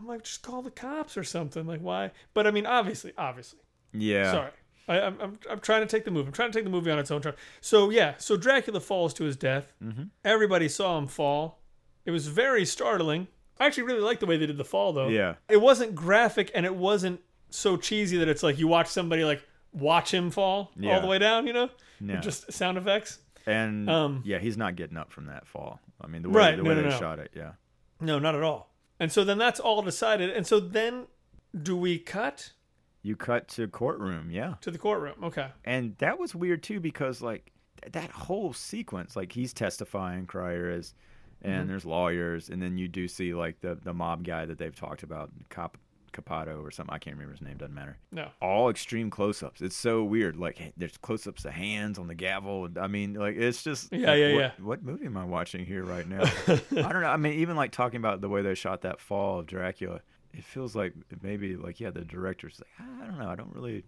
I'm 0.00 0.06
like, 0.06 0.24
just 0.24 0.40
call 0.42 0.62
the 0.62 0.70
cops 0.70 1.16
or 1.18 1.24
something. 1.24 1.66
Like, 1.66 1.80
why? 1.80 2.10
But 2.32 2.46
I 2.46 2.50
mean, 2.50 2.64
obviously, 2.66 3.12
obviously. 3.18 3.60
yeah. 3.92 4.32
Sorry. 4.32 4.50
I, 4.88 5.00
I'm, 5.02 5.20
I'm, 5.20 5.38
I'm 5.50 5.60
trying 5.60 5.82
to 5.82 5.86
take 5.86 6.04
the 6.04 6.10
movie. 6.10 6.26
I'm 6.28 6.32
trying 6.32 6.50
to 6.50 6.56
take 6.58 6.64
the 6.64 6.70
movie 6.70 6.90
on 6.90 6.98
its 6.98 7.10
own 7.10 7.20
track. 7.20 7.36
So 7.60 7.90
yeah, 7.90 8.14
so 8.18 8.36
Dracula 8.36 8.80
falls 8.80 9.12
to 9.14 9.24
his 9.24 9.36
death. 9.36 9.72
Mm-hmm. 9.84 10.04
Everybody 10.24 10.68
saw 10.68 10.96
him 10.98 11.06
fall. 11.06 11.60
It 12.06 12.10
was 12.12 12.26
very 12.28 12.64
startling. 12.64 13.28
I 13.60 13.66
actually 13.66 13.82
really 13.84 14.00
like 14.00 14.20
the 14.20 14.26
way 14.26 14.38
they 14.38 14.46
did 14.46 14.56
the 14.56 14.64
fall, 14.64 14.92
though. 14.94 15.08
Yeah. 15.08 15.34
It 15.50 15.60
wasn't 15.60 15.94
graphic 15.94 16.50
and 16.54 16.64
it 16.64 16.74
wasn't 16.74 17.20
so 17.50 17.76
cheesy 17.76 18.16
that 18.16 18.28
it's 18.28 18.42
like 18.42 18.58
you 18.58 18.66
watch 18.68 18.86
somebody 18.88 19.22
like 19.22 19.46
watch 19.72 20.12
him 20.14 20.30
fall 20.30 20.72
all 20.82 21.00
the 21.02 21.06
way 21.06 21.18
down. 21.18 21.46
You 21.46 21.52
know, 21.52 21.68
No. 22.00 22.16
Just 22.16 22.50
sound 22.52 22.78
effects. 22.78 23.18
And 23.46 23.88
Um, 23.88 24.22
yeah, 24.24 24.38
he's 24.38 24.56
not 24.56 24.76
getting 24.76 24.96
up 24.96 25.12
from 25.12 25.26
that 25.26 25.46
fall. 25.46 25.78
I 26.00 26.06
mean, 26.06 26.22
the 26.22 26.30
way 26.30 26.36
Right, 26.36 26.56
the 26.56 26.62
no, 26.62 26.70
way 26.70 26.76
no, 26.76 26.82
they 26.82 26.88
no. 26.88 26.98
shot 26.98 27.18
it, 27.18 27.32
yeah. 27.36 27.52
No, 28.00 28.18
not 28.18 28.34
at 28.34 28.42
all. 28.42 28.69
And 29.00 29.10
so 29.10 29.24
then 29.24 29.38
that's 29.38 29.58
all 29.58 29.82
decided. 29.82 30.30
And 30.30 30.46
so 30.46 30.60
then, 30.60 31.06
do 31.60 31.76
we 31.76 31.98
cut 31.98 32.52
You 33.02 33.16
cut 33.16 33.48
to 33.48 33.66
courtroom, 33.66 34.30
yeah. 34.30 34.54
to 34.60 34.70
the 34.70 34.78
courtroom? 34.78 35.16
Okay. 35.24 35.48
and 35.64 35.96
that 35.98 36.18
was 36.18 36.34
weird 36.34 36.62
too 36.62 36.78
because 36.80 37.20
like 37.22 37.50
th- 37.82 37.92
that 37.92 38.10
whole 38.10 38.52
sequence 38.52 39.16
like 39.16 39.32
he's 39.32 39.52
testifying 39.54 40.26
Cryer 40.26 40.70
is 40.70 40.94
and 41.42 41.54
Mm-hmm. 41.54 41.68
there's 41.68 41.84
lawyers 41.86 42.50
and 42.50 42.60
then 42.62 42.76
you 42.76 42.86
do 42.86 43.08
see 43.08 43.32
like 43.34 43.60
the 43.62 43.74
the 43.82 43.94
mob 43.94 44.22
guy 44.24 44.44
that 44.44 44.58
they've 44.58 44.76
talked 44.76 45.02
about 45.02 45.30
Cap 45.48 45.78
Capato 46.12 46.62
or 46.62 46.70
something 46.70 46.94
I 46.94 46.98
can't 46.98 47.16
remember 47.16 47.32
his 47.34 47.42
name 47.42 47.56
doesn't 47.56 47.74
matter. 47.74 47.98
No. 48.12 48.28
all 48.40 48.68
extreme 48.70 49.10
close-ups. 49.10 49.60
It's 49.62 49.76
so 49.76 50.02
weird. 50.04 50.36
Like 50.36 50.72
there's 50.76 50.96
close-ups 50.98 51.44
of 51.44 51.52
hands 51.52 51.98
on 51.98 52.06
the 52.08 52.14
gavel 52.14 52.68
I 52.80 52.86
mean 52.86 53.14
like 53.14 53.36
it's 53.36 53.62
just 53.62 53.92
Yeah, 53.92 54.08
like, 54.10 54.18
yeah, 54.18 54.32
what, 54.34 54.40
yeah. 54.40 54.50
what 54.60 54.82
movie 54.82 55.06
am 55.06 55.16
I 55.16 55.24
watching 55.24 55.64
here 55.64 55.84
right 55.84 56.06
now? 56.08 56.22
I 56.48 56.56
don't 56.92 57.00
know. 57.02 57.08
I 57.08 57.16
mean 57.16 57.34
even 57.34 57.56
like 57.56 57.72
talking 57.72 57.98
about 57.98 58.20
the 58.20 58.28
way 58.28 58.42
they 58.42 58.54
shot 58.54 58.82
that 58.82 59.00
fall 59.00 59.40
of 59.40 59.46
Dracula 59.46 60.00
it 60.32 60.44
feels 60.44 60.76
like 60.76 60.92
maybe 61.22 61.56
like 61.56 61.80
yeah 61.80 61.90
the 61.90 62.04
director's 62.04 62.60
like 62.60 62.70
ah, 62.80 63.02
I 63.02 63.06
don't 63.06 63.18
know. 63.18 63.28
I 63.28 63.34
don't 63.36 63.54
really 63.54 63.84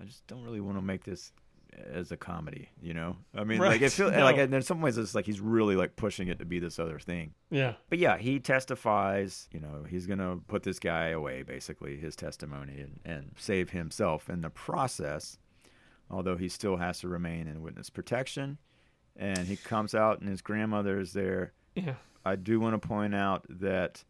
I 0.00 0.04
just 0.04 0.26
don't 0.26 0.42
really 0.44 0.60
want 0.60 0.78
to 0.78 0.82
make 0.82 1.04
this 1.04 1.32
as 1.92 2.12
a 2.12 2.16
comedy, 2.16 2.68
you 2.80 2.94
know. 2.94 3.16
I 3.34 3.44
mean, 3.44 3.58
like 3.58 3.82
it 3.82 3.92
feels 3.92 4.12
no. 4.12 4.24
like 4.24 4.36
in 4.36 4.62
some 4.62 4.80
ways 4.80 4.98
it's 4.98 5.14
like 5.14 5.26
he's 5.26 5.40
really 5.40 5.76
like 5.76 5.96
pushing 5.96 6.28
it 6.28 6.38
to 6.38 6.44
be 6.44 6.58
this 6.58 6.78
other 6.78 6.98
thing. 6.98 7.34
Yeah. 7.50 7.74
But 7.88 7.98
yeah, 7.98 8.18
he 8.18 8.40
testifies. 8.40 9.48
You 9.52 9.60
know, 9.60 9.84
he's 9.88 10.06
gonna 10.06 10.38
put 10.48 10.62
this 10.62 10.78
guy 10.78 11.08
away, 11.08 11.42
basically 11.42 11.96
his 11.96 12.16
testimony, 12.16 12.80
and, 12.80 13.00
and 13.04 13.30
save 13.38 13.70
himself 13.70 14.28
in 14.28 14.40
the 14.40 14.50
process. 14.50 15.38
Although 16.10 16.36
he 16.36 16.48
still 16.48 16.76
has 16.76 17.00
to 17.00 17.08
remain 17.08 17.46
in 17.46 17.62
witness 17.62 17.88
protection, 17.88 18.58
and 19.16 19.38
he 19.38 19.56
comes 19.56 19.94
out, 19.94 20.20
and 20.20 20.28
his 20.28 20.42
grandmother 20.42 20.98
is 20.98 21.12
there. 21.12 21.52
Yeah. 21.76 21.94
I 22.24 22.36
do 22.36 22.60
want 22.60 22.80
to 22.80 22.86
point 22.86 23.14
out 23.14 23.46
that 23.48 24.04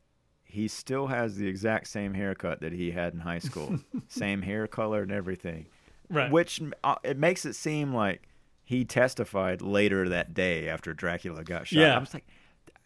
he 0.45 0.67
still 0.67 1.07
has 1.07 1.37
the 1.37 1.47
exact 1.47 1.87
same 1.87 2.15
haircut 2.15 2.61
that 2.61 2.73
he 2.73 2.91
had 2.91 3.13
in 3.15 3.21
high 3.21 3.39
school, 3.39 3.79
same 4.09 4.43
hair 4.43 4.67
color 4.67 5.03
and 5.03 5.13
everything. 5.13 5.67
Right. 6.11 6.31
Which 6.31 6.61
uh, 6.85 6.97
it 7.05 7.17
makes 7.17 7.47
it 7.47 7.55
seem 7.55 7.95
like 7.95 8.29
he 8.65 8.85
testified 8.85 9.63
later 9.63 10.09
that 10.09 10.35
day 10.35 10.69
after 10.69 10.93
Dracula 10.93 11.45
got 11.45 11.67
shot. 11.69 11.81
Yeah. 11.81 11.97
I 11.97 11.99
was 12.01 12.13
like, 12.13 12.27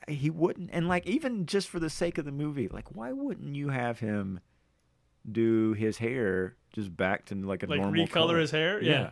he 0.07 0.29
wouldn't, 0.31 0.71
and 0.73 0.87
like 0.89 1.07
even 1.07 1.47
just 1.47 1.69
for 1.69 1.81
the 1.81 1.89
sake 1.91 2.19
of 2.19 2.25
the 2.27 2.33
movie, 2.33 2.69
like 2.69 2.95
why 2.95 3.13
wouldn't 3.13 3.55
you 3.57 3.71
have 3.71 3.99
him 4.01 4.41
do 5.31 5.73
his 5.73 5.97
hair 5.99 6.57
just 6.75 6.95
back 6.95 7.25
to 7.27 7.35
like 7.35 7.63
a 7.63 7.67
Like 7.67 7.81
normal 7.81 8.07
recolor 8.07 8.11
color? 8.11 8.39
his 8.39 8.51
hair? 8.51 8.83
Yeah. 8.83 9.11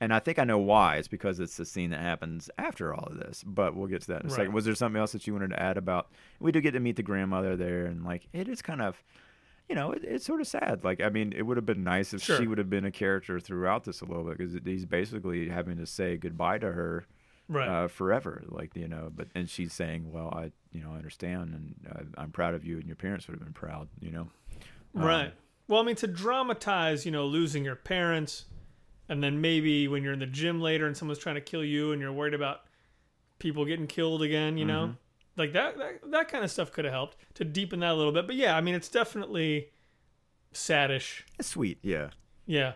And 0.00 0.14
I 0.14 0.20
think 0.20 0.38
I 0.38 0.44
know 0.44 0.58
why. 0.58 0.96
It's 0.96 1.08
because 1.08 1.40
it's 1.40 1.56
the 1.56 1.64
scene 1.64 1.90
that 1.90 2.00
happens 2.00 2.48
after 2.56 2.94
all 2.94 3.08
of 3.10 3.18
this. 3.18 3.42
But 3.44 3.74
we'll 3.74 3.88
get 3.88 4.02
to 4.02 4.06
that 4.08 4.20
in 4.22 4.26
a 4.26 4.30
Right. 4.30 4.36
second. 4.36 4.52
Was 4.52 4.64
there 4.64 4.76
something 4.76 5.00
else 5.00 5.10
that 5.10 5.26
you 5.26 5.32
wanted 5.32 5.50
to 5.50 5.60
add 5.60 5.76
about? 5.76 6.12
We 6.38 6.52
do 6.52 6.60
get 6.60 6.70
to 6.72 6.80
meet 6.80 6.94
the 6.94 7.02
grandmother 7.02 7.56
there, 7.56 7.86
and 7.86 8.04
like 8.04 8.28
it 8.32 8.48
is 8.48 8.62
kind 8.62 8.80
of, 8.80 9.02
you 9.68 9.74
know, 9.74 9.92
it, 9.92 10.02
it's 10.04 10.24
sort 10.24 10.40
of 10.40 10.46
sad. 10.46 10.82
Like 10.84 11.00
I 11.02 11.08
mean, 11.08 11.32
it 11.36 11.42
would 11.42 11.56
have 11.56 11.66
been 11.66 11.84
nice 11.84 12.14
if 12.14 12.22
Sure. 12.22 12.38
she 12.38 12.46
would 12.46 12.58
have 12.58 12.70
been 12.70 12.84
a 12.84 12.90
character 12.90 13.38
throughout 13.40 13.84
this 13.84 14.00
a 14.00 14.04
little 14.04 14.24
bit 14.24 14.38
because 14.38 14.54
he's 14.64 14.84
basically 14.86 15.48
having 15.48 15.76
to 15.78 15.86
say 15.86 16.16
goodbye 16.16 16.58
to 16.58 16.72
her 16.72 17.06
Right. 17.48 17.68
uh, 17.68 17.88
forever. 17.88 18.44
Like 18.48 18.74
you 18.76 18.88
know, 18.88 19.10
but 19.14 19.28
and 19.34 19.48
she's 19.48 19.72
saying, 19.72 20.12
"Well, 20.12 20.28
I 20.34 20.52
you 20.72 20.82
know 20.82 20.92
I 20.92 20.96
understand, 20.96 21.54
and 21.54 21.74
I, 22.16 22.22
I'm 22.22 22.30
proud 22.30 22.54
of 22.54 22.64
you, 22.64 22.76
and 22.78 22.86
your 22.86 22.96
parents 22.96 23.26
would 23.26 23.34
have 23.34 23.42
been 23.44 23.52
proud." 23.54 23.88
You 24.00 24.10
know, 24.10 24.28
Um, 24.94 25.02
Right. 25.04 25.34
Well, 25.66 25.80
I 25.80 25.84
mean, 25.84 25.96
to 25.96 26.06
dramatize, 26.06 27.04
you 27.04 27.12
know, 27.12 27.26
losing 27.26 27.62
your 27.64 27.76
parents, 27.76 28.46
and 29.08 29.22
then 29.22 29.40
maybe 29.40 29.86
when 29.88 30.02
you're 30.02 30.14
in 30.14 30.18
the 30.18 30.26
gym 30.26 30.60
later 30.62 30.86
and 30.86 30.96
someone's 30.96 31.18
trying 31.18 31.34
to 31.34 31.40
kill 31.42 31.62
you 31.64 31.92
and 31.92 32.00
you're 32.00 32.12
worried 32.12 32.32
about 32.34 32.60
people 33.38 33.64
getting 33.66 33.86
killed 33.86 34.22
again. 34.22 34.56
You 34.58 34.64
know, 34.64 34.94
like 35.38 35.52
that 35.54 35.78
that 35.78 36.10
that 36.10 36.28
kind 36.28 36.44
of 36.44 36.50
stuff 36.50 36.72
could 36.72 36.84
have 36.84 36.92
helped 36.94 37.16
to 37.34 37.44
deepen 37.44 37.80
that 37.80 37.92
a 37.92 37.94
little 37.94 38.12
bit. 38.12 38.26
But 38.26 38.36
yeah, 38.36 38.56
I 38.56 38.60
mean, 38.60 38.74
it's 38.74 38.88
definitely 38.88 39.68
saddish. 40.52 41.22
It's 41.38 41.48
sweet, 41.48 41.78
yeah. 41.82 42.10
Yeah. 42.46 42.72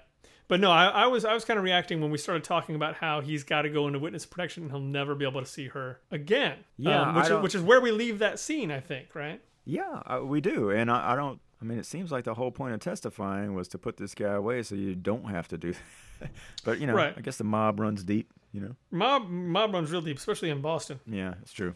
But 0.49 0.61
no, 0.61 0.71
I, 0.71 0.87
I 0.87 1.07
was 1.07 1.25
I 1.25 1.33
was 1.33 1.45
kind 1.45 1.57
of 1.59 1.65
reacting 1.65 2.01
when 2.01 2.11
we 2.11 2.19
started 2.19 2.45
talking 2.45 2.75
about 2.75 2.97
how 2.97 3.21
he's 3.21 3.43
got 3.43 3.63
to 3.63 3.71
go 3.71 3.87
into 3.87 3.99
witness 3.99 4.27
protection 4.27 4.65
and 4.65 4.73
he'll 4.73 4.81
never 4.81 5.15
be 5.15 5.27
able 5.27 5.41
to 5.41 5.47
see 5.47 5.69
her 5.69 6.01
again. 6.11 6.59
Yeah, 6.77 7.03
Um, 7.03 7.15
which 7.15 7.25
is, 7.31 7.43
which 7.43 7.55
is 7.55 7.63
where 7.63 7.81
we 7.81 7.91
leave 7.91 8.19
that 8.19 8.39
scene, 8.39 8.71
I 8.71 8.81
think, 8.81 9.15
right? 9.15 9.41
Yeah, 9.65 10.03
uh, 10.07 10.21
we 10.25 10.41
do, 10.41 10.71
and 10.71 10.91
I, 10.91 11.13
I 11.13 11.17
don't. 11.17 11.41
I 11.61 11.65
mean, 11.65 11.79
it 11.79 11.87
seems 11.87 12.11
like 12.11 12.25
the 12.25 12.35
whole 12.35 12.51
point 12.51 12.75
of 12.75 12.81
testifying 12.81 13.55
was 13.55 13.69
to 13.69 13.79
put 13.79 13.97
this 13.97 14.15
guy 14.17 14.33
away 14.33 14.65
so 14.65 14.75
you 14.75 14.97
don't 14.97 15.27
have 15.31 15.49
to 15.49 15.59
do. 15.59 15.75
That. 16.21 16.31
but 16.65 16.79
you 16.79 16.87
know, 16.87 16.95
Right. 16.95 17.15
I 17.17 17.21
guess 17.21 17.37
the 17.37 17.43
mob 17.45 17.81
runs 17.81 18.05
deep. 18.05 18.31
You 18.53 18.61
know. 18.61 18.77
Mob 18.93 19.29
mob 19.29 19.75
runs 19.75 19.91
real 19.91 20.03
deep, 20.03 20.19
especially 20.19 20.51
in 20.51 20.61
Boston. 20.61 21.01
Yeah, 21.05 21.35
it's 21.43 21.53
true. 21.53 21.75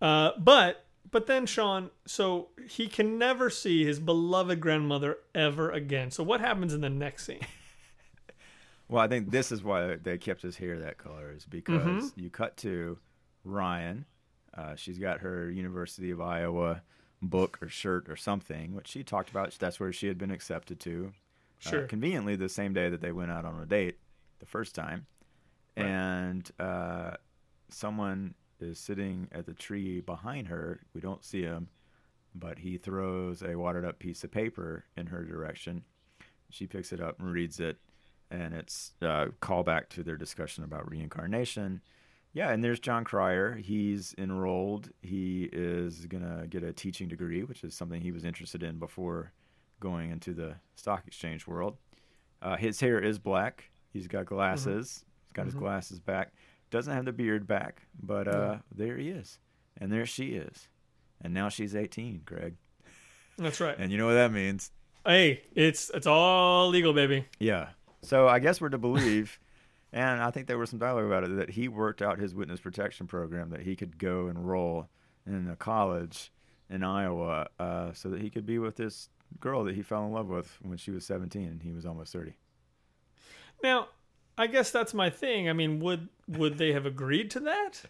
Uh, 0.00 0.32
but 0.38 0.84
but 1.10 1.26
then 1.26 1.46
Sean, 1.46 1.90
so 2.06 2.48
he 2.68 2.86
can 2.86 3.18
never 3.18 3.48
see 3.50 3.84
his 3.84 3.98
beloved 3.98 4.60
grandmother 4.60 5.18
ever 5.34 5.70
again. 5.70 6.10
So 6.10 6.22
what 6.22 6.40
happens 6.40 6.74
in 6.74 6.80
the 6.82 6.90
next 6.90 7.26
scene? 7.26 7.40
Well, 8.90 9.02
I 9.02 9.08
think 9.08 9.30
this 9.30 9.52
is 9.52 9.62
why 9.62 9.96
they 9.96 10.16
kept 10.16 10.40
his 10.40 10.56
hair 10.56 10.78
that 10.78 10.96
color 10.96 11.30
is 11.36 11.44
because 11.44 12.10
you 12.16 12.30
cut 12.30 12.56
to 12.58 12.96
Ryan. 13.44 14.06
Uh, 14.56 14.76
she's 14.76 14.98
got 14.98 15.20
her 15.20 15.50
University 15.50 16.10
of 16.10 16.22
Iowa 16.22 16.80
book 17.20 17.58
or 17.60 17.68
shirt 17.68 18.08
or 18.08 18.16
something, 18.16 18.74
which 18.74 18.88
she 18.88 19.04
talked 19.04 19.28
about. 19.28 19.54
That's 19.58 19.78
where 19.78 19.92
she 19.92 20.06
had 20.06 20.16
been 20.16 20.30
accepted 20.30 20.80
to. 20.80 21.12
uh, 21.66 21.68
Sure. 21.70 21.82
conveniently, 21.86 22.34
the 22.34 22.48
same 22.48 22.72
day 22.72 22.88
that 22.88 23.02
they 23.02 23.12
went 23.12 23.30
out 23.30 23.44
on 23.44 23.60
a 23.60 23.66
date 23.66 23.98
the 24.38 24.46
first 24.46 24.74
time. 24.74 25.04
Right. 25.76 25.84
And 25.84 26.50
uh, 26.58 27.16
someone 27.68 28.32
is 28.60 28.78
sitting 28.78 29.28
at 29.32 29.46
the 29.46 29.54
tree 29.54 30.00
behind 30.00 30.48
her. 30.48 30.80
We 30.94 31.00
don't 31.00 31.24
see 31.24 31.42
him, 31.42 31.68
but 32.34 32.58
he 32.58 32.78
throws 32.78 33.42
a 33.42 33.56
watered 33.56 33.84
up 33.84 33.98
piece 33.98 34.24
of 34.24 34.30
paper 34.30 34.84
in 34.96 35.06
her 35.06 35.24
direction. 35.24 35.84
She 36.50 36.66
picks 36.66 36.92
it 36.92 37.00
up 37.00 37.20
and 37.20 37.30
reads 37.30 37.60
it, 37.60 37.76
and 38.30 38.54
it's 38.54 38.92
uh, 39.02 39.26
a 39.26 39.28
callback 39.40 39.88
to 39.90 40.02
their 40.02 40.16
discussion 40.16 40.64
about 40.64 40.90
reincarnation. 40.90 41.82
Yeah, 42.32 42.50
and 42.50 42.62
there's 42.62 42.80
Jon 42.80 43.04
Cryer. 43.04 43.54
He's 43.54 44.14
enrolled. 44.18 44.90
He 45.02 45.48
is 45.52 46.06
gonna 46.06 46.46
get 46.48 46.62
a 46.62 46.72
teaching 46.72 47.08
degree, 47.08 47.42
which 47.42 47.64
is 47.64 47.74
something 47.74 48.00
he 48.00 48.12
was 48.12 48.24
interested 48.24 48.62
in 48.62 48.78
before 48.78 49.32
going 49.80 50.10
into 50.10 50.34
the 50.34 50.54
stock 50.74 51.04
exchange 51.06 51.46
world. 51.46 51.76
Uh, 52.40 52.56
his 52.56 52.80
hair 52.80 52.98
is 52.98 53.18
black. 53.18 53.70
He's 53.92 54.06
got 54.06 54.26
glasses. 54.26 54.88
Mm-hmm. 54.88 55.24
He's 55.26 55.32
got 55.32 55.44
his 55.46 55.54
mm-hmm. 55.54 55.64
glasses 55.64 56.00
back. 56.00 56.32
Doesn't 56.70 56.92
have 56.92 57.04
the 57.04 57.12
beard 57.12 57.46
back, 57.46 57.82
but 58.00 58.28
uh, 58.28 58.58
there 58.74 58.96
he 58.96 59.08
is, 59.08 59.38
and 59.78 59.90
there 59.90 60.06
she 60.06 60.30
is, 60.32 60.68
and 61.20 61.32
now 61.32 61.48
she's 61.48 61.74
18, 61.74 62.22
Greg. 62.24 62.56
That's 63.38 63.60
right. 63.60 63.76
And 63.78 63.90
you 63.90 63.98
know 63.98 64.06
what 64.06 64.14
that 64.14 64.32
means? 64.32 64.70
Hey, 65.06 65.42
it's 65.54 65.90
it's 65.94 66.06
all 66.06 66.68
legal, 66.68 66.92
baby. 66.92 67.24
Yeah. 67.38 67.68
So 68.02 68.28
I 68.28 68.38
guess 68.38 68.60
we're 68.60 68.68
to 68.68 68.78
believe, 68.78 69.40
and 69.92 70.20
I 70.20 70.30
think 70.30 70.46
there 70.46 70.58
was 70.58 70.70
some 70.70 70.78
dialogue 70.78 71.06
about 71.06 71.24
it, 71.24 71.36
that 71.36 71.50
he 71.50 71.68
worked 71.68 72.02
out 72.02 72.18
his 72.18 72.34
witness 72.34 72.60
protection 72.60 73.06
program 73.06 73.50
that 73.50 73.62
he 73.62 73.74
could 73.76 73.98
go 73.98 74.28
enroll 74.28 74.88
in 75.26 75.48
a 75.48 75.56
college 75.56 76.32
in 76.68 76.82
Iowa 76.82 77.48
uh, 77.58 77.92
so 77.92 78.10
that 78.10 78.20
he 78.20 78.30
could 78.30 78.46
be 78.46 78.58
with 78.58 78.76
this 78.76 79.08
girl 79.40 79.64
that 79.64 79.74
he 79.74 79.82
fell 79.82 80.04
in 80.04 80.12
love 80.12 80.28
with 80.28 80.58
when 80.62 80.78
she 80.78 80.90
was 80.90 81.04
17 81.04 81.42
and 81.42 81.62
he 81.62 81.72
was 81.72 81.86
almost 81.86 82.12
30. 82.12 82.34
Now, 83.62 83.88
I 84.38 84.46
guess 84.46 84.70
that's 84.70 84.94
my 84.94 85.10
thing. 85.10 85.48
I 85.48 85.52
mean, 85.52 85.80
would 85.80 86.08
would 86.28 86.56
they 86.58 86.72
have 86.72 86.86
agreed 86.86 87.30
to 87.32 87.40
that? 87.40 87.82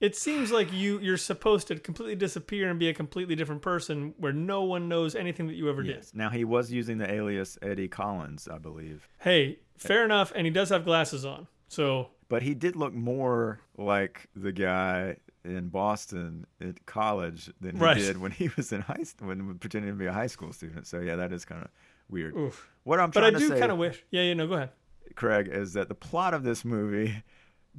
It 0.00 0.16
seems 0.16 0.50
like 0.50 0.72
you 0.72 0.98
you're 0.98 1.16
supposed 1.16 1.68
to 1.68 1.78
completely 1.78 2.16
disappear 2.16 2.68
and 2.68 2.78
be 2.78 2.88
a 2.88 2.94
completely 2.94 3.34
different 3.36 3.62
person 3.62 4.14
where 4.18 4.32
no 4.32 4.62
one 4.64 4.88
knows 4.88 5.14
anything 5.14 5.46
that 5.46 5.54
you 5.54 5.70
ever 5.70 5.82
did. 5.82 6.04
Now 6.12 6.28
he 6.28 6.44
was 6.44 6.72
using 6.72 6.98
the 6.98 7.10
alias 7.10 7.56
Eddie 7.62 7.88
Collins, 7.88 8.48
I 8.48 8.58
believe. 8.58 9.08
Hey, 9.20 9.60
fair 9.78 10.04
enough, 10.04 10.32
and 10.34 10.44
he 10.46 10.50
does 10.52 10.70
have 10.70 10.84
glasses 10.84 11.24
on. 11.24 11.46
So, 11.68 12.08
But 12.28 12.42
he 12.42 12.52
did 12.54 12.74
look 12.76 12.92
more 12.92 13.60
like 13.78 14.28
the 14.34 14.52
guy 14.52 15.16
in 15.44 15.68
Boston 15.68 16.46
at 16.60 16.84
college 16.84 17.50
than 17.60 17.76
he 17.76 17.82
Right. 17.82 17.96
did 17.96 18.18
when 18.18 18.32
he 18.32 18.50
was 18.56 18.72
in 18.72 18.80
high 18.82 19.04
when 19.20 19.54
pretending 19.58 19.92
to 19.92 19.96
be 19.96 20.06
a 20.06 20.12
high 20.12 20.26
school 20.26 20.52
student. 20.52 20.86
So 20.86 20.98
yeah, 21.00 21.16
that 21.16 21.32
is 21.32 21.44
kind 21.44 21.62
of 21.62 21.70
weird. 22.10 22.36
oof. 22.36 22.68
What 22.82 22.98
I'm 22.98 23.12
trying 23.12 23.32
But 23.34 23.42
I 23.42 23.46
do 23.46 23.58
kind 23.58 23.70
of 23.72 23.78
wish. 23.78 24.04
Yeah, 24.10 24.22
yeah, 24.22 24.34
no, 24.34 24.46
go 24.48 24.54
ahead. 24.54 24.70
Craig, 25.16 25.48
is 25.50 25.72
that 25.74 25.88
the 25.88 25.94
plot 25.94 26.34
of 26.34 26.42
this 26.44 26.64
movie 26.64 27.22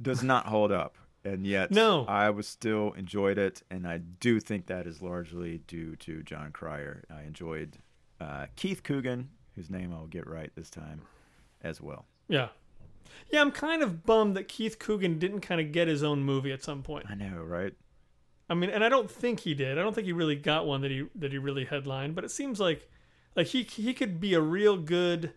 does 0.00 0.22
not 0.22 0.46
hold 0.46 0.72
up, 0.72 0.96
and 1.24 1.46
yet 1.46 1.70
No. 1.70 2.04
I 2.06 2.30
was 2.30 2.46
still 2.48 2.92
enjoyed 2.92 3.38
it, 3.38 3.62
and 3.70 3.86
I 3.86 3.98
do 3.98 4.40
think 4.40 4.66
that 4.66 4.86
is 4.86 5.02
largely 5.02 5.58
due 5.66 5.96
to 5.96 6.22
Jon 6.22 6.52
Cryer. 6.52 7.04
I 7.10 7.22
enjoyed 7.22 7.78
uh, 8.20 8.46
Keith 8.56 8.82
Coogan, 8.82 9.30
whose 9.54 9.70
name 9.70 9.92
I'll 9.92 10.06
get 10.06 10.26
right 10.26 10.50
this 10.54 10.70
time, 10.70 11.02
as 11.62 11.80
well. 11.80 12.06
Yeah. 12.28 12.48
Yeah, 13.30 13.40
I'm 13.42 13.52
kind 13.52 13.82
of 13.82 14.04
bummed 14.04 14.36
that 14.36 14.48
Keith 14.48 14.78
Coogan 14.78 15.18
didn't 15.18 15.40
kind 15.40 15.60
of 15.60 15.72
get 15.72 15.88
his 15.88 16.02
own 16.02 16.24
movie 16.24 16.52
at 16.52 16.62
some 16.62 16.82
point. 16.82 17.06
I 17.08 17.14
know, 17.14 17.42
right? 17.42 17.74
I 18.48 18.54
mean, 18.54 18.70
and 18.70 18.84
I 18.84 18.88
don't 18.88 19.10
think 19.10 19.40
he 19.40 19.54
did. 19.54 19.78
I 19.78 19.82
don't 19.82 19.94
think 19.94 20.06
he 20.06 20.12
really 20.12 20.36
got 20.36 20.66
one 20.66 20.80
that 20.82 20.90
he 20.90 21.06
that 21.14 21.32
he 21.32 21.38
really 21.38 21.64
headlined. 21.64 22.14
But 22.14 22.24
it 22.24 22.30
seems 22.30 22.60
like 22.60 22.90
like 23.36 23.48
he 23.48 23.62
he 23.62 23.94
could 23.94 24.20
be 24.20 24.34
a 24.34 24.40
real 24.40 24.76
good 24.76 25.32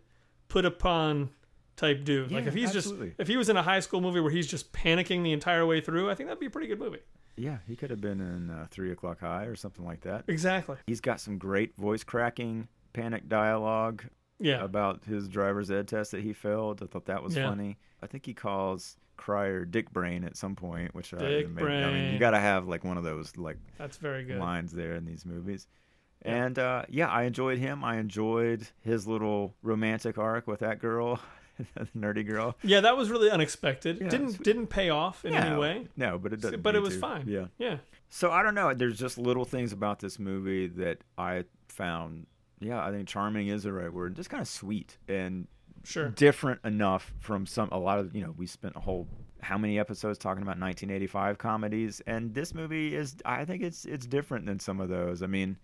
put 0.50 0.66
upon 0.66 1.30
type 1.78 2.04
dude. 2.04 2.32
like 2.32 2.46
if 2.48 2.54
he's 2.54 2.76
absolutely. 2.76 3.08
just 3.10 3.20
if 3.22 3.28
he 3.30 3.38
was 3.38 3.48
in 3.48 3.56
a 3.56 3.64
high 3.64 3.80
school 3.80 4.02
movie 4.02 4.20
where 4.20 4.32
he's 4.32 4.48
just 4.48 4.74
panicking 4.74 5.24
the 5.24 5.32
entire 5.32 5.66
way 5.66 5.80
through, 5.80 6.10
I 6.10 6.16
think 6.16 6.28
that'd 6.28 6.40
be 6.40 6.48
a 6.48 6.50
pretty 6.50 6.68
good 6.68 6.80
movie. 6.80 7.00
Yeah, 7.38 7.60
he 7.68 7.76
could 7.76 7.92
have 7.92 8.02
been 8.02 8.20
in 8.20 8.50
uh, 8.50 8.66
Three 8.72 8.92
O'clock 8.92 9.20
High 9.22 9.44
or 9.46 9.56
something 9.56 9.86
like 9.86 10.02
that. 10.02 10.26
Exactly. 10.28 10.76
He's 10.88 11.00
got 11.02 11.22
some 11.22 11.38
great 11.38 11.78
voice 11.78 12.04
cracking, 12.04 12.68
panic 12.94 13.30
dialogue 13.30 14.04
Yeah. 14.40 14.64
about 14.64 15.06
his 15.06 15.28
driver's 15.30 15.70
ed 15.72 15.88
test 15.88 16.12
that 16.12 16.22
he 16.24 16.34
failed. 16.34 16.82
I 16.82 16.88
thought 16.88 17.06
that 17.06 17.22
was 17.24 17.36
Yeah. 17.38 17.48
funny. 17.48 17.78
I 18.02 18.08
think 18.08 18.26
he 18.26 18.34
calls 18.34 18.98
Cryer 19.18 19.66
Dick 19.66 19.92
Brain 19.92 20.24
at 20.24 20.36
some 20.36 20.56
point, 20.56 20.96
which 20.96 21.14
I, 21.14 21.18
I 21.18 21.44
mean, 21.46 22.14
you 22.14 22.18
got 22.20 22.32
to 22.32 22.40
have 22.40 22.68
like 22.68 22.84
one 22.84 22.98
of 22.98 23.04
those 23.04 23.38
like 23.38 23.58
That's 23.78 23.98
very 23.98 24.24
good. 24.24 24.40
lines 24.40 24.72
there 24.72 24.96
in 24.96 25.06
these 25.06 25.24
movies. 25.26 25.68
And 26.24 26.58
uh, 26.58 26.84
yeah, 26.90 27.08
I 27.10 27.24
enjoyed 27.24 27.60
him. 27.60 27.84
I 27.84 27.98
enjoyed 27.98 28.68
his 28.82 29.06
little 29.08 29.56
romantic 29.62 30.18
arc 30.18 30.48
with 30.48 30.62
that 30.62 30.80
girl, 30.80 31.20
the 31.76 31.88
nerdy 31.98 32.26
girl. 32.28 32.56
Yeah, 32.64 32.82
that 32.82 32.96
was 32.98 33.10
really 33.10 33.30
unexpected. 33.30 34.00
Yeah, 34.02 34.10
didn't 34.10 34.44
didn't 34.44 34.68
pay 34.68 34.90
off 34.90 35.26
in 35.26 35.34
any 35.34 35.56
way. 35.56 35.88
No, 35.96 36.18
but 36.18 36.34
it 36.34 36.42
doesn't. 36.42 36.62
But 36.62 36.76
it 36.76 36.82
was 36.82 36.94
to. 36.96 37.00
fine. 37.00 37.26
Yeah. 37.28 37.46
Yeah. 37.58 37.78
So 38.10 38.32
I 38.32 38.44
don't 38.44 38.56
know. 38.56 38.74
There's 38.74 38.98
just 38.98 39.18
little 39.18 39.46
things 39.46 39.72
about 39.74 40.00
this 40.00 40.20
movie 40.20 40.68
that 40.68 41.00
I 41.18 41.46
found. 41.68 42.28
Yeah, 42.60 42.84
I 42.84 42.92
think 42.92 43.08
charming 43.08 43.48
is 43.50 43.64
the 43.64 43.74
right 43.74 43.92
word. 43.92 44.16
Just 44.16 44.30
kind 44.30 44.42
of 44.42 44.48
sweet 44.48 44.98
and 45.08 45.48
Sure. 45.84 46.10
different 46.10 46.60
enough 46.66 47.14
from 47.20 47.46
some. 47.46 47.70
A 47.72 47.78
lot 47.80 48.00
of 48.00 48.16
you 48.16 48.22
know, 48.22 48.34
we 48.36 48.46
spent 48.48 48.76
a 48.76 48.80
whole 48.80 49.08
how 49.42 49.58
many 49.58 49.78
episodes 49.80 50.18
talking 50.18 50.42
about 50.42 50.60
1985 50.60 51.38
comedies, 51.38 52.02
and 52.08 52.34
this 52.34 52.54
movie 52.54 52.96
is. 52.96 53.16
I 53.26 53.46
think 53.46 53.64
it's 53.64 53.86
it's 53.86 54.06
different 54.06 54.46
than 54.46 54.60
some 54.60 54.80
of 54.80 54.90
those. 54.90 55.22
I 55.24 55.28
mean. 55.28 55.58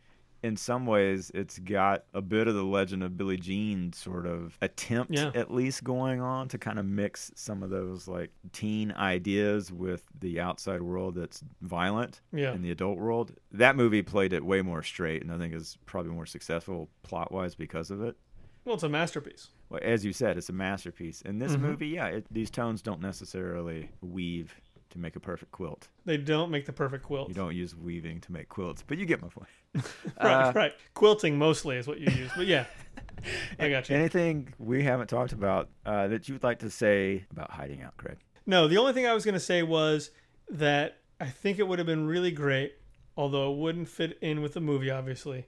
In 0.44 0.58
some 0.58 0.86
ways, 0.86 1.32
it's 1.34 1.58
got 1.58 2.04
a 2.14 2.22
bit 2.22 2.48
of 2.50 2.54
the 2.56 2.64
Legend 2.66 3.02
of 3.02 3.16
Billie 3.18 3.38
Jean 3.38 3.94
sort 3.94 4.26
of 4.28 4.58
attempt, 4.62 5.14
Yeah. 5.14 5.32
at 5.34 5.50
least, 5.54 5.86
going 5.86 6.20
on 6.20 6.50
to 6.50 6.58
kind 6.58 6.78
of 6.78 6.86
mix 6.86 7.32
some 7.36 7.64
of 7.64 7.70
those 7.70 8.10
like 8.10 8.30
teen 8.52 8.92
ideas 8.92 9.72
with 9.72 10.04
the 10.20 10.42
outside 10.42 10.82
world 10.82 11.16
that's 11.16 11.42
violent 11.62 12.20
Yeah. 12.34 12.54
in 12.54 12.62
the 12.62 12.72
adult 12.72 12.98
world. 13.00 13.34
That 13.54 13.78
movie 13.78 14.02
played 14.02 14.34
it 14.34 14.44
way 14.46 14.62
more 14.62 14.84
straight, 14.84 15.22
and 15.24 15.32
I 15.32 15.38
think 15.38 15.54
is 15.54 15.78
probably 15.86 16.12
more 16.12 16.26
successful 16.26 16.90
plot 17.04 17.32
wise 17.32 17.56
because 17.56 17.90
of 17.90 18.02
it. 18.02 18.18
Well, 18.66 18.76
it's 18.76 18.84
a 18.84 18.90
masterpiece. 18.90 19.50
Well, 19.70 19.80
as 19.84 20.04
you 20.06 20.14
said, 20.14 20.38
it's 20.38 20.50
a 20.50 20.54
masterpiece. 20.54 21.22
In 21.22 21.40
this 21.40 21.54
Mm-hmm. 21.54 21.62
movie, 21.66 21.88
yeah, 21.88 22.08
it, 22.08 22.26
these 22.32 22.50
tones 22.52 22.82
don't 22.82 23.02
necessarily 23.02 23.90
weave 24.02 24.54
to 24.94 25.00
make 25.00 25.16
a 25.16 25.20
perfect 25.20 25.52
quilt. 25.52 25.90
They 26.06 26.18
don't 26.18 26.50
make 26.50 26.66
the 26.66 26.74
perfect 26.74 27.04
quilt. 27.04 27.28
You 27.28 27.34
don't 27.36 27.54
use 27.56 27.76
weaving 27.76 28.22
to 28.22 28.32
make 28.32 28.48
quilts, 28.50 28.84
but 28.86 28.98
you 28.98 29.06
get 29.06 29.22
my 29.22 29.28
point. 29.28 29.48
Right, 30.24 30.50
Uh, 30.50 30.54
right. 30.56 30.74
Quilting 30.94 31.38
mostly 31.38 31.78
is 31.78 31.88
what 31.88 32.00
you 32.00 32.12
use. 32.12 32.32
But 32.36 32.48
yeah. 32.48 32.66
I 33.60 33.70
got 33.70 33.90
you. 33.90 33.96
Anything 33.96 34.54
we 34.60 34.84
haven't 34.84 35.08
talked 35.08 35.34
about 35.34 35.70
uh, 35.86 36.08
that 36.08 36.30
you'd 36.30 36.44
like 36.44 36.60
to 36.60 36.70
say 36.70 37.26
about 37.32 37.52
hiding 37.52 37.82
out, 37.82 37.98
Craig? 37.98 38.18
No, 38.46 38.68
the 38.68 38.78
only 38.78 38.94
thing 38.94 39.06
I 39.08 39.14
was 39.14 39.26
going 39.26 39.34
to 39.34 39.40
say 39.40 39.64
was 39.64 40.12
that 40.50 41.00
I 41.20 41.26
think 41.28 41.58
it 41.60 41.68
would 41.68 41.80
have 41.80 41.86
been 41.86 42.06
really 42.06 42.32
great, 42.32 42.74
although 43.18 43.52
it 43.52 43.58
wouldn't 43.58 43.88
fit 43.88 44.18
in 44.22 44.42
with 44.42 44.54
the 44.54 44.62
movie, 44.62 44.92
obviously, 44.92 45.48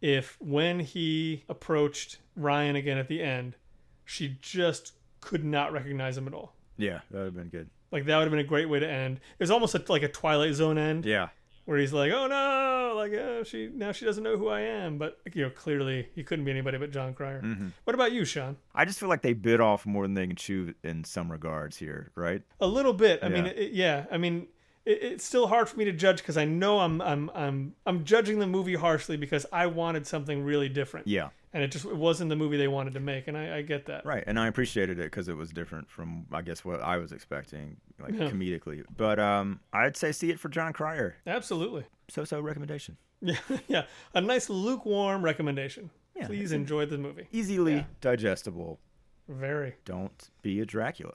if 0.00 0.36
when 0.40 0.80
he 0.80 1.44
approached 1.48 2.18
Ryan 2.36 2.76
again 2.76 2.96
at 2.98 3.08
the 3.08 3.22
end, 3.22 3.56
she 4.04 4.38
just 4.40 4.92
could 5.20 5.44
not 5.44 5.72
recognize 5.72 6.16
him 6.16 6.28
at 6.28 6.34
all. 6.34 6.54
Yeah, 6.78 7.00
that 7.10 7.18
would 7.18 7.24
have 7.24 7.34
been 7.34 7.48
good. 7.48 7.68
Like 7.92 8.04
that 8.06 8.16
would 8.16 8.24
have 8.24 8.30
been 8.30 8.40
a 8.40 8.44
great 8.44 8.68
way 8.68 8.80
to 8.80 8.88
end. 8.88 9.16
It 9.16 9.42
was 9.42 9.50
almost 9.50 9.74
a, 9.74 9.84
like 9.88 10.02
a 10.02 10.08
Twilight 10.08 10.54
Zone 10.54 10.78
end, 10.78 11.04
Yeah, 11.06 11.28
where 11.64 11.78
he's 11.78 11.92
like, 11.92 12.12
"Oh 12.12 12.26
no!" 12.26 12.94
like 12.96 13.12
oh, 13.12 13.44
she 13.44 13.70
now 13.72 13.92
she 13.92 14.04
doesn't 14.04 14.24
know 14.24 14.36
who 14.36 14.48
I 14.48 14.60
am. 14.60 14.98
But 14.98 15.18
you 15.32 15.42
know, 15.42 15.50
clearly 15.50 16.08
he 16.14 16.24
couldn't 16.24 16.44
be 16.44 16.50
anybody 16.50 16.78
but 16.78 16.90
Jon 16.90 17.14
Cryer. 17.14 17.42
Mm-hmm. 17.42 17.68
What 17.84 17.94
about 17.94 18.12
you, 18.12 18.24
Sean? 18.24 18.56
I 18.74 18.84
just 18.84 18.98
feel 18.98 19.08
like 19.08 19.22
they 19.22 19.32
bit 19.32 19.60
off 19.60 19.86
more 19.86 20.04
than 20.04 20.14
they 20.14 20.26
can 20.26 20.36
chew 20.36 20.74
in 20.82 21.04
some 21.04 21.30
regards 21.30 21.76
here, 21.76 22.10
right? 22.14 22.42
A 22.60 22.66
little 22.66 22.92
bit. 22.92 23.20
I 23.22 23.28
mean, 23.28 23.46
it, 23.46 23.72
yeah. 23.72 24.06
I 24.10 24.18
mean, 24.18 24.48
it, 24.86 25.02
it's 25.02 25.24
still 25.24 25.46
hard 25.48 25.68
for 25.68 25.76
me 25.76 25.84
to 25.84 25.92
judge 25.92 26.18
because 26.18 26.36
I 26.38 26.44
know 26.46 26.78
I'm 26.80 27.02
I'm 27.02 27.30
I'm 27.34 27.74
I'm 27.84 28.04
judging 28.04 28.38
the 28.38 28.46
movie 28.46 28.74
harshly 28.76 29.16
because 29.18 29.44
I 29.52 29.66
wanted 29.66 30.06
something 30.06 30.42
really 30.44 30.68
different. 30.70 31.06
Yeah. 31.08 31.28
And 31.52 31.62
it 31.64 31.68
just 31.68 31.84
it 31.86 31.96
wasn't 31.96 32.28
the 32.28 32.36
movie 32.36 32.58
they 32.58 32.68
wanted 32.68 32.92
to 32.94 33.00
make, 33.00 33.28
and 33.28 33.36
I, 33.36 33.58
I 33.58 33.62
get 33.62 33.86
that. 33.86 34.04
Right, 34.04 34.22
and 34.26 34.38
I 34.38 34.46
appreciated 34.46 34.98
it 34.98 35.04
because 35.04 35.26
it 35.28 35.36
was 35.38 35.50
different 35.50 35.88
from, 35.90 36.26
I 36.30 36.42
guess, 36.42 36.66
what 36.66 36.82
I 36.82 36.98
was 36.98 37.12
expecting, 37.12 37.78
like 37.98 38.12
Yeah. 38.12 38.28
comedically. 38.30 38.84
But 38.94 39.18
um, 39.18 39.60
I'd 39.72 39.96
say 39.96 40.12
see 40.12 40.28
it 40.30 40.38
for 40.38 40.50
Jon 40.50 40.74
Cryer. 40.74 41.16
Absolutely. 41.26 41.84
So-so 42.08 42.40
recommendation. 42.40 42.98
Yeah, 43.22 43.36
yeah. 43.68 43.82
A 44.12 44.20
nice 44.20 44.50
lukewarm 44.50 45.22
recommendation. 45.24 45.88
Yeah, 46.14 46.26
Please 46.26 46.52
enjoy 46.52 46.84
the 46.84 46.98
movie. 46.98 47.26
Easily 47.32 47.76
Yeah. 47.76 47.84
digestible. 48.02 48.78
Very. 49.26 49.76
Don't 49.86 50.28
be 50.42 50.60
a 50.60 50.66
Dracula. 50.66 51.14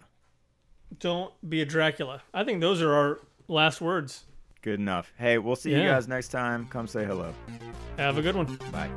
Don't 0.99 1.33
be 1.47 1.61
a 1.61 1.65
Dracula. 1.65 2.23
I 2.33 2.43
think 2.43 2.61
those 2.61 2.81
are 2.81 2.91
our 2.93 3.19
last 3.47 3.81
words. 3.81 4.25
Good 4.61 4.79
enough. 4.79 5.11
Hey, 5.17 5.37
we'll 5.39 5.55
see 5.55 5.71
you 5.71 5.83
guys 5.83 6.07
next 6.07 6.27
time. 6.27 6.67
Come 6.67 6.87
say 6.87 7.03
hello. 7.03 7.33
Have 7.97 8.17
a 8.17 8.21
good 8.21 8.35
one. 8.35 8.59
Bye. 8.71 8.89